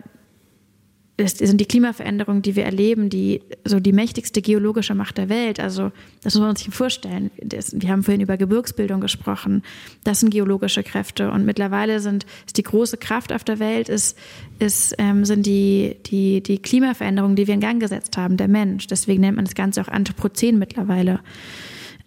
das 1.17 1.37
sind 1.37 1.61
die 1.61 1.65
Klimaveränderungen, 1.65 2.41
die 2.41 2.57
wir 2.57 2.65
erleben, 2.65 3.09
die 3.09 3.41
so 3.63 3.79
die 3.79 3.93
mächtigste 3.93 4.41
geologische 4.41 4.95
Macht 4.95 5.17
der 5.17 5.29
Welt. 5.29 5.61
Also 5.61 5.93
das 6.23 6.35
muss 6.35 6.43
man 6.43 6.55
sich 6.57 6.67
vorstellen. 6.73 7.31
Das, 7.41 7.73
wir 7.79 7.89
haben 7.89 8.03
vorhin 8.03 8.19
über 8.19 8.35
Gebirgsbildung 8.35 8.99
gesprochen. 8.99 9.63
Das 10.03 10.19
sind 10.19 10.31
geologische 10.31 10.83
Kräfte 10.83 11.31
und 11.31 11.45
mittlerweile 11.45 12.01
sind 12.01 12.25
ist 12.45 12.57
die 12.57 12.63
große 12.63 12.97
Kraft 12.97 13.31
auf 13.31 13.45
der 13.45 13.59
Welt 13.59 13.87
ist, 13.87 14.17
ist 14.59 14.95
ähm, 14.97 15.23
sind 15.23 15.45
die 15.45 15.95
die 16.05 16.43
die 16.43 16.57
Klimaveränderungen, 16.57 17.37
die 17.37 17.47
wir 17.47 17.53
in 17.53 17.61
Gang 17.61 17.79
gesetzt 17.79 18.17
haben, 18.17 18.35
der 18.35 18.49
Mensch. 18.49 18.87
Deswegen 18.87 19.21
nennt 19.21 19.37
man 19.37 19.45
das 19.45 19.55
Ganze 19.55 19.81
auch 19.81 19.87
Anthropozän 19.87 20.59
mittlerweile. 20.59 21.21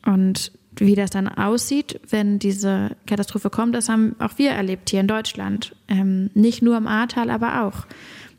Und 0.08 0.52
wie 0.76 0.94
das 0.94 1.10
dann 1.10 1.28
aussieht, 1.28 2.00
wenn 2.08 2.38
diese 2.38 2.96
Katastrophe 3.06 3.50
kommt, 3.50 3.74
das 3.74 3.88
haben 3.88 4.16
auch 4.18 4.38
wir 4.38 4.52
erlebt 4.52 4.88
hier 4.88 5.00
in 5.00 5.06
Deutschland. 5.06 5.76
Ähm, 5.88 6.30
nicht 6.34 6.62
nur 6.62 6.76
im 6.76 6.86
Ahrtal, 6.86 7.30
aber 7.30 7.64
auch 7.64 7.86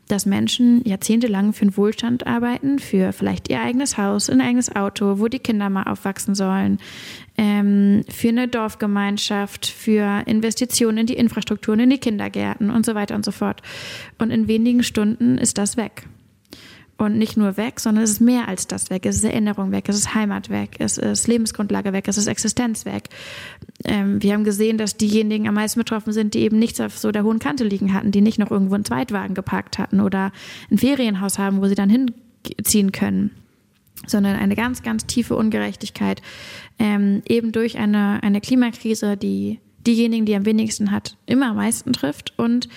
dass 0.08 0.26
Menschen 0.26 0.82
jahrzehntelang 0.84 1.52
für 1.52 1.66
den 1.66 1.76
Wohlstand 1.76 2.26
arbeiten, 2.26 2.80
für 2.80 3.12
vielleicht 3.12 3.48
ihr 3.48 3.60
eigenes 3.60 3.96
Haus, 3.96 4.28
ein 4.28 4.40
eigenes 4.40 4.74
Auto, 4.74 5.20
wo 5.20 5.28
die 5.28 5.38
Kinder 5.38 5.70
mal 5.70 5.84
aufwachsen 5.84 6.34
sollen, 6.34 6.78
ähm, 7.38 8.02
für 8.08 8.30
eine 8.30 8.48
Dorfgemeinschaft, 8.48 9.66
für 9.66 10.24
Investitionen 10.26 10.98
in 10.98 11.06
die 11.06 11.14
Infrastrukturen, 11.14 11.78
in 11.78 11.90
die 11.90 11.98
Kindergärten 11.98 12.70
und 12.70 12.84
so 12.84 12.96
weiter 12.96 13.14
und 13.14 13.24
so 13.24 13.30
fort. 13.30 13.62
Und 14.18 14.32
in 14.32 14.48
wenigen 14.48 14.82
Stunden 14.82 15.38
ist 15.38 15.58
das 15.58 15.76
weg. 15.76 16.06
Und 17.00 17.16
nicht 17.16 17.38
nur 17.38 17.56
weg, 17.56 17.80
sondern 17.80 18.04
es 18.04 18.10
ist 18.10 18.20
mehr 18.20 18.46
als 18.46 18.66
das 18.66 18.90
weg. 18.90 19.06
Es 19.06 19.16
ist 19.16 19.24
Erinnerung 19.24 19.72
weg, 19.72 19.88
es 19.88 19.96
ist 19.96 20.14
Heimat 20.14 20.50
weg, 20.50 20.76
es 20.80 20.98
ist 20.98 21.26
Lebensgrundlage 21.28 21.94
weg, 21.94 22.06
es 22.08 22.18
ist 22.18 22.26
Existenz 22.26 22.84
weg. 22.84 23.08
Ähm, 23.86 24.22
wir 24.22 24.34
haben 24.34 24.44
gesehen, 24.44 24.76
dass 24.76 24.98
diejenigen 24.98 25.48
am 25.48 25.54
meisten 25.54 25.80
betroffen 25.80 26.12
sind, 26.12 26.34
die 26.34 26.40
eben 26.40 26.58
nichts 26.58 26.78
auf 26.78 26.98
so 26.98 27.10
der 27.10 27.24
hohen 27.24 27.38
Kante 27.38 27.64
liegen 27.64 27.94
hatten, 27.94 28.12
die 28.12 28.20
nicht 28.20 28.38
noch 28.38 28.50
irgendwo 28.50 28.74
einen 28.74 28.84
Zweitwagen 28.84 29.34
geparkt 29.34 29.78
hatten 29.78 30.00
oder 30.00 30.30
ein 30.70 30.76
Ferienhaus 30.76 31.38
haben, 31.38 31.62
wo 31.62 31.68
sie 31.68 31.74
dann 31.74 31.88
hinziehen 31.88 32.92
können 32.92 33.30
sondern 34.06 34.36
eine 34.36 34.56
ganz, 34.56 34.82
ganz 34.82 35.06
tiefe 35.06 35.36
Ungerechtigkeit, 35.36 36.20
ähm, 36.78 37.22
eben 37.26 37.52
durch 37.52 37.78
eine, 37.78 38.22
eine 38.22 38.40
Klimakrise, 38.40 39.16
die 39.16 39.58
diejenigen, 39.86 40.26
die 40.26 40.34
am 40.34 40.46
wenigsten 40.46 40.90
hat, 40.90 41.16
immer 41.26 41.50
am 41.50 41.56
meisten 41.56 41.92
trifft 41.92 42.38
und 42.38 42.68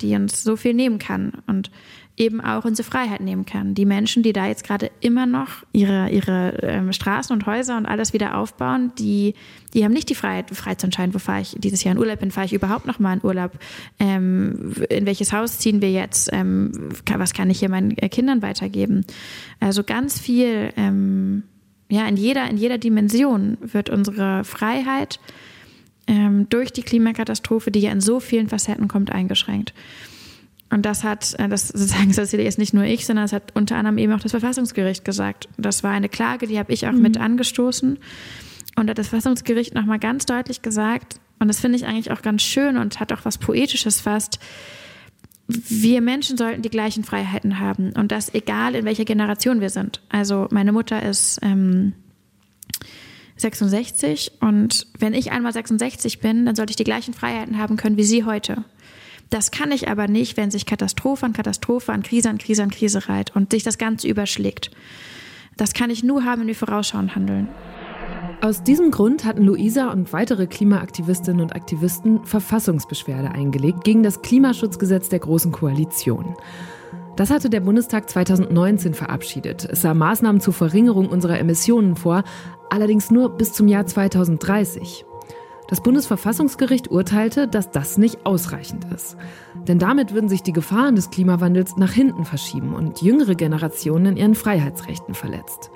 die 0.00 0.14
uns 0.14 0.42
so 0.42 0.56
viel 0.56 0.74
nehmen 0.74 0.98
kann. 0.98 1.32
Und 1.46 1.70
eben 2.16 2.40
auch 2.40 2.64
unsere 2.64 2.88
Freiheit 2.88 3.20
nehmen 3.20 3.44
kann. 3.44 3.74
Die 3.74 3.84
Menschen, 3.84 4.22
die 4.22 4.32
da 4.32 4.46
jetzt 4.46 4.64
gerade 4.64 4.90
immer 5.00 5.26
noch 5.26 5.64
ihre, 5.72 6.08
ihre 6.10 6.58
ähm, 6.62 6.92
Straßen 6.92 7.34
und 7.34 7.44
Häuser 7.44 7.76
und 7.76 7.84
alles 7.84 8.14
wieder 8.14 8.38
aufbauen, 8.38 8.92
die, 8.98 9.34
die 9.74 9.84
haben 9.84 9.92
nicht 9.92 10.08
die 10.08 10.14
Freiheit, 10.14 10.50
frei 10.50 10.76
zu 10.76 10.86
entscheiden, 10.86 11.14
wo 11.14 11.18
fahre 11.18 11.42
ich 11.42 11.54
dieses 11.58 11.84
Jahr 11.84 11.94
in 11.94 11.98
Urlaub 11.98 12.20
bin, 12.20 12.30
fahre 12.30 12.46
ich 12.46 12.54
überhaupt 12.54 12.86
noch 12.86 12.98
mal 12.98 13.14
in 13.14 13.24
Urlaub, 13.24 13.52
ähm, 13.98 14.72
in 14.88 15.04
welches 15.04 15.32
Haus 15.32 15.58
ziehen 15.58 15.82
wir 15.82 15.90
jetzt, 15.90 16.30
ähm, 16.32 16.72
was 17.06 17.34
kann 17.34 17.50
ich 17.50 17.58
hier 17.58 17.68
meinen 17.68 17.96
äh, 17.98 18.08
Kindern 18.08 18.40
weitergeben. 18.40 19.04
Also 19.60 19.84
ganz 19.84 20.18
viel, 20.18 20.72
ähm, 20.76 21.42
ja, 21.90 22.08
in 22.08 22.16
jeder, 22.16 22.48
in 22.48 22.56
jeder 22.56 22.78
Dimension 22.78 23.58
wird 23.60 23.90
unsere 23.90 24.42
Freiheit 24.44 25.20
ähm, 26.06 26.48
durch 26.48 26.72
die 26.72 26.82
Klimakatastrophe, 26.82 27.70
die 27.70 27.80
ja 27.80 27.92
in 27.92 28.00
so 28.00 28.20
vielen 28.20 28.48
Facetten 28.48 28.88
kommt, 28.88 29.10
eingeschränkt. 29.10 29.74
Und 30.76 30.82
das 30.82 31.04
hat, 31.04 31.32
äh, 31.38 31.48
das 31.48 31.68
sozusagen, 31.68 32.08
das 32.08 32.18
erzähle 32.18 32.42
jetzt 32.42 32.58
nicht 32.58 32.74
nur 32.74 32.84
ich, 32.84 33.06
sondern 33.06 33.24
es 33.24 33.32
hat 33.32 33.56
unter 33.56 33.76
anderem 33.76 33.96
eben 33.96 34.12
auch 34.12 34.20
das 34.20 34.32
Verfassungsgericht 34.32 35.06
gesagt. 35.06 35.48
Das 35.56 35.82
war 35.82 35.90
eine 35.90 36.10
Klage, 36.10 36.46
die 36.46 36.58
habe 36.58 36.70
ich 36.70 36.86
auch 36.86 36.92
mhm. 36.92 37.00
mit 37.00 37.16
angestoßen. 37.16 37.98
Und 38.76 38.86
da 38.86 38.90
hat 38.90 38.98
das 38.98 39.08
Verfassungsgericht 39.08 39.74
nochmal 39.74 39.98
ganz 39.98 40.26
deutlich 40.26 40.60
gesagt, 40.60 41.18
und 41.38 41.48
das 41.48 41.60
finde 41.60 41.78
ich 41.78 41.86
eigentlich 41.86 42.10
auch 42.10 42.20
ganz 42.20 42.42
schön 42.42 42.76
und 42.76 43.00
hat 43.00 43.10
auch 43.14 43.24
was 43.24 43.38
Poetisches 43.38 44.02
fast, 44.02 44.38
wir 45.48 46.02
Menschen 46.02 46.36
sollten 46.36 46.60
die 46.60 46.68
gleichen 46.68 47.04
Freiheiten 47.04 47.58
haben. 47.58 47.92
Und 47.92 48.12
das 48.12 48.34
egal, 48.34 48.74
in 48.74 48.84
welcher 48.84 49.06
Generation 49.06 49.62
wir 49.62 49.70
sind. 49.70 50.02
Also 50.10 50.46
meine 50.50 50.72
Mutter 50.72 51.02
ist 51.02 51.38
ähm, 51.40 51.94
66 53.36 54.32
und 54.40 54.88
wenn 54.98 55.14
ich 55.14 55.32
einmal 55.32 55.54
66 55.54 56.20
bin, 56.20 56.44
dann 56.44 56.54
sollte 56.54 56.72
ich 56.72 56.76
die 56.76 56.84
gleichen 56.84 57.14
Freiheiten 57.14 57.56
haben 57.56 57.78
können 57.78 57.96
wie 57.96 58.04
sie 58.04 58.24
heute. 58.24 58.62
Das 59.30 59.50
kann 59.50 59.72
ich 59.72 59.88
aber 59.88 60.08
nicht, 60.08 60.36
wenn 60.36 60.50
sich 60.50 60.66
Katastrophe 60.66 61.26
an 61.26 61.32
Katastrophe 61.32 61.92
an 61.92 62.02
Krise 62.02 62.30
an 62.30 62.38
Krise 62.38 62.62
an 62.62 62.70
Krise 62.70 63.08
reiht 63.08 63.34
und 63.34 63.50
sich 63.50 63.62
das 63.62 63.78
Ganze 63.78 64.08
überschlägt. 64.08 64.70
Das 65.56 65.72
kann 65.72 65.90
ich 65.90 66.04
nur 66.04 66.24
haben, 66.24 66.42
wenn 66.42 66.48
wir 66.48 66.54
vorausschauend 66.54 67.16
handeln. 67.16 67.48
Aus 68.42 68.62
diesem 68.62 68.90
Grund 68.90 69.24
hatten 69.24 69.42
Luisa 69.42 69.90
und 69.90 70.12
weitere 70.12 70.46
Klimaaktivistinnen 70.46 71.40
und 71.40 71.56
Aktivisten 71.56 72.24
Verfassungsbeschwerde 72.24 73.30
eingelegt 73.30 73.82
gegen 73.82 74.02
das 74.02 74.20
Klimaschutzgesetz 74.20 75.08
der 75.08 75.20
Großen 75.20 75.52
Koalition. 75.52 76.36
Das 77.16 77.30
hatte 77.30 77.48
der 77.48 77.60
Bundestag 77.60 78.10
2019 78.10 78.92
verabschiedet. 78.92 79.64
Es 79.64 79.80
sah 79.80 79.94
Maßnahmen 79.94 80.42
zur 80.42 80.52
Verringerung 80.52 81.08
unserer 81.08 81.38
Emissionen 81.38 81.96
vor, 81.96 82.24
allerdings 82.68 83.10
nur 83.10 83.30
bis 83.30 83.54
zum 83.54 83.68
Jahr 83.68 83.86
2030. 83.86 85.06
Das 85.68 85.80
Bundesverfassungsgericht 85.80 86.90
urteilte, 86.90 87.48
dass 87.48 87.70
das 87.70 87.98
nicht 87.98 88.24
ausreichend 88.24 88.86
ist. 88.94 89.16
Denn 89.66 89.78
damit 89.78 90.14
würden 90.14 90.28
sich 90.28 90.42
die 90.42 90.52
Gefahren 90.52 90.94
des 90.94 91.10
Klimawandels 91.10 91.76
nach 91.76 91.92
hinten 91.92 92.24
verschieben 92.24 92.74
und 92.74 93.02
jüngere 93.02 93.34
Generationen 93.34 94.06
in 94.06 94.16
ihren 94.16 94.34
Freiheitsrechten 94.36 95.14
verletzt. 95.14 95.70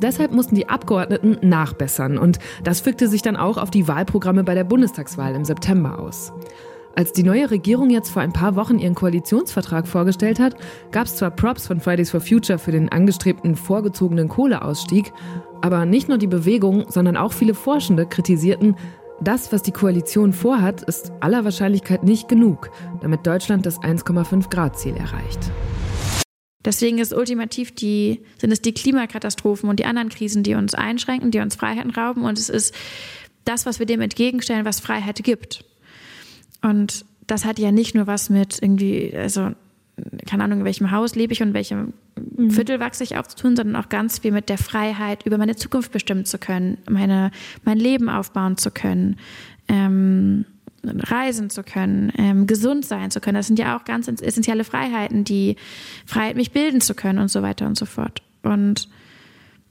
Deshalb 0.00 0.32
mussten 0.32 0.54
die 0.54 0.68
Abgeordneten 0.68 1.38
nachbessern 1.46 2.18
und 2.18 2.38
das 2.64 2.80
fügte 2.80 3.08
sich 3.08 3.22
dann 3.22 3.36
auch 3.36 3.56
auf 3.56 3.70
die 3.70 3.88
Wahlprogramme 3.88 4.44
bei 4.44 4.54
der 4.54 4.64
Bundestagswahl 4.64 5.34
im 5.34 5.44
September 5.44 5.98
aus. 5.98 6.32
Als 6.94 7.12
die 7.12 7.22
neue 7.22 7.50
Regierung 7.50 7.90
jetzt 7.90 8.08
vor 8.08 8.22
ein 8.22 8.32
paar 8.32 8.56
Wochen 8.56 8.78
ihren 8.78 8.94
Koalitionsvertrag 8.94 9.86
vorgestellt 9.86 10.40
hat, 10.40 10.56
gab 10.92 11.06
es 11.06 11.16
zwar 11.16 11.30
Props 11.30 11.66
von 11.66 11.80
Fridays 11.80 12.10
for 12.10 12.22
Future 12.22 12.58
für 12.58 12.72
den 12.72 12.90
angestrebten 12.90 13.54
vorgezogenen 13.54 14.28
Kohleausstieg, 14.28 15.12
aber 15.60 15.84
nicht 15.84 16.08
nur 16.08 16.16
die 16.16 16.26
Bewegung, 16.26 16.86
sondern 16.88 17.18
auch 17.18 17.34
viele 17.34 17.52
Forschende 17.52 18.06
kritisierten, 18.06 18.76
das, 19.20 19.52
was 19.52 19.62
die 19.62 19.72
Koalition 19.72 20.32
vorhat, 20.32 20.82
ist 20.82 21.12
aller 21.20 21.44
Wahrscheinlichkeit 21.44 22.02
nicht 22.02 22.28
genug, 22.28 22.70
damit 23.00 23.26
Deutschland 23.26 23.64
das 23.66 23.80
1,5 23.80 24.50
Grad 24.50 24.78
Ziel 24.78 24.96
erreicht. 24.96 25.50
Deswegen 26.64 26.98
ist 26.98 27.14
ultimativ 27.14 27.74
die, 27.74 28.20
sind 28.38 28.50
es 28.50 28.60
die 28.60 28.74
Klimakatastrophen 28.74 29.68
und 29.68 29.78
die 29.78 29.84
anderen 29.84 30.08
Krisen, 30.08 30.42
die 30.42 30.54
uns 30.54 30.74
einschränken, 30.74 31.30
die 31.30 31.38
uns 31.38 31.54
Freiheiten 31.54 31.92
rauben. 31.92 32.24
Und 32.24 32.38
es 32.38 32.48
ist 32.48 32.74
das, 33.44 33.66
was 33.66 33.78
wir 33.78 33.86
dem 33.86 34.00
entgegenstellen, 34.00 34.64
was 34.64 34.80
Freiheit 34.80 35.22
gibt. 35.22 35.64
Und 36.62 37.04
das 37.26 37.44
hat 37.44 37.58
ja 37.58 37.70
nicht 37.70 37.94
nur 37.94 38.08
was 38.08 38.30
mit 38.30 38.60
irgendwie, 38.60 39.16
also 39.16 39.50
keine 40.26 40.44
Ahnung, 40.44 40.60
in 40.60 40.64
welchem 40.64 40.90
Haus 40.90 41.14
lebe 41.14 41.32
ich 41.32 41.42
und 41.42 41.54
welchem 41.54 41.92
mhm. 42.16 42.50
Viertel 42.50 42.80
wachse 42.80 43.04
ich 43.04 43.16
auf 43.16 43.28
zu 43.28 43.36
tun, 43.36 43.56
sondern 43.56 43.76
auch 43.76 43.88
ganz 43.88 44.18
viel 44.20 44.32
mit 44.32 44.48
der 44.48 44.58
Freiheit, 44.58 45.24
über 45.26 45.38
meine 45.38 45.56
Zukunft 45.56 45.92
bestimmen 45.92 46.24
zu 46.24 46.38
können, 46.38 46.78
meine, 46.88 47.30
mein 47.64 47.78
Leben 47.78 48.08
aufbauen 48.08 48.56
zu 48.56 48.70
können, 48.70 49.16
ähm, 49.68 50.44
reisen 50.84 51.50
zu 51.50 51.62
können, 51.62 52.12
ähm, 52.16 52.46
gesund 52.46 52.84
sein 52.84 53.10
zu 53.10 53.20
können. 53.20 53.36
Das 53.36 53.46
sind 53.46 53.58
ja 53.58 53.76
auch 53.76 53.84
ganz 53.84 54.08
essentielle 54.08 54.64
Freiheiten, 54.64 55.24
die 55.24 55.56
Freiheit, 56.04 56.36
mich 56.36 56.52
bilden 56.52 56.80
zu 56.80 56.94
können 56.94 57.18
und 57.18 57.28
so 57.28 57.42
weiter 57.42 57.66
und 57.66 57.76
so 57.76 57.86
fort. 57.86 58.22
Und 58.42 58.88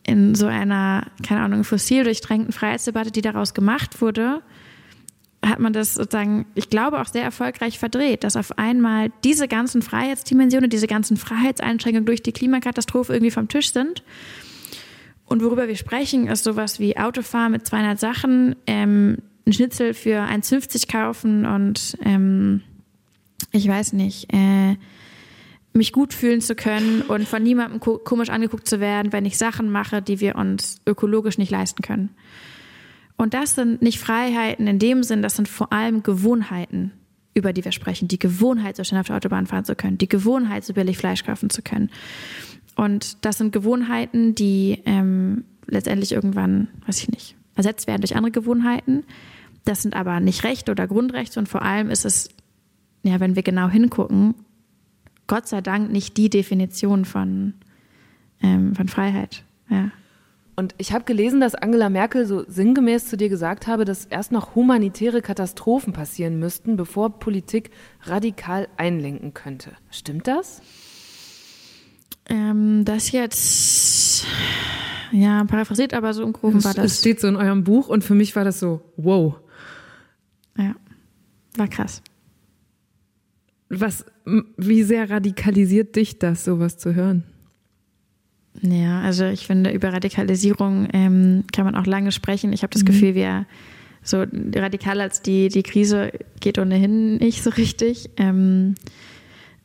in 0.03 0.35
so 0.35 0.45
einer, 0.45 1.07
keine 1.23 1.41
Ahnung, 1.41 1.63
fossil 1.63 2.03
durchdrängten 2.03 2.53
Freiheitsdebatte, 2.53 3.11
die 3.11 3.21
daraus 3.21 3.53
gemacht 3.53 4.01
wurde, 4.01 4.41
hat 5.45 5.59
man 5.59 5.73
das 5.73 5.93
sozusagen, 5.93 6.45
ich 6.55 6.69
glaube, 6.69 6.99
auch 6.99 7.07
sehr 7.07 7.23
erfolgreich 7.23 7.79
verdreht, 7.79 8.23
dass 8.23 8.35
auf 8.35 8.57
einmal 8.57 9.11
diese 9.23 9.47
ganzen 9.47 9.81
Freiheitsdimensionen, 9.81 10.69
diese 10.69 10.87
ganzen 10.87 11.17
Freiheitseinschränkungen 11.17 12.05
durch 12.05 12.23
die 12.23 12.31
Klimakatastrophe 12.31 13.13
irgendwie 13.13 13.31
vom 13.31 13.47
Tisch 13.47 13.71
sind. 13.71 14.03
Und 15.25 15.43
worüber 15.43 15.67
wir 15.67 15.75
sprechen, 15.75 16.27
ist 16.27 16.43
sowas 16.43 16.79
wie 16.79 16.97
Autofahren 16.97 17.51
mit 17.51 17.65
200 17.65 17.99
Sachen, 17.99 18.55
ähm, 18.67 19.17
ein 19.45 19.53
Schnitzel 19.53 19.93
für 19.93 20.21
1,50 20.21 20.91
kaufen 20.91 21.45
und 21.45 21.97
ähm, 22.03 22.61
ich 23.51 23.67
weiß 23.67 23.93
nicht, 23.93 24.33
äh, 24.33 24.75
mich 25.73 25.91
gut 25.91 26.13
fühlen 26.13 26.41
zu 26.41 26.55
können 26.55 27.01
und 27.01 27.27
von 27.27 27.43
niemandem 27.43 27.79
komisch 27.79 28.29
angeguckt 28.29 28.67
zu 28.67 28.79
werden, 28.79 29.11
wenn 29.11 29.25
ich 29.25 29.37
Sachen 29.37 29.71
mache, 29.71 30.01
die 30.01 30.19
wir 30.19 30.35
uns 30.35 30.79
ökologisch 30.87 31.37
nicht 31.37 31.51
leisten 31.51 31.81
können. 31.83 32.09
Und 33.17 33.33
das 33.33 33.55
sind 33.55 33.81
nicht 33.81 33.99
Freiheiten 33.99 34.67
in 34.67 34.79
dem 34.79 35.03
Sinn, 35.03 35.21
das 35.21 35.35
sind 35.35 35.47
vor 35.47 35.71
allem 35.71 36.03
Gewohnheiten, 36.03 36.91
über 37.33 37.53
die 37.53 37.63
wir 37.63 37.71
sprechen. 37.71 38.07
Die 38.07 38.19
Gewohnheit, 38.19 38.75
so 38.75 38.83
schnell 38.83 39.01
auf 39.01 39.07
der 39.07 39.15
Autobahn 39.15 39.47
fahren 39.47 39.65
zu 39.65 39.75
können, 39.75 39.97
die 39.97 40.09
Gewohnheit, 40.09 40.65
so 40.65 40.73
billig 40.73 40.97
Fleisch 40.97 41.23
kaufen 41.23 41.49
zu 41.49 41.61
können. 41.61 41.89
Und 42.75 43.23
das 43.23 43.37
sind 43.37 43.53
Gewohnheiten, 43.53 44.35
die 44.35 44.81
ähm, 44.85 45.45
letztendlich 45.65 46.11
irgendwann, 46.11 46.67
weiß 46.85 47.01
ich 47.01 47.09
nicht, 47.09 47.35
ersetzt 47.55 47.87
werden 47.87 48.01
durch 48.01 48.15
andere 48.15 48.31
Gewohnheiten. 48.31 49.03
Das 49.63 49.81
sind 49.81 49.95
aber 49.95 50.19
nicht 50.19 50.43
Rechte 50.43 50.71
oder 50.71 50.87
Grundrechte 50.87 51.39
und 51.39 51.47
vor 51.47 51.61
allem 51.61 51.89
ist 51.89 52.05
es, 52.05 52.29
ja, 53.03 53.19
wenn 53.19 53.35
wir 53.35 53.43
genau 53.43 53.69
hingucken, 53.69 54.35
Gott 55.27 55.47
sei 55.47 55.61
Dank 55.61 55.91
nicht 55.91 56.17
die 56.17 56.29
Definition 56.29 57.05
von, 57.05 57.53
ähm, 58.41 58.75
von 58.75 58.87
Freiheit. 58.87 59.43
Ja. 59.69 59.91
Und 60.55 60.73
ich 60.77 60.93
habe 60.93 61.03
gelesen, 61.03 61.41
dass 61.41 61.53
Angela 61.53 61.89
Merkel 61.89 62.25
so 62.25 62.45
sinngemäß 62.47 63.07
zu 63.07 63.17
dir 63.17 63.27
gesagt 63.27 63.67
habe, 63.67 63.83
dass 63.83 64.05
erst 64.05 64.31
noch 64.31 64.55
humanitäre 64.55 65.21
Katastrophen 65.21 65.91
passieren 65.91 66.39
müssten, 66.39 66.77
bevor 66.77 67.19
Politik 67.19 67.71
radikal 68.03 68.69
einlenken 68.77 69.33
könnte. 69.33 69.71
Stimmt 69.91 70.27
das? 70.27 70.61
Ähm, 72.27 72.85
das 72.85 73.11
jetzt, 73.11 74.25
ja, 75.11 75.43
paraphrasiert, 75.43 75.93
aber 75.93 76.13
so 76.13 76.23
im 76.23 76.33
Groben 76.33 76.63
war 76.63 76.73
das. 76.73 76.85
Es 76.85 76.99
steht 76.99 77.19
so 77.19 77.27
in 77.27 77.35
eurem 77.35 77.63
Buch 77.63 77.89
und 77.89 78.03
für 78.03 78.15
mich 78.15 78.35
war 78.35 78.45
das 78.45 78.59
so, 78.59 78.81
wow. 78.95 79.35
Ja, 80.57 80.73
war 81.55 81.67
krass. 81.67 82.01
Was, 83.69 84.05
wie 84.57 84.83
sehr 84.83 85.09
radikalisiert 85.09 85.95
dich 85.97 86.17
das, 86.17 86.45
sowas 86.45 86.77
zu 86.77 86.95
hören? 86.95 87.23
Ja, 88.61 89.01
also 89.01 89.25
ich 89.25 89.47
finde, 89.47 89.71
über 89.71 89.91
Radikalisierung 89.91 90.87
ähm, 90.93 91.43
kann 91.51 91.65
man 91.65 91.75
auch 91.75 91.85
lange 91.85 92.11
sprechen. 92.11 92.53
Ich 92.53 92.63
habe 92.63 92.71
das 92.71 92.83
mhm. 92.83 92.87
Gefühl, 92.87 93.15
wir 93.15 93.45
so 94.01 94.23
radikal 94.55 95.01
als 95.01 95.21
die, 95.21 95.49
die 95.49 95.63
Krise 95.63 96.11
geht 96.39 96.59
ohnehin 96.59 97.17
nicht 97.17 97.43
so 97.43 97.49
richtig. 97.49 98.09
Ähm, 98.17 98.75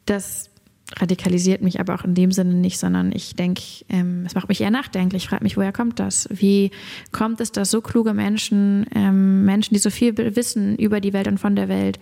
das 0.06 0.50
radikalisiert 0.96 1.62
mich 1.62 1.78
aber 1.78 1.94
auch 1.94 2.04
in 2.04 2.14
dem 2.14 2.32
Sinne 2.32 2.54
nicht, 2.54 2.78
sondern 2.78 3.12
ich 3.12 3.36
denke, 3.36 3.62
ähm, 3.88 4.24
es 4.26 4.34
macht 4.34 4.48
mich 4.48 4.60
eher 4.60 4.70
nachdenklich. 4.70 5.24
Ich 5.24 5.28
frage 5.28 5.44
mich, 5.44 5.56
woher 5.56 5.72
kommt 5.72 6.00
das? 6.00 6.28
Wie 6.32 6.70
kommt 7.12 7.40
es, 7.40 7.52
dass 7.52 7.70
so 7.70 7.80
kluge 7.80 8.14
Menschen, 8.14 8.86
ähm, 8.94 9.44
Menschen, 9.44 9.74
die 9.74 9.80
so 9.80 9.90
viel 9.90 10.16
wissen 10.36 10.76
über 10.76 11.00
die 11.00 11.12
Welt 11.12 11.28
und 11.28 11.38
von 11.38 11.54
der 11.54 11.68
Welt, 11.68 11.98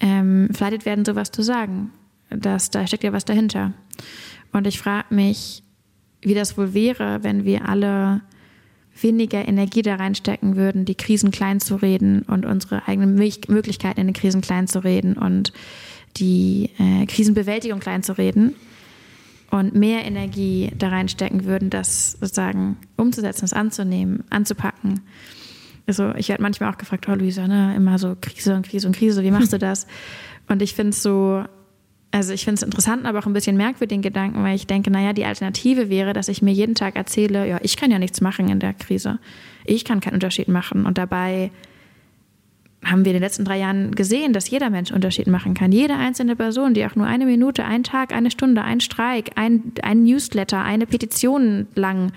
ähm, 0.00 0.48
verleitet 0.52 0.84
werden, 0.84 1.04
sowas 1.04 1.30
zu 1.30 1.42
sagen? 1.42 1.90
Das, 2.30 2.70
da 2.70 2.86
steckt 2.86 3.04
ja 3.04 3.12
was 3.12 3.24
dahinter. 3.24 3.72
Und 4.52 4.66
ich 4.66 4.78
frage 4.78 5.14
mich, 5.14 5.63
wie 6.24 6.34
das 6.34 6.58
wohl 6.58 6.74
wäre, 6.74 7.22
wenn 7.22 7.44
wir 7.44 7.68
alle 7.68 8.22
weniger 9.00 9.46
Energie 9.46 9.82
da 9.82 9.96
reinstecken 9.96 10.56
würden, 10.56 10.84
die 10.84 10.94
Krisen 10.94 11.30
klein 11.30 11.60
zu 11.60 11.76
reden 11.76 12.22
und 12.22 12.46
unsere 12.46 12.86
eigenen 12.86 13.14
Möglichkeiten 13.14 14.00
in 14.00 14.06
den 14.06 14.14
Krisen 14.14 14.40
klein 14.40 14.68
zu 14.68 14.84
reden 14.84 15.14
und 15.14 15.52
die 16.16 16.70
äh, 16.78 17.06
Krisenbewältigung 17.06 17.80
kleinzureden 17.80 18.54
und 19.50 19.74
mehr 19.74 20.04
Energie 20.04 20.70
da 20.78 20.88
reinstecken 20.88 21.44
würden, 21.44 21.70
das 21.70 22.12
sozusagen 22.12 22.76
umzusetzen, 22.96 23.42
das 23.42 23.52
anzunehmen, 23.52 24.24
anzupacken. 24.30 25.00
Also 25.86 26.14
ich 26.14 26.28
werde 26.28 26.42
manchmal 26.42 26.72
auch 26.72 26.78
gefragt, 26.78 27.08
oh 27.08 27.14
Luisa, 27.14 27.46
ne, 27.46 27.74
immer 27.76 27.98
so 27.98 28.16
Krise 28.20 28.54
und 28.54 28.66
Krise 28.66 28.86
und 28.86 28.96
Krise, 28.96 29.22
wie 29.22 29.30
machst 29.30 29.52
du 29.52 29.58
das? 29.58 29.86
Und 30.46 30.60
ich 30.60 30.74
finde 30.74 30.90
es 30.90 31.02
so, 31.02 31.42
also 32.14 32.32
ich 32.32 32.44
finde 32.44 32.54
es 32.54 32.62
interessant, 32.62 33.06
aber 33.06 33.18
auch 33.18 33.26
ein 33.26 33.32
bisschen 33.32 33.56
merkwürdig 33.56 33.88
den 33.88 34.02
Gedanken, 34.02 34.44
weil 34.44 34.54
ich 34.54 34.68
denke, 34.68 34.88
naja, 34.88 35.12
die 35.12 35.24
Alternative 35.24 35.90
wäre, 35.90 36.12
dass 36.12 36.28
ich 36.28 36.42
mir 36.42 36.52
jeden 36.52 36.76
Tag 36.76 36.94
erzähle, 36.94 37.48
ja, 37.48 37.58
ich 37.60 37.76
kann 37.76 37.90
ja 37.90 37.98
nichts 37.98 38.20
machen 38.20 38.48
in 38.48 38.60
der 38.60 38.72
Krise. 38.72 39.18
Ich 39.64 39.84
kann 39.84 39.98
keinen 39.98 40.14
Unterschied 40.14 40.46
machen. 40.46 40.86
Und 40.86 40.96
dabei 40.96 41.50
haben 42.84 43.04
wir 43.04 43.10
in 43.10 43.16
den 43.16 43.22
letzten 43.22 43.44
drei 43.44 43.58
Jahren 43.58 43.96
gesehen, 43.96 44.32
dass 44.32 44.48
jeder 44.48 44.70
Mensch 44.70 44.92
Unterschied 44.92 45.26
machen 45.26 45.54
kann. 45.54 45.72
Jede 45.72 45.96
einzelne 45.96 46.36
Person, 46.36 46.72
die 46.72 46.86
auch 46.86 46.94
nur 46.94 47.06
eine 47.06 47.26
Minute, 47.26 47.64
einen 47.64 47.82
Tag, 47.82 48.12
eine 48.12 48.30
Stunde, 48.30 48.62
ein 48.62 48.78
Streik, 48.78 49.32
ein, 49.34 49.72
ein 49.82 50.04
Newsletter, 50.04 50.62
eine 50.62 50.86
Petition 50.86 51.66
lang 51.74 52.12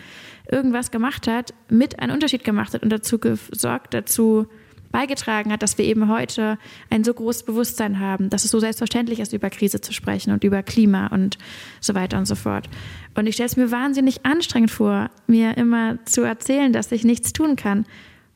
irgendwas 0.51 0.91
gemacht 0.91 1.27
hat, 1.27 1.55
mit 1.69 1.99
einen 1.99 2.11
Unterschied 2.11 2.43
gemacht 2.43 2.75
hat 2.75 2.83
und 2.83 2.91
dazu 2.91 3.17
gesorgt, 3.17 3.95
dazu 3.95 4.45
beigetragen 4.91 5.51
hat, 5.51 5.61
dass 5.61 5.77
wir 5.77 5.85
eben 5.85 6.09
heute 6.09 6.57
ein 6.89 7.03
so 7.03 7.13
großes 7.13 7.43
Bewusstsein 7.43 7.99
haben, 7.99 8.29
dass 8.29 8.45
es 8.45 8.51
so 8.51 8.59
selbstverständlich 8.59 9.19
ist, 9.19 9.33
über 9.33 9.49
Krise 9.49 9.81
zu 9.81 9.93
sprechen 9.93 10.31
und 10.31 10.43
über 10.43 10.63
Klima 10.63 11.07
und 11.07 11.37
so 11.79 11.95
weiter 11.95 12.17
und 12.17 12.25
so 12.25 12.35
fort. 12.35 12.69
Und 13.15 13.27
ich 13.27 13.35
stelle 13.35 13.47
es 13.47 13.57
mir 13.57 13.71
wahnsinnig 13.71 14.25
anstrengend 14.25 14.71
vor, 14.71 15.09
mir 15.27 15.57
immer 15.57 16.03
zu 16.05 16.21
erzählen, 16.21 16.73
dass 16.73 16.91
ich 16.91 17.03
nichts 17.03 17.33
tun 17.33 17.55
kann 17.55 17.85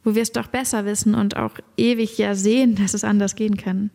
wo 0.04 0.16
wir 0.16 0.22
es 0.22 0.32
doch 0.32 0.48
besser 0.48 0.86
wissen 0.86 1.16
und 1.16 1.38
auch 1.38 1.54
ewig 1.78 2.18
ja 2.18 2.36
sehen, 2.36 2.76
dass 2.76 2.94
es 2.94 3.04
anders 3.04 3.36
gehen 3.36 3.58
kann. 3.58 3.92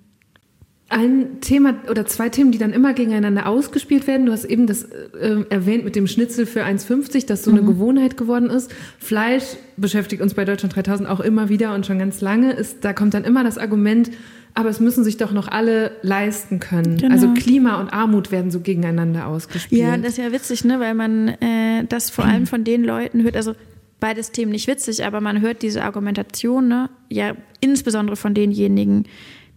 Ein 0.89 1.41
Thema 1.41 1.75
oder 1.91 2.07
zwei 2.07 2.29
Themen, 2.29 2.53
die 2.53 2.59
dann 2.59 2.73
immer 2.73 2.95
gegeneinander 2.95 3.47
ausgespielt 3.47 4.07
werden. 4.07 4.27
Du 4.27 4.33
hast 4.33 4.45
eben 4.45 4.69
das 4.69 4.85
äh, 4.85 5.45
erwähnt 5.51 5.85
mit 5.85 5.97
dem 5.97 6.07
Schnitzel 6.07 6.47
für 6.47 6.65
1,50, 6.65 7.27
das 7.27 7.43
so 7.43 7.51
mhm. 7.51 7.59
eine 7.59 7.67
Gewohnheit 7.67 8.17
geworden 8.17 8.51
ist. 8.51 8.73
Fleisch 9.01 9.45
beschäftigt 9.77 10.23
uns 10.23 10.35
bei 10.35 10.45
Deutschland 10.45 10.77
3000 10.77 11.09
auch 11.09 11.19
immer 11.19 11.49
wieder 11.49 11.75
und 11.75 11.87
schon 11.87 11.99
ganz 11.99 12.21
lange. 12.21 12.53
Ist, 12.53 12.85
da 12.85 12.93
kommt 12.93 13.15
dann 13.15 13.25
immer 13.25 13.43
das 13.43 13.59
Argument, 13.59 14.13
aber 14.57 14.71
es 14.71 14.81
müssen 14.81 15.05
sich 15.05 15.19
doch 15.19 15.33
noch 15.33 15.49
alle 15.49 15.91
leisten 16.01 16.61
können. 16.61 16.97
Genau. 16.97 17.13
Also 17.13 17.35
Klima 17.35 17.79
und 17.79 17.91
Armut 17.91 18.33
werden 18.33 18.51
so 18.51 18.61
gegeneinander 18.61 19.27
ausgespielt. 19.27 19.83
Ja, 19.83 19.97
das 19.99 20.13
ist 20.13 20.19
ja 20.19 20.33
witzig, 20.33 20.65
ne? 20.65 20.81
weil 20.81 20.95
man 20.95 21.29
äh, 21.29 21.85
das 21.89 22.09
vor 22.09 22.25
allem 22.25 22.47
von 22.47 22.65
den 22.65 22.83
Leuten 22.83 23.23
hört. 23.23 23.37
Also 23.37 23.55
beides 24.01 24.31
Themen 24.31 24.53
nicht 24.53 24.67
witzig, 24.67 25.05
aber 25.05 25.21
man 25.21 25.43
hört 25.43 25.61
diese 25.61 25.83
Argumentation, 25.83 26.69
ne? 26.69 26.89
ja, 27.11 27.35
insbesondere 27.61 28.17
von 28.17 28.33
denjenigen, 28.33 29.05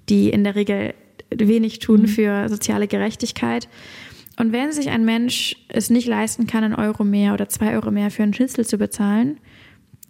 die 0.10 0.32
in 0.32 0.44
der 0.44 0.56
Regel 0.56 0.94
wenig 1.34 1.80
tun 1.80 2.02
mhm. 2.02 2.08
für 2.08 2.50
soziale 2.50 2.88
Gerechtigkeit. 2.88 3.68
Und 4.38 4.54
wenn 4.54 4.72
sich 4.72 4.90
ein 4.90 5.04
Mensch 5.04 5.58
es 5.68 5.90
nicht 5.90 6.08
leisten 6.08 6.48
kann, 6.48 6.64
einen 6.64 6.76
Euro 6.76 7.04
mehr 7.04 7.34
oder 7.34 7.50
zwei 7.50 7.74
Euro 7.74 7.92
mehr 7.92 8.10
für 8.10 8.24
einen 8.24 8.34
Schnitzel 8.34 8.66
zu 8.66 8.78
bezahlen, 8.78 9.38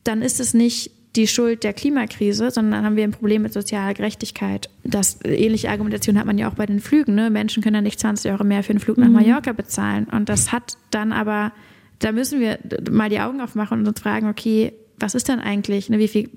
dann 0.04 0.22
ist 0.22 0.40
es 0.40 0.54
nicht 0.54 0.92
die 1.16 1.28
Schuld 1.28 1.64
der 1.64 1.74
Klimakrise, 1.74 2.52
sondern 2.52 2.72
dann 2.72 2.86
haben 2.86 2.96
wir 2.96 3.04
ein 3.04 3.12
Problem 3.12 3.42
mit 3.42 3.54
sozialer 3.54 3.96
Gerechtigkeit. 3.96 4.70
Das 4.84 5.20
ähnliche 5.24 5.70
Argumentation 5.70 6.20
hat 6.20 6.28
man 6.28 6.38
ja 6.38 6.50
auch 6.50 6.54
bei 6.54 6.68
den 6.68 6.80
Flügen. 6.80 7.16
Ne? 7.16 7.32
Menschen 7.32 7.64
können 7.64 7.76
ja 7.76 7.82
nicht 7.82 8.00
20 8.00 8.32
Euro 8.32 8.44
mehr 8.44 8.64
für 8.64 8.70
einen 8.70 8.80
Flug 8.80 8.98
nach 8.98 9.08
mhm. 9.08 9.14
Mallorca 9.14 9.52
bezahlen. 9.52 10.06
Und 10.06 10.30
das 10.30 10.52
hat 10.52 10.78
dann 10.92 11.12
aber 11.12 11.52
da 12.00 12.14
müssen 12.14 12.40
wir 12.40 12.60
mal 12.90 13.10
die 13.10 13.20
Augen 13.20 13.42
aufmachen 13.42 13.82
und 13.82 13.88
uns 13.88 14.00
fragen, 14.00 14.28
okay, 14.30 14.74
was 14.98 15.16
ist 15.16 15.28
denn 15.28 15.40
eigentlich, 15.40 15.90
ne, 15.90 16.00
wie 16.00 16.08
viel 16.08 16.30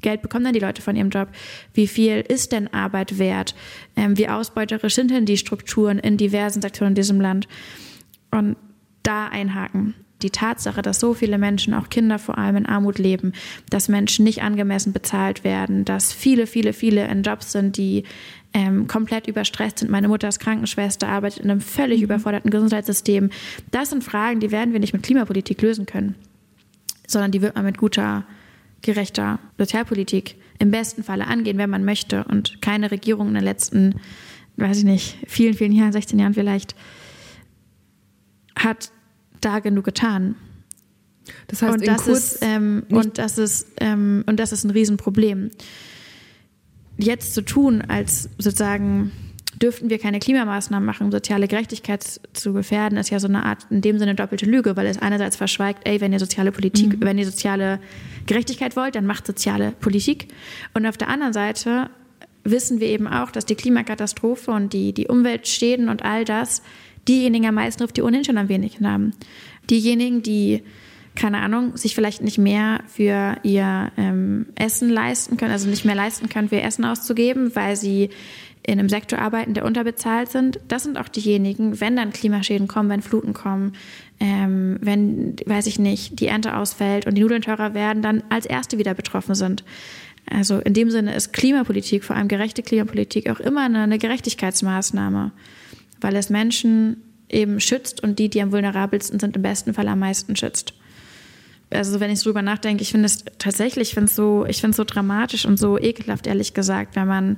Geld 0.00 0.22
bekommen 0.22 0.44
denn 0.44 0.54
die 0.54 0.60
Leute 0.60 0.82
von 0.82 0.96
ihrem 0.96 1.10
Job? 1.10 1.28
Wie 1.74 1.86
viel 1.86 2.20
ist 2.26 2.52
denn 2.52 2.72
Arbeit 2.72 3.18
wert? 3.18 3.54
Ähm, 3.96 4.16
wie 4.18 4.28
ausbeuterisch 4.28 4.94
sind 4.94 5.10
denn 5.10 5.26
die 5.26 5.36
Strukturen 5.36 5.98
in 5.98 6.16
diversen 6.16 6.62
Sektoren 6.62 6.90
in 6.90 6.94
diesem 6.94 7.20
Land? 7.20 7.48
Und 8.30 8.56
da 9.02 9.26
einhaken. 9.28 9.94
Die 10.22 10.30
Tatsache, 10.30 10.82
dass 10.82 10.98
so 10.98 11.14
viele 11.14 11.38
Menschen, 11.38 11.74
auch 11.74 11.90
Kinder 11.90 12.18
vor 12.18 12.38
allem, 12.38 12.56
in 12.56 12.66
Armut 12.66 12.98
leben, 12.98 13.32
dass 13.70 13.88
Menschen 13.88 14.24
nicht 14.24 14.42
angemessen 14.42 14.92
bezahlt 14.92 15.44
werden, 15.44 15.84
dass 15.84 16.12
viele, 16.12 16.46
viele, 16.48 16.72
viele 16.72 17.06
in 17.06 17.22
Jobs 17.22 17.52
sind, 17.52 17.76
die 17.76 18.02
ähm, 18.52 18.88
komplett 18.88 19.28
überstresst 19.28 19.78
sind. 19.78 19.90
Meine 19.90 20.08
Mutter 20.08 20.28
ist 20.28 20.40
Krankenschwester, 20.40 21.08
arbeitet 21.08 21.44
in 21.44 21.50
einem 21.50 21.60
völlig 21.60 21.98
mhm. 21.98 22.04
überforderten 22.04 22.50
Gesundheitssystem. 22.50 23.30
Das 23.70 23.90
sind 23.90 24.02
Fragen, 24.02 24.40
die 24.40 24.50
werden 24.50 24.72
wir 24.72 24.80
nicht 24.80 24.92
mit 24.92 25.04
Klimapolitik 25.04 25.62
lösen 25.62 25.86
können, 25.86 26.16
sondern 27.06 27.30
die 27.30 27.40
wird 27.40 27.54
man 27.54 27.64
mit 27.64 27.78
guter, 27.78 28.24
gerechter 28.82 29.38
Sozialpolitik 29.58 30.36
im 30.58 30.70
besten 30.70 31.02
Falle 31.02 31.26
angehen, 31.26 31.58
wenn 31.58 31.70
man 31.70 31.84
möchte. 31.84 32.24
Und 32.24 32.60
keine 32.62 32.90
Regierung 32.90 33.28
in 33.28 33.34
den 33.34 33.44
letzten, 33.44 34.00
weiß 34.56 34.78
ich 34.78 34.84
nicht, 34.84 35.18
vielen, 35.26 35.54
vielen 35.54 35.72
Jahren, 35.72 35.92
16 35.92 36.18
Jahren 36.18 36.34
vielleicht, 36.34 36.74
hat 38.56 38.90
da 39.40 39.60
genug 39.60 39.84
getan. 39.84 40.34
Das 41.46 41.62
heißt, 41.62 41.74
und, 41.74 41.86
das 41.86 42.06
ist, 42.06 42.38
ähm, 42.40 42.84
und 42.90 43.18
das 43.18 43.38
ist 43.38 43.68
ähm, 43.80 44.24
und 44.26 44.40
das 44.40 44.52
ist 44.52 44.64
ein 44.64 44.70
Riesenproblem 44.70 45.50
jetzt 46.98 47.34
zu 47.34 47.42
tun, 47.42 47.82
als 47.82 48.28
sozusagen 48.38 49.12
dürften 49.60 49.90
wir 49.90 49.98
keine 49.98 50.18
Klimamaßnahmen 50.18 50.86
machen, 50.86 51.06
um 51.06 51.12
soziale 51.12 51.48
Gerechtigkeit 51.48 52.20
zu 52.32 52.52
gefährden, 52.52 52.98
ist 52.98 53.10
ja 53.10 53.18
so 53.18 53.28
eine 53.28 53.44
Art, 53.44 53.66
in 53.70 53.80
dem 53.80 53.98
Sinne 53.98 54.14
doppelte 54.14 54.46
Lüge, 54.46 54.76
weil 54.76 54.86
es 54.86 54.98
einerseits 54.98 55.36
verschweigt, 55.36 55.86
ey, 55.86 56.00
wenn 56.00 56.12
ihr 56.12 56.18
soziale 56.18 56.52
Politik, 56.52 56.98
mhm. 56.98 57.04
wenn 57.04 57.18
ihr 57.18 57.26
soziale 57.26 57.80
Gerechtigkeit 58.26 58.76
wollt, 58.76 58.94
dann 58.94 59.06
macht 59.06 59.26
soziale 59.26 59.72
Politik. 59.80 60.28
Und 60.74 60.86
auf 60.86 60.96
der 60.96 61.08
anderen 61.08 61.32
Seite 61.32 61.90
wissen 62.44 62.80
wir 62.80 62.88
eben 62.88 63.06
auch, 63.06 63.30
dass 63.30 63.46
die 63.46 63.56
Klimakatastrophe 63.56 64.50
und 64.50 64.72
die, 64.72 64.92
die 64.92 65.08
Umweltschäden 65.08 65.88
und 65.88 66.04
all 66.04 66.24
das 66.24 66.62
diejenigen 67.08 67.46
am 67.46 67.54
meisten 67.54 67.80
trifft, 67.80 67.96
die 67.96 68.02
ohnehin 68.02 68.24
schon 68.24 68.38
am 68.38 68.48
wenigsten 68.48 68.86
haben. 68.86 69.12
Diejenigen, 69.70 70.22
die 70.22 70.62
keine 71.18 71.38
Ahnung, 71.38 71.76
sich 71.76 71.96
vielleicht 71.96 72.22
nicht 72.22 72.38
mehr 72.38 72.80
für 72.86 73.36
ihr 73.42 73.90
ähm, 73.96 74.46
Essen 74.54 74.88
leisten 74.88 75.36
können, 75.36 75.50
also 75.50 75.68
nicht 75.68 75.84
mehr 75.84 75.96
leisten 75.96 76.28
können, 76.28 76.48
für 76.48 76.56
ihr 76.56 76.64
Essen 76.64 76.84
auszugeben, 76.84 77.54
weil 77.56 77.74
sie 77.74 78.10
in 78.68 78.78
einem 78.78 78.88
Sektor 78.88 79.18
arbeiten, 79.18 79.54
der 79.54 79.64
unterbezahlt 79.64 80.30
sind. 80.30 80.60
Das 80.68 80.82
sind 80.82 80.98
auch 80.98 81.08
diejenigen, 81.08 81.80
wenn 81.80 81.96
dann 81.96 82.12
Klimaschäden 82.12 82.68
kommen, 82.68 82.90
wenn 82.90 83.02
Fluten 83.02 83.32
kommen, 83.32 83.72
ähm, 84.20 84.76
wenn, 84.82 85.36
weiß 85.46 85.66
ich 85.66 85.78
nicht, 85.78 86.20
die 86.20 86.26
Ernte 86.26 86.56
ausfällt 86.56 87.06
und 87.06 87.14
die 87.14 87.22
Nudeln 87.22 87.42
teurer 87.42 87.72
werden, 87.72 88.02
dann 88.02 88.22
als 88.28 88.44
Erste 88.44 88.76
wieder 88.76 88.94
betroffen 88.94 89.34
sind. 89.34 89.64
Also 90.30 90.58
in 90.58 90.74
dem 90.74 90.90
Sinne 90.90 91.14
ist 91.14 91.32
Klimapolitik, 91.32 92.04
vor 92.04 92.14
allem 92.14 92.28
gerechte 92.28 92.62
Klimapolitik, 92.62 93.30
auch 93.30 93.40
immer 93.40 93.62
eine, 93.62 93.82
eine 93.82 93.98
Gerechtigkeitsmaßnahme, 93.98 95.32
weil 96.02 96.16
es 96.16 96.28
Menschen 96.28 97.02
eben 97.30 97.60
schützt 97.60 98.02
und 98.02 98.18
die, 98.18 98.28
die 98.28 98.42
am 98.42 98.52
vulnerabelsten 98.52 99.18
sind, 99.18 99.36
im 99.36 99.42
besten 99.42 99.72
Fall 99.72 99.88
am 99.88 100.00
meisten 100.00 100.36
schützt 100.36 100.74
also 101.70 102.00
wenn 102.00 102.10
ich 102.10 102.22
drüber 102.22 102.42
nachdenke, 102.42 102.82
ich 102.82 102.90
finde 102.90 103.06
es 103.06 103.24
tatsächlich, 103.38 103.88
ich 103.88 103.94
finde 103.94 104.06
es 104.06 104.16
so, 104.16 104.46
so 104.72 104.84
dramatisch 104.84 105.44
und 105.44 105.58
so 105.58 105.78
ekelhaft, 105.78 106.26
ehrlich 106.26 106.54
gesagt, 106.54 106.96
wenn 106.96 107.06
man 107.06 107.36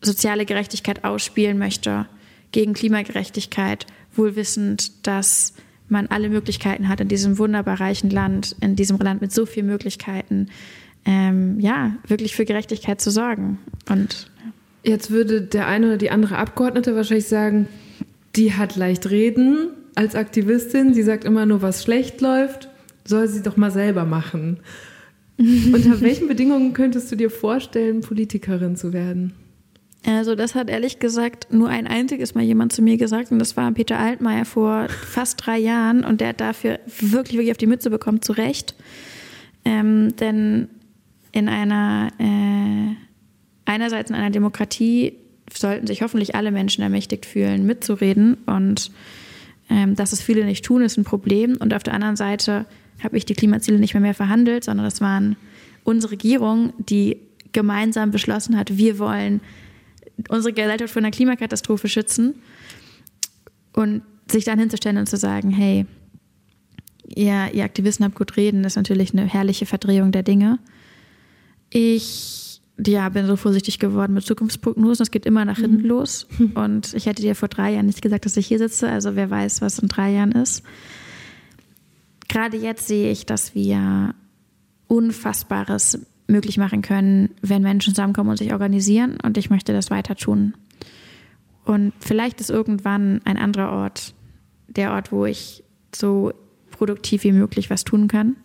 soziale 0.00 0.44
Gerechtigkeit 0.44 1.04
ausspielen 1.04 1.58
möchte 1.58 2.06
gegen 2.52 2.74
Klimagerechtigkeit, 2.74 3.86
wohl 4.14 4.36
wissend, 4.36 5.06
dass 5.06 5.54
man 5.88 6.06
alle 6.06 6.28
Möglichkeiten 6.28 6.88
hat 6.88 7.00
in 7.00 7.08
diesem 7.08 7.38
wunderbar 7.38 7.80
reichen 7.80 8.10
Land, 8.10 8.56
in 8.60 8.76
diesem 8.76 8.98
Land 8.98 9.20
mit 9.20 9.32
so 9.32 9.44
vielen 9.46 9.66
Möglichkeiten, 9.66 10.48
ähm, 11.04 11.60
ja, 11.60 11.96
wirklich 12.06 12.34
für 12.34 12.44
Gerechtigkeit 12.44 13.00
zu 13.00 13.10
sorgen. 13.10 13.58
Und 13.88 14.30
ja. 14.84 14.92
jetzt 14.92 15.10
würde 15.10 15.42
der 15.42 15.66
eine 15.66 15.86
oder 15.86 15.96
die 15.96 16.10
andere 16.10 16.38
Abgeordnete 16.38 16.96
wahrscheinlich 16.96 17.26
sagen, 17.26 17.68
die 18.36 18.54
hat 18.54 18.76
leicht 18.76 19.10
reden 19.10 19.68
als 19.94 20.14
Aktivistin, 20.14 20.94
sie 20.94 21.02
sagt 21.02 21.24
immer 21.24 21.46
nur, 21.46 21.62
was 21.62 21.82
schlecht 21.82 22.20
läuft 22.20 22.68
soll 23.06 23.28
sie 23.28 23.42
doch 23.42 23.56
mal 23.56 23.70
selber 23.70 24.04
machen. 24.04 24.58
Unter 25.38 26.00
welchen 26.00 26.28
Bedingungen 26.28 26.72
könntest 26.72 27.10
du 27.10 27.16
dir 27.16 27.30
vorstellen, 27.30 28.00
Politikerin 28.00 28.76
zu 28.76 28.92
werden? 28.92 29.34
Also 30.06 30.34
das 30.34 30.54
hat 30.54 30.68
ehrlich 30.68 30.98
gesagt 30.98 31.52
nur 31.52 31.68
ein 31.68 31.86
einziges 31.86 32.34
Mal 32.34 32.44
jemand 32.44 32.72
zu 32.72 32.82
mir 32.82 32.98
gesagt 32.98 33.32
und 33.32 33.38
das 33.38 33.56
war 33.56 33.70
Peter 33.72 33.98
Altmaier 33.98 34.44
vor 34.44 34.88
fast 34.88 35.44
drei 35.44 35.58
Jahren 35.58 36.04
und 36.04 36.20
der 36.20 36.28
hat 36.28 36.40
dafür 36.40 36.78
wirklich, 37.00 37.36
wirklich 37.38 37.50
auf 37.50 37.56
die 37.56 37.66
Mütze 37.66 37.88
bekommen, 37.88 38.20
zu 38.20 38.32
Recht. 38.32 38.74
Ähm, 39.64 40.14
denn 40.16 40.68
in 41.32 41.48
einer, 41.48 42.08
äh, 42.18 42.94
einerseits 43.64 44.10
in 44.10 44.16
einer 44.16 44.30
Demokratie 44.30 45.14
sollten 45.52 45.86
sich 45.86 46.02
hoffentlich 46.02 46.34
alle 46.34 46.50
Menschen 46.50 46.82
ermächtigt 46.82 47.24
fühlen, 47.24 47.64
mitzureden 47.64 48.36
und 48.46 48.90
ähm, 49.70 49.94
dass 49.94 50.12
es 50.12 50.20
viele 50.20 50.44
nicht 50.44 50.66
tun, 50.66 50.82
ist 50.82 50.98
ein 50.98 51.04
Problem. 51.04 51.56
Und 51.58 51.72
auf 51.72 51.82
der 51.82 51.94
anderen 51.94 52.16
Seite 52.16 52.66
habe 53.02 53.16
ich 53.16 53.24
die 53.24 53.34
Klimaziele 53.34 53.78
nicht 53.78 53.94
mehr, 53.94 54.02
mehr 54.02 54.14
verhandelt, 54.14 54.64
sondern 54.64 54.84
das 54.84 55.00
waren 55.00 55.36
unsere 55.82 56.12
Regierung, 56.12 56.74
die 56.78 57.16
gemeinsam 57.52 58.10
beschlossen 58.10 58.58
hat, 58.58 58.76
wir 58.76 58.98
wollen 58.98 59.40
unsere 60.28 60.52
Gesellschaft 60.52 60.92
vor 60.92 61.00
einer 61.00 61.10
Klimakatastrophe 61.10 61.88
schützen 61.88 62.34
und 63.72 64.02
sich 64.30 64.44
dann 64.44 64.58
hinzustellen 64.58 64.98
und 64.98 65.08
zu 65.08 65.16
sagen, 65.16 65.50
hey, 65.50 65.86
ihr, 67.08 67.52
ihr 67.52 67.64
Aktivisten 67.64 68.04
habt 68.04 68.16
gut 68.16 68.36
reden, 68.36 68.64
ist 68.64 68.76
natürlich 68.76 69.12
eine 69.12 69.26
herrliche 69.26 69.66
Verdrehung 69.66 70.12
der 70.12 70.22
Dinge. 70.22 70.58
Ich 71.70 72.60
ja, 72.84 73.08
bin 73.08 73.26
so 73.26 73.36
vorsichtig 73.36 73.78
geworden 73.78 74.14
mit 74.14 74.24
Zukunftsprognosen. 74.24 75.04
Es 75.04 75.10
geht 75.10 75.26
immer 75.26 75.44
nach 75.44 75.58
hinten 75.58 75.82
mhm. 75.82 75.88
los. 75.88 76.26
Und 76.54 76.92
ich 76.94 77.06
hätte 77.06 77.22
dir 77.22 77.34
vor 77.34 77.48
drei 77.48 77.72
Jahren 77.72 77.86
nicht 77.86 78.02
gesagt, 78.02 78.24
dass 78.24 78.36
ich 78.36 78.46
hier 78.46 78.58
sitze. 78.58 78.88
Also 78.88 79.16
wer 79.16 79.30
weiß, 79.30 79.60
was 79.60 79.78
in 79.78 79.88
drei 79.88 80.12
Jahren 80.12 80.32
ist. 80.32 80.64
Gerade 82.28 82.56
jetzt 82.56 82.88
sehe 82.88 83.12
ich, 83.12 83.26
dass 83.26 83.54
wir 83.54 84.14
Unfassbares 84.88 86.00
möglich 86.26 86.58
machen 86.58 86.82
können, 86.82 87.30
wenn 87.42 87.62
Menschen 87.62 87.94
zusammenkommen 87.94 88.30
und 88.30 88.38
sich 88.38 88.52
organisieren. 88.52 89.18
Und 89.22 89.36
ich 89.36 89.50
möchte 89.50 89.72
das 89.72 89.90
weiter 89.90 90.16
tun. 90.16 90.54
Und 91.64 91.92
vielleicht 92.00 92.40
ist 92.40 92.50
irgendwann 92.50 93.20
ein 93.24 93.36
anderer 93.36 93.70
Ort 93.70 94.14
der 94.68 94.92
Ort, 94.92 95.12
wo 95.12 95.24
ich 95.24 95.64
so 95.94 96.32
produktiv 96.70 97.24
wie 97.24 97.32
möglich 97.32 97.70
was 97.70 97.84
tun 97.84 98.08
kann. 98.08 98.36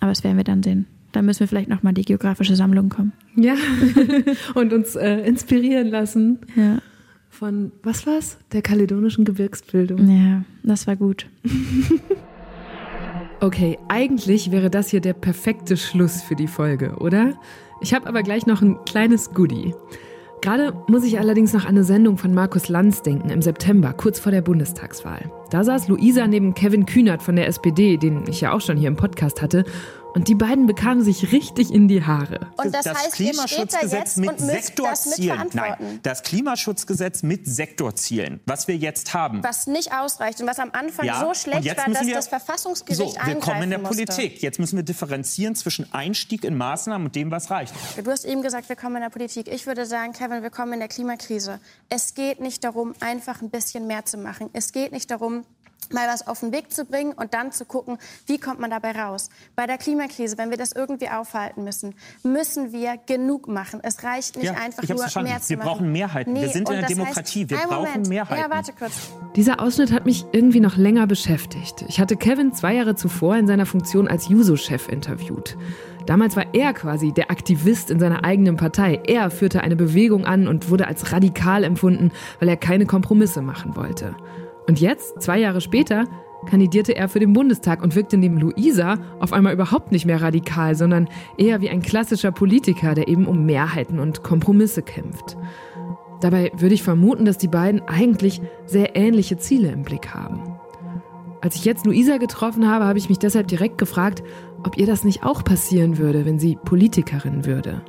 Aber 0.00 0.10
das 0.10 0.24
werden 0.24 0.36
wir 0.36 0.44
dann 0.44 0.62
sehen. 0.62 0.86
Da 1.12 1.22
müssen 1.22 1.40
wir 1.40 1.48
vielleicht 1.48 1.68
nochmal 1.68 1.92
die 1.92 2.04
geografische 2.04 2.56
Sammlung 2.56 2.88
kommen. 2.88 3.12
Ja, 3.34 3.54
und 4.54 4.72
uns 4.72 4.94
äh, 4.96 5.20
inspirieren 5.26 5.88
lassen. 5.88 6.38
Ja. 6.54 6.78
Von, 7.28 7.72
was 7.82 8.06
war's? 8.06 8.38
Der 8.52 8.62
kaledonischen 8.62 9.24
Gebirgsbildung. 9.24 10.08
Ja, 10.08 10.44
das 10.62 10.86
war 10.86 10.96
gut. 10.96 11.26
Okay, 13.42 13.78
eigentlich 13.88 14.50
wäre 14.50 14.68
das 14.68 14.90
hier 14.90 15.00
der 15.00 15.14
perfekte 15.14 15.78
Schluss 15.78 16.20
für 16.20 16.36
die 16.36 16.46
Folge, 16.46 16.96
oder? 16.98 17.32
Ich 17.80 17.94
habe 17.94 18.06
aber 18.06 18.22
gleich 18.22 18.44
noch 18.44 18.60
ein 18.60 18.84
kleines 18.84 19.32
Goodie. 19.32 19.74
Gerade 20.42 20.74
muss 20.88 21.04
ich 21.04 21.18
allerdings 21.18 21.54
noch 21.54 21.62
an 21.62 21.70
eine 21.70 21.84
Sendung 21.84 22.18
von 22.18 22.34
Markus 22.34 22.68
Lanz 22.68 23.00
denken 23.00 23.30
im 23.30 23.40
September, 23.40 23.94
kurz 23.94 24.20
vor 24.20 24.30
der 24.30 24.42
Bundestagswahl. 24.42 25.30
Da 25.50 25.64
saß 25.64 25.88
Luisa 25.88 26.26
neben 26.26 26.52
Kevin 26.52 26.84
Kühnert 26.84 27.22
von 27.22 27.34
der 27.34 27.46
SPD, 27.46 27.96
den 27.96 28.24
ich 28.28 28.42
ja 28.42 28.52
auch 28.52 28.60
schon 28.60 28.76
hier 28.76 28.88
im 28.88 28.96
Podcast 28.96 29.40
hatte, 29.40 29.64
und 30.14 30.28
die 30.28 30.34
beiden 30.34 30.66
bekamen 30.66 31.02
sich 31.02 31.32
richtig 31.32 31.72
in 31.72 31.88
die 31.88 32.04
Haare. 32.04 32.40
Und 32.56 32.74
das, 32.74 32.84
das 32.84 32.98
heißt, 32.98 33.12
Klimaschutzgesetz 33.12 34.16
mit 34.16 34.40
Sektorzielen. 34.40 35.48
Nein, 35.52 36.00
das 36.02 36.22
Klimaschutzgesetz 36.22 37.22
mit 37.22 37.46
Sektorzielen, 37.46 38.40
was 38.46 38.68
wir 38.68 38.76
jetzt 38.76 39.14
haben. 39.14 39.42
Was 39.42 39.66
nicht 39.66 39.92
ausreicht 39.92 40.40
und 40.40 40.46
was 40.46 40.58
am 40.58 40.70
Anfang 40.72 41.06
ja, 41.06 41.20
so 41.20 41.34
schlecht 41.34 41.64
war, 41.76 41.92
dass 41.92 42.06
wir, 42.06 42.14
das 42.14 42.28
Verfassungsgericht 42.28 43.14
so, 43.14 43.26
Wir 43.26 43.36
kommen 43.36 43.62
in 43.62 43.70
der 43.70 43.78
musste. 43.78 44.04
Politik. 44.04 44.42
Jetzt 44.42 44.58
müssen 44.58 44.76
wir 44.76 44.82
differenzieren 44.82 45.54
zwischen 45.54 45.92
Einstieg 45.92 46.44
in 46.44 46.56
Maßnahmen 46.56 47.06
und 47.06 47.16
dem, 47.16 47.30
was 47.30 47.50
reicht. 47.50 47.74
Du 48.02 48.10
hast 48.10 48.24
eben 48.24 48.42
gesagt, 48.42 48.68
wir 48.68 48.76
kommen 48.76 48.96
in 48.96 49.02
der 49.02 49.10
Politik. 49.10 49.48
Ich 49.48 49.66
würde 49.66 49.86
sagen, 49.86 50.12
Kevin, 50.12 50.42
wir 50.42 50.50
kommen 50.50 50.74
in 50.74 50.80
der 50.80 50.88
Klimakrise. 50.88 51.60
Es 51.88 52.14
geht 52.14 52.40
nicht 52.40 52.64
darum, 52.64 52.94
einfach 53.00 53.42
ein 53.42 53.50
bisschen 53.50 53.86
mehr 53.86 54.04
zu 54.04 54.18
machen. 54.18 54.50
Es 54.52 54.72
geht 54.72 54.92
nicht 54.92 55.10
darum, 55.10 55.44
mal 55.92 56.06
was 56.08 56.26
auf 56.26 56.40
den 56.40 56.52
Weg 56.52 56.72
zu 56.72 56.84
bringen 56.84 57.12
und 57.12 57.34
dann 57.34 57.52
zu 57.52 57.64
gucken, 57.64 57.98
wie 58.26 58.38
kommt 58.38 58.60
man 58.60 58.70
dabei 58.70 58.92
raus. 58.92 59.28
Bei 59.56 59.66
der 59.66 59.78
Klimakrise, 59.78 60.38
wenn 60.38 60.50
wir 60.50 60.56
das 60.56 60.72
irgendwie 60.72 61.08
aufhalten 61.08 61.64
müssen, 61.64 61.94
müssen 62.22 62.72
wir 62.72 62.96
genug 63.06 63.48
machen. 63.48 63.80
Es 63.82 64.02
reicht 64.04 64.36
nicht 64.36 64.46
ja, 64.46 64.54
einfach 64.54 64.86
nur 64.88 64.98
verstanden. 64.98 65.30
mehr 65.30 65.40
zu 65.40 65.50
wir 65.50 65.56
machen. 65.58 65.66
Wir 65.66 65.72
brauchen 65.72 65.92
Mehrheiten. 65.92 66.32
Nee, 66.32 66.42
wir 66.42 66.48
sind 66.48 66.68
in 66.68 66.76
der 66.80 66.88
Demokratie. 66.88 67.40
Heißt, 67.42 67.50
wir 67.50 67.58
brauchen 67.58 67.88
Moment. 67.88 68.08
Mehrheiten. 68.08 68.42
Ja, 68.42 68.50
warte 68.50 68.72
kurz. 68.72 68.92
Dieser 69.36 69.60
Ausschnitt 69.60 69.92
hat 69.92 70.06
mich 70.06 70.26
irgendwie 70.32 70.60
noch 70.60 70.76
länger 70.76 71.06
beschäftigt. 71.06 71.84
Ich 71.88 72.00
hatte 72.00 72.16
Kevin 72.16 72.52
zwei 72.52 72.74
Jahre 72.74 72.94
zuvor 72.94 73.36
in 73.36 73.46
seiner 73.46 73.66
Funktion 73.66 74.08
als 74.08 74.28
Juso-Chef 74.28 74.88
interviewt. 74.88 75.56
Damals 76.06 76.34
war 76.34 76.54
er 76.54 76.72
quasi 76.72 77.12
der 77.12 77.30
Aktivist 77.30 77.90
in 77.90 78.00
seiner 78.00 78.24
eigenen 78.24 78.56
Partei. 78.56 79.00
Er 79.06 79.30
führte 79.30 79.60
eine 79.60 79.76
Bewegung 79.76 80.24
an 80.24 80.48
und 80.48 80.70
wurde 80.70 80.86
als 80.86 81.12
radikal 81.12 81.62
empfunden, 81.62 82.10
weil 82.38 82.48
er 82.48 82.56
keine 82.56 82.86
Kompromisse 82.86 83.42
machen 83.42 83.76
wollte. 83.76 84.16
Und 84.70 84.80
jetzt, 84.80 85.20
zwei 85.20 85.40
Jahre 85.40 85.60
später, 85.60 86.04
kandidierte 86.46 86.94
er 86.94 87.08
für 87.08 87.18
den 87.18 87.32
Bundestag 87.32 87.82
und 87.82 87.96
wirkte 87.96 88.16
neben 88.16 88.38
Luisa 88.38 88.98
auf 89.18 89.32
einmal 89.32 89.52
überhaupt 89.52 89.90
nicht 89.90 90.06
mehr 90.06 90.22
radikal, 90.22 90.76
sondern 90.76 91.08
eher 91.36 91.60
wie 91.60 91.68
ein 91.68 91.82
klassischer 91.82 92.30
Politiker, 92.30 92.94
der 92.94 93.08
eben 93.08 93.26
um 93.26 93.44
Mehrheiten 93.44 93.98
und 93.98 94.22
Kompromisse 94.22 94.82
kämpft. 94.82 95.36
Dabei 96.20 96.52
würde 96.56 96.76
ich 96.76 96.84
vermuten, 96.84 97.24
dass 97.24 97.36
die 97.36 97.48
beiden 97.48 97.82
eigentlich 97.88 98.40
sehr 98.64 98.94
ähnliche 98.94 99.38
Ziele 99.38 99.72
im 99.72 99.82
Blick 99.82 100.14
haben. 100.14 100.40
Als 101.40 101.56
ich 101.56 101.64
jetzt 101.64 101.84
Luisa 101.84 102.18
getroffen 102.18 102.68
habe, 102.68 102.84
habe 102.84 103.00
ich 103.00 103.08
mich 103.08 103.18
deshalb 103.18 103.48
direkt 103.48 103.76
gefragt, 103.76 104.22
ob 104.62 104.78
ihr 104.78 104.86
das 104.86 105.02
nicht 105.02 105.24
auch 105.24 105.42
passieren 105.42 105.98
würde, 105.98 106.26
wenn 106.26 106.38
sie 106.38 106.56
Politikerin 106.64 107.44
würde. 107.44 107.82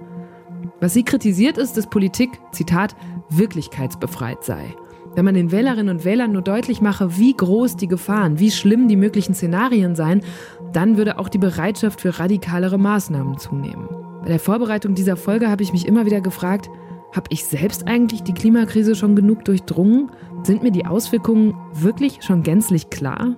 Was 0.79 0.95
sie 0.95 1.03
kritisiert 1.03 1.59
ist, 1.59 1.77
dass 1.77 1.91
Politik, 1.91 2.39
Zitat, 2.51 2.95
wirklichkeitsbefreit 3.29 4.43
sei. 4.43 4.75
Wenn 5.13 5.25
man 5.25 5.35
den 5.35 5.51
Wählerinnen 5.51 5.97
und 5.97 6.05
Wählern 6.05 6.31
nur 6.31 6.41
deutlich 6.41 6.79
mache, 6.79 7.17
wie 7.17 7.33
groß 7.33 7.75
die 7.75 7.87
Gefahren, 7.87 8.39
wie 8.39 8.49
schlimm 8.49 8.87
die 8.87 8.95
möglichen 8.95 9.33
Szenarien 9.33 9.95
seien, 9.95 10.21
dann 10.71 10.95
würde 10.95 11.19
auch 11.19 11.27
die 11.27 11.37
Bereitschaft 11.37 11.99
für 11.99 12.17
radikalere 12.17 12.77
Maßnahmen 12.77 13.37
zunehmen. 13.37 13.89
Bei 14.21 14.29
der 14.29 14.39
Vorbereitung 14.39 14.95
dieser 14.95 15.17
Folge 15.17 15.49
habe 15.49 15.63
ich 15.63 15.73
mich 15.73 15.85
immer 15.85 16.05
wieder 16.05 16.21
gefragt, 16.21 16.69
habe 17.13 17.27
ich 17.29 17.43
selbst 17.43 17.87
eigentlich 17.87 18.23
die 18.23 18.33
Klimakrise 18.33 18.95
schon 18.95 19.17
genug 19.17 19.43
durchdrungen? 19.43 20.11
Sind 20.43 20.63
mir 20.63 20.71
die 20.71 20.85
Auswirkungen 20.85 21.55
wirklich 21.73 22.23
schon 22.23 22.41
gänzlich 22.41 22.89
klar? 22.89 23.35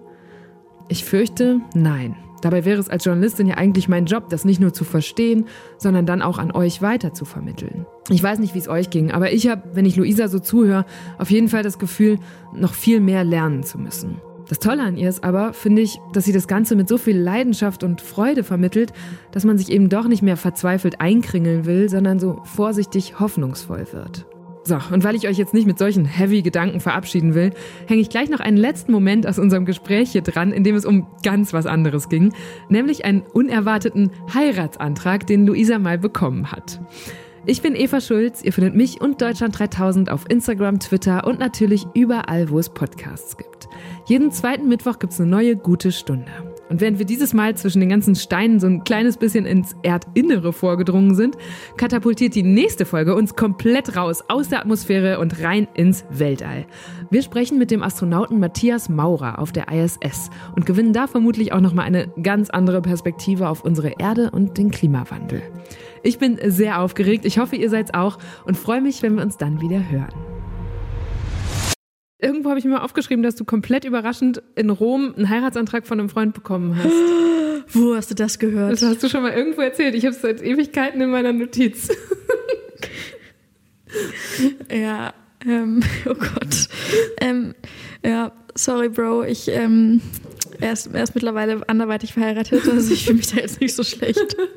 Ich 0.89 1.05
fürchte, 1.05 1.59
nein. 1.73 2.15
Dabei 2.41 2.65
wäre 2.65 2.79
es 2.79 2.89
als 2.89 3.05
Journalistin 3.05 3.47
ja 3.47 3.55
eigentlich 3.55 3.87
mein 3.87 4.05
Job, 4.05 4.29
das 4.29 4.45
nicht 4.45 4.59
nur 4.59 4.73
zu 4.73 4.83
verstehen, 4.83 5.45
sondern 5.77 6.05
dann 6.05 6.21
auch 6.21 6.37
an 6.37 6.51
euch 6.51 6.81
weiter 6.81 7.13
zu 7.13 7.25
vermitteln. 7.25 7.87
Ich 8.09 8.21
weiß 8.21 8.39
nicht, 8.39 8.53
wie 8.53 8.59
es 8.59 8.67
euch 8.67 8.89
ging, 8.89 9.11
aber 9.11 9.31
ich 9.31 9.47
habe, 9.47 9.61
wenn 9.73 9.85
ich 9.85 9.95
Luisa 9.95 10.27
so 10.27 10.39
zuhöre, 10.39 10.85
auf 11.17 11.31
jeden 11.31 11.47
Fall 11.47 11.63
das 11.63 11.79
Gefühl, 11.79 12.19
noch 12.53 12.73
viel 12.73 12.99
mehr 12.99 13.23
lernen 13.23 13.63
zu 13.63 13.77
müssen. 13.77 14.17
Das 14.49 14.59
Tolle 14.59 14.83
an 14.83 14.97
ihr 14.97 15.07
ist 15.07 15.23
aber, 15.23 15.53
finde 15.53 15.81
ich, 15.81 15.99
dass 16.11 16.25
sie 16.25 16.33
das 16.33 16.49
Ganze 16.49 16.75
mit 16.75 16.89
so 16.89 16.97
viel 16.97 17.17
Leidenschaft 17.17 17.81
und 17.81 18.01
Freude 18.01 18.43
vermittelt, 18.43 18.91
dass 19.31 19.45
man 19.45 19.57
sich 19.57 19.71
eben 19.71 19.87
doch 19.87 20.07
nicht 20.07 20.21
mehr 20.21 20.35
verzweifelt 20.35 20.99
einkringeln 20.99 21.65
will, 21.65 21.87
sondern 21.87 22.19
so 22.19 22.41
vorsichtig 22.43 23.19
hoffnungsvoll 23.21 23.87
wird. 23.93 24.25
So, 24.65 24.77
und 24.91 25.03
weil 25.03 25.15
ich 25.15 25.27
euch 25.27 25.37
jetzt 25.37 25.53
nicht 25.53 25.67
mit 25.67 25.77
solchen 25.77 26.05
heavy 26.05 26.41
Gedanken 26.41 26.79
verabschieden 26.79 27.35
will, 27.35 27.51
hänge 27.85 28.01
ich 28.01 28.09
gleich 28.09 28.29
noch 28.29 28.39
einen 28.39 28.55
letzten 28.55 28.93
Moment 28.93 29.27
aus 29.27 29.37
unserem 29.37 29.65
Gespräch 29.65 30.11
hier 30.11 30.21
dran, 30.21 30.53
in 30.53 30.63
dem 30.63 30.75
es 30.75 30.85
um 30.85 31.07
ganz 31.23 31.51
was 31.51 31.65
anderes 31.65 32.07
ging, 32.07 32.33
nämlich 32.69 33.03
einen 33.03 33.23
unerwarteten 33.33 34.11
Heiratsantrag, 34.33 35.27
den 35.27 35.45
Luisa 35.45 35.79
mal 35.79 35.97
bekommen 35.97 36.51
hat. 36.51 36.79
Ich 37.45 37.61
bin 37.61 37.75
Eva 37.75 37.99
Schulz, 37.99 38.41
ihr 38.41 38.53
findet 38.53 38.73
mich 38.73 39.01
und 39.01 39.21
Deutschland 39.21 39.59
3000 39.59 40.09
auf 40.09 40.29
Instagram, 40.29 40.79
Twitter 40.79 41.27
und 41.27 41.39
natürlich 41.39 41.85
überall, 41.93 42.49
wo 42.49 42.57
es 42.57 42.69
Podcasts 42.69 43.35
gibt. 43.35 43.67
Jeden 44.05 44.31
zweiten 44.31 44.69
Mittwoch 44.69 44.97
gibt 44.97 45.11
es 45.11 45.19
eine 45.19 45.29
neue 45.29 45.57
gute 45.57 45.91
Stunde. 45.91 46.52
Und 46.69 46.81
während 46.81 46.97
wir 46.99 47.05
dieses 47.05 47.33
Mal 47.33 47.55
zwischen 47.55 47.79
den 47.79 47.89
ganzen 47.89 48.15
Steinen 48.15 48.59
so 48.59 48.67
ein 48.67 48.83
kleines 48.83 49.17
bisschen 49.17 49.45
ins 49.45 49.75
Erdinnere 49.83 50.53
vorgedrungen 50.53 51.15
sind, 51.15 51.37
katapultiert 51.77 52.35
die 52.35 52.43
nächste 52.43 52.85
Folge 52.85 53.15
uns 53.15 53.35
komplett 53.35 53.95
raus 53.95 54.23
aus 54.27 54.49
der 54.49 54.59
Atmosphäre 54.59 55.19
und 55.19 55.43
rein 55.43 55.67
ins 55.73 56.05
Weltall. 56.09 56.65
Wir 57.09 57.21
sprechen 57.21 57.57
mit 57.57 57.71
dem 57.71 57.83
Astronauten 57.83 58.39
Matthias 58.39 58.89
Maurer 58.89 59.39
auf 59.39 59.51
der 59.51 59.67
ISS 59.71 60.29
und 60.55 60.65
gewinnen 60.65 60.93
da 60.93 61.07
vermutlich 61.07 61.53
auch 61.53 61.61
nochmal 61.61 61.85
eine 61.85 62.07
ganz 62.21 62.49
andere 62.49 62.81
Perspektive 62.81 63.49
auf 63.49 63.63
unsere 63.63 63.93
Erde 63.99 64.31
und 64.31 64.57
den 64.57 64.71
Klimawandel. 64.71 65.41
Ich 66.01 66.17
bin 66.17 66.39
sehr 66.45 66.81
aufgeregt, 66.81 67.25
ich 67.25 67.37
hoffe, 67.37 67.55
ihr 67.55 67.69
seid's 67.69 67.93
auch 67.93 68.17
und 68.45 68.57
freue 68.57 68.81
mich, 68.81 69.01
wenn 69.01 69.15
wir 69.15 69.23
uns 69.23 69.37
dann 69.37 69.61
wieder 69.61 69.89
hören 69.89 70.32
irgendwo 72.23 72.49
habe 72.49 72.59
ich 72.59 72.65
mir 72.65 72.71
mal 72.71 72.81
aufgeschrieben, 72.81 73.23
dass 73.23 73.35
du 73.35 73.45
komplett 73.45 73.85
überraschend 73.85 74.41
in 74.55 74.69
Rom 74.69 75.13
einen 75.15 75.29
Heiratsantrag 75.29 75.85
von 75.85 75.99
einem 75.99 76.09
Freund 76.09 76.33
bekommen 76.33 76.75
hast. 76.75 76.89
Wo 77.75 77.95
hast 77.95 78.11
du 78.11 78.15
das 78.15 78.39
gehört? 78.39 78.73
Das 78.73 78.81
hast 78.81 79.03
du 79.03 79.09
schon 79.09 79.23
mal 79.23 79.31
irgendwo 79.31 79.61
erzählt. 79.61 79.95
Ich 79.95 80.05
habe 80.05 80.15
es 80.15 80.21
seit 80.21 80.41
Ewigkeiten 80.41 81.01
in 81.01 81.09
meiner 81.09 81.31
Notiz. 81.31 81.89
ja, 84.71 85.13
ähm, 85.45 85.81
oh 86.05 86.13
Gott. 86.13 86.67
Ähm, 87.21 87.53
ja, 88.05 88.31
sorry, 88.55 88.89
Bro. 88.89 89.23
Ich, 89.23 89.47
ähm, 89.49 90.01
Er 90.59 90.73
ist, 90.73 90.87
er 90.93 91.03
ist 91.03 91.15
mittlerweile 91.15 91.67
anderweitig 91.67 92.13
verheiratet, 92.13 92.67
also 92.69 92.93
ich 92.93 93.05
fühle 93.05 93.17
mich 93.17 93.27
da 93.27 93.37
jetzt 93.37 93.61
nicht 93.61 93.75
so 93.75 93.83
schlecht. 93.83 94.35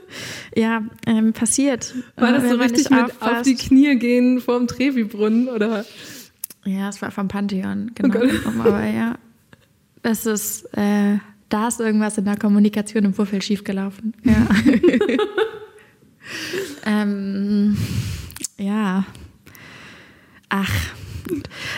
Ja, 0.54 0.82
ähm, 1.06 1.34
passiert. 1.34 1.94
War 2.16 2.32
das 2.32 2.48
so 2.48 2.56
richtig 2.56 2.88
mit 2.88 3.20
auf 3.20 3.42
die 3.42 3.56
Knie 3.56 3.98
gehen 3.98 4.40
vorm 4.40 4.66
Trevi-Brunnen, 4.66 5.48
oder? 5.48 5.84
Ja, 6.66 6.88
es 6.88 7.00
war 7.00 7.10
vom 7.10 7.28
Pantheon, 7.28 7.92
genau. 7.94 8.18
Oh 8.18 8.60
Aber 8.60 8.84
ja, 8.84 9.16
das 10.02 10.26
ist, 10.26 10.64
äh, 10.76 11.18
da 11.48 11.68
ist 11.68 11.80
irgendwas 11.80 12.18
in 12.18 12.24
der 12.24 12.36
Kommunikation 12.36 13.04
im 13.04 13.14
Vorfeld 13.14 13.44
schiefgelaufen. 13.44 14.14
Ja. 14.24 14.48
ähm, 16.86 17.76
ja. 18.58 19.04
Ach. 20.48 20.72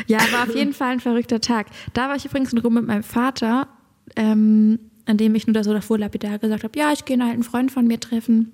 Ja, 0.06 0.19
war 0.32 0.44
auf 0.44 0.55
jeden 0.55 0.73
Fall 0.73 0.93
ein 0.93 1.01
verrückter 1.01 1.40
Tag. 1.40 1.69
Da 1.94 2.09
war 2.09 2.16
ich 2.16 2.24
übrigens 2.24 2.52
in 2.52 2.59
Rom 2.59 2.74
mit 2.74 2.86
meinem 2.86 3.02
Vater, 3.02 3.69
ähm, 4.16 4.78
an 5.06 5.16
dem 5.16 5.35
ich 5.35 5.47
nur 5.47 5.55
da 5.55 5.65
so 5.65 5.73
davor 5.73 5.98
lapidar 5.98 6.39
gesagt 6.39 6.65
habe, 6.65 6.78
ja, 6.78 6.93
ich 6.93 7.05
gehe 7.05 7.20
einen 7.20 7.43
Freund 7.43 7.73
von 7.73 7.86
mir 7.86 7.98
treffen, 7.98 8.52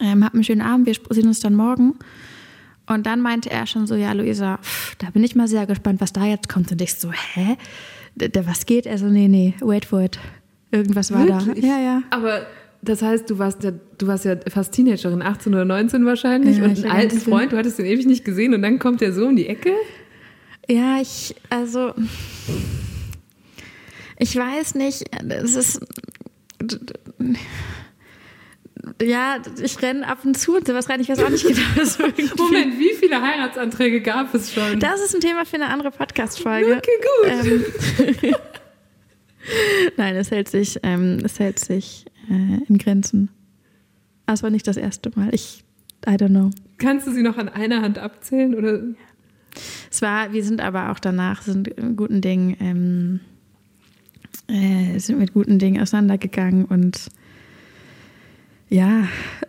ähm, 0.00 0.24
hab 0.24 0.34
einen 0.34 0.44
schönen 0.44 0.60
Abend, 0.60 0.86
wir 0.86 0.94
sehen 1.10 1.26
uns 1.26 1.40
dann 1.40 1.54
morgen. 1.54 1.94
Und 2.92 3.06
dann 3.06 3.20
meinte 3.20 3.50
er 3.50 3.66
schon 3.66 3.86
so, 3.86 3.94
ja, 3.94 4.12
Luisa, 4.12 4.58
da 4.98 5.10
bin 5.10 5.24
ich 5.24 5.34
mal 5.34 5.48
sehr 5.48 5.66
gespannt, 5.66 6.00
was 6.00 6.12
da 6.12 6.24
jetzt 6.24 6.48
kommt. 6.48 6.70
Und 6.72 6.80
ich 6.80 6.94
so, 6.94 7.10
hä? 7.12 7.56
Was 8.44 8.66
geht? 8.66 8.86
Also, 8.86 9.06
nee, 9.06 9.28
nee, 9.28 9.54
wait 9.60 9.84
for 9.84 10.02
it. 10.02 10.18
Irgendwas 10.70 11.12
war 11.12 11.26
Wirklich? 11.26 11.64
da. 11.64 11.68
Ja, 11.68 11.80
ja. 11.80 12.02
Aber 12.10 12.46
das 12.82 13.00
heißt, 13.00 13.30
du 13.30 13.38
warst 13.38 13.62
ja, 13.62 13.72
du 13.98 14.06
warst 14.06 14.24
ja 14.24 14.36
fast 14.48 14.72
Teenagerin, 14.72 15.22
18 15.22 15.54
oder 15.54 15.64
19 15.64 16.04
wahrscheinlich, 16.04 16.58
ja, 16.58 16.64
und 16.64 16.76
einen 16.78 16.90
alten 16.90 17.20
Freund, 17.20 17.52
du 17.52 17.56
hattest 17.56 17.78
den 17.78 17.86
ewig 17.86 18.06
nicht 18.06 18.24
gesehen 18.24 18.54
und 18.54 18.62
dann 18.62 18.78
kommt 18.78 19.00
der 19.00 19.12
so 19.12 19.26
um 19.26 19.36
die 19.36 19.46
Ecke? 19.46 19.72
Ja, 20.68 21.00
ich, 21.00 21.34
also, 21.48 21.92
ich 24.18 24.34
weiß 24.36 24.74
nicht, 24.74 25.04
es 25.28 25.54
ist, 25.54 25.80
ja, 29.00 29.38
ich 29.62 29.80
renne 29.80 30.06
ab 30.06 30.24
und 30.24 30.38
zu 30.38 30.56
und 30.56 30.66
sowas 30.66 30.88
rein. 30.88 31.00
Ich 31.00 31.08
weiß 31.08 31.22
auch 31.22 31.30
nicht 31.30 31.46
genau. 32.16 32.34
Moment, 32.36 32.78
wie 32.78 32.94
viele 32.94 33.20
Heiratsanträge 33.22 34.00
gab 34.00 34.34
es 34.34 34.52
schon? 34.52 34.80
Das 34.80 35.00
ist 35.00 35.14
ein 35.14 35.20
Thema 35.20 35.44
für 35.44 35.56
eine 35.56 35.68
andere 35.68 35.90
Podcast-Folge. 35.90 36.76
Okay, 36.76 36.90
gut. 37.22 38.24
Ähm, 38.26 38.34
Nein, 39.96 40.16
es 40.16 40.30
hält 40.30 40.48
sich, 40.48 40.80
ähm, 40.82 41.18
es 41.24 41.38
hält 41.38 41.58
sich 41.58 42.06
äh, 42.28 42.64
in 42.68 42.78
Grenzen. 42.78 43.30
Aber 44.26 44.34
es 44.34 44.42
war 44.42 44.50
nicht 44.50 44.66
das 44.66 44.76
erste 44.76 45.10
Mal. 45.14 45.32
Ich, 45.32 45.64
I 46.06 46.12
don't 46.12 46.28
know. 46.28 46.50
Kannst 46.78 47.06
du 47.06 47.12
sie 47.12 47.22
noch 47.22 47.38
an 47.38 47.48
einer 47.48 47.82
Hand 47.82 47.98
abzählen 47.98 48.54
oder? 48.54 48.80
Es 49.90 50.02
war, 50.02 50.32
wir 50.32 50.42
sind 50.44 50.60
aber 50.60 50.90
auch 50.90 50.98
danach 50.98 51.42
sind 51.42 51.70
guten 51.96 52.20
Dingen, 52.20 52.56
ähm, 52.60 53.20
äh, 54.48 54.98
sind 54.98 55.18
mit 55.18 55.34
guten 55.34 55.58
Dingen 55.58 55.80
auseinandergegangen 55.80 56.64
und 56.64 57.10
ja, 58.72 59.06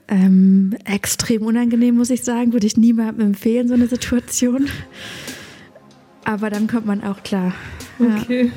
ähm, 0.09 0.75
extrem 0.83 1.43
unangenehm, 1.43 1.95
muss 1.95 2.09
ich 2.09 2.23
sagen. 2.23 2.51
Würde 2.51 2.67
ich 2.67 2.75
niemandem 2.75 3.27
empfehlen, 3.27 3.69
so 3.69 3.73
eine 3.73 3.87
Situation. 3.87 4.67
Aber 6.25 6.49
dann 6.49 6.67
kommt 6.67 6.85
man 6.85 7.03
auch 7.03 7.23
klar. 7.23 7.53
Okay. 7.99 8.47
Ja. 8.47 8.51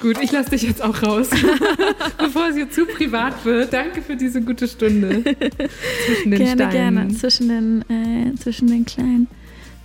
Gut, 0.00 0.16
ich 0.22 0.32
lasse 0.32 0.50
dich 0.50 0.62
jetzt 0.62 0.82
auch 0.82 1.02
raus, 1.02 1.28
bevor 2.18 2.48
es 2.48 2.56
hier 2.56 2.70
zu 2.70 2.86
privat 2.86 3.44
wird. 3.44 3.72
Danke 3.72 4.00
für 4.00 4.16
diese 4.16 4.40
gute 4.40 4.66
Stunde 4.66 5.22
zwischen 6.06 6.30
den 6.30 6.38
gerne, 6.38 6.54
Steinen. 6.54 6.70
Gerne, 6.70 7.00
gerne. 7.00 7.14
Zwischen 7.14 7.48
den, 7.48 7.84
äh, 7.90 8.34
zwischen 8.36 8.68
den 8.68 8.86
kleinen 8.86 9.28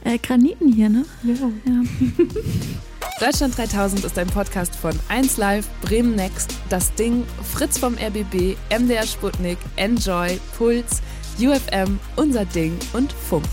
äh, 0.06 0.18
Graniten 0.18 0.72
hier, 0.72 0.88
ne? 0.88 1.04
Ja. 1.24 1.34
ja. 1.66 1.84
Deutschland 3.20 3.58
3000 3.58 4.04
ist 4.04 4.20
ein 4.20 4.28
Podcast 4.28 4.76
von 4.76 4.92
1Live, 5.10 5.64
Bremen 5.82 6.16
Next, 6.16 6.54
Das 6.68 6.94
Ding, 6.96 7.26
Fritz 7.54 7.78
vom 7.78 7.96
RBB, 7.96 8.58
MDR 8.70 9.08
Sputnik, 9.08 9.58
Enjoy, 9.78 10.38
Puls, 10.58 11.02
UFM, 11.40 11.98
Unser 12.18 12.44
Ding 12.44 12.78
und 12.92 13.14
Funk. 13.14 13.46